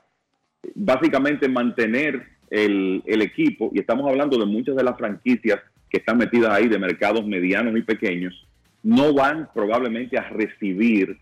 básicamente 0.76 1.48
mantener 1.48 2.24
el, 2.50 3.04
el 3.06 3.22
equipo, 3.22 3.72
y 3.74 3.80
estamos 3.80 4.10
hablando 4.10 4.38
de 4.38 4.46
muchas 4.46 4.76
de 4.76 4.84
las 4.84 4.98
franquicias 4.98 5.60
que 5.90 5.98
están 5.98 6.18
metidas 6.18 6.52
ahí 6.52 6.68
de 6.68 6.80
mercados 6.80 7.26
medianos 7.26 7.78
y 7.78 7.82
pequeños, 7.82 8.48
no 8.84 9.14
van 9.14 9.50
probablemente 9.54 10.18
a 10.18 10.30
recibir 10.30 11.18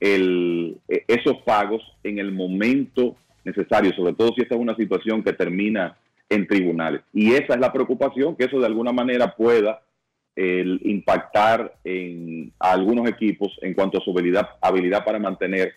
el, 0.00 0.76
e, 0.88 1.04
esos 1.08 1.38
pagos 1.44 1.82
en 2.02 2.18
el 2.18 2.32
momento 2.32 3.16
necesario, 3.44 3.92
sobre 3.94 4.12
todo 4.12 4.32
si 4.34 4.42
esta 4.42 4.54
es 4.54 4.60
una 4.60 4.76
situación 4.76 5.22
que 5.22 5.32
termina 5.32 5.96
en 6.28 6.46
tribunales. 6.46 7.00
Y 7.12 7.32
esa 7.32 7.54
es 7.54 7.60
la 7.60 7.72
preocupación, 7.72 8.36
que 8.36 8.44
eso 8.44 8.60
de 8.60 8.66
alguna 8.66 8.92
manera 8.92 9.34
pueda 9.34 9.80
el, 10.36 10.80
impactar 10.84 11.74
en 11.84 12.52
algunos 12.58 13.08
equipos 13.08 13.58
en 13.62 13.74
cuanto 13.74 13.98
a 13.98 14.00
su 14.02 14.10
habilidad, 14.10 14.48
habilidad 14.60 15.04
para 15.04 15.18
mantener 15.18 15.72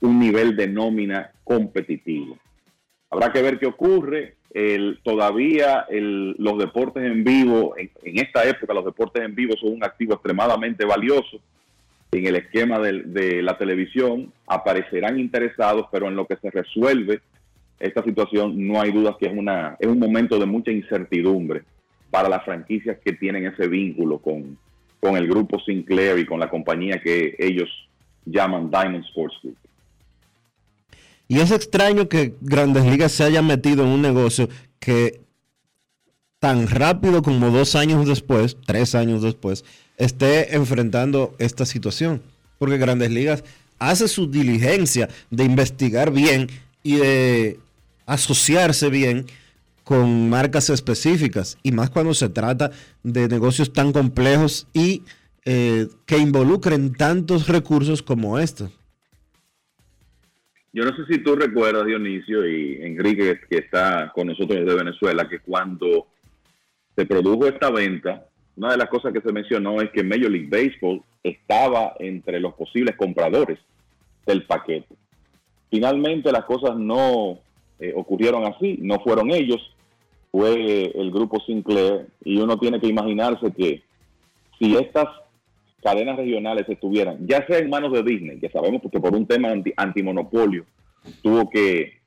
un 0.00 0.18
nivel 0.18 0.56
de 0.56 0.68
nómina 0.68 1.30
competitivo. 1.44 2.38
Habrá 3.10 3.32
que 3.32 3.42
ver 3.42 3.58
qué 3.58 3.66
ocurre. 3.66 4.34
Todavía 5.02 5.86
los 5.90 6.58
deportes 6.58 7.04
en 7.04 7.22
vivo, 7.22 7.74
en, 7.76 8.18
esta 8.18 8.48
época 8.48 8.74
los 8.74 8.84
deportes 8.84 9.22
en 9.22 9.34
vivo 9.34 9.54
son 9.56 9.74
un 9.74 9.84
activo 9.84 10.14
extremadamente 10.14 10.84
valioso 10.84 11.38
en 12.10 12.26
el 12.26 12.36
esquema 12.36 12.78
de, 12.78 13.42
la 13.42 13.58
televisión, 13.58 14.32
aparecerán 14.46 15.18
interesados, 15.18 15.86
pero 15.92 16.08
en 16.08 16.16
lo 16.16 16.26
que 16.26 16.36
se 16.36 16.50
resuelve 16.50 17.20
esta 17.78 18.02
situación 18.02 18.66
no 18.66 18.80
hay 18.80 18.90
dudas 18.90 19.16
que 19.20 19.26
es, 19.26 19.32
una, 19.32 19.76
es 19.78 19.86
un 19.86 19.98
momento 19.98 20.38
de 20.38 20.46
mucha 20.46 20.72
incertidumbre 20.72 21.62
para 22.10 22.28
las 22.28 22.44
franquicias 22.44 22.98
que 23.04 23.12
tienen 23.12 23.46
ese 23.46 23.68
vínculo 23.68 24.18
con, 24.18 24.58
con 25.00 25.16
el 25.16 25.28
grupo 25.28 25.60
Sinclair 25.60 26.18
y 26.18 26.26
con 26.26 26.40
la 26.40 26.50
compañía 26.50 27.00
que 27.00 27.36
ellos 27.38 27.68
llaman 28.24 28.70
Diamond 28.70 29.04
Sports 29.04 29.36
Group. 29.42 29.58
Y 31.28 31.40
es 31.40 31.50
extraño 31.50 32.08
que 32.08 32.34
Grandes 32.40 32.84
Ligas 32.86 33.12
se 33.12 33.22
haya 33.22 33.42
metido 33.42 33.84
en 33.84 33.90
un 33.90 34.02
negocio 34.02 34.48
que 34.80 35.20
tan 36.38 36.68
rápido 36.68 37.22
como 37.22 37.50
dos 37.50 37.74
años 37.74 38.06
después, 38.06 38.56
tres 38.64 38.94
años 38.94 39.22
después, 39.22 39.64
esté 39.98 40.56
enfrentando 40.56 41.34
esta 41.38 41.66
situación. 41.66 42.22
Porque 42.58 42.78
Grandes 42.78 43.10
Ligas 43.10 43.44
hace 43.78 44.08
su 44.08 44.30
diligencia 44.30 45.08
de 45.30 45.44
investigar 45.44 46.10
bien 46.12 46.48
y 46.82 46.96
de 46.96 47.60
asociarse 48.06 48.88
bien 48.88 49.26
con 49.84 50.30
marcas 50.30 50.70
específicas. 50.70 51.58
Y 51.62 51.72
más 51.72 51.90
cuando 51.90 52.14
se 52.14 52.30
trata 52.30 52.70
de 53.02 53.28
negocios 53.28 53.72
tan 53.72 53.92
complejos 53.92 54.66
y 54.72 55.02
eh, 55.44 55.88
que 56.06 56.18
involucren 56.18 56.92
tantos 56.92 57.48
recursos 57.48 58.02
como 58.02 58.38
estos. 58.38 58.70
Yo 60.72 60.84
no 60.84 60.94
sé 60.94 61.04
si 61.10 61.22
tú 61.22 61.34
recuerdas, 61.34 61.86
Dionisio 61.86 62.46
y 62.46 62.82
Enrique, 62.82 63.40
que 63.48 63.58
está 63.58 64.12
con 64.14 64.26
nosotros 64.26 64.60
desde 64.60 64.76
Venezuela, 64.78 65.28
que 65.28 65.40
cuando 65.40 66.06
se 66.94 67.06
produjo 67.06 67.46
esta 67.46 67.70
venta, 67.70 68.26
una 68.56 68.72
de 68.72 68.76
las 68.76 68.88
cosas 68.88 69.12
que 69.12 69.20
se 69.20 69.32
mencionó 69.32 69.80
es 69.80 69.90
que 69.90 70.02
Major 70.02 70.30
League 70.30 70.48
Baseball 70.50 71.02
estaba 71.22 71.94
entre 71.98 72.40
los 72.40 72.54
posibles 72.54 72.96
compradores 72.96 73.58
del 74.26 74.44
paquete. 74.44 74.94
Finalmente 75.70 76.32
las 76.32 76.44
cosas 76.44 76.76
no 76.76 77.38
eh, 77.78 77.92
ocurrieron 77.94 78.44
así, 78.46 78.78
no 78.82 79.00
fueron 79.00 79.30
ellos, 79.30 79.60
fue 80.30 80.92
el 80.94 81.10
grupo 81.10 81.40
Sinclair 81.46 82.06
y 82.24 82.38
uno 82.38 82.58
tiene 82.58 82.80
que 82.80 82.88
imaginarse 82.88 83.52
que 83.52 83.82
si 84.58 84.76
estas 84.76 85.06
cadenas 85.82 86.16
regionales 86.16 86.68
estuvieran, 86.68 87.26
ya 87.26 87.46
sea 87.46 87.58
en 87.58 87.70
manos 87.70 87.92
de 87.92 88.02
Disney, 88.02 88.38
que 88.38 88.50
sabemos 88.50 88.82
porque 88.82 89.00
por 89.00 89.14
un 89.14 89.26
tema 89.26 89.48
antimonopolio 89.76 90.64
tuvo 91.22 91.48
que 91.48 91.98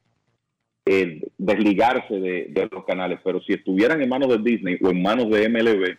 eh, 0.86 1.22
desligarse 1.38 2.14
de, 2.14 2.48
de, 2.50 2.70
los 2.72 2.86
canales, 2.86 3.20
pero 3.24 3.42
si 3.42 3.54
estuvieran 3.54 4.02
en 4.02 4.10
manos 4.10 4.30
de 4.30 4.38
Disney 4.40 4.78
o 4.82 4.90
en 4.90 5.02
manos 5.02 5.30
de 5.30 5.48
MLB, 5.48 5.98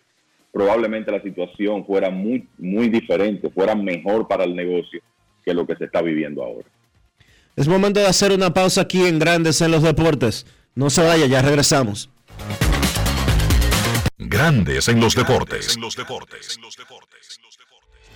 probablemente 0.53 1.11
la 1.11 1.23
situación 1.23 1.87
fuera 1.87 2.11
muy, 2.11 2.47
muy 2.59 2.89
diferente, 2.89 3.51
fuera 3.51 3.75
mejor 3.75 4.29
para 4.29 4.45
el 4.45 4.55
negocio 4.55 5.01
que 5.45 5.55
lo 5.55 5.67
que 5.67 5.77
se 5.77 5.85
está 5.85 6.03
viviendo 6.03 6.45
ahora. 6.45 6.69
Es 7.57 7.69
momento 7.69 8.01
de 8.01 8.07
hacer 8.07 8.33
una 8.33 8.55
pausa 8.55 8.83
aquí 8.83 9.07
en 9.07 9.19
Grandes 9.19 9.61
en 9.61 9.71
los 9.71 9.83
Deportes. 9.83 10.47
No 10.75 10.89
se 10.89 11.03
vaya, 11.03 11.27
ya 11.27 11.43
regresamos. 11.43 12.09
Grandes 14.19 14.89
en 14.89 15.01
los 15.01 15.15
deportes. 15.15 15.75
En 15.75 15.83
los 15.83 15.97
deportes. 15.97 16.59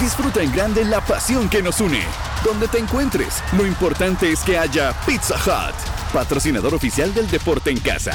Disfruta 0.00 0.40
en 0.40 0.52
grande 0.52 0.84
la 0.84 1.00
pasión 1.00 1.48
que 1.48 1.60
nos 1.60 1.80
une. 1.80 2.02
Donde 2.44 2.68
te 2.68 2.78
encuentres, 2.78 3.42
lo 3.56 3.66
importante 3.66 4.30
es 4.30 4.40
que 4.40 4.56
haya 4.56 4.92
Pizza 5.04 5.34
Hut, 5.34 5.74
patrocinador 6.12 6.72
oficial 6.72 7.12
del 7.12 7.28
deporte 7.28 7.70
en 7.70 7.80
casa. 7.80 8.12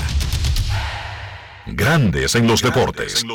Grandes 1.66 2.36
en 2.36 2.48
los 2.48 2.62
deportes. 2.62 3.26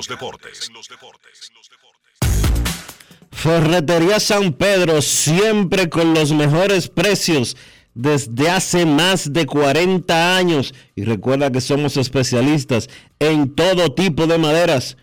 Ferretería 3.31 4.19
San 4.19 4.55
Pedro, 4.55 5.03
siempre 5.03 5.91
con 5.91 6.15
los 6.15 6.33
mejores 6.33 6.89
precios 6.89 7.55
desde 7.95 8.49
hace 8.49 8.87
más 8.87 9.33
de 9.33 9.45
40 9.45 10.37
años. 10.37 10.75
Y 10.95 11.05
recuerda 11.05 11.53
que 11.53 11.61
somos 11.61 11.99
especialistas 11.99 12.89
en 13.19 13.55
todo 13.55 13.95
tipo 13.95 14.27
de 14.27 14.39
maderas, 14.39 14.97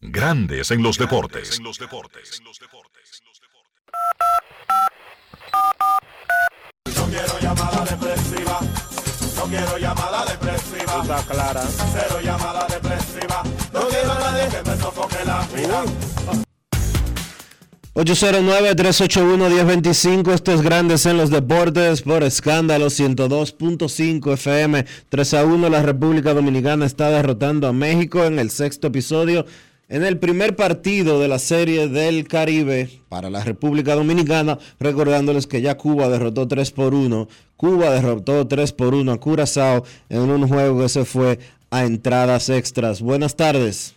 Grandes 0.00 0.70
en 0.70 0.82
los 0.82 0.96
deportes. 0.98 1.60
No 6.94 7.04
quiero 7.10 7.38
llamada 7.40 7.84
depresiva. 7.84 8.60
No 9.36 9.44
quiero 9.44 9.78
llamada 9.78 10.24
depresiva. 10.24 11.22
clara. 11.28 11.62
Cero 11.92 12.20
llamada 12.22 12.66
depresiva. 12.66 13.42
No 13.76 13.86
quiero 13.88 14.14
nadie 14.18 14.48
que 14.48 14.62
me 14.70 14.76
sofoque 14.78 15.16
la 15.26 15.46
vida. 15.54 15.84
809-381-1025, 17.94 20.32
esto 20.32 20.52
es 20.52 20.62
Grandes 20.62 21.04
en 21.04 21.18
los 21.18 21.28
Deportes 21.28 22.00
por 22.00 22.22
escándalo 22.22 22.86
102.5 22.86 24.32
FM, 24.32 24.86
3 25.10 25.34
a 25.34 25.44
1 25.44 25.68
la 25.68 25.82
República 25.82 26.32
Dominicana 26.32 26.86
está 26.86 27.10
derrotando 27.10 27.68
a 27.68 27.74
México 27.74 28.24
en 28.24 28.38
el 28.38 28.48
sexto 28.50 28.86
episodio 28.86 29.44
en 29.88 30.04
el 30.04 30.18
primer 30.18 30.56
partido 30.56 31.20
de 31.20 31.28
la 31.28 31.38
serie 31.38 31.88
del 31.88 32.26
Caribe 32.26 32.90
para 33.08 33.30
la 33.30 33.44
República 33.44 33.94
Dominicana, 33.94 34.58
recordándoles 34.80 35.46
que 35.46 35.62
ya 35.62 35.76
Cuba 35.76 36.08
derrotó 36.08 36.48
3 36.48 36.72
por 36.72 36.92
1, 36.92 37.28
Cuba 37.56 37.90
derrotó 37.90 38.46
3 38.46 38.72
por 38.72 38.94
1 38.94 39.12
a 39.12 39.20
Curazao 39.20 39.84
en 40.08 40.22
un 40.22 40.48
juego 40.48 40.80
que 40.80 40.88
se 40.88 41.04
fue 41.04 41.38
a 41.70 41.84
entradas 41.84 42.48
extras. 42.48 43.00
Buenas 43.00 43.36
tardes. 43.36 43.94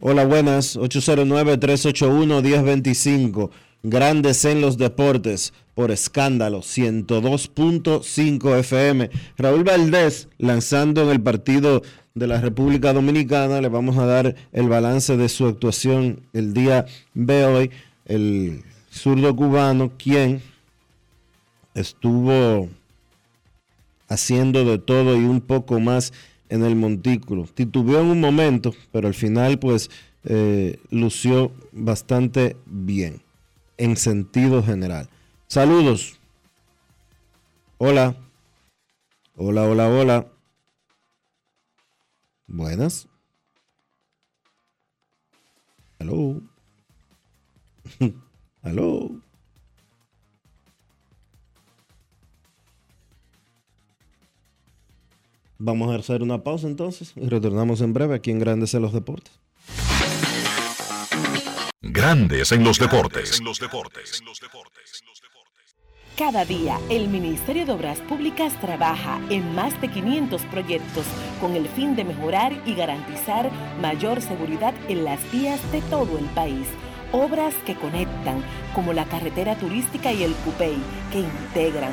Hola, 0.00 0.24
buenas. 0.24 0.76
809-381-1025. 0.76 3.50
Grandes 3.82 4.44
en 4.44 4.60
los 4.60 4.78
deportes 4.78 5.52
por 5.74 5.90
escándalo 5.90 6.60
102.5 6.60 8.58
FM. 8.58 9.10
Raúl 9.36 9.64
Valdés 9.64 10.28
lanzando 10.38 11.02
en 11.02 11.10
el 11.10 11.20
partido 11.20 11.82
de 12.14 12.26
la 12.26 12.40
República 12.40 12.92
Dominicana. 12.92 13.60
Le 13.60 13.68
vamos 13.68 13.96
a 13.98 14.06
dar 14.06 14.34
el 14.52 14.68
balance 14.68 15.16
de 15.16 15.28
su 15.28 15.46
actuación 15.46 16.20
el 16.32 16.54
día 16.54 16.86
de 17.14 17.44
hoy. 17.44 17.70
El 18.06 18.64
zurdo 18.90 19.36
cubano, 19.36 19.92
quien 19.96 20.42
estuvo 21.74 22.68
haciendo 24.08 24.64
de 24.64 24.78
todo 24.78 25.16
y 25.16 25.24
un 25.24 25.40
poco 25.40 25.80
más 25.80 26.12
en 26.48 26.64
el 26.64 26.76
montículo. 26.76 27.44
Titubeó 27.52 28.00
en 28.00 28.06
un 28.06 28.20
momento, 28.20 28.74
pero 28.92 29.08
al 29.08 29.14
final 29.14 29.58
pues 29.58 29.90
eh, 30.24 30.78
lució 30.90 31.52
bastante 31.72 32.56
bien 32.66 33.22
en 33.78 33.96
sentido 33.96 34.62
general. 34.62 35.08
Saludos. 35.48 36.18
Hola. 37.78 38.16
Hola, 39.36 39.64
hola, 39.64 39.88
hola. 39.88 40.26
Buenas. 42.46 43.06
Aló. 45.98 46.40
Aló. 48.62 49.20
Vamos 55.58 55.90
a 55.90 55.96
hacer 55.96 56.22
una 56.22 56.44
pausa 56.44 56.66
entonces 56.66 57.12
y 57.16 57.26
retornamos 57.28 57.80
en 57.80 57.94
breve 57.94 58.14
aquí 58.14 58.30
en 58.30 58.38
Grandes 58.38 58.74
en 58.74 58.82
los 58.82 58.92
Deportes. 58.92 59.40
Grandes 61.80 62.52
en 62.52 62.62
los 62.62 62.78
deportes. 62.78 63.40
Cada 66.16 66.44
día, 66.44 66.78
el 66.90 67.08
Ministerio 67.08 67.64
de 67.64 67.72
Obras 67.72 68.00
Públicas 68.00 68.58
trabaja 68.60 69.20
en 69.30 69.54
más 69.54 69.78
de 69.80 69.88
500 69.88 70.42
proyectos 70.46 71.04
con 71.40 71.54
el 71.54 71.68
fin 71.68 71.94
de 71.94 72.04
mejorar 72.04 72.52
y 72.66 72.74
garantizar 72.74 73.50
mayor 73.80 74.20
seguridad 74.20 74.74
en 74.88 75.04
las 75.04 75.20
vías 75.30 75.60
de 75.72 75.80
todo 75.82 76.18
el 76.18 76.24
país. 76.26 76.66
Obras 77.12 77.54
que 77.64 77.76
conectan, 77.76 78.42
como 78.74 78.92
la 78.92 79.04
carretera 79.04 79.56
turística 79.56 80.12
y 80.12 80.22
el 80.22 80.32
Cupey, 80.36 80.76
que 81.12 81.20
integran, 81.20 81.92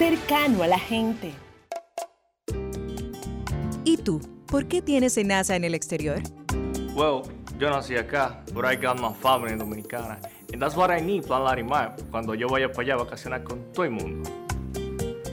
cercano 0.00 0.62
a 0.62 0.66
la 0.66 0.78
gente. 0.78 1.30
¿Y 3.84 3.98
tú? 3.98 4.18
¿Por 4.46 4.66
qué 4.66 4.80
tienes 4.80 5.22
NASA 5.22 5.56
en 5.56 5.64
el 5.64 5.74
exterior? 5.74 6.22
Well, 6.94 7.24
yo 7.58 7.68
nací 7.68 7.98
acá, 7.98 8.42
but 8.54 8.64
I 8.64 8.76
got 8.76 8.98
my 8.98 9.12
family 9.12 9.54
dominicana. 9.58 10.18
And 10.54 10.62
that's 10.62 10.74
what 10.74 10.90
I 10.90 11.02
need, 11.02 11.26
Plan 11.26 11.44
Larimar, 11.44 11.96
cuando 12.10 12.32
yo 12.32 12.48
vaya 12.48 12.72
para 12.72 12.80
allá 12.80 12.94
a 12.94 13.04
vacacionar 13.04 13.44
con 13.44 13.62
todo 13.74 13.84
el 13.84 13.90
mundo. 13.90 14.30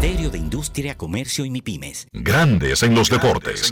Ministerio 0.00 0.30
de 0.30 0.38
Industria, 0.38 0.96
Comercio 0.96 1.44
y 1.44 1.50
MIPIMES. 1.50 2.06
Grandes 2.14 2.82
en 2.82 2.94
los 2.94 3.10
deportes. 3.10 3.70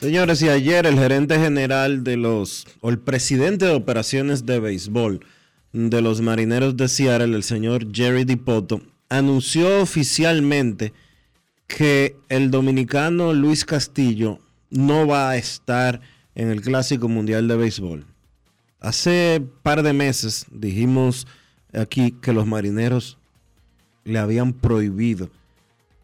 Señores, 0.00 0.40
y 0.40 0.48
ayer 0.48 0.86
el 0.86 0.94
gerente 0.94 1.38
general 1.38 2.04
de 2.04 2.16
los, 2.16 2.66
o 2.80 2.88
el 2.88 2.98
presidente 2.98 3.66
de 3.66 3.74
operaciones 3.74 4.46
de 4.46 4.60
béisbol 4.60 5.20
de 5.74 6.00
los 6.00 6.22
marineros 6.22 6.74
de 6.78 6.88
Seattle, 6.88 7.36
el 7.36 7.42
señor 7.42 7.94
Jerry 7.94 8.24
Dipoto, 8.24 8.80
anunció 9.10 9.82
oficialmente 9.82 10.94
que 11.66 12.16
el 12.30 12.50
dominicano 12.50 13.34
Luis 13.34 13.66
Castillo 13.66 14.38
no 14.70 15.06
va 15.06 15.28
a 15.28 15.36
estar 15.36 16.00
en 16.34 16.48
el 16.48 16.62
Clásico 16.62 17.08
Mundial 17.08 17.46
de 17.46 17.56
Béisbol. 17.56 18.06
Hace 18.80 19.42
par 19.62 19.82
de 19.82 19.92
meses 19.92 20.46
dijimos 20.50 21.26
aquí 21.76 22.12
que 22.12 22.32
los 22.32 22.46
marineros 22.46 23.18
le 24.04 24.18
habían 24.18 24.52
prohibido 24.52 25.30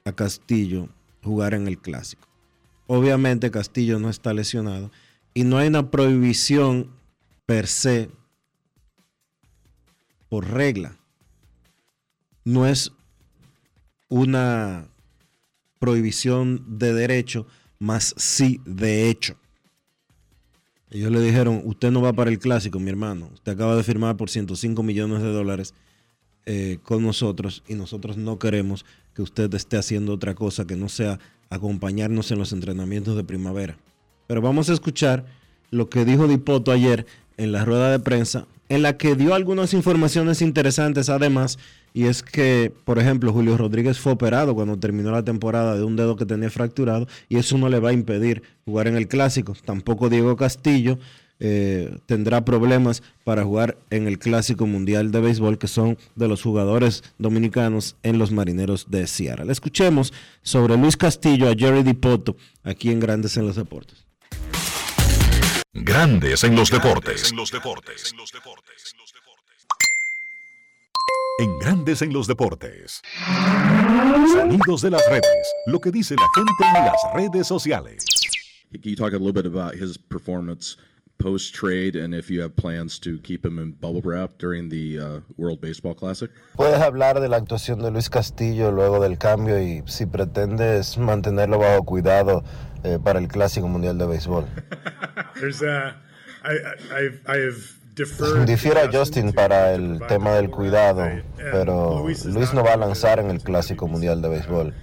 a 0.04 0.12
Castillo 0.12 0.88
jugar 1.22 1.54
en 1.54 1.68
el 1.68 1.78
clásico. 1.78 2.28
Obviamente 2.86 3.50
Castillo 3.50 3.98
no 3.98 4.10
está 4.10 4.34
lesionado 4.34 4.90
y 5.34 5.44
no 5.44 5.58
hay 5.58 5.68
una 5.68 5.90
prohibición 5.90 6.90
per 7.46 7.66
se 7.66 8.10
por 10.28 10.50
regla. 10.50 10.96
No 12.44 12.66
es 12.66 12.92
una 14.08 14.88
prohibición 15.78 16.64
de 16.78 16.92
derecho, 16.92 17.46
más 17.78 18.14
sí 18.16 18.60
de 18.64 19.08
hecho. 19.08 19.36
Ellos 20.92 21.10
le 21.10 21.22
dijeron, 21.22 21.62
usted 21.64 21.90
no 21.90 22.02
va 22.02 22.12
para 22.12 22.30
el 22.30 22.38
clásico, 22.38 22.78
mi 22.78 22.90
hermano. 22.90 23.30
Usted 23.32 23.52
acaba 23.52 23.74
de 23.74 23.82
firmar 23.82 24.18
por 24.18 24.28
105 24.28 24.82
millones 24.82 25.22
de 25.22 25.32
dólares 25.32 25.72
eh, 26.44 26.78
con 26.82 27.02
nosotros 27.02 27.62
y 27.66 27.74
nosotros 27.74 28.18
no 28.18 28.38
queremos 28.38 28.84
que 29.14 29.22
usted 29.22 29.52
esté 29.54 29.78
haciendo 29.78 30.12
otra 30.12 30.34
cosa 30.34 30.66
que 30.66 30.76
no 30.76 30.90
sea 30.90 31.18
acompañarnos 31.48 32.30
en 32.30 32.38
los 32.38 32.52
entrenamientos 32.52 33.16
de 33.16 33.24
primavera. 33.24 33.78
Pero 34.26 34.42
vamos 34.42 34.68
a 34.68 34.74
escuchar 34.74 35.24
lo 35.70 35.88
que 35.88 36.04
dijo 36.04 36.28
Dipoto 36.28 36.72
ayer 36.72 37.06
en 37.38 37.52
la 37.52 37.64
rueda 37.64 37.90
de 37.90 37.98
prensa, 37.98 38.46
en 38.72 38.80
la 38.80 38.96
que 38.96 39.16
dio 39.16 39.34
algunas 39.34 39.74
informaciones 39.74 40.40
interesantes 40.40 41.10
además 41.10 41.58
y 41.92 42.04
es 42.04 42.22
que, 42.22 42.72
por 42.86 42.98
ejemplo, 42.98 43.30
Julio 43.30 43.58
Rodríguez 43.58 43.98
fue 43.98 44.12
operado 44.12 44.54
cuando 44.54 44.78
terminó 44.78 45.10
la 45.10 45.22
temporada 45.22 45.76
de 45.76 45.84
un 45.84 45.94
dedo 45.94 46.16
que 46.16 46.24
tenía 46.24 46.48
fracturado 46.48 47.06
y 47.28 47.36
eso 47.36 47.58
no 47.58 47.68
le 47.68 47.80
va 47.80 47.90
a 47.90 47.92
impedir 47.92 48.42
jugar 48.64 48.86
en 48.86 48.96
el 48.96 49.08
clásico. 49.08 49.54
Tampoco 49.62 50.08
Diego 50.08 50.38
Castillo 50.38 50.98
eh, 51.38 51.98
tendrá 52.06 52.46
problemas 52.46 53.02
para 53.24 53.44
jugar 53.44 53.76
en 53.90 54.06
el 54.06 54.18
clásico 54.18 54.66
mundial 54.66 55.12
de 55.12 55.20
béisbol, 55.20 55.58
que 55.58 55.68
son 55.68 55.98
de 56.16 56.28
los 56.28 56.40
jugadores 56.40 57.04
dominicanos 57.18 57.96
en 58.02 58.18
los 58.18 58.32
marineros 58.32 58.86
de 58.90 59.06
Seattle. 59.06 59.52
Escuchemos 59.52 60.14
sobre 60.40 60.78
Luis 60.78 60.96
Castillo 60.96 61.50
a 61.50 61.54
Jerry 61.54 61.82
Dipoto 61.82 62.36
aquí 62.62 62.90
en 62.90 63.00
Grandes 63.00 63.36
en 63.36 63.46
los 63.46 63.56
Deportes. 63.56 64.11
Grandes 65.74 66.44
en 66.44 66.54
los 66.54 66.70
deportes. 66.70 67.30
En 67.30 67.36
los 67.38 67.50
deportes. 67.50 68.14
en 71.38 71.58
Grandes 71.60 72.02
en 72.02 72.12
los 72.12 72.26
Deportes. 72.26 73.00
Sonidos 74.34 74.82
de 74.82 74.90
las 74.90 75.02
redes, 75.08 75.54
lo 75.66 75.80
que 75.80 75.90
dice 75.90 76.14
la 76.14 76.28
gente 76.34 76.52
en 76.60 76.84
las 76.84 77.00
redes 77.14 77.46
sociales. 77.46 78.04
Can 78.70 78.82
you 78.82 78.96
talk 78.96 79.14
a 79.14 79.16
little 79.16 79.32
bit 79.32 79.46
about 79.46 79.74
his 79.74 79.96
performance 79.96 80.76
post 81.18 81.54
trade 81.54 81.96
and 81.96 82.14
if 82.14 82.30
you 82.30 82.42
have 82.42 82.54
plans 82.54 82.98
to 82.98 83.18
keep 83.22 83.44
him 83.44 83.58
in 83.58 83.72
bubble 83.72 84.02
wrap 84.02 84.38
during 84.38 84.68
the 84.68 84.98
uh, 84.98 85.20
World 85.38 85.60
Baseball 85.62 85.94
Classic? 85.94 86.30
Puedes 86.54 86.80
hablar 86.80 87.18
de 87.20 87.28
la 87.28 87.38
actuación 87.38 87.80
de 87.80 87.90
Luis 87.90 88.10
Castillo 88.10 88.70
luego 88.72 89.00
del 89.00 89.16
cambio 89.16 89.58
y 89.58 89.82
si 89.86 90.04
pretendes 90.04 90.98
mantenerlo 90.98 91.58
bajo 91.58 91.84
cuidado 91.84 92.44
eh, 92.84 92.98
para 93.02 93.18
el 93.18 93.28
Clásico 93.28 93.68
Mundial 93.68 93.98
de 93.98 94.06
Béisbol. 94.06 94.46
There's 95.40 95.62
a, 95.62 95.96
I, 96.44 96.54
I, 96.54 97.06
I've, 97.06 97.20
I've 97.26 97.82
Difiero 98.46 98.80
a 98.80 98.90
Justin 98.90 99.32
para 99.32 99.74
el 99.74 100.00
tema 100.08 100.32
del 100.32 100.48
cuidado, 100.50 101.06
pero 101.36 102.06
Luis 102.24 102.54
no 102.54 102.64
va 102.64 102.72
a 102.72 102.76
lanzar 102.78 103.18
en 103.18 103.28
el 103.28 103.42
Clásico 103.42 103.86
Mundial 103.86 104.22
de 104.22 104.28
Béisbol. 104.30 104.74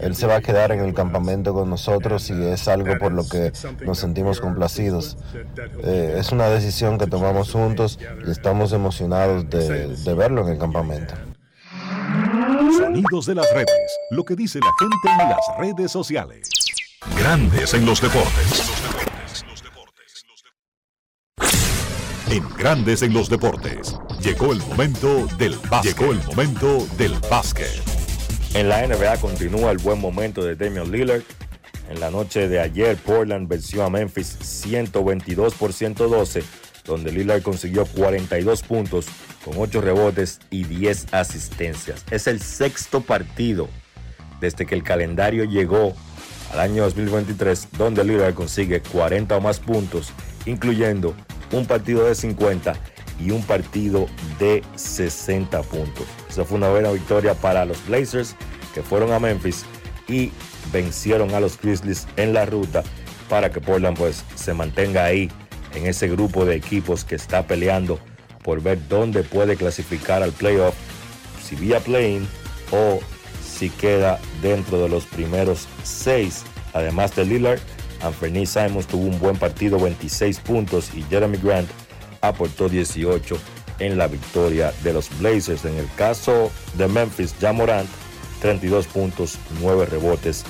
Él 0.00 0.14
se 0.14 0.26
va 0.26 0.36
a 0.36 0.40
quedar 0.42 0.70
en 0.72 0.80
el 0.80 0.92
campamento 0.92 1.54
con 1.54 1.70
nosotros 1.70 2.28
y 2.28 2.34
es 2.44 2.68
algo 2.68 2.98
por 2.98 3.12
lo 3.12 3.26
que 3.26 3.50
nos 3.86 3.98
sentimos 3.98 4.42
complacidos. 4.42 5.16
Eh, 5.82 6.16
es 6.18 6.32
una 6.32 6.48
decisión 6.48 6.98
que 6.98 7.06
tomamos 7.06 7.50
juntos 7.50 7.98
y 8.26 8.30
estamos 8.30 8.74
emocionados 8.74 9.48
de, 9.48 9.96
de 9.96 10.14
verlo 10.14 10.42
en 10.42 10.48
el 10.52 10.58
campamento. 10.58 11.14
Sonidos 12.76 13.24
de 13.24 13.36
las 13.36 13.50
redes, 13.54 13.98
lo 14.10 14.22
que 14.24 14.36
dice 14.36 14.58
la 14.58 14.70
gente 14.78 15.22
en 15.22 15.30
las 15.30 15.58
redes 15.58 15.90
sociales. 15.90 16.59
Grandes 17.08 17.72
en 17.72 17.86
los 17.86 18.02
deportes. 18.02 18.70
En 22.30 22.46
Grandes 22.58 23.02
en 23.02 23.14
los 23.14 23.30
Deportes. 23.30 23.96
Llegó 24.22 24.52
el 24.52 24.58
momento 24.58 25.26
del 25.38 25.56
básquet. 25.70 25.98
Llegó 25.98 26.12
el 26.12 26.22
momento 26.24 26.86
del 26.98 27.14
básquet. 27.30 27.70
En 28.52 28.68
la 28.68 28.86
NBA 28.86 29.16
continúa 29.16 29.70
el 29.70 29.78
buen 29.78 29.98
momento 29.98 30.44
de 30.44 30.56
Damian 30.56 30.92
Lillard. 30.92 31.22
En 31.88 32.00
la 32.00 32.10
noche 32.10 32.48
de 32.48 32.60
ayer, 32.60 32.98
Portland 32.98 33.48
venció 33.48 33.82
a 33.82 33.90
Memphis 33.90 34.36
122 34.42 35.54
por 35.54 35.72
112, 35.72 36.44
donde 36.84 37.12
Lillard 37.12 37.40
consiguió 37.40 37.86
42 37.86 38.62
puntos, 38.62 39.06
con 39.42 39.54
8 39.56 39.80
rebotes 39.80 40.40
y 40.50 40.64
10 40.64 41.14
asistencias. 41.14 42.04
Es 42.10 42.26
el 42.26 42.42
sexto 42.42 43.00
partido 43.00 43.70
desde 44.40 44.66
que 44.66 44.74
el 44.74 44.82
calendario 44.82 45.44
llegó 45.44 45.96
al 46.52 46.60
año 46.60 46.82
2023 46.84 47.68
donde 47.78 48.04
Lillard 48.04 48.34
consigue 48.34 48.80
40 48.80 49.36
o 49.36 49.40
más 49.40 49.60
puntos, 49.60 50.12
incluyendo 50.46 51.14
un 51.52 51.66
partido 51.66 52.04
de 52.06 52.14
50 52.14 52.74
y 53.18 53.30
un 53.30 53.42
partido 53.42 54.06
de 54.38 54.62
60 54.76 55.62
puntos. 55.62 56.06
Esa 56.28 56.44
fue 56.44 56.58
una 56.58 56.70
buena 56.70 56.90
victoria 56.90 57.34
para 57.34 57.64
los 57.64 57.84
Blazers 57.86 58.34
que 58.74 58.82
fueron 58.82 59.12
a 59.12 59.18
Memphis 59.18 59.64
y 60.08 60.32
vencieron 60.72 61.34
a 61.34 61.40
los 61.40 61.60
Grizzlies 61.60 62.06
en 62.16 62.32
la 62.32 62.46
ruta 62.46 62.82
para 63.28 63.50
que 63.50 63.60
Portland 63.60 63.96
pues 63.96 64.24
se 64.34 64.54
mantenga 64.54 65.04
ahí 65.04 65.30
en 65.74 65.86
ese 65.86 66.08
grupo 66.08 66.44
de 66.44 66.56
equipos 66.56 67.04
que 67.04 67.14
está 67.14 67.46
peleando 67.46 67.98
por 68.42 68.62
ver 68.62 68.78
dónde 68.88 69.22
puede 69.22 69.56
clasificar 69.56 70.22
al 70.22 70.32
playoff, 70.32 70.74
si 71.42 71.56
vía 71.56 71.80
playing 71.80 72.26
o 72.72 73.00
si 73.60 73.68
queda 73.68 74.18
dentro 74.40 74.80
de 74.82 74.88
los 74.88 75.04
primeros 75.04 75.68
seis. 75.82 76.44
Además 76.72 77.14
de 77.14 77.26
Lillard, 77.26 77.60
Anthony 78.00 78.46
Simons 78.46 78.86
tuvo 78.86 79.04
un 79.04 79.18
buen 79.18 79.36
partido, 79.36 79.78
26 79.78 80.38
puntos, 80.38 80.90
y 80.94 81.02
Jeremy 81.02 81.36
Grant 81.36 81.68
aportó 82.22 82.70
18 82.70 83.36
en 83.80 83.98
la 83.98 84.06
victoria 84.06 84.72
de 84.82 84.94
los 84.94 85.10
Blazers. 85.18 85.66
En 85.66 85.76
el 85.76 85.86
caso 85.94 86.50
de 86.78 86.88
Memphis, 86.88 87.34
Jamorant, 87.38 87.86
32 88.40 88.86
puntos, 88.86 89.36
9 89.60 89.84
rebotes, 89.84 90.42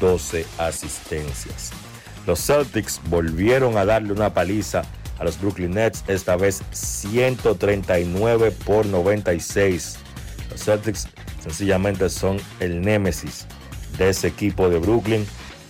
12 0.00 0.46
asistencias. 0.56 1.72
Los 2.26 2.40
Celtics 2.40 3.02
volvieron 3.10 3.76
a 3.76 3.84
darle 3.84 4.14
una 4.14 4.32
paliza 4.32 4.82
a 5.18 5.24
los 5.24 5.38
Brooklyn 5.38 5.72
Nets, 5.72 6.04
esta 6.06 6.36
vez 6.36 6.62
139 6.70 8.50
por 8.64 8.86
96. 8.86 9.98
Los 10.50 10.64
Celtics 10.64 11.06
sencillamente 11.46 12.10
son 12.10 12.38
el 12.60 12.80
némesis 12.80 13.46
de 13.96 14.10
ese 14.10 14.28
equipo 14.28 14.68
de 14.68 14.78
Brooklyn. 14.78 15.24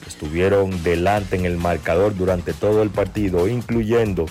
Estuvieron 0.06 0.82
delante 0.82 1.36
en 1.36 1.44
el 1.44 1.58
marcador 1.58 2.16
durante 2.16 2.52
todo 2.52 2.82
el 2.82 2.90
partido, 2.90 3.46
incluyendo 3.46 4.26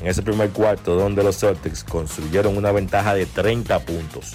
en 0.00 0.08
ese 0.08 0.22
primer 0.22 0.50
cuarto 0.50 0.94
donde 0.94 1.24
los 1.24 1.38
Celtics 1.38 1.82
construyeron 1.82 2.56
una 2.56 2.72
ventaja 2.72 3.14
de 3.14 3.26
30 3.26 3.78
puntos. 3.80 4.34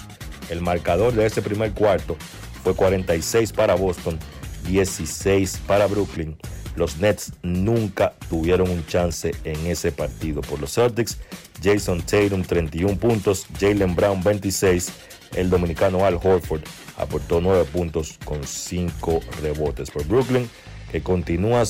El 0.50 0.60
marcador 0.60 1.12
de 1.12 1.26
ese 1.26 1.42
primer 1.42 1.72
cuarto 1.72 2.16
fue 2.64 2.74
46 2.74 3.52
para 3.52 3.74
Boston, 3.74 4.18
16 4.66 5.60
para 5.66 5.86
Brooklyn 5.86 6.36
los 6.78 6.98
Nets 6.98 7.32
nunca 7.42 8.14
tuvieron 8.30 8.70
un 8.70 8.86
chance 8.86 9.34
en 9.44 9.66
ese 9.66 9.92
partido. 9.92 10.40
Por 10.40 10.60
los 10.60 10.72
Celtics, 10.72 11.18
Jason 11.62 12.00
Tatum 12.00 12.42
31 12.42 12.96
puntos, 12.96 13.46
Jalen 13.58 13.94
Brown 13.94 14.22
26, 14.22 14.92
el 15.34 15.50
dominicano 15.50 16.04
Al 16.04 16.14
Horford 16.14 16.62
aportó 16.96 17.40
9 17.40 17.64
puntos 17.64 18.18
con 18.24 18.44
5 18.44 19.20
rebotes. 19.42 19.90
Por 19.90 20.06
Brooklyn, 20.06 20.48
que 20.90 21.02
continúa, 21.02 21.62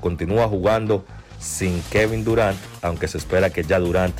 continúa 0.00 0.48
jugando 0.48 1.04
sin 1.38 1.82
Kevin 1.90 2.24
Durant, 2.24 2.58
aunque 2.82 3.08
se 3.08 3.18
espera 3.18 3.50
que 3.50 3.64
ya 3.64 3.78
Durant 3.78 4.14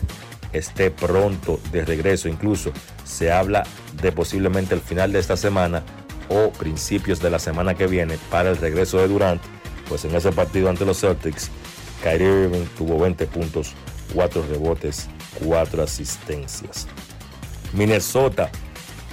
esté 0.52 0.90
pronto 0.90 1.60
de 1.72 1.84
regreso. 1.84 2.28
Incluso 2.28 2.72
se 3.04 3.32
habla 3.32 3.64
de 4.00 4.12
posiblemente 4.12 4.74
el 4.74 4.80
final 4.80 5.12
de 5.12 5.18
esta 5.18 5.36
semana 5.36 5.82
o 6.28 6.50
principios 6.50 7.20
de 7.20 7.30
la 7.30 7.38
semana 7.38 7.74
que 7.74 7.86
viene 7.86 8.18
para 8.30 8.50
el 8.50 8.56
regreso 8.56 8.98
de 8.98 9.08
Durant 9.08 9.42
pues 9.88 10.04
en 10.04 10.14
ese 10.14 10.32
partido 10.32 10.70
ante 10.70 10.84
los 10.84 11.00
Celtics, 11.00 11.50
Kyrie 12.02 12.44
Irving 12.44 12.66
tuvo 12.76 12.98
20 12.98 13.26
puntos, 13.26 13.74
4 14.14 14.44
rebotes, 14.48 15.08
4 15.44 15.82
asistencias. 15.82 16.86
Minnesota 17.72 18.50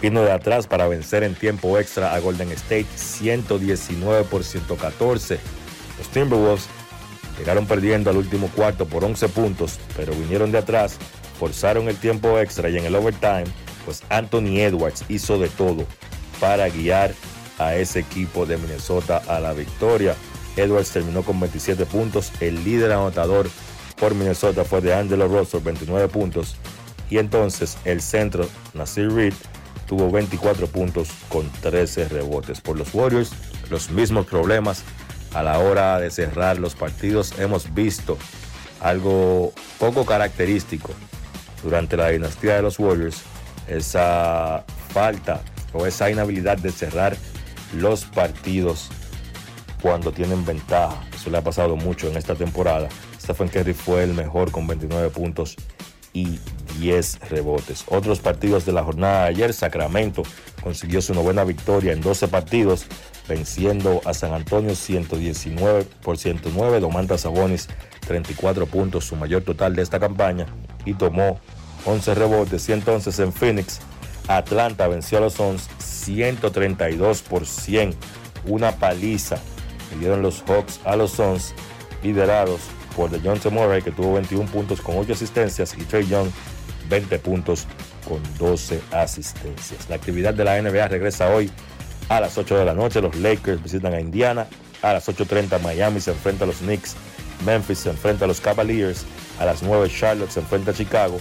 vino 0.01 0.23
de 0.23 0.31
atrás 0.31 0.67
para 0.67 0.87
vencer 0.87 1.23
en 1.23 1.35
tiempo 1.35 1.77
extra 1.77 2.13
a 2.13 2.19
Golden 2.19 2.51
State 2.51 2.87
119 2.95 4.23
por 4.23 4.43
114. 4.43 5.39
Los 5.97 6.07
Timberwolves 6.09 6.65
llegaron 7.37 7.67
perdiendo 7.67 8.09
al 8.09 8.17
último 8.17 8.49
cuarto 8.55 8.87
por 8.87 9.03
11 9.05 9.29
puntos, 9.29 9.79
pero 9.95 10.13
vinieron 10.13 10.51
de 10.51 10.57
atrás, 10.57 10.97
forzaron 11.39 11.87
el 11.87 11.97
tiempo 11.97 12.39
extra 12.39 12.69
y 12.69 12.77
en 12.77 12.85
el 12.85 12.95
overtime, 12.95 13.45
pues 13.85 14.03
Anthony 14.09 14.59
Edwards 14.59 15.05
hizo 15.07 15.37
de 15.37 15.49
todo 15.49 15.85
para 16.39 16.67
guiar 16.69 17.13
a 17.59 17.75
ese 17.75 17.99
equipo 17.99 18.45
de 18.45 18.57
Minnesota 18.57 19.21
a 19.27 19.39
la 19.39 19.53
victoria. 19.53 20.15
Edwards 20.57 20.89
terminó 20.89 21.21
con 21.21 21.39
27 21.39 21.85
puntos. 21.85 22.31
El 22.39 22.63
líder 22.63 22.91
anotador 22.91 23.49
por 23.99 24.15
Minnesota 24.15 24.65
fue 24.65 24.81
de 24.81 24.93
Angelo 24.93 25.27
Russell, 25.27 25.61
29 25.61 26.07
puntos. 26.07 26.55
Y 27.09 27.19
entonces 27.19 27.77
el 27.85 28.01
centro, 28.01 28.47
Nasir 28.73 29.11
Reed, 29.11 29.33
tuvo 29.91 30.09
24 30.09 30.67
puntos 30.67 31.09
con 31.27 31.51
13 31.59 32.07
rebotes. 32.07 32.61
Por 32.61 32.77
los 32.77 32.93
Warriors, 32.93 33.33
los 33.69 33.89
mismos 33.89 34.25
problemas 34.25 34.83
a 35.33 35.43
la 35.43 35.59
hora 35.59 35.99
de 35.99 36.09
cerrar 36.09 36.59
los 36.59 36.75
partidos. 36.75 37.37
Hemos 37.37 37.73
visto 37.73 38.17
algo 38.79 39.51
poco 39.79 40.05
característico 40.05 40.93
durante 41.61 41.97
la 41.97 42.07
dinastía 42.07 42.55
de 42.55 42.61
los 42.61 42.79
Warriors, 42.79 43.23
esa 43.67 44.63
falta 44.93 45.41
o 45.73 45.85
esa 45.85 46.09
inhabilidad 46.09 46.57
de 46.57 46.71
cerrar 46.71 47.17
los 47.75 48.05
partidos 48.05 48.87
cuando 49.81 50.13
tienen 50.13 50.45
ventaja. 50.45 51.03
Eso 51.13 51.29
le 51.29 51.37
ha 51.37 51.43
pasado 51.43 51.75
mucho 51.75 52.07
en 52.07 52.15
esta 52.15 52.35
temporada. 52.35 52.87
Stephen 53.21 53.49
Curry 53.49 53.73
fue 53.73 54.05
el 54.05 54.13
mejor 54.13 54.51
con 54.51 54.67
29 54.67 55.09
puntos 55.09 55.57
y 56.13 56.39
10 56.79 57.29
rebotes. 57.29 57.85
Otros 57.87 58.19
partidos 58.19 58.65
de 58.65 58.73
la 58.73 58.83
jornada 58.83 59.23
de 59.23 59.29
ayer, 59.29 59.53
Sacramento 59.53 60.23
consiguió 60.61 61.01
su 61.01 61.13
novena 61.13 61.43
victoria 61.43 61.93
en 61.93 62.01
12 62.01 62.27
partidos, 62.27 62.85
venciendo 63.27 64.01
a 64.05 64.13
San 64.13 64.33
Antonio 64.33 64.75
119 64.75 65.85
por 66.01 66.17
109. 66.17 66.79
Domantas 66.79 67.21
Sabonis 67.21 67.67
34 68.07 68.65
puntos, 68.65 69.05
su 69.05 69.15
mayor 69.15 69.43
total 69.43 69.75
de 69.75 69.81
esta 69.81 69.99
campaña, 69.99 70.47
y 70.85 70.93
tomó 70.93 71.39
11 71.85 72.15
rebotes. 72.15 72.67
Y 72.69 72.73
entonces 72.73 73.19
en 73.19 73.31
Phoenix, 73.31 73.79
Atlanta 74.27 74.87
venció 74.87 75.17
a 75.17 75.21
los 75.21 75.33
Suns 75.33 75.67
132 75.79 77.21
por 77.21 77.45
100, 77.45 77.95
una 78.45 78.71
paliza 78.73 79.37
le 79.91 79.99
dieron 79.99 80.21
los 80.21 80.41
Hawks 80.47 80.79
a 80.85 80.95
los 80.95 81.11
Suns, 81.11 81.53
liderados 82.01 82.61
por 82.95 83.09
DeJounte 83.09 83.49
Murray, 83.49 83.81
que 83.81 83.91
tuvo 83.91 84.13
21 84.13 84.49
puntos 84.49 84.81
con 84.81 84.97
8 84.97 85.13
asistencias, 85.13 85.73
y 85.77 85.83
Trey 85.83 86.07
Young, 86.07 86.29
20 86.89 87.19
puntos 87.19 87.67
con 88.07 88.21
12 88.37 88.81
asistencias. 88.91 89.89
La 89.89 89.95
actividad 89.95 90.33
de 90.33 90.43
la 90.43 90.61
NBA 90.61 90.87
regresa 90.87 91.29
hoy 91.29 91.51
a 92.09 92.19
las 92.19 92.37
8 92.37 92.57
de 92.57 92.65
la 92.65 92.73
noche. 92.73 93.01
Los 93.01 93.15
Lakers 93.15 93.63
visitan 93.63 93.93
a 93.93 93.99
Indiana. 93.99 94.47
A 94.81 94.93
las 94.93 95.07
8.30 95.07 95.61
Miami 95.61 95.99
se 96.01 96.11
enfrenta 96.11 96.43
a 96.43 96.47
los 96.47 96.57
Knicks. 96.57 96.95
Memphis 97.45 97.79
se 97.79 97.89
enfrenta 97.89 98.25
a 98.25 98.27
los 98.27 98.41
Cavaliers. 98.41 99.05
A 99.39 99.45
las 99.45 99.63
9 99.63 99.89
Charlotte 99.89 100.31
se 100.31 100.41
enfrenta 100.41 100.71
a 100.71 100.73
Chicago. 100.73 101.19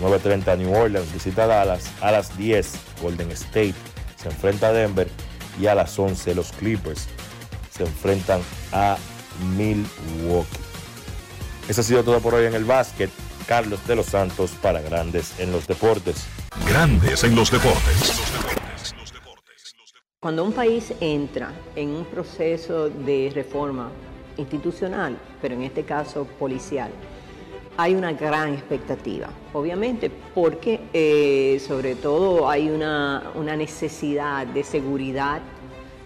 A 0.00 0.08
las 0.08 0.22
9.30 0.22 0.58
New 0.58 0.74
Orleans 0.74 1.12
visita 1.12 1.44
a 1.44 1.46
Dallas. 1.46 1.90
A 2.00 2.10
las 2.10 2.36
10 2.36 2.72
Golden 3.02 3.30
State 3.30 3.74
se 4.16 4.28
enfrenta 4.28 4.68
a 4.68 4.72
Denver. 4.72 5.08
Y 5.60 5.66
a 5.66 5.74
las 5.74 5.96
11 5.96 6.34
los 6.34 6.50
Clippers 6.52 7.06
se 7.70 7.84
enfrentan 7.84 8.40
a 8.72 8.96
Milwaukee. 9.56 10.63
Eso 11.66 11.80
ha 11.80 11.84
sido 11.84 12.04
todo 12.04 12.20
por 12.20 12.34
hoy 12.34 12.44
en 12.44 12.54
el 12.54 12.64
básquet. 12.64 13.10
Carlos 13.46 13.86
de 13.86 13.96
los 13.96 14.06
Santos 14.06 14.52
para 14.60 14.82
Grandes 14.82 15.38
en 15.40 15.50
los 15.50 15.66
Deportes. 15.66 16.26
Grandes 16.68 17.24
en 17.24 17.34
los 17.34 17.50
Deportes. 17.50 18.20
Cuando 20.20 20.44
un 20.44 20.52
país 20.52 20.92
entra 21.00 21.52
en 21.74 21.90
un 21.90 22.04
proceso 22.04 22.88
de 22.88 23.30
reforma 23.34 23.90
institucional, 24.36 25.18
pero 25.40 25.54
en 25.54 25.62
este 25.62 25.84
caso 25.84 26.26
policial, 26.38 26.90
hay 27.76 27.94
una 27.94 28.12
gran 28.12 28.54
expectativa, 28.54 29.28
obviamente, 29.52 30.10
porque 30.34 30.80
eh, 30.92 31.60
sobre 31.66 31.94
todo 31.94 32.48
hay 32.48 32.68
una, 32.68 33.30
una 33.34 33.56
necesidad 33.56 34.46
de 34.46 34.64
seguridad, 34.64 35.40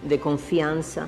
de 0.03 0.19
confianza 0.19 1.07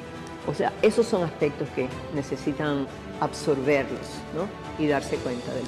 o 0.47 0.53
sea, 0.53 0.73
esos 0.81 1.05
son 1.05 1.23
aspectos 1.23 1.69
que 1.69 1.87
necesitan 2.13 2.87
absorberlos 3.19 4.07
¿no? 4.35 4.47
y 4.83 4.87
darse 4.87 5.17
cuenta 5.17 5.53
del 5.53 5.63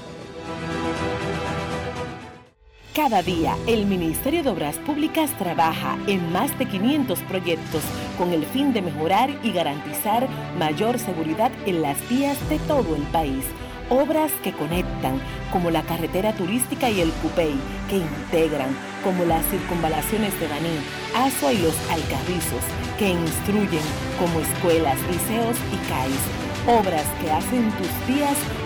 Cada 2.96 3.22
día, 3.22 3.56
el 3.68 3.86
Ministerio 3.86 4.44
de 4.44 4.50
Obras 4.50 4.78
Públicas 4.80 5.32
trabaja 5.38 5.98
en 6.08 6.32
más 6.32 6.58
de 6.58 6.68
500 6.68 7.20
proyectos 7.22 7.84
con 8.18 8.34
el 8.34 8.46
fin 8.46 8.74
de 8.74 8.82
mejorar 8.82 9.30
y 9.44 9.52
garantizar 9.52 10.28
mayor 10.58 11.00
seguridad 11.00 11.52
en 11.66 11.82
las 11.82 11.98
vías 12.10 12.38
de 12.50 12.60
todo 12.60 12.96
el 12.96 13.04
país. 13.04 13.46
Obras 13.90 14.32
que 14.44 14.54
conectan, 14.54 15.22
como 15.52 15.70
la 15.72 15.84
carretera 15.84 16.34
turística 16.34 16.90
y 16.90 17.02
el 17.02 17.12
Cupey, 17.22 17.56
que 17.90 17.98
integran, 17.98 18.76
como 19.04 19.26
las 19.26 19.46
circunvalaciones 19.48 20.40
de 20.40 20.48
Baní, 20.48 20.80
Asua 21.16 21.54
y 21.54 21.58
los 21.60 21.76
Alcarrizos, 21.90 22.64
que 22.98 23.10
instruyen, 23.10 23.84
como 24.20 24.40
escuelas, 24.40 24.98
liceos 25.10 25.58
y 25.72 25.90
CAIS 25.90 26.44
Obras 26.68 27.06
que 27.22 27.30
hacen 27.30 27.70
tus 27.72 28.08
días 28.08 28.38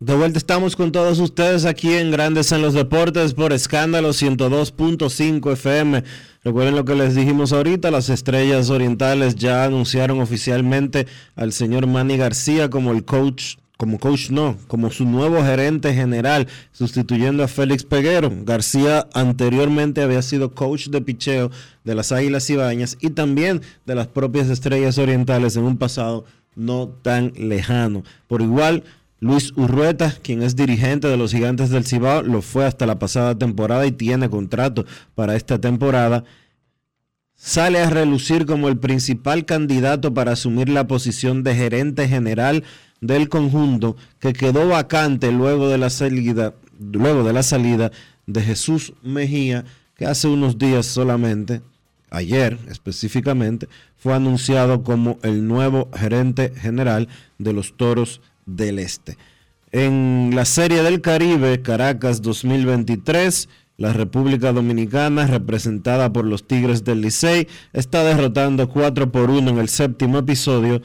De 0.00 0.14
vuelta 0.14 0.38
estamos 0.38 0.76
con 0.76 0.92
todos 0.92 1.18
ustedes 1.18 1.64
aquí 1.64 1.92
en 1.92 2.12
Grandes 2.12 2.52
en 2.52 2.62
los 2.62 2.72
Deportes 2.72 3.34
por 3.34 3.52
escándalo 3.52 4.10
102.5 4.10 5.52
FM. 5.54 6.04
Recuerden 6.44 6.76
lo 6.76 6.84
que 6.84 6.94
les 6.94 7.16
dijimos 7.16 7.52
ahorita, 7.52 7.90
las 7.90 8.08
estrellas 8.08 8.70
orientales 8.70 9.34
ya 9.34 9.64
anunciaron 9.64 10.20
oficialmente 10.20 11.08
al 11.34 11.52
señor 11.52 11.88
Manny 11.88 12.16
García 12.16 12.70
como 12.70 12.92
el 12.92 13.04
coach, 13.04 13.56
como 13.76 13.98
coach 13.98 14.30
no, 14.30 14.56
como 14.68 14.92
su 14.92 15.04
nuevo 15.04 15.42
gerente 15.42 15.92
general, 15.92 16.46
sustituyendo 16.70 17.42
a 17.42 17.48
Félix 17.48 17.82
Peguero. 17.82 18.30
García 18.44 19.08
anteriormente 19.14 20.00
había 20.00 20.22
sido 20.22 20.54
coach 20.54 20.90
de 20.90 21.00
picheo 21.00 21.50
de 21.82 21.96
las 21.96 22.12
Águilas 22.12 22.48
Ibañas 22.48 22.96
y 23.00 23.10
también 23.10 23.62
de 23.84 23.96
las 23.96 24.06
propias 24.06 24.48
estrellas 24.48 24.96
orientales 24.96 25.56
en 25.56 25.64
un 25.64 25.76
pasado 25.76 26.24
no 26.54 26.88
tan 26.88 27.32
lejano. 27.36 28.02
Por 28.26 28.42
igual, 28.42 28.84
Luis 29.20 29.52
Urrueta, 29.56 30.14
quien 30.22 30.42
es 30.42 30.54
dirigente 30.54 31.08
de 31.08 31.16
los 31.16 31.32
Gigantes 31.32 31.70
del 31.70 31.84
Cibao, 31.84 32.22
lo 32.22 32.40
fue 32.40 32.66
hasta 32.66 32.86
la 32.86 32.98
pasada 33.00 33.36
temporada 33.36 33.84
y 33.86 33.92
tiene 33.92 34.30
contrato 34.30 34.86
para 35.14 35.34
esta 35.34 35.60
temporada. 35.60 36.24
Sale 37.34 37.80
a 37.80 37.90
relucir 37.90 38.46
como 38.46 38.68
el 38.68 38.78
principal 38.78 39.44
candidato 39.44 40.14
para 40.14 40.32
asumir 40.32 40.68
la 40.68 40.86
posición 40.86 41.42
de 41.42 41.54
gerente 41.54 42.08
general 42.08 42.64
del 43.00 43.28
conjunto 43.28 43.96
que 44.20 44.32
quedó 44.32 44.68
vacante 44.68 45.32
luego 45.32 45.68
de 45.68 45.78
la 45.78 45.90
salida, 45.90 46.54
luego 46.80 47.24
de, 47.24 47.32
la 47.32 47.42
salida 47.42 47.90
de 48.26 48.42
Jesús 48.42 48.92
Mejía, 49.02 49.64
que 49.96 50.06
hace 50.06 50.28
unos 50.28 50.58
días 50.58 50.86
solamente, 50.86 51.60
ayer 52.10 52.56
específicamente, 52.68 53.68
fue 53.96 54.14
anunciado 54.14 54.84
como 54.84 55.18
el 55.22 55.46
nuevo 55.46 55.88
gerente 55.92 56.52
general 56.56 57.08
de 57.38 57.52
los 57.52 57.76
Toros 57.76 58.20
del 58.48 58.78
Este. 58.78 59.16
En 59.70 60.32
la 60.34 60.44
Serie 60.44 60.82
del 60.82 61.00
Caribe, 61.00 61.60
Caracas 61.60 62.22
2023, 62.22 63.48
la 63.76 63.92
República 63.92 64.52
Dominicana, 64.52 65.26
representada 65.26 66.12
por 66.12 66.24
los 66.24 66.46
Tigres 66.46 66.84
del 66.84 67.02
Licey, 67.02 67.46
está 67.72 68.02
derrotando 68.02 68.68
4 68.68 69.12
por 69.12 69.30
1 69.30 69.50
en 69.50 69.58
el 69.58 69.68
séptimo 69.68 70.18
episodio 70.18 70.82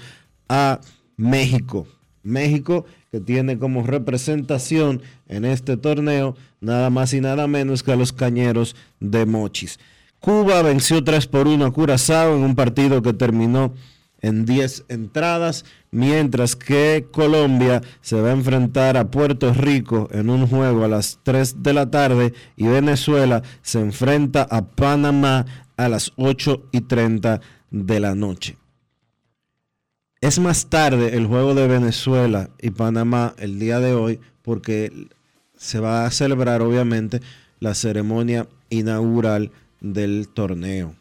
a 0.49 0.79
México. 1.17 1.87
México 2.21 2.85
que 3.11 3.19
tiene 3.19 3.57
como 3.59 3.83
representación 3.83 5.01
en 5.27 5.45
este 5.45 5.77
torneo 5.77 6.35
nada 6.61 6.89
más 6.89 7.13
y 7.13 7.21
nada 7.21 7.47
menos 7.47 7.83
que 7.83 7.91
a 7.91 7.95
los 7.95 8.11
Cañeros 8.11 8.75
de 8.99 9.25
Mochis. 9.25 9.79
Cuba 10.19 10.61
venció 10.61 11.03
3 11.03 11.27
por 11.27 11.47
1 11.47 11.65
a 11.65 11.71
Curazao 11.71 12.35
en 12.35 12.43
un 12.43 12.55
partido 12.55 13.01
que 13.01 13.13
terminó 13.13 13.73
en 14.23 14.45
10 14.45 14.85
entradas, 14.87 15.65
mientras 15.91 16.55
que 16.55 17.05
Colombia 17.11 17.83
se 18.01 18.19
va 18.19 18.29
a 18.29 18.33
enfrentar 18.33 18.97
a 18.97 19.11
Puerto 19.11 19.53
Rico 19.53 20.09
en 20.11 20.31
un 20.31 20.47
juego 20.47 20.83
a 20.83 20.87
las 20.87 21.19
3 21.21 21.61
de 21.61 21.73
la 21.73 21.91
tarde 21.91 22.33
y 22.55 22.65
Venezuela 22.65 23.43
se 23.61 23.79
enfrenta 23.79 24.47
a 24.49 24.65
Panamá 24.65 25.45
a 25.77 25.89
las 25.89 26.13
8 26.15 26.69
y 26.71 26.81
30 26.81 27.41
de 27.69 27.99
la 27.99 28.15
noche. 28.15 28.57
Es 30.21 30.39
más 30.39 30.67
tarde 30.67 31.17
el 31.17 31.27
juego 31.27 31.53
de 31.53 31.67
Venezuela 31.67 32.49
y 32.61 32.69
Panamá 32.69 33.35
el 33.37 33.59
día 33.59 33.79
de 33.79 33.93
hoy 33.93 34.21
porque 34.41 35.09
se 35.57 35.79
va 35.79 36.05
a 36.05 36.11
celebrar 36.11 36.61
obviamente 36.61 37.19
la 37.59 37.75
ceremonia 37.75 38.47
inaugural 38.69 39.51
del 39.81 40.29
torneo. 40.29 40.95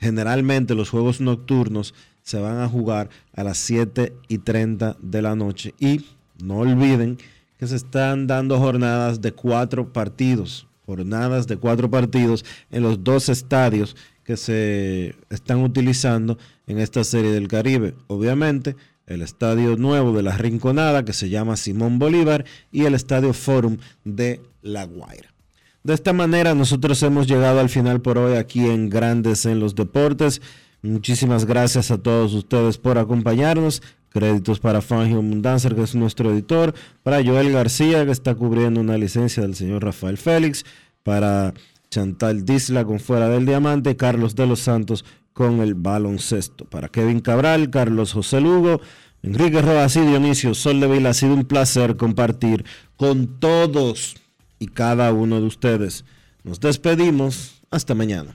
Generalmente 0.00 0.74
los 0.74 0.90
juegos 0.90 1.20
nocturnos 1.20 1.94
se 2.30 2.38
van 2.38 2.60
a 2.60 2.68
jugar 2.68 3.10
a 3.34 3.42
las 3.42 3.58
7 3.58 4.12
y 4.28 4.38
30 4.38 4.96
de 5.02 5.20
la 5.20 5.34
noche. 5.34 5.74
Y 5.80 6.06
no 6.40 6.58
olviden 6.58 7.18
que 7.58 7.66
se 7.66 7.74
están 7.74 8.28
dando 8.28 8.56
jornadas 8.60 9.20
de 9.20 9.32
cuatro 9.32 9.92
partidos, 9.92 10.68
jornadas 10.86 11.48
de 11.48 11.56
cuatro 11.56 11.90
partidos 11.90 12.44
en 12.70 12.84
los 12.84 13.02
dos 13.02 13.28
estadios 13.28 13.96
que 14.22 14.36
se 14.36 15.16
están 15.28 15.64
utilizando 15.64 16.38
en 16.68 16.78
esta 16.78 17.02
serie 17.02 17.32
del 17.32 17.48
Caribe. 17.48 17.96
Obviamente, 18.06 18.76
el 19.08 19.22
estadio 19.22 19.76
nuevo 19.76 20.12
de 20.12 20.22
la 20.22 20.38
Rinconada, 20.38 21.04
que 21.04 21.12
se 21.12 21.30
llama 21.30 21.56
Simón 21.56 21.98
Bolívar, 21.98 22.44
y 22.70 22.84
el 22.84 22.94
estadio 22.94 23.32
Forum 23.32 23.78
de 24.04 24.40
La 24.62 24.84
Guaira. 24.84 25.34
De 25.82 25.94
esta 25.94 26.12
manera, 26.12 26.54
nosotros 26.54 27.02
hemos 27.02 27.26
llegado 27.26 27.58
al 27.58 27.70
final 27.70 28.00
por 28.00 28.18
hoy 28.18 28.36
aquí 28.36 28.66
en 28.66 28.88
Grandes 28.88 29.46
en 29.46 29.58
los 29.58 29.74
Deportes. 29.74 30.40
Muchísimas 30.82 31.44
gracias 31.44 31.90
a 31.90 31.98
todos 31.98 32.32
ustedes 32.32 32.78
por 32.78 32.98
acompañarnos. 32.98 33.82
Créditos 34.08 34.58
para 34.58 34.80
Fangio 34.80 35.22
Mundanzer, 35.22 35.74
que 35.74 35.82
es 35.82 35.94
nuestro 35.94 36.32
editor. 36.32 36.74
Para 37.02 37.22
Joel 37.24 37.52
García, 37.52 38.04
que 38.04 38.12
está 38.12 38.34
cubriendo 38.34 38.80
una 38.80 38.96
licencia 38.96 39.42
del 39.42 39.54
señor 39.54 39.84
Rafael 39.84 40.16
Félix. 40.16 40.64
Para 41.02 41.54
Chantal 41.90 42.44
Disla 42.44 42.84
con 42.84 42.98
Fuera 42.98 43.28
del 43.28 43.46
Diamante. 43.46 43.96
Carlos 43.96 44.34
de 44.34 44.46
los 44.46 44.60
Santos 44.60 45.04
con 45.32 45.60
el 45.60 45.74
baloncesto. 45.74 46.64
Para 46.64 46.88
Kevin 46.88 47.20
Cabral, 47.20 47.70
Carlos 47.70 48.12
José 48.12 48.40
Lugo, 48.40 48.80
Enrique 49.22 49.62
Rojas 49.62 49.96
y 49.96 50.00
Dionisio 50.00 50.54
Sol 50.54 50.80
de 50.80 50.88
Vila. 50.88 51.10
Ha 51.10 51.14
sido 51.14 51.34
un 51.34 51.44
placer 51.44 51.96
compartir 51.96 52.64
con 52.96 53.38
todos 53.38 54.16
y 54.58 54.66
cada 54.66 55.12
uno 55.12 55.40
de 55.40 55.46
ustedes. 55.46 56.04
Nos 56.42 56.58
despedimos. 56.58 57.56
Hasta 57.70 57.94
mañana. 57.94 58.34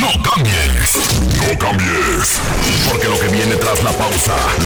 No 0.00 0.08
cambies, 0.22 1.20
no 1.36 1.58
cambies, 1.58 2.40
porque 2.88 3.06
lo 3.06 3.20
que 3.20 3.28
viene 3.28 3.56
tras 3.56 3.82
la 3.82 3.92
pausa 3.92 4.34